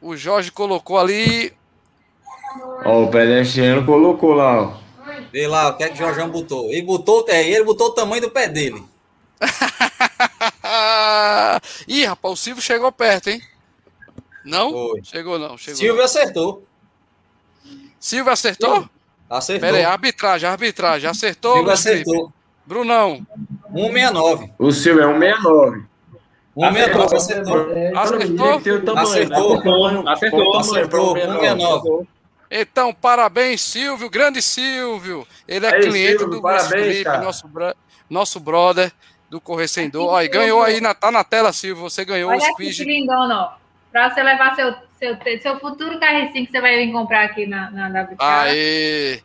O 0.00 0.16
Jorge 0.16 0.50
colocou 0.50 0.98
ali. 0.98 1.52
Ó, 2.84 3.04
o 3.04 3.10
pedestriano 3.10 3.84
colocou 3.84 4.34
lá, 4.34 4.62
ó. 4.62 4.88
Vê 5.32 5.46
lá 5.46 5.68
o 5.68 5.76
que 5.76 5.84
é 5.84 5.88
que 5.88 5.94
o 5.94 5.96
Jorjão 5.96 6.30
botou. 6.30 6.70
Ele 6.70 6.82
botou, 6.82 7.24
é, 7.28 7.48
ele 7.48 7.64
botou 7.64 7.88
o 7.88 7.92
tamanho 7.92 8.22
do 8.22 8.30
pé 8.30 8.48
dele. 8.48 8.82
Ih, 11.86 12.04
rapaz, 12.04 12.32
o 12.32 12.36
Silvio 12.36 12.62
chegou 12.62 12.90
perto, 12.90 13.28
hein? 13.28 13.42
Não? 14.44 14.70
Foi. 14.70 15.00
Chegou 15.04 15.38
não, 15.38 15.58
chegou. 15.58 15.78
Silvio 15.78 16.02
acertou. 16.02 16.64
Silvio 18.00 18.32
acertou? 18.32 18.88
Acertou. 19.28 19.60
Pera 19.60 19.76
aí, 19.76 19.84
arbitragem, 19.84 20.48
arbitragem. 20.48 21.10
Acertou, 21.10 21.54
Silvio 21.54 21.72
acertou. 21.72 22.32
Brunão, 22.64 23.26
169. 23.72 24.52
O 24.58 24.70
Silvio 24.70 25.02
é 25.02 25.12
169. 25.12 25.87
169 26.58 27.16
acertou. 27.16 27.56
Acertou? 27.96 28.98
Acertou. 28.98 29.56
né? 30.02 30.10
Acertou. 30.12 30.56
Acertou. 30.58 31.14
169. 31.16 32.08
Então, 32.50 32.94
parabéns, 32.94 33.60
Silvio, 33.60 34.08
grande 34.08 34.40
Silvio. 34.40 35.26
Ele 35.46 35.66
é 35.66 35.74
Aí, 35.74 35.82
cliente 35.82 36.18
Silvio, 36.18 36.28
do 36.36 36.42
parabéns, 36.42 36.68
Felipe, 36.70 37.04
cara. 37.04 37.20
nosso, 37.22 37.46
bro- 37.46 37.74
nosso 38.08 38.40
brother 38.40 38.90
do 39.28 39.38
Correio 39.40 39.68
Sem 39.68 39.90
Dor. 39.90 40.22
E 40.22 40.28
ganhou 40.28 40.62
aí, 40.62 40.80
na, 40.80 40.94
tá 40.94 41.10
na 41.10 41.22
tela, 41.22 41.52
Silvio. 41.52 41.82
Você 41.82 42.04
ganhou 42.06 42.30
Olha 42.30 42.38
os 42.38 42.56
quiz. 42.56 42.76
que 42.78 42.84
de- 42.84 42.90
lindona, 42.90 43.38
ó. 43.42 43.50
Pra 43.92 44.08
você 44.12 44.22
levar 44.22 44.54
seu, 44.56 44.74
seu, 44.98 45.16
seu 45.42 45.60
futuro 45.60 45.98
KR5 46.00 46.46
que 46.46 46.50
você 46.50 46.60
vai 46.60 46.76
vir 46.76 46.90
comprar 46.92 47.24
aqui 47.24 47.46
na, 47.46 47.70
na 47.70 47.88
WK. 48.02 48.16
Aê! 48.18 49.20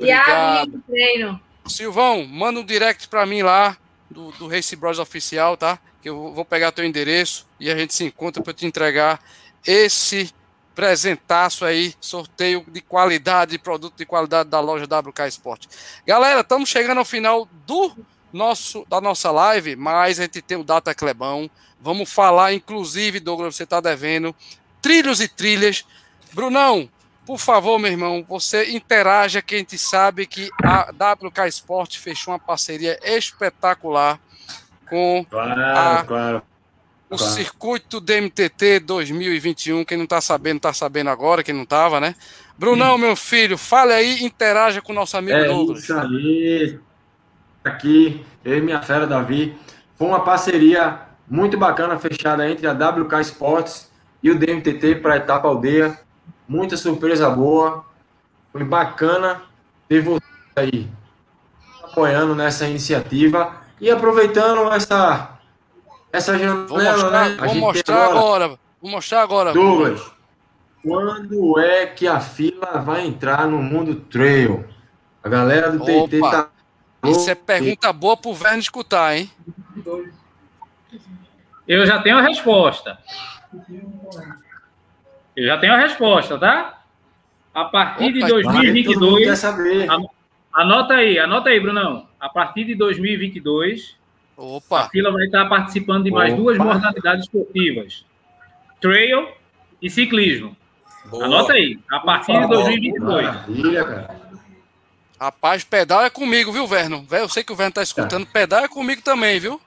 e 0.00 0.10
a 0.10 0.20
Obrigado. 0.22 0.52
linha 0.64 0.66
de 0.78 0.82
treino. 0.84 1.40
Silvão, 1.66 2.26
manda 2.26 2.58
um 2.60 2.64
direct 2.64 3.06
pra 3.08 3.26
mim 3.26 3.42
lá, 3.42 3.76
do, 4.10 4.32
do 4.32 4.48
Race 4.48 4.74
Bros 4.74 4.98
Oficial, 4.98 5.56
tá? 5.56 5.78
Que 6.02 6.08
eu 6.08 6.32
vou 6.34 6.44
pegar 6.44 6.72
teu 6.72 6.84
endereço 6.84 7.46
e 7.60 7.70
a 7.70 7.76
gente 7.76 7.94
se 7.94 8.04
encontra 8.04 8.42
para 8.42 8.52
te 8.52 8.66
entregar 8.66 9.20
esse 9.64 10.34
presentaço 10.74 11.64
aí, 11.64 11.94
sorteio 12.00 12.64
de 12.68 12.80
qualidade, 12.80 13.58
produto 13.58 13.96
de 13.96 14.04
qualidade 14.04 14.48
da 14.48 14.58
loja 14.58 14.84
WK 14.84 15.28
Sport. 15.28 15.66
Galera, 16.06 16.40
estamos 16.40 16.68
chegando 16.68 16.98
ao 16.98 17.04
final 17.04 17.48
do 17.66 17.94
nosso 18.32 18.84
da 18.88 19.00
nossa 19.00 19.30
live, 19.30 19.76
mas 19.76 20.18
a 20.18 20.22
gente 20.24 20.42
tem 20.42 20.56
o 20.56 20.64
Data 20.64 20.94
Clebão. 20.94 21.50
Vamos 21.80 22.12
falar, 22.12 22.52
inclusive, 22.52 23.20
Douglas, 23.20 23.54
você 23.54 23.64
está 23.64 23.80
devendo 23.80 24.34
trilhos 24.80 25.20
e 25.20 25.28
trilhas. 25.28 25.84
Brunão, 26.32 26.88
por 27.24 27.38
favor, 27.38 27.78
meu 27.78 27.90
irmão, 27.90 28.24
você 28.26 28.72
interaja 28.72 29.42
que 29.42 29.54
a 29.54 29.58
gente 29.58 29.78
sabe 29.78 30.26
que 30.26 30.48
a 30.62 30.90
WK 30.90 31.46
Sport 31.48 31.98
fechou 31.98 32.32
uma 32.32 32.38
parceria 32.38 32.98
espetacular 33.04 34.18
com 34.92 35.24
Claro, 35.30 35.60
Ah. 35.60 36.04
claro. 36.06 36.42
o 37.08 37.16
Claro. 37.16 37.32
circuito 37.32 37.98
DMTT 37.98 38.78
2021. 38.80 39.84
Quem 39.86 39.96
não 39.96 40.04
está 40.04 40.20
sabendo, 40.20 40.56
está 40.58 40.72
sabendo 40.74 41.08
agora, 41.08 41.42
quem 41.42 41.54
não 41.54 41.62
estava, 41.62 41.98
né? 41.98 42.14
Brunão, 42.58 42.98
meu 42.98 43.16
filho, 43.16 43.56
fale 43.56 43.92
aí, 43.94 44.22
interaja 44.22 44.82
com 44.82 44.92
o 44.92 44.94
nosso 44.94 45.16
amigo 45.16 45.36
É 45.38 45.44
Douglas. 45.46 45.82
isso 45.82 45.94
aí. 45.98 46.78
Aqui, 47.64 48.22
eu 48.44 48.58
e 48.58 48.60
minha 48.60 48.82
fera 48.82 49.06
Davi. 49.06 49.56
Foi 49.96 50.06
uma 50.08 50.20
parceria 50.20 51.00
muito 51.28 51.56
bacana 51.56 51.98
fechada 51.98 52.48
entre 52.50 52.66
a 52.66 52.72
WK 52.72 53.20
Sports 53.22 53.90
e 54.22 54.30
o 54.30 54.38
DMTT 54.38 54.96
para 54.96 55.14
a 55.14 55.16
etapa 55.16 55.48
aldeia. 55.48 55.98
Muita 56.46 56.76
surpresa 56.76 57.30
boa. 57.30 57.84
Foi 58.52 58.62
bacana 58.64 59.42
ter 59.88 60.02
você 60.02 60.20
aí 60.56 60.86
apoiando 61.82 62.34
nessa 62.34 62.66
iniciativa 62.68 63.61
e 63.82 63.90
aproveitando 63.90 64.72
essa 64.72 65.38
essa 66.12 66.38
janela, 66.38 66.66
Vou 66.66 66.80
mostrar, 66.80 67.28
né? 67.28 67.36
A 67.40 67.46
vou 67.46 67.54
mostrar 67.56 68.04
agora. 68.04 68.58
Vou 68.80 68.90
mostrar 68.90 69.22
agora. 69.22 69.52
Douglas, 69.52 70.12
quando 70.82 71.58
é 71.58 71.86
que 71.86 72.06
a 72.06 72.20
fila 72.20 72.78
vai 72.78 73.04
entrar 73.04 73.48
no 73.48 73.58
mundo 73.58 73.96
trail? 73.96 74.64
A 75.22 75.28
galera 75.28 75.70
do 75.70 75.80
TT 75.80 76.20
Opa, 76.20 76.30
tá. 76.30 76.48
Isso 77.08 77.28
é 77.28 77.34
pergunta 77.34 77.92
boa 77.92 78.16
pro 78.16 78.32
Verne 78.32 78.60
escutar, 78.60 79.16
hein? 79.16 79.30
Eu 81.66 81.84
já 81.86 82.00
tenho 82.00 82.18
a 82.18 82.22
resposta. 82.22 82.98
Eu 85.34 85.46
já 85.46 85.58
tenho 85.58 85.72
a 85.72 85.78
resposta, 85.78 86.38
tá? 86.38 86.82
A 87.52 87.64
partir 87.64 88.12
de 88.12 88.18
Opa, 88.18 88.28
Vai, 88.28 88.42
todo 88.42 88.52
mundo 88.52 88.62
2022, 88.62 89.24
quer 89.24 89.36
saber. 89.36 89.88
Anota 90.52 90.94
aí, 90.94 91.18
anota 91.18 91.48
aí, 91.50 91.60
Brunão. 91.60 92.06
A 92.20 92.28
partir 92.28 92.64
de 92.64 92.74
2022, 92.74 93.96
a 94.36 94.42
Opa, 94.42 94.88
fila 94.88 95.10
vai 95.12 95.24
estar 95.24 95.44
participando 95.48 96.04
de 96.04 96.10
mais 96.10 96.32
Opa. 96.32 96.42
duas 96.42 96.58
modalidades 96.58 97.24
esportivas: 97.24 98.04
trail 98.80 99.28
e 99.80 99.90
ciclismo. 99.90 100.56
Boa. 101.06 101.24
Anota 101.24 101.54
aí, 101.54 101.78
a 101.90 102.00
partir 102.00 102.32
de 102.32 102.46
Boa. 102.46 102.62
2022. 102.62 103.24
Maravilha, 103.24 103.84
cara. 103.84 104.20
rapaz, 105.20 105.64
pedal 105.64 106.04
é 106.04 106.10
comigo, 106.10 106.52
viu, 106.52 106.66
Verno? 106.66 107.04
Eu 107.10 107.28
sei 107.28 107.42
que 107.42 107.52
o 107.52 107.56
Verno 107.56 107.72
tá 107.72 107.82
escutando, 107.82 108.26
pedal 108.26 108.64
é 108.64 108.68
comigo 108.68 109.02
também, 109.02 109.40
viu? 109.40 109.60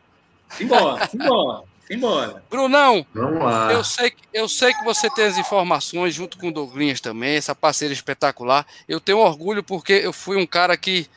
Simbora, 0.49 1.05
simbora, 1.07 1.63
simbora. 1.87 2.43
Brunão, 2.49 3.05
Vamos 3.13 3.39
lá. 3.43 3.71
Eu 3.71 3.83
sei, 3.83 4.09
que- 4.11 4.23
eu 4.33 4.47
sei 4.49 4.73
que 4.73 4.83
você 4.83 5.09
tem 5.09 5.25
as 5.25 5.37
informações 5.37 6.13
junto 6.13 6.37
com 6.37 6.47
o 6.49 6.51
Douglinhas 6.53 6.99
também, 7.01 7.35
essa 7.35 7.53
parceria 7.55 7.93
espetacular. 7.93 8.65
Eu 8.87 8.99
tenho 8.99 9.19
orgulho 9.19 9.63
porque 9.63 9.93
eu 9.93 10.11
fui 10.13 10.37
um 10.37 10.45
cara 10.47 10.75
que 10.77 11.07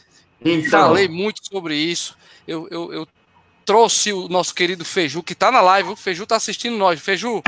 Então, 0.45 0.71
falei 0.89 1.09
muito 1.09 1.41
sobre 1.47 1.75
isso. 1.77 2.17
Eu, 2.47 2.69
eu, 2.71 2.93
eu 2.93 3.09
trouxe 3.65 4.13
o 4.13 4.29
nosso 4.29 4.55
querido 4.55 4.85
Feju, 4.85 5.23
que 5.23 5.35
tá 5.35 5.51
na 5.51 5.61
live. 5.61 5.91
O 5.91 5.97
Feju 5.97 6.27
tá 6.27 6.37
assistindo 6.37 6.77
nós. 6.77 6.99
Feju, 7.01 7.43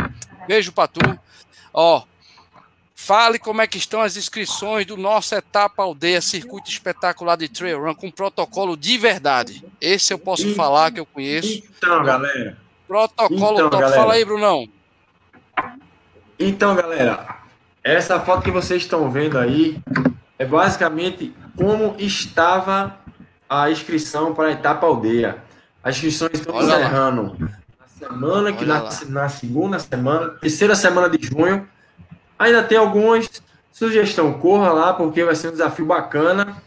beijo 0.47 0.73
pra 0.73 0.87
tu. 0.89 1.01
Ó, 1.73 2.03
fale 2.95 3.39
como 3.39 3.63
é 3.63 3.67
que 3.67 3.79
estão 3.79 4.01
as 4.03 4.17
inscrições 4.17 4.85
do 4.85 4.97
nosso 4.97 5.35
Etapa 5.35 5.83
Aldeia 5.83 6.21
Circuito 6.21 6.69
Espetacular 6.69 7.37
de 7.37 7.49
Trail 7.49 7.81
Run 7.83 7.95
com 7.95 8.11
protocolo 8.11 8.77
de 8.77 8.99
verdade. 8.99 9.65
Esse 9.81 10.13
eu 10.13 10.19
posso 10.19 10.49
Ih. 10.49 10.55
falar 10.55 10.91
que 10.93 11.01
eu 11.01 11.07
conheço. 11.07 11.49
então, 11.77 12.03
galera. 12.05 12.59
Protocolo 12.91 13.37
Então, 13.53 13.71
top. 13.71 13.83
galera. 13.83 14.01
Fala 14.01 14.15
aí, 14.15 14.25
Brunão. 14.25 14.69
Então, 16.37 16.75
galera, 16.75 17.37
essa 17.85 18.19
foto 18.19 18.43
que 18.43 18.51
vocês 18.51 18.83
estão 18.83 19.09
vendo 19.09 19.39
aí 19.39 19.81
é 20.37 20.45
basicamente 20.45 21.33
como 21.57 21.95
estava 22.01 22.97
a 23.49 23.71
inscrição 23.71 24.35
para 24.35 24.49
a 24.49 24.51
etapa 24.51 24.89
aldeia. 24.89 25.37
As 25.85 25.95
inscrições 25.95 26.33
estão 26.35 26.53
Olha 26.57 26.67
lá. 26.67 26.75
encerrando 26.81 27.37
na 27.79 27.87
semana 27.87 28.53
que 28.53 28.65
na, 28.65 28.81
lá. 28.83 28.91
na 29.09 29.29
segunda 29.29 29.79
semana, 29.79 30.31
terceira 30.41 30.75
semana 30.75 31.09
de 31.09 31.25
junho. 31.25 31.69
Ainda 32.37 32.61
tem 32.61 32.77
algumas 32.77 33.31
sugestão, 33.71 34.33
corra 34.33 34.73
lá 34.73 34.93
porque 34.95 35.23
vai 35.23 35.37
ser 35.37 35.47
um 35.49 35.53
desafio 35.53 35.87
bacana, 35.87 36.61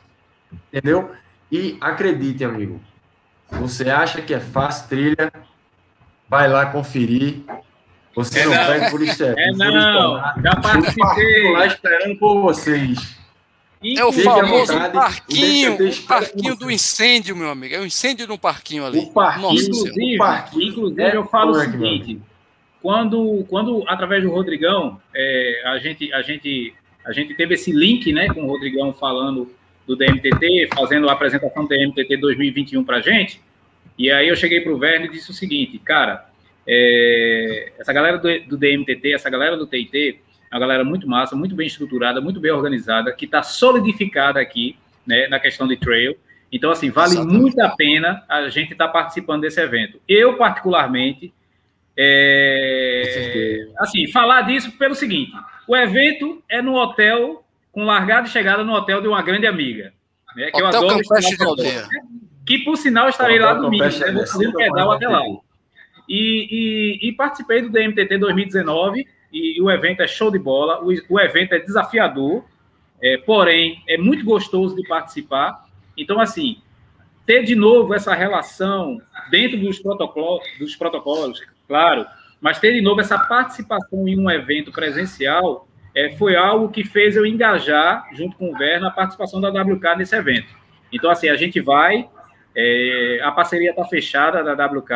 entendeu? 0.72 1.12
E 1.52 1.78
acredite, 1.82 2.45
amigo, 2.45 2.80
você 3.52 3.90
acha 3.90 4.22
que 4.22 4.34
é 4.34 4.40
fácil 4.40 4.88
trilha, 4.88 5.34
vai 6.34 6.50
lá 6.50 6.66
conferir. 6.66 7.42
Você 8.16 8.40
É 8.40 8.46
não 8.46 8.56
não. 8.56 8.66
pega 8.66 8.90
por 8.90 9.02
isso. 9.04 9.24
É 9.24 9.52
não, 9.52 10.18
já 10.42 10.56
participei. 10.62 11.52
lá 11.52 11.68
esperando 11.68 12.18
por 12.18 12.42
vocês. 12.42 13.24
É 13.86 14.04
o 14.04 14.12
Fique 14.12 14.24
famoso 14.24 14.74
vontade, 14.74 14.94
parquinho, 14.94 15.74
o 15.76 16.08
parquinho 16.08 16.56
do 16.56 16.72
incêndio, 16.72 17.36
meu 17.36 17.50
amigo. 17.50 17.76
É 17.76 17.80
o 17.80 17.86
incêndio 17.86 18.26
no 18.26 18.38
parquinho 18.38 18.86
ali. 18.86 19.00
O 19.00 19.12
parquinho, 19.12 19.52
Nossa. 19.52 19.64
Inclusive, 19.66 20.16
o 20.16 20.18
parquinho 20.18 20.70
inclusive 20.70 21.02
é 21.04 21.16
eu 21.16 21.26
falo 21.26 21.52
o 21.52 21.56
seguinte: 21.56 22.20
quando, 22.82 23.46
quando 23.50 23.84
através 23.88 24.24
do 24.24 24.32
Rodrigão, 24.32 25.00
é, 25.14 25.64
a, 25.66 25.78
gente, 25.80 26.12
a, 26.14 26.22
gente, 26.22 26.74
a 27.06 27.12
gente 27.12 27.36
teve 27.36 27.56
esse 27.56 27.72
link 27.72 28.12
né, 28.14 28.28
com 28.30 28.44
o 28.46 28.48
Rodrigão 28.48 28.94
falando 28.94 29.52
do 29.86 29.96
DMTT, 29.96 30.70
fazendo 30.74 31.10
a 31.10 31.14
apresentação 31.14 31.64
do 31.64 31.70
DMTT 31.70 32.18
2021 32.18 32.84
para 32.86 33.02
gente, 33.02 33.42
e 33.98 34.11
aí 34.11 34.28
eu 34.28 34.36
cheguei 34.36 34.61
para 34.61 34.72
o 34.72 34.78
Verne 34.78 35.07
e 35.07 35.11
disse 35.11 35.32
o 35.32 35.34
seguinte, 35.34 35.78
cara, 35.80 36.26
É, 36.65 37.74
essa 37.78 37.91
galera 37.91 38.18
do, 38.18 38.40
do, 38.48 38.57
DMTT, 38.57 39.14
essa 39.14 39.30
galera 39.30 39.57
do 39.57 39.68
TIT, 39.68 40.22
é 40.49 40.56
uma 40.56 40.61
galera 40.61 40.84
muito 40.86 41.06
massa, 41.10 41.36
muito 41.36 41.56
bem 41.56 41.68
estruturada, 41.68 42.22
muito 42.22 42.40
bem 42.40 42.52
organizada, 42.52 43.11
que 43.11 43.26
está 43.26 43.44
solidificada 43.44 44.40
aqui, 44.40 44.78
né, 45.06 45.28
na 45.28 45.41
questão 45.41 45.68
de 45.68 45.76
trail. 45.76 46.15
Então, 46.49 46.72
assim, 46.72 46.90
vale 46.90 47.15
Exatamente. 47.15 47.38
muito 47.38 47.60
a 47.60 47.70
pena 47.70 48.24
a 48.30 48.48
gente 48.48 48.72
estar 48.72 48.88
tá 48.88 48.94
participando 48.94 49.41
desse 49.41 49.60
evento. 49.60 49.99
Eu, 50.07 50.38
particularmente, 50.38 51.34
é, 51.98 53.68
assim, 53.80 54.10
falar 54.11 54.44
disso 54.44 54.72
pelo 54.78 54.95
seguinte: 54.95 55.32
o 55.68 55.76
evento 55.76 56.41
é 56.48 56.61
no 56.61 56.76
hotel, 56.76 57.44
com 57.72 57.84
largada 57.84 58.28
e 58.28 58.32
chegada 58.32 58.64
no 58.64 58.74
hotel 58.74 59.02
de 59.02 59.07
uma 59.07 59.22
grande 59.22 59.48
amiga. 59.48 59.94
Né, 60.36 60.49
que 60.49 60.64
hotel 60.64 60.82
eu 60.82 60.90
adoro 60.90 61.02
de 61.02 61.44
aldeia. 61.44 61.88
Que, 62.45 62.60
por 62.60 62.78
sinal, 62.78 63.07
estarei 63.10 63.40
lá 63.40 63.53
domingo, 63.53 63.84
né, 63.84 64.11
vou 64.11 64.28
fazer 64.28 64.48
um 64.48 64.53
pedal 64.53 64.91
até 64.91 65.07
lá. 65.07 65.22
E, 66.07 66.99
e, 66.99 67.10
e, 67.10 67.11
participei 67.14 67.61
do 67.61 67.70
DMTT 67.70 68.18
2019 68.18 69.07
e, 69.32 69.57
e, 69.57 69.61
o 69.61 69.72
evento 69.72 70.02
é 70.02 70.07
show 70.07 70.30
de 70.30 70.38
bola, 70.38 70.84
o, 70.84 70.91
o 71.10 71.20
evento 71.20 71.53
é 71.53 71.60
desafiador, 71.60 72.44
é, 73.02 73.18
porém 73.18 73.82
é 73.88 73.98
muito 73.98 74.26
gostoso 74.26 74.76
de 74.76 74.86
participar. 74.86 75.65
Então, 75.98 76.20
assim, 76.20 76.57
ter 77.26 77.44
de 77.44 77.56
novo 77.56 77.94
essa 77.94 78.14
relação 78.14 79.02
dentro 79.32 79.57
dos 79.57 79.80
protocolos, 79.80 80.45
dos 80.60 80.76
protocolos, 80.76 81.41
claro, 81.68 82.06
mas 82.41 82.60
ter 82.60 82.74
de 82.74 82.82
novo 82.82 82.99
essa 82.99 83.18
participação 83.18 84.07
em 84.07 84.20
um 84.20 84.30
evento 84.30 84.72
presencial 84.72 85.65
é, 85.95 86.11
foi 86.18 86.36
algo 86.36 86.70
que 86.70 86.84
fez 86.84 87.15
eu 87.15 87.26
engajar, 87.26 88.07
junto 88.14 88.36
com 88.36 88.52
o 88.52 88.57
Verno, 88.57 88.88
a 88.88 88.91
participação 88.91 89.40
da 89.40 89.49
WK 89.49 89.95
nesse 89.98 90.15
evento. 90.15 90.48
Então, 90.91 91.10
assim, 91.10 91.30
a 91.30 91.36
gente 91.36 91.61
vai, 91.61 92.10
é, 92.56 93.20
a 93.24 93.32
parceria 93.32 93.72
está 93.72 93.86
fechada 93.86 94.44
da 94.44 94.66
WK, 94.66 94.90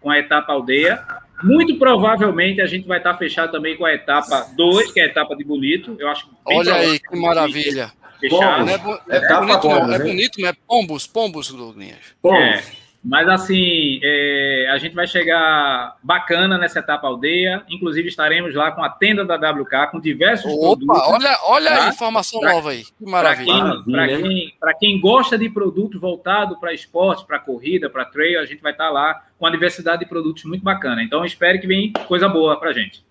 com 0.00 0.10
a 0.10 0.18
etapa 0.18 0.52
aldeia. 0.52 1.04
Muito 1.42 1.78
provavelmente 1.78 2.60
a 2.60 2.66
gente 2.66 2.86
vai 2.86 2.98
estar 2.98 3.16
fechado 3.16 3.52
também 3.52 3.76
com 3.76 3.84
a 3.84 3.94
etapa 3.94 4.48
2, 4.56 4.92
que 4.92 5.00
é 5.00 5.04
a 5.04 5.06
etapa 5.06 5.36
de 5.36 5.44
Bonito. 5.44 5.96
Eu 5.98 6.08
acho 6.08 6.28
Olha 6.44 6.74
aí, 6.74 6.98
que 6.98 7.16
maravilha. 7.16 7.92
Fechado. 8.18 8.68
É, 8.68 8.72
é, 8.72 9.16
é, 9.16 9.40
bonito, 9.40 9.68
é 9.68 9.98
bonito, 9.98 10.40
mas 10.40 10.50
é 10.50 10.56
pombos, 10.66 11.06
pombos, 11.06 11.52
Douglas. 11.52 11.94
Pombos. 12.20 12.87
Mas 13.08 13.26
assim, 13.26 13.98
é, 14.02 14.68
a 14.70 14.76
gente 14.76 14.94
vai 14.94 15.06
chegar 15.06 15.96
bacana 16.02 16.58
nessa 16.58 16.80
etapa 16.80 17.06
aldeia. 17.06 17.64
Inclusive, 17.66 18.06
estaremos 18.06 18.54
lá 18.54 18.70
com 18.70 18.84
a 18.84 18.90
tenda 18.90 19.24
da 19.24 19.36
WK, 19.36 19.90
com 19.90 19.98
diversos 19.98 20.52
Opa, 20.52 20.76
produtos. 20.76 21.02
Olha, 21.06 21.38
olha 21.44 21.70
tá? 21.70 21.86
a 21.86 21.88
informação 21.88 22.38
pra, 22.38 22.52
nova 22.52 22.70
aí. 22.72 22.84
Que 22.84 23.06
maravilha. 23.06 23.82
Para 23.90 24.08
quem, 24.08 24.20
quem, 24.20 24.78
quem, 24.78 25.00
gosta 25.00 25.38
de 25.38 25.48
produto 25.48 25.98
voltado 25.98 26.60
para 26.60 26.74
esporte, 26.74 27.26
para 27.26 27.38
corrida, 27.38 27.88
para 27.88 28.04
trail, 28.04 28.40
a 28.40 28.44
gente 28.44 28.60
vai 28.60 28.72
estar 28.72 28.90
lá 28.90 29.24
com 29.38 29.46
a 29.46 29.50
diversidade 29.50 30.00
de 30.00 30.06
produtos 30.06 30.44
muito 30.44 30.62
bacana. 30.62 31.02
Então, 31.02 31.24
espero 31.24 31.58
que 31.58 31.66
venha 31.66 31.90
coisa 32.06 32.28
boa 32.28 32.60
para 32.60 32.74
gente. 32.74 33.02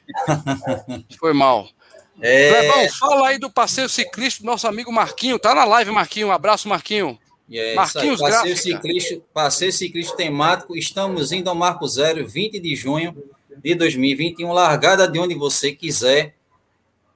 Foi 1.20 1.34
mal. 1.34 1.68
É... 2.22 2.54
Clebão, 2.54 2.88
fala 3.00 3.28
aí 3.30 3.38
do 3.38 3.50
passeio 3.50 3.90
ciclista 3.90 4.44
do 4.44 4.46
nosso 4.46 4.66
amigo 4.66 4.94
Marquinho. 4.94 5.38
Tá 5.38 5.54
na 5.54 5.66
live, 5.66 5.92
Marquinho. 5.92 6.28
Um 6.28 6.32
abraço, 6.32 6.70
Marquinho. 6.70 7.20
É 7.52 7.76
Marquinhos 7.76 8.22
passeio 8.22 8.56
ciclista, 8.56 9.22
passeio 9.34 9.74
ciclista 9.74 10.16
temático. 10.16 10.78
Estamos 10.78 11.34
indo 11.34 11.50
ao 11.50 11.56
Marco 11.56 11.86
Zero, 11.86 12.26
20 12.26 12.60
de 12.60 12.76
junho 12.78 13.14
de 13.58 13.76
2021, 13.76 14.52
largada 14.52 15.08
de 15.08 15.20
onde 15.20 15.36
você 15.36 15.72
quiser. 15.72 16.34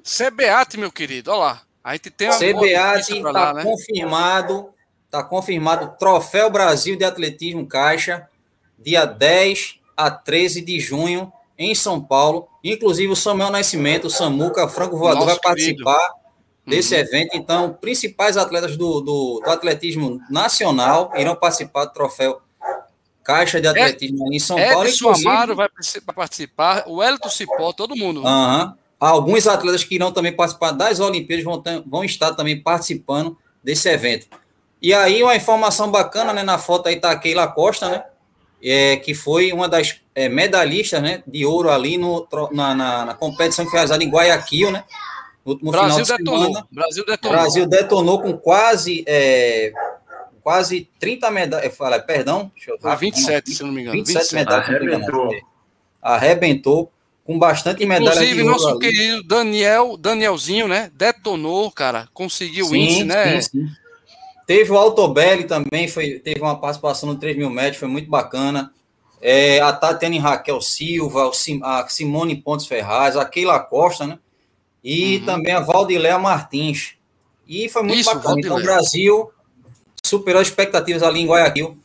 CBAT, 0.04 0.78
meu 0.78 0.92
querido, 0.92 1.32
olha 1.32 1.40
lá. 1.40 1.62
A 1.84 1.94
gente 1.94 2.10
tem 2.10 2.30
CBAT 2.30 3.10
está 3.10 3.54
né? 3.54 3.64
confirmado, 3.64 4.74
está 5.06 5.24
confirmado 5.24 5.96
Troféu 5.98 6.50
Brasil 6.50 6.98
de 6.98 7.06
Atletismo 7.06 7.68
Caixa, 7.68 8.28
dia 8.80 9.06
10 9.06 9.80
a 9.96 10.10
13 10.12 10.62
de 10.62 10.80
junho, 10.80 11.32
em 11.58 11.74
São 11.76 12.02
Paulo. 12.02 12.48
Inclusive 12.64 13.12
o 13.12 13.16
Samuel 13.16 13.52
Nascimento, 13.52 14.08
o 14.08 14.10
Samuca, 14.10 14.68
Franco 14.68 14.98
Voador, 14.98 15.26
Nosso 15.26 15.36
vai 15.36 15.40
participar 15.40 15.98
querido. 15.98 16.16
desse 16.66 16.96
uhum. 16.96 17.02
evento. 17.02 17.30
Então, 17.34 17.78
principais 17.80 18.38
atletas 18.38 18.78
do, 18.78 19.02
do, 19.02 19.42
do, 19.44 19.50
atletismo 19.50 20.22
nacional 20.30 21.12
irão 21.16 21.36
participar 21.36 21.86
do 21.86 21.94
troféu 21.94 22.42
Caixa 23.24 23.62
de 23.62 23.68
é, 23.68 23.70
Atletismo 23.70 24.32
é, 24.32 24.36
em 24.36 24.40
São 24.40 24.58
Paulo. 24.58 24.88
Edson 24.88 25.10
Amaro 25.10 25.56
vai 25.56 25.70
participar, 26.14 26.84
o 26.88 27.02
Elton 27.02 27.30
Cipó, 27.30 27.72
todo 27.72 27.96
mundo. 27.96 28.22
Uhum. 28.22 28.74
Alguns 29.00 29.48
atletas 29.48 29.84
que 29.84 29.96
irão 29.96 30.12
também 30.12 30.34
participar 30.34 30.72
das 30.72 31.00
Olimpíadas 31.00 31.44
vão, 31.44 31.62
ter, 31.62 31.82
vão 31.86 32.04
estar 32.04 32.34
também 32.34 32.62
participando 32.62 33.38
desse 33.64 33.90
evento. 33.90 34.28
E 34.82 34.94
aí, 34.94 35.24
uma 35.24 35.36
informação 35.36 35.90
bacana, 35.90 36.34
né? 36.34 36.44
Na 36.44 36.58
foto 36.58 36.88
aí 36.88 36.98
tá 36.98 37.12
a 37.12 37.16
Keila 37.18 37.48
Costa, 37.48 37.90
né? 37.90 38.04
É, 38.64 38.96
que 38.96 39.14
foi 39.14 39.52
uma 39.52 39.68
das 39.68 40.00
é, 40.16 40.30
medalhistas 40.30 41.02
né, 41.02 41.22
de 41.28 41.46
ouro 41.46 41.70
ali 41.70 41.98
no, 41.98 42.26
na, 42.52 42.74
na, 42.74 43.06
na 43.06 43.14
competição 43.14 43.66
que 43.66 43.72
foi 43.72 43.80
realizada 43.80 44.04
em 44.04 44.10
Guayaquil, 44.10 44.72
né? 44.72 44.86
No 45.46 45.52
último 45.52 45.72
Brasil 45.72 46.06
final 46.06 46.18
de 46.18 46.24
detonou. 46.24 46.46
semana. 46.46 46.68
Brasil 46.72 47.06
detonou. 47.06 47.38
Brasil 47.38 47.66
detonou 47.66 48.22
com 48.22 48.38
quase, 48.38 49.04
é, 49.06 49.74
quase 50.42 50.90
30 51.00 51.32
medalhas. 51.32 51.76
Fala, 51.76 52.00
perdão. 52.00 52.50
Deixa 52.56 52.72
eu 52.72 52.80
ah, 52.84 52.96
27, 52.96 53.52
se 53.52 53.64
não 53.64 53.72
me 53.72 53.82
engano. 53.82 53.98
27, 53.98 54.20
27. 54.20 54.36
medalhas. 54.36 54.70
Arrebentou. 54.70 55.36
Arrebentou 56.02 56.92
com 57.26 57.40
bastante 57.40 57.86
medalha 57.86 58.16
Inclusive, 58.16 58.44
nosso 58.44 58.68
ali. 58.70 58.80
querido 58.80 59.24
Daniel, 59.24 59.98
Danielzinho, 59.98 60.68
né? 60.68 60.92
Detonou, 60.94 61.72
cara. 61.72 62.08
Conseguiu 62.14 62.68
o 62.68 62.76
índice, 62.76 63.04
né? 63.04 63.42
Sim, 63.42 63.50
sim. 63.50 63.83
Teve 64.46 64.72
o 64.72 64.78
Altobelli 64.78 65.46
também, 65.46 65.88
foi, 65.88 66.20
teve 66.20 66.42
uma 66.42 66.60
participação 66.60 67.10
no 67.10 67.20
3 67.20 67.38
mil 67.38 67.50
metros, 67.50 67.78
foi 67.78 67.88
muito 67.88 68.10
bacana. 68.10 68.74
É, 69.22 69.62
a 69.62 69.72
Tatiane 69.72 70.20
Raquel 70.20 70.60
Silva, 70.60 71.32
a 71.64 71.88
Simone 71.88 72.36
Pontes 72.36 72.68
Ferraz, 72.68 73.16
a 73.16 73.26
Keila 73.26 73.60
Costa, 73.60 74.06
né? 74.06 74.20
E 74.84 75.18
uhum. 75.18 75.26
também 75.26 75.54
a 75.54 75.62
Valdiléa 75.62 76.20
Martins. 76.20 76.96
E 77.48 77.70
foi 77.70 77.84
muito 77.84 78.00
Isso, 78.00 78.14
bacana. 78.14 78.36
Então, 78.38 78.58
o 78.58 78.62
Brasil 78.62 79.32
superou 80.04 80.42
as 80.42 80.50
expectativas 80.50 81.02
ali 81.04 81.22
em 81.22 81.28
Guayaquil. 81.28 81.78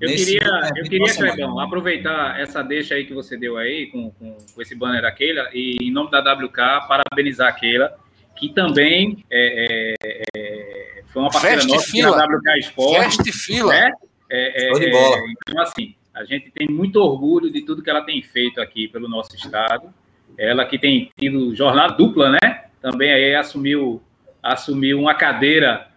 Eu 0.00 0.08
queria, 0.08 0.70
eu 0.76 0.84
queria 0.84 1.14
Clebão, 1.14 1.58
aproveitar 1.58 2.38
essa 2.38 2.62
deixa 2.62 2.94
aí 2.94 3.04
que 3.04 3.12
você 3.12 3.36
deu 3.36 3.56
aí 3.56 3.88
com, 3.88 4.12
com, 4.12 4.36
com, 4.54 4.62
esse 4.62 4.74
banner 4.74 5.02
da 5.02 5.10
Keila 5.10 5.50
e, 5.52 5.76
em 5.80 5.90
nome 5.90 6.08
da 6.08 6.20
WK, 6.20 6.86
parabenizar 6.86 7.48
a 7.48 7.52
Keila, 7.52 7.98
que 8.38 8.48
também 8.50 9.24
é, 9.30 9.94
é, 10.02 10.24
é, 10.36 11.02
foi 11.08 11.22
uma 11.22 11.30
parceira 11.30 11.56
Feste 11.56 11.72
nossa 11.72 11.90
fila. 11.90 12.16
da 12.16 12.24
WK 12.24 12.58
Sport. 12.60 13.02
Feste 13.02 13.32
fila. 13.32 13.72
Né? 13.72 13.92
É, 14.30 14.68
é, 14.68 14.72
de 14.72 14.90
bola. 14.90 15.16
É, 15.16 15.20
então, 15.30 15.62
assim, 15.62 15.94
a 16.14 16.24
gente 16.24 16.50
tem 16.50 16.68
muito 16.68 16.96
orgulho 16.96 17.50
de 17.50 17.62
tudo 17.62 17.82
que 17.82 17.90
ela 17.90 18.02
tem 18.02 18.22
feito 18.22 18.60
aqui 18.60 18.88
pelo 18.88 19.08
nosso 19.08 19.34
estado. 19.34 19.92
Ela 20.36 20.64
que 20.64 20.78
tem 20.78 21.10
tido 21.18 21.54
jornada 21.54 21.94
dupla, 21.94 22.30
né? 22.30 22.64
Também 22.80 23.12
aí 23.12 23.34
assumiu, 23.34 24.00
assumiu 24.42 25.00
uma 25.00 25.14
cadeira 25.14 25.88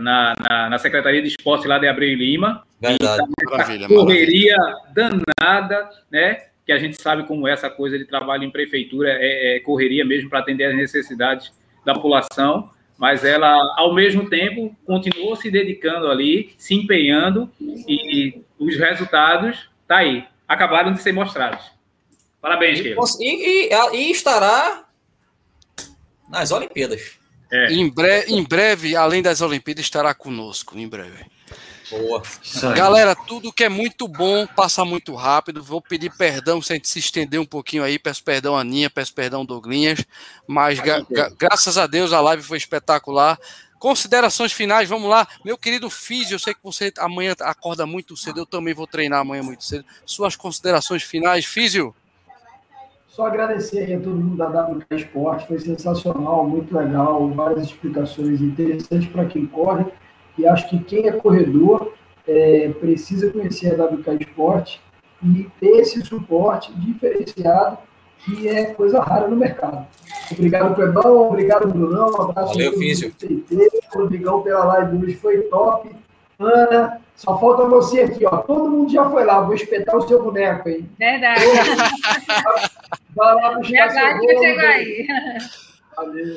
na, 0.00 0.34
na, 0.48 0.70
na 0.70 0.78
Secretaria 0.78 1.22
de 1.22 1.28
Esporte 1.28 1.68
lá 1.68 1.78
de 1.78 1.86
Abreu 1.86 2.14
Lima. 2.14 2.64
Verdade. 2.80 3.22
Maravilha, 3.50 3.88
correria 3.88 4.56
maravilha. 4.56 5.22
danada, 5.38 5.90
né? 6.10 6.44
Que 6.64 6.72
a 6.72 6.78
gente 6.78 7.00
sabe 7.00 7.24
como 7.24 7.46
essa 7.46 7.70
coisa 7.70 7.98
de 7.98 8.04
trabalho 8.04 8.44
em 8.44 8.50
prefeitura 8.50 9.10
é, 9.10 9.56
é 9.56 9.60
correria 9.60 10.04
mesmo 10.04 10.28
para 10.28 10.40
atender 10.40 10.64
as 10.64 10.76
necessidades 10.76 11.52
da 11.84 11.94
população. 11.94 12.70
Mas 12.96 13.24
ela, 13.24 13.54
ao 13.76 13.94
mesmo 13.94 14.28
tempo, 14.28 14.74
continuou 14.84 15.36
se 15.36 15.50
dedicando 15.50 16.08
ali, 16.08 16.52
se 16.58 16.74
empenhando 16.74 17.48
e, 17.60 17.86
e 17.86 18.44
os 18.58 18.76
resultados 18.76 19.70
tá 19.86 19.98
aí, 19.98 20.24
acabaram 20.48 20.92
de 20.92 21.00
ser 21.00 21.12
mostrados. 21.12 21.64
Parabéns, 22.40 22.80
Keila. 22.80 23.00
E, 23.20 23.68
e, 23.68 23.96
e, 23.96 24.10
estará 24.10 24.84
nas 26.28 26.50
Olimpíadas. 26.50 27.16
É. 27.50 27.72
Em, 27.72 27.88
bre 27.88 28.24
em 28.28 28.42
breve, 28.42 28.94
além 28.94 29.22
das 29.22 29.40
Olimpíadas, 29.40 29.84
estará 29.84 30.12
conosco. 30.12 30.78
Em 30.78 30.88
breve. 30.88 31.24
Boa. 31.90 32.22
Galera, 32.76 33.14
tudo 33.14 33.52
que 33.52 33.64
é 33.64 33.68
muito 33.68 34.06
bom 34.06 34.46
passa 34.46 34.84
muito 34.84 35.14
rápido. 35.14 35.62
Vou 35.62 35.80
pedir 35.80 36.14
perdão 36.16 36.60
se 36.60 36.72
a 36.72 36.76
gente 36.76 36.88
se 36.88 36.98
estender 36.98 37.40
um 37.40 37.46
pouquinho 37.46 37.82
aí. 37.82 37.98
Peço 37.98 38.22
perdão 38.22 38.56
a 38.56 38.60
Aninha, 38.60 38.90
peço 38.90 39.14
perdão 39.14 39.44
Douglinhas. 39.44 40.04
Mas 40.46 40.78
graças 41.38 41.78
a 41.78 41.86
Deus 41.86 42.12
a 42.12 42.20
live 42.20 42.42
foi 42.42 42.58
espetacular. 42.58 43.38
Considerações 43.78 44.52
finais, 44.52 44.88
vamos 44.88 45.08
lá. 45.08 45.26
Meu 45.44 45.56
querido 45.56 45.88
Físio, 45.88 46.34
eu 46.34 46.38
sei 46.38 46.52
que 46.52 46.60
você 46.62 46.92
amanhã 46.98 47.34
acorda 47.40 47.86
muito 47.86 48.16
cedo, 48.16 48.40
eu 48.40 48.46
também 48.46 48.74
vou 48.74 48.88
treinar 48.88 49.20
amanhã 49.20 49.42
muito 49.42 49.62
cedo. 49.62 49.84
Suas 50.04 50.34
considerações 50.34 51.04
finais, 51.04 51.44
Físio? 51.44 51.94
Só 53.08 53.26
agradecer 53.26 53.94
a 53.94 53.98
todo 53.98 54.16
mundo 54.16 54.36
da 54.36 54.48
WK 54.48 54.84
Esporte, 54.90 55.46
foi 55.46 55.58
sensacional, 55.60 56.48
muito 56.48 56.76
legal, 56.76 57.28
várias 57.30 57.66
explicações 57.66 58.40
interessantes 58.40 59.08
para 59.08 59.26
quem 59.26 59.46
corre. 59.46 59.86
E 60.38 60.46
acho 60.46 60.68
que 60.68 60.78
quem 60.78 61.08
é 61.08 61.12
corredor 61.12 61.92
é, 62.26 62.68
precisa 62.80 63.30
conhecer 63.30 63.80
a 63.80 63.84
WK 63.84 64.22
Esporte 64.22 64.80
e 65.22 65.48
ter 65.58 65.80
esse 65.80 66.00
suporte 66.02 66.72
diferenciado, 66.78 67.78
que 68.24 68.48
é 68.48 68.66
coisa 68.66 69.00
rara 69.00 69.26
no 69.26 69.36
mercado. 69.36 69.86
Obrigado, 70.30 70.74
Clebão, 70.74 71.28
obrigado, 71.28 71.68
Brunão, 71.68 72.10
um 72.10 72.22
abraço. 72.22 72.52
Valeu, 72.54 72.72
Físio. 72.78 73.12
Rodrigão 73.92 74.42
pela 74.42 74.64
live 74.64 75.04
hoje 75.04 75.16
foi 75.16 75.42
top. 75.42 75.90
Ana, 76.38 77.00
só 77.16 77.38
falta 77.40 77.64
você 77.64 78.02
aqui, 78.02 78.24
ó. 78.24 78.36
Todo 78.38 78.70
mundo 78.70 78.92
já 78.92 79.10
foi 79.10 79.24
lá, 79.24 79.40
vou 79.40 79.54
espetar 79.54 79.96
o 79.96 80.06
seu 80.06 80.22
boneco 80.22 80.68
aí. 80.68 80.84
Verdade. 80.98 81.42
Vai 83.16 83.34
lá 83.34 83.54
buscar 83.56 83.90
seu 83.90 84.18
bolo. 84.18 84.60
aí. 84.60 85.06
Valeu. 85.96 86.36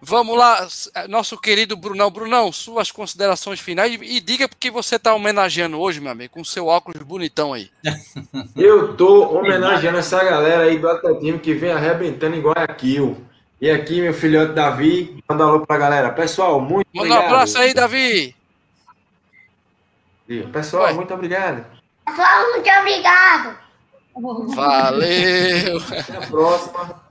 Vamos 0.00 0.36
lá, 0.36 0.68
nosso 1.08 1.38
querido 1.38 1.74
Brunão. 1.76 2.10
Brunão, 2.10 2.52
suas 2.52 2.90
considerações 2.90 3.60
finais 3.60 3.98
e 4.00 4.20
diga 4.20 4.46
porque 4.46 4.70
você 4.70 4.96
está 4.96 5.14
homenageando 5.14 5.80
hoje, 5.80 6.00
meu 6.00 6.12
amigo, 6.12 6.34
com 6.34 6.44
seu 6.44 6.66
óculos 6.66 7.02
bonitão 7.02 7.52
aí. 7.54 7.70
Eu 8.54 8.94
tô 8.94 9.38
homenageando 9.38 9.98
essa 9.98 10.22
galera 10.22 10.64
aí 10.64 10.78
do 10.78 10.88
atletismo 10.88 11.38
que 11.38 11.54
vem 11.54 11.72
arrebentando 11.72 12.36
em 12.36 12.42
Guayaquil. 12.42 13.16
E 13.58 13.70
aqui, 13.70 14.02
meu 14.02 14.12
filhote 14.12 14.52
Davi, 14.52 15.18
manda 15.26 15.46
um 15.46 15.48
alô 15.48 15.66
pra 15.66 15.78
galera. 15.78 16.10
Pessoal, 16.10 16.60
muito 16.60 16.86
Manda 16.92 17.08
obrigado. 17.08 17.22
um 17.22 17.26
abraço 17.34 17.58
aí, 17.58 17.72
Davi. 17.72 18.36
Pessoal, 20.52 20.84
Ué. 20.84 20.92
muito 20.92 21.14
obrigado. 21.14 21.64
Pessoal, 22.04 22.52
muito 22.52 22.70
obrigado. 22.70 23.58
Valeu. 24.54 25.78
Até 25.78 26.16
a 26.16 26.26
próxima. 26.26 27.05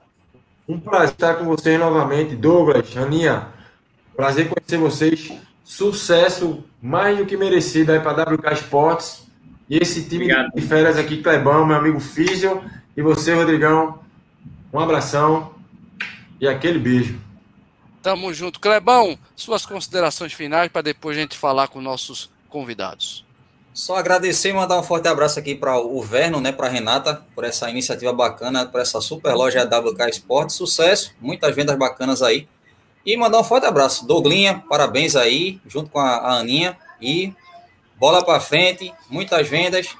Um 0.68 0.80
prazer 0.80 1.10
estar 1.10 1.34
com 1.34 1.44
vocês 1.44 1.78
novamente. 1.78 2.34
Douglas, 2.34 2.96
Aninha, 2.96 3.48
prazer 4.16 4.48
conhecer 4.48 4.78
vocês. 4.78 5.32
Sucesso 5.64 6.64
mais 6.80 7.18
do 7.18 7.26
que 7.26 7.36
merecido 7.36 7.92
aí 7.92 8.00
para 8.00 8.22
WK 8.22 8.52
Esportes. 8.52 9.26
E 9.68 9.78
esse 9.78 10.08
time 10.08 10.24
Obrigado. 10.24 10.52
de 10.54 10.62
férias 10.62 10.96
aqui, 10.96 11.22
Clebão, 11.22 11.66
meu 11.66 11.76
amigo 11.76 11.98
Físio, 11.98 12.62
e 12.96 13.02
você, 13.02 13.34
Rodrigão. 13.34 13.98
Um 14.72 14.78
abração 14.78 15.54
e 16.40 16.46
aquele 16.46 16.78
beijo. 16.78 17.18
Tamo 18.02 18.32
junto. 18.32 18.60
Clebão, 18.60 19.18
suas 19.34 19.66
considerações 19.66 20.32
finais 20.32 20.70
para 20.70 20.82
depois 20.82 21.16
a 21.16 21.20
gente 21.20 21.36
falar 21.36 21.66
com 21.68 21.80
nossos 21.80 22.30
convidados. 22.48 23.25
Só 23.76 23.96
agradecer 23.96 24.48
e 24.48 24.52
mandar 24.54 24.80
um 24.80 24.82
forte 24.82 25.06
abraço 25.06 25.38
aqui 25.38 25.54
para 25.54 25.78
o 25.78 26.00
Verno, 26.00 26.40
né, 26.40 26.50
para 26.50 26.66
a 26.66 26.70
Renata, 26.70 27.22
por 27.34 27.44
essa 27.44 27.68
iniciativa 27.68 28.10
bacana, 28.10 28.64
por 28.64 28.80
essa 28.80 29.02
super 29.02 29.34
loja 29.34 29.64
WK 29.64 30.08
Esporte. 30.08 30.54
Sucesso, 30.54 31.12
muitas 31.20 31.54
vendas 31.54 31.76
bacanas 31.76 32.22
aí. 32.22 32.48
E 33.04 33.14
mandar 33.18 33.38
um 33.38 33.44
forte 33.44 33.66
abraço. 33.66 34.06
Douglinha, 34.06 34.64
parabéns 34.66 35.14
aí, 35.14 35.60
junto 35.66 35.90
com 35.90 35.98
a, 35.98 36.08
a 36.08 36.38
Aninha. 36.38 36.74
E 37.02 37.34
bola 37.98 38.24
para 38.24 38.40
frente, 38.40 38.94
muitas 39.10 39.46
vendas. 39.46 39.94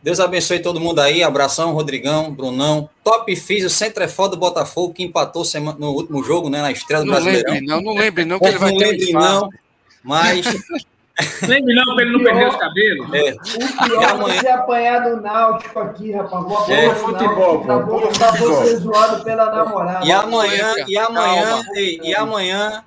Deus 0.00 0.20
abençoe 0.20 0.60
todo 0.60 0.78
mundo 0.78 1.00
aí. 1.00 1.20
Abração, 1.20 1.72
Rodrigão, 1.72 2.32
Brunão. 2.32 2.88
Top 3.02 3.34
Físio, 3.34 3.68
Centrefó 3.68 4.28
do 4.28 4.36
Botafogo, 4.36 4.94
que 4.94 5.02
empatou 5.02 5.42
no 5.80 5.90
último 5.94 6.22
jogo, 6.22 6.48
né, 6.48 6.62
na 6.62 6.70
estreia 6.70 7.02
do 7.02 7.06
não 7.06 7.14
Brasileirão. 7.14 7.54
Lembre, 7.54 7.66
não, 7.66 7.80
não 7.80 7.94
lembre 7.94 8.24
não, 8.24 8.38
que 8.38 8.46
ele 8.46 8.58
vai 8.58 8.70
não 8.70 8.78
ter 8.78 8.86
lembre, 8.92 9.12
não, 9.12 9.48
mas 10.04 10.46
Lembre 11.48 11.74
não, 11.74 11.94
para 11.94 12.02
ele 12.04 12.12
não 12.12 12.22
perder 12.22 12.48
os 12.48 12.56
cabelos. 12.56 13.12
É. 13.12 13.32
O 13.32 13.84
pior 13.84 14.02
é 14.04 14.38
você 14.38 14.48
apanhar 14.48 15.00
do 15.00 15.20
Náutico 15.20 15.78
aqui, 15.80 16.12
rapaz. 16.12 16.44
Vou 16.44 16.58
apanhar 16.58 16.84
é, 16.84 16.94
futebol, 16.94 17.64
Náutico, 17.64 18.18
pra, 18.18 18.30
você 18.32 18.76
zoado 18.76 19.24
pela 19.24 19.46
namorada. 19.46 20.06
E 20.06 20.12
amanhã, 20.12 20.74
e 20.86 20.96
amanhã, 20.96 21.62
e, 21.74 22.00
e 22.10 22.14
amanhã, 22.14 22.84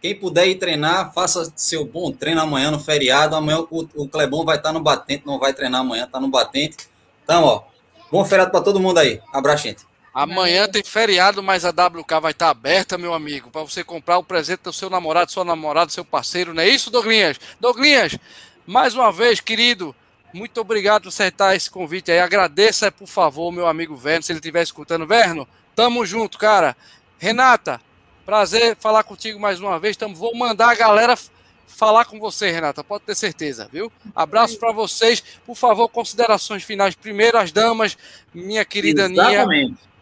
Quem 0.00 0.16
puder 0.16 0.48
ir 0.48 0.56
treinar, 0.56 1.12
faça 1.12 1.50
seu 1.54 1.84
bom 1.84 2.10
treino 2.10 2.40
amanhã 2.40 2.72
no 2.72 2.80
feriado. 2.80 3.36
Amanhã 3.36 3.60
o, 3.70 3.88
o 3.94 4.08
Clebão 4.08 4.44
vai 4.44 4.56
estar 4.56 4.72
no 4.72 4.80
batente, 4.80 5.24
não 5.24 5.38
vai 5.38 5.54
treinar 5.54 5.80
amanhã, 5.80 6.04
está 6.04 6.18
no 6.18 6.28
batente. 6.28 6.76
Então, 7.22 7.44
ó, 7.44 7.62
bom 8.10 8.24
feriado 8.24 8.50
para 8.50 8.60
todo 8.60 8.80
mundo 8.80 8.98
aí. 8.98 9.20
Abraço, 9.32 9.62
gente. 9.62 9.86
Amanhã 10.14 10.68
tem 10.68 10.84
feriado, 10.84 11.42
mas 11.42 11.64
a 11.64 11.70
WK 11.70 12.20
vai 12.22 12.30
estar 12.30 12.48
aberta, 12.48 12.96
meu 12.96 13.12
amigo, 13.12 13.50
para 13.50 13.62
você 13.62 13.82
comprar 13.82 14.16
o 14.16 14.22
presente 14.22 14.60
do 14.60 14.72
seu 14.72 14.88
namorado, 14.88 15.32
sua 15.32 15.44
namorada, 15.44 15.90
seu 15.90 16.04
parceiro, 16.04 16.54
não 16.54 16.62
é 16.62 16.68
isso, 16.68 16.88
Douglinhas? 16.88 17.40
Douglinhas, 17.58 18.16
mais 18.64 18.94
uma 18.94 19.10
vez, 19.10 19.40
querido, 19.40 19.92
muito 20.32 20.60
obrigado 20.60 21.02
por 21.02 21.08
acertar 21.08 21.56
esse 21.56 21.68
convite 21.68 22.12
aí. 22.12 22.20
Agradeça, 22.20 22.92
por 22.92 23.08
favor, 23.08 23.50
meu 23.50 23.66
amigo 23.66 23.96
Verno, 23.96 24.22
se 24.22 24.30
ele 24.30 24.38
estiver 24.38 24.62
escutando. 24.62 25.04
Verno, 25.04 25.48
tamo 25.74 26.06
junto, 26.06 26.38
cara. 26.38 26.76
Renata, 27.18 27.80
prazer 28.24 28.76
falar 28.76 29.02
contigo 29.02 29.40
mais 29.40 29.60
uma 29.60 29.78
vez. 29.78 29.96
Tamo, 29.96 30.14
vou 30.14 30.36
mandar 30.36 30.70
a 30.70 30.74
galera 30.74 31.16
falar 31.66 32.04
com 32.04 32.18
você, 32.18 32.50
Renata, 32.50 32.84
pode 32.84 33.04
ter 33.04 33.14
certeza, 33.14 33.68
viu? 33.72 33.92
Abraço 34.14 34.58
para 34.58 34.72
vocês. 34.72 35.22
Por 35.44 35.56
favor, 35.56 35.88
considerações 35.88 36.62
finais. 36.62 36.94
Primeiro, 36.94 37.38
as 37.38 37.50
damas, 37.50 37.96
minha 38.32 38.64
querida 38.64 39.10
Exatamente. 39.10 39.66
Ninha. 39.66 39.93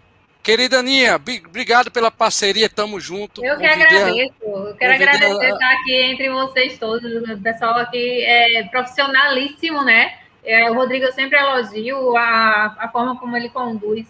Querida 0.43 0.81
Aninha, 0.81 1.15
obrigado 1.15 1.89
pela 1.91 2.11
parceria, 2.11 2.69
tamo 2.69 2.99
junto. 2.99 3.45
Eu 3.45 3.57
que 3.59 3.65
agradeço, 3.65 4.35
eu 4.43 4.75
quero 4.75 4.95
agradecer 4.95 5.47
a... 5.47 5.51
estar 5.51 5.73
aqui 5.73 5.95
entre 5.95 6.31
vocês 6.31 6.79
todos, 6.81 7.05
o 7.31 7.41
pessoal 7.41 7.79
aqui 7.79 8.25
é 8.25 8.65
profissionalíssimo, 8.65 9.85
né? 9.85 10.19
É, 10.45 10.69
o 10.69 10.75
Rodrigo 10.75 11.05
eu 11.05 11.13
sempre 11.13 11.39
elogio 11.39 12.17
a, 12.17 12.75
a 12.77 12.89
forma 12.89 13.17
como 13.21 13.37
ele 13.37 13.51
conduz 13.51 14.05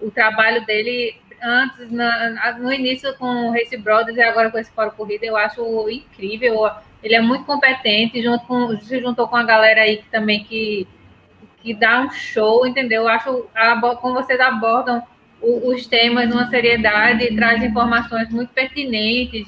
o 0.00 0.10
trabalho 0.10 0.64
dele 0.64 1.20
antes, 1.42 1.90
na, 1.90 2.56
no 2.58 2.72
início 2.72 3.14
com 3.18 3.48
o 3.48 3.52
Race 3.52 3.76
Brothers 3.76 4.16
e 4.16 4.22
agora 4.22 4.50
com 4.50 4.58
esse 4.58 4.70
Fórum 4.70 4.90
Corrida, 4.90 5.26
eu 5.26 5.36
acho 5.36 5.90
incrível. 5.90 6.70
Ele 7.02 7.14
é 7.14 7.20
muito 7.20 7.44
competente, 7.44 8.22
junto 8.22 8.46
com, 8.46 8.80
se 8.80 8.98
juntou 8.98 9.28
com 9.28 9.36
a 9.36 9.42
galera 9.42 9.82
aí 9.82 9.98
que 9.98 10.08
também 10.08 10.42
que, 10.42 10.88
que 11.62 11.74
dá 11.74 12.00
um 12.00 12.10
show, 12.10 12.66
entendeu? 12.66 13.02
Eu 13.02 13.08
acho 13.08 13.46
a, 13.54 13.78
como 14.00 14.14
vocês 14.14 14.40
abordam 14.40 15.02
os 15.40 15.86
temas 15.86 16.28
numa 16.28 16.48
seriedade, 16.48 17.34
traz 17.34 17.62
informações 17.62 18.28
muito 18.30 18.52
pertinentes 18.52 19.46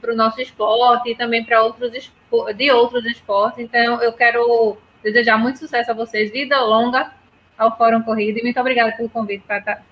para 0.00 0.12
o 0.12 0.16
nosso 0.16 0.40
esporte 0.40 1.10
e 1.10 1.14
também 1.14 1.44
para 1.44 1.62
outros 1.62 1.92
de 2.56 2.70
outros 2.70 3.04
esportes. 3.04 3.58
Então, 3.60 4.02
eu 4.02 4.12
quero 4.12 4.76
desejar 5.02 5.36
muito 5.36 5.58
sucesso 5.58 5.90
a 5.90 5.94
vocês, 5.94 6.30
vida 6.30 6.60
longa 6.60 7.12
ao 7.58 7.76
Fórum 7.76 8.02
Corrida 8.02 8.40
e 8.40 8.42
muito 8.42 8.58
obrigada 8.58 8.92
pelo 8.92 9.08
convite 9.08 9.44
para 9.46 9.60
tá, 9.60 9.82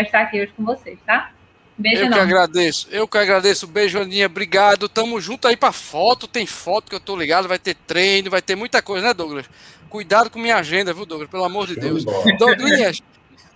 estar 0.00 0.20
aqui 0.20 0.40
hoje 0.40 0.52
com 0.56 0.64
vocês, 0.64 0.98
tá? 1.04 1.32
Beijo 1.76 2.02
eu 2.02 2.06
enorme. 2.06 2.26
que 2.26 2.34
agradeço, 2.34 2.88
eu 2.90 3.08
que 3.08 3.18
agradeço. 3.18 3.66
Beijo, 3.66 3.98
Aninha, 3.98 4.26
obrigado. 4.26 4.86
Tamo 4.86 5.18
junto 5.18 5.48
aí 5.48 5.56
para 5.56 5.72
foto, 5.72 6.26
tem 6.26 6.46
foto 6.46 6.90
que 6.90 6.94
eu 6.94 7.00
tô 7.00 7.16
ligado, 7.16 7.48
vai 7.48 7.58
ter 7.58 7.74
treino, 7.74 8.30
vai 8.30 8.42
ter 8.42 8.54
muita 8.54 8.82
coisa, 8.82 9.08
né, 9.08 9.14
Douglas? 9.14 9.46
Cuidado 9.88 10.30
com 10.30 10.38
minha 10.38 10.56
agenda, 10.56 10.92
viu, 10.92 11.06
Douglas? 11.06 11.30
Pelo 11.30 11.44
amor 11.44 11.66
de 11.66 11.76
Deus. 11.76 12.04
Douglas, 12.38 13.02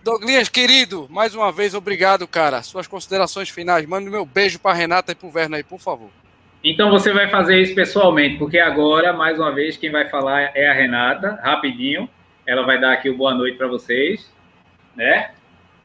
Douglas, 0.04 0.50
querido, 0.50 1.06
mais 1.08 1.34
uma 1.34 1.50
vez, 1.50 1.72
obrigado, 1.72 2.28
cara. 2.28 2.62
Suas 2.62 2.86
considerações 2.86 3.48
finais. 3.48 3.86
Manda 3.86 4.10
meu 4.10 4.26
beijo 4.26 4.58
para 4.58 4.76
Renata 4.76 5.12
e 5.12 5.14
para 5.14 5.26
o 5.26 5.30
Verno 5.30 5.56
aí, 5.56 5.62
por 5.62 5.80
favor. 5.80 6.10
Então 6.62 6.90
você 6.90 7.10
vai 7.10 7.30
fazer 7.30 7.58
isso 7.62 7.74
pessoalmente, 7.74 8.36
porque 8.36 8.58
agora, 8.58 9.14
mais 9.14 9.38
uma 9.38 9.50
vez, 9.50 9.78
quem 9.78 9.90
vai 9.90 10.06
falar 10.10 10.54
é 10.54 10.68
a 10.68 10.74
Renata, 10.74 11.40
rapidinho. 11.42 12.06
Ela 12.46 12.66
vai 12.66 12.78
dar 12.78 12.92
aqui 12.92 13.08
o 13.08 13.16
boa 13.16 13.32
noite 13.32 13.56
para 13.56 13.66
vocês, 13.66 14.30
né? 14.94 15.30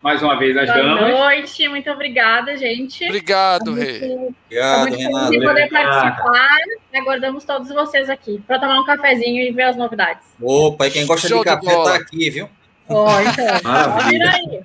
Mais 0.02 0.22
uma 0.22 0.38
vez, 0.38 0.58
as 0.58 0.66
boa 0.66 0.78
damas. 0.78 1.12
Boa 1.12 1.26
noite, 1.26 1.70
muito 1.70 1.90
obrigada, 1.90 2.58
gente. 2.58 3.06
Obrigado, 3.06 3.74
Rei. 3.74 4.02
Obrigado, 4.04 4.96
Renata. 4.96 5.30
De 5.30 5.40
poder 5.40 5.70
participar. 5.70 6.58
Aguardamos 6.94 7.46
todos 7.46 7.70
vocês 7.70 8.10
aqui 8.10 8.44
para 8.46 8.60
tomar 8.60 8.82
um 8.82 8.86
cafezinho 8.86 9.42
e 9.42 9.52
ver 9.54 9.64
as 9.64 9.78
novidades. 9.78 10.26
Opa, 10.42 10.88
e 10.88 10.92
quem 10.92 11.06
gosta 11.06 11.26
Show 11.26 11.40
de 11.40 11.46
café 11.46 11.72
está 11.72 11.96
aqui, 11.96 12.30
viu? 12.30 12.50
Ó, 12.90 13.22
então, 13.22 13.46
Maravilha. 13.64 14.32
aí. 14.32 14.62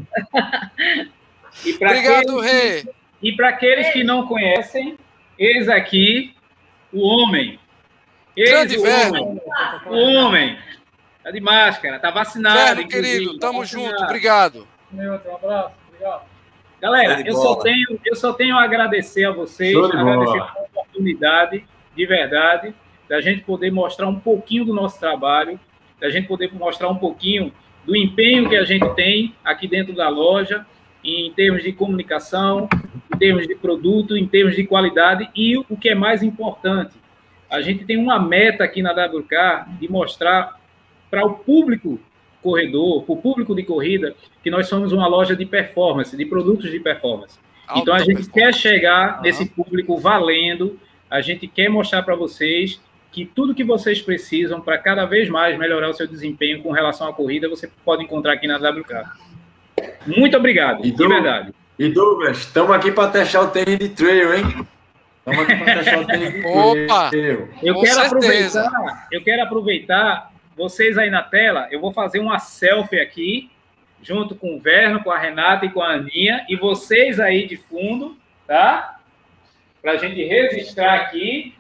Obrigado, 1.77 2.41
Rê. 2.41 2.85
E 3.23 3.33
para 3.33 3.51
aqueles 3.51 3.91
que 3.91 4.05
não 4.05 4.27
conhecem, 4.27 4.99
eis 5.39 5.69
aqui 5.69 6.35
o 6.93 7.01
homem. 7.07 7.59
Eis 8.37 8.51
Grande 8.51 8.79
o 8.79 8.83
homem. 8.83 9.41
O 9.87 9.97
homem. 10.15 10.59
Tá 11.23 11.31
de 11.31 11.41
máscara, 11.41 11.99
tá 11.99 12.11
vacinado. 12.11 12.59
Verno, 12.59 12.89
querido, 12.89 13.39
tamo 13.39 13.61
tá 13.61 13.65
junto, 13.65 14.03
obrigado. 14.03 14.69
Meu, 14.91 15.13
um 15.13 15.35
abraço, 15.35 15.75
obrigado. 15.89 16.23
Galera, 16.81 17.23
eu 17.27 17.35
só, 17.35 17.57
tenho, 17.57 17.99
eu 18.05 18.15
só 18.15 18.35
tenho 18.35 18.59
a 18.59 18.63
agradecer 18.63 19.25
a 19.25 19.33
vocês, 19.33 19.75
agradecer 19.75 20.39
a 20.39 20.55
oportunidade, 20.71 21.67
de 21.97 22.07
verdade, 22.07 22.75
da 23.09 23.23
gente 23.23 23.41
poder 23.41 23.71
mostrar 23.71 24.07
um 24.07 24.21
pouquinho 24.21 24.67
do 24.67 24.75
nosso 24.75 25.01
trabalho, 25.01 25.59
da 25.99 26.11
gente 26.11 26.29
poder 26.29 26.53
mostrar 26.53 26.89
um 26.89 26.99
pouquinho 26.99 27.51
do 27.87 27.97
empenho 27.97 28.49
que 28.49 28.57
a 28.57 28.65
gente 28.65 28.89
tem 28.95 29.35
aqui 29.45 29.69
dentro 29.69 29.95
da 29.95 30.09
loja, 30.09 30.67
em 31.05 31.31
termos 31.33 31.63
de 31.63 31.73
comunicação, 31.73 32.69
em 33.13 33.19
termos 33.19 33.47
de 33.47 33.55
produto, 33.55 34.17
em 34.17 34.27
termos 34.27 34.57
de 34.57 34.65
qualidade 34.65 35.29
e 35.35 35.57
o 35.59 35.77
que 35.77 35.91
é 35.91 35.95
mais 35.95 36.23
importante, 36.23 36.95
a 37.51 37.61
gente 37.61 37.85
tem 37.85 37.97
uma 37.97 38.19
meta 38.19 38.65
aqui 38.65 38.83
na 38.83 38.93
WK 38.93 39.79
de 39.79 39.89
mostrar 39.89 40.59
para 41.11 41.25
o 41.25 41.35
público 41.35 42.01
corredor, 42.43 43.05
para 43.05 43.15
o 43.15 43.17
público 43.17 43.55
de 43.55 43.63
corrida, 43.63 44.15
que 44.43 44.51
nós 44.51 44.67
somos 44.67 44.93
uma 44.93 45.07
loja 45.07 45.37
de 45.37 45.47
performance, 45.47 46.17
de 46.17 46.27
produtos 46.27 46.71
de 46.71 46.81
performance. 46.81 47.39
Alta 47.67 47.81
então 47.81 47.95
a 47.95 47.99
gente 47.99 48.29
quer 48.31 48.53
chegar 48.53 49.17
uhum. 49.17 49.23
nesse 49.23 49.47
público 49.47 49.97
valendo, 49.97 50.79
a 51.11 51.21
gente 51.21 51.47
quer 51.47 51.69
mostrar 51.69 52.03
para 52.03 52.15
vocês 52.15 52.81
que 53.15 53.25
tudo 53.25 53.55
que 53.55 53.63
vocês 53.63 54.03
precisam 54.03 54.61
para 54.61 54.77
cada 54.77 55.05
vez 55.05 55.29
mais 55.29 55.57
melhorar 55.57 55.89
o 55.89 55.95
seu 55.95 56.05
desempenho 56.05 56.61
com 56.61 56.73
relação 56.73 57.07
à 57.07 57.13
corrida, 57.13 57.49
você 57.49 57.71
pode 57.85 58.03
encontrar 58.03 58.33
aqui 58.33 58.49
na 58.49 58.57
WK. 58.57 59.05
Muito 60.05 60.37
obrigado, 60.37 60.85
e 60.85 60.91
de 60.91 61.07
verdade. 61.07 61.55
E 61.79 61.89
Douglas, 61.89 62.39
estamos 62.39 62.73
aqui 62.73 62.91
para 62.91 63.13
testar 63.13 63.43
o 63.43 63.51
tênis 63.53 63.79
de 63.79 63.91
trail, 63.91 64.35
hein? 64.35 64.67
Estamos 65.19 65.45
aqui 65.45 65.65
para 65.65 65.75
testar 65.75 66.01
o 66.01 66.07
tênis 66.07 66.33
de 66.33 66.43
trail. 66.43 66.85
Opa! 66.85 67.11
Eu 67.63 67.81
quero 67.81 68.01
aproveitar, 68.01 69.07
eu 69.13 69.23
quero 69.23 69.43
aproveitar 69.45 70.33
vocês 70.57 70.99
aí 70.99 71.09
na 71.09 71.23
tela, 71.23 71.69
eu 71.71 71.81
vou 71.81 71.93
fazer 71.93 72.19
uma 72.19 72.41
selfie 72.41 72.99
aqui, 72.99 73.49
junto 74.03 74.35
com 74.35 74.57
o 74.57 74.61
Verno, 74.61 75.05
com 75.05 75.13
a 75.13 75.19
Renata 75.19 75.67
e 75.67 75.71
com 75.71 75.81
a 75.81 75.93
Aninha, 75.93 76.45
e 76.49 76.57
vocês 76.57 77.21
aí 77.21 77.47
de 77.47 77.57
fundo, 77.57 78.17
tá? 78.45 78.99
Para 79.81 79.93
a 79.93 79.97
gente 79.99 80.21
registrar 80.25 80.95
aqui 80.95 81.55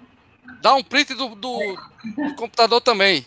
Dá 0.65 0.75
um 0.75 0.83
print 0.83 1.13
do, 1.13 1.35
do, 1.35 1.59
do 1.59 2.35
computador 2.37 2.81
também. 2.81 3.27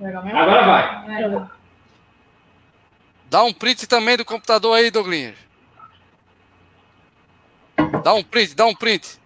Agora 0.00 0.64
vai. 0.64 1.50
Dá 3.28 3.44
um 3.44 3.52
print 3.52 3.86
também 3.86 4.16
do 4.16 4.24
computador 4.24 4.78
aí, 4.78 4.90
Douglinhas. 4.90 5.36
Dá 8.02 8.14
um 8.14 8.24
print, 8.24 8.54
dá 8.54 8.64
um 8.64 8.74
print. 8.74 9.20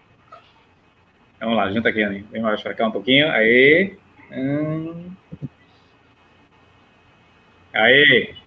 Vamos 1.39 1.57
lá, 1.57 1.71
junta 1.71 1.91
aqui, 1.91 2.03
Aninha. 2.03 2.25
Vem 2.33 2.43
mais 2.43 2.61
pra 2.61 2.75
cá 2.75 2.89
um 2.89 2.91
pouquinho. 2.91 3.31
Aí. 3.31 3.97
Hum. 4.33 5.13
Aí. 7.73 8.46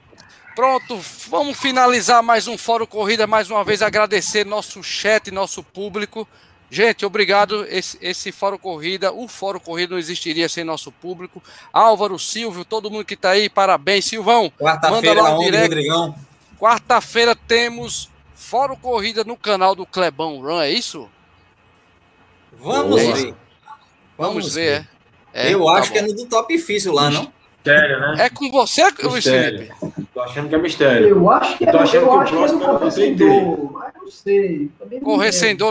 Pronto, 0.59 0.99
vamos 1.29 1.57
finalizar 1.57 2.21
mais 2.21 2.45
um 2.45 2.57
Fórum 2.57 2.85
Corrida. 2.85 3.25
Mais 3.25 3.49
uma 3.49 3.63
vez 3.63 3.81
agradecer 3.81 4.45
nosso 4.45 4.83
chat, 4.83 5.31
nosso 5.31 5.63
público. 5.63 6.27
Gente, 6.69 7.05
obrigado. 7.05 7.65
Esse, 7.69 7.97
esse 8.01 8.29
Fórum 8.33 8.57
Corrida, 8.57 9.13
o 9.13 9.25
Fórum 9.29 9.61
Corrida 9.61 9.93
não 9.93 9.97
existiria 9.97 10.49
sem 10.49 10.65
nosso 10.65 10.91
público. 10.91 11.41
Álvaro, 11.71 12.19
Silvio, 12.19 12.65
todo 12.65 12.91
mundo 12.91 13.05
que 13.05 13.13
está 13.13 13.29
aí, 13.29 13.47
parabéns. 13.47 14.03
Silvão, 14.03 14.51
quarta-feira, 14.59 15.21
Rodrigão. 15.29 16.13
Quarta-feira 16.59 17.37
temos 17.37 18.09
Fórum 18.35 18.75
Corrida 18.75 19.23
no 19.23 19.37
canal 19.37 19.73
do 19.73 19.85
Clebão 19.85 20.41
Run, 20.41 20.59
é 20.59 20.71
isso? 20.71 21.09
Vamos 22.51 22.99
é 22.99 23.13
ver. 23.13 23.13
Vamos, 23.13 23.35
Vamos 24.17 24.53
ver, 24.55 24.85
é. 25.33 25.51
é. 25.51 25.53
Eu 25.53 25.63
tá 25.63 25.71
acho 25.75 25.87
bom. 25.87 25.93
que 25.93 25.99
é 25.99 26.01
no 26.01 26.13
do 26.13 26.25
Top 26.25 26.59
Físio 26.59 26.91
lá, 26.91 27.09
não? 27.09 27.38
Mistério, 27.59 27.99
né? 27.99 28.15
É 28.19 28.29
com 28.29 28.49
você, 28.49 28.83
Luiz 29.03 29.23
Felipe? 29.25 29.71
Tô 30.13 30.21
achando 30.21 30.49
que 30.49 30.55
é 30.55 30.57
mistério. 30.57 31.07
Eu 31.09 31.31
acho 31.31 31.57
que 31.57 31.65
é, 31.65 31.71
Tô 31.71 31.77
achando 31.77 32.05
eu 32.05 32.09
que 32.09 32.17
acho 32.17 32.33
o 32.33 32.37
próximo 32.37 32.59
que 32.59 32.65
é 32.65 32.79
do 32.79 32.91
sem 32.91 33.15
dor, 33.15 33.71
mas 33.73 33.93
não 33.95 34.11
sei. 34.11 34.71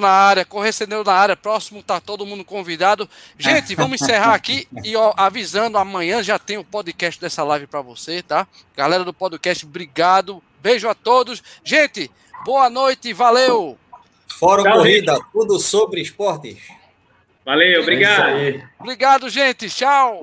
Na 0.01 0.09
área, 0.09 0.45
correr 0.45 0.73
sem 0.73 0.87
dor 0.87 1.05
na 1.05 1.13
área. 1.13 1.37
Próximo 1.37 1.83
tá 1.83 2.01
todo 2.01 2.27
mundo 2.27 2.45
convidado. 2.45 3.09
Gente, 3.39 3.75
vamos 3.75 4.01
encerrar 4.01 4.35
aqui 4.35 4.69
e 4.85 4.95
ó, 4.97 5.13
avisando, 5.17 5.79
amanhã 5.79 6.23
já 6.23 6.39
tem 6.39 6.59
o 6.59 6.65
podcast 6.65 7.21
dessa 7.21 7.43
live 7.43 7.67
para 7.67 7.81
você, 7.81 8.23
tá? 8.23 8.47
Galera 8.77 9.05
do 9.05 9.13
podcast, 9.13 9.65
obrigado. 9.65 10.43
Beijo 10.63 10.89
a 10.89 10.95
todos. 10.95 11.43
Gente, 11.65 12.11
boa 12.45 12.69
noite, 12.69 13.13
valeu. 13.13 13.79
Fórum 14.39 14.63
Tchau, 14.63 14.73
Corrida, 14.75 15.15
gente. 15.15 15.27
tudo 15.33 15.59
sobre 15.59 16.01
esportes. 16.03 16.59
Valeu, 17.45 17.81
obrigado. 17.81 18.37
É 18.37 18.63
obrigado, 18.79 19.29
gente. 19.31 19.69
Tchau. 19.71 20.17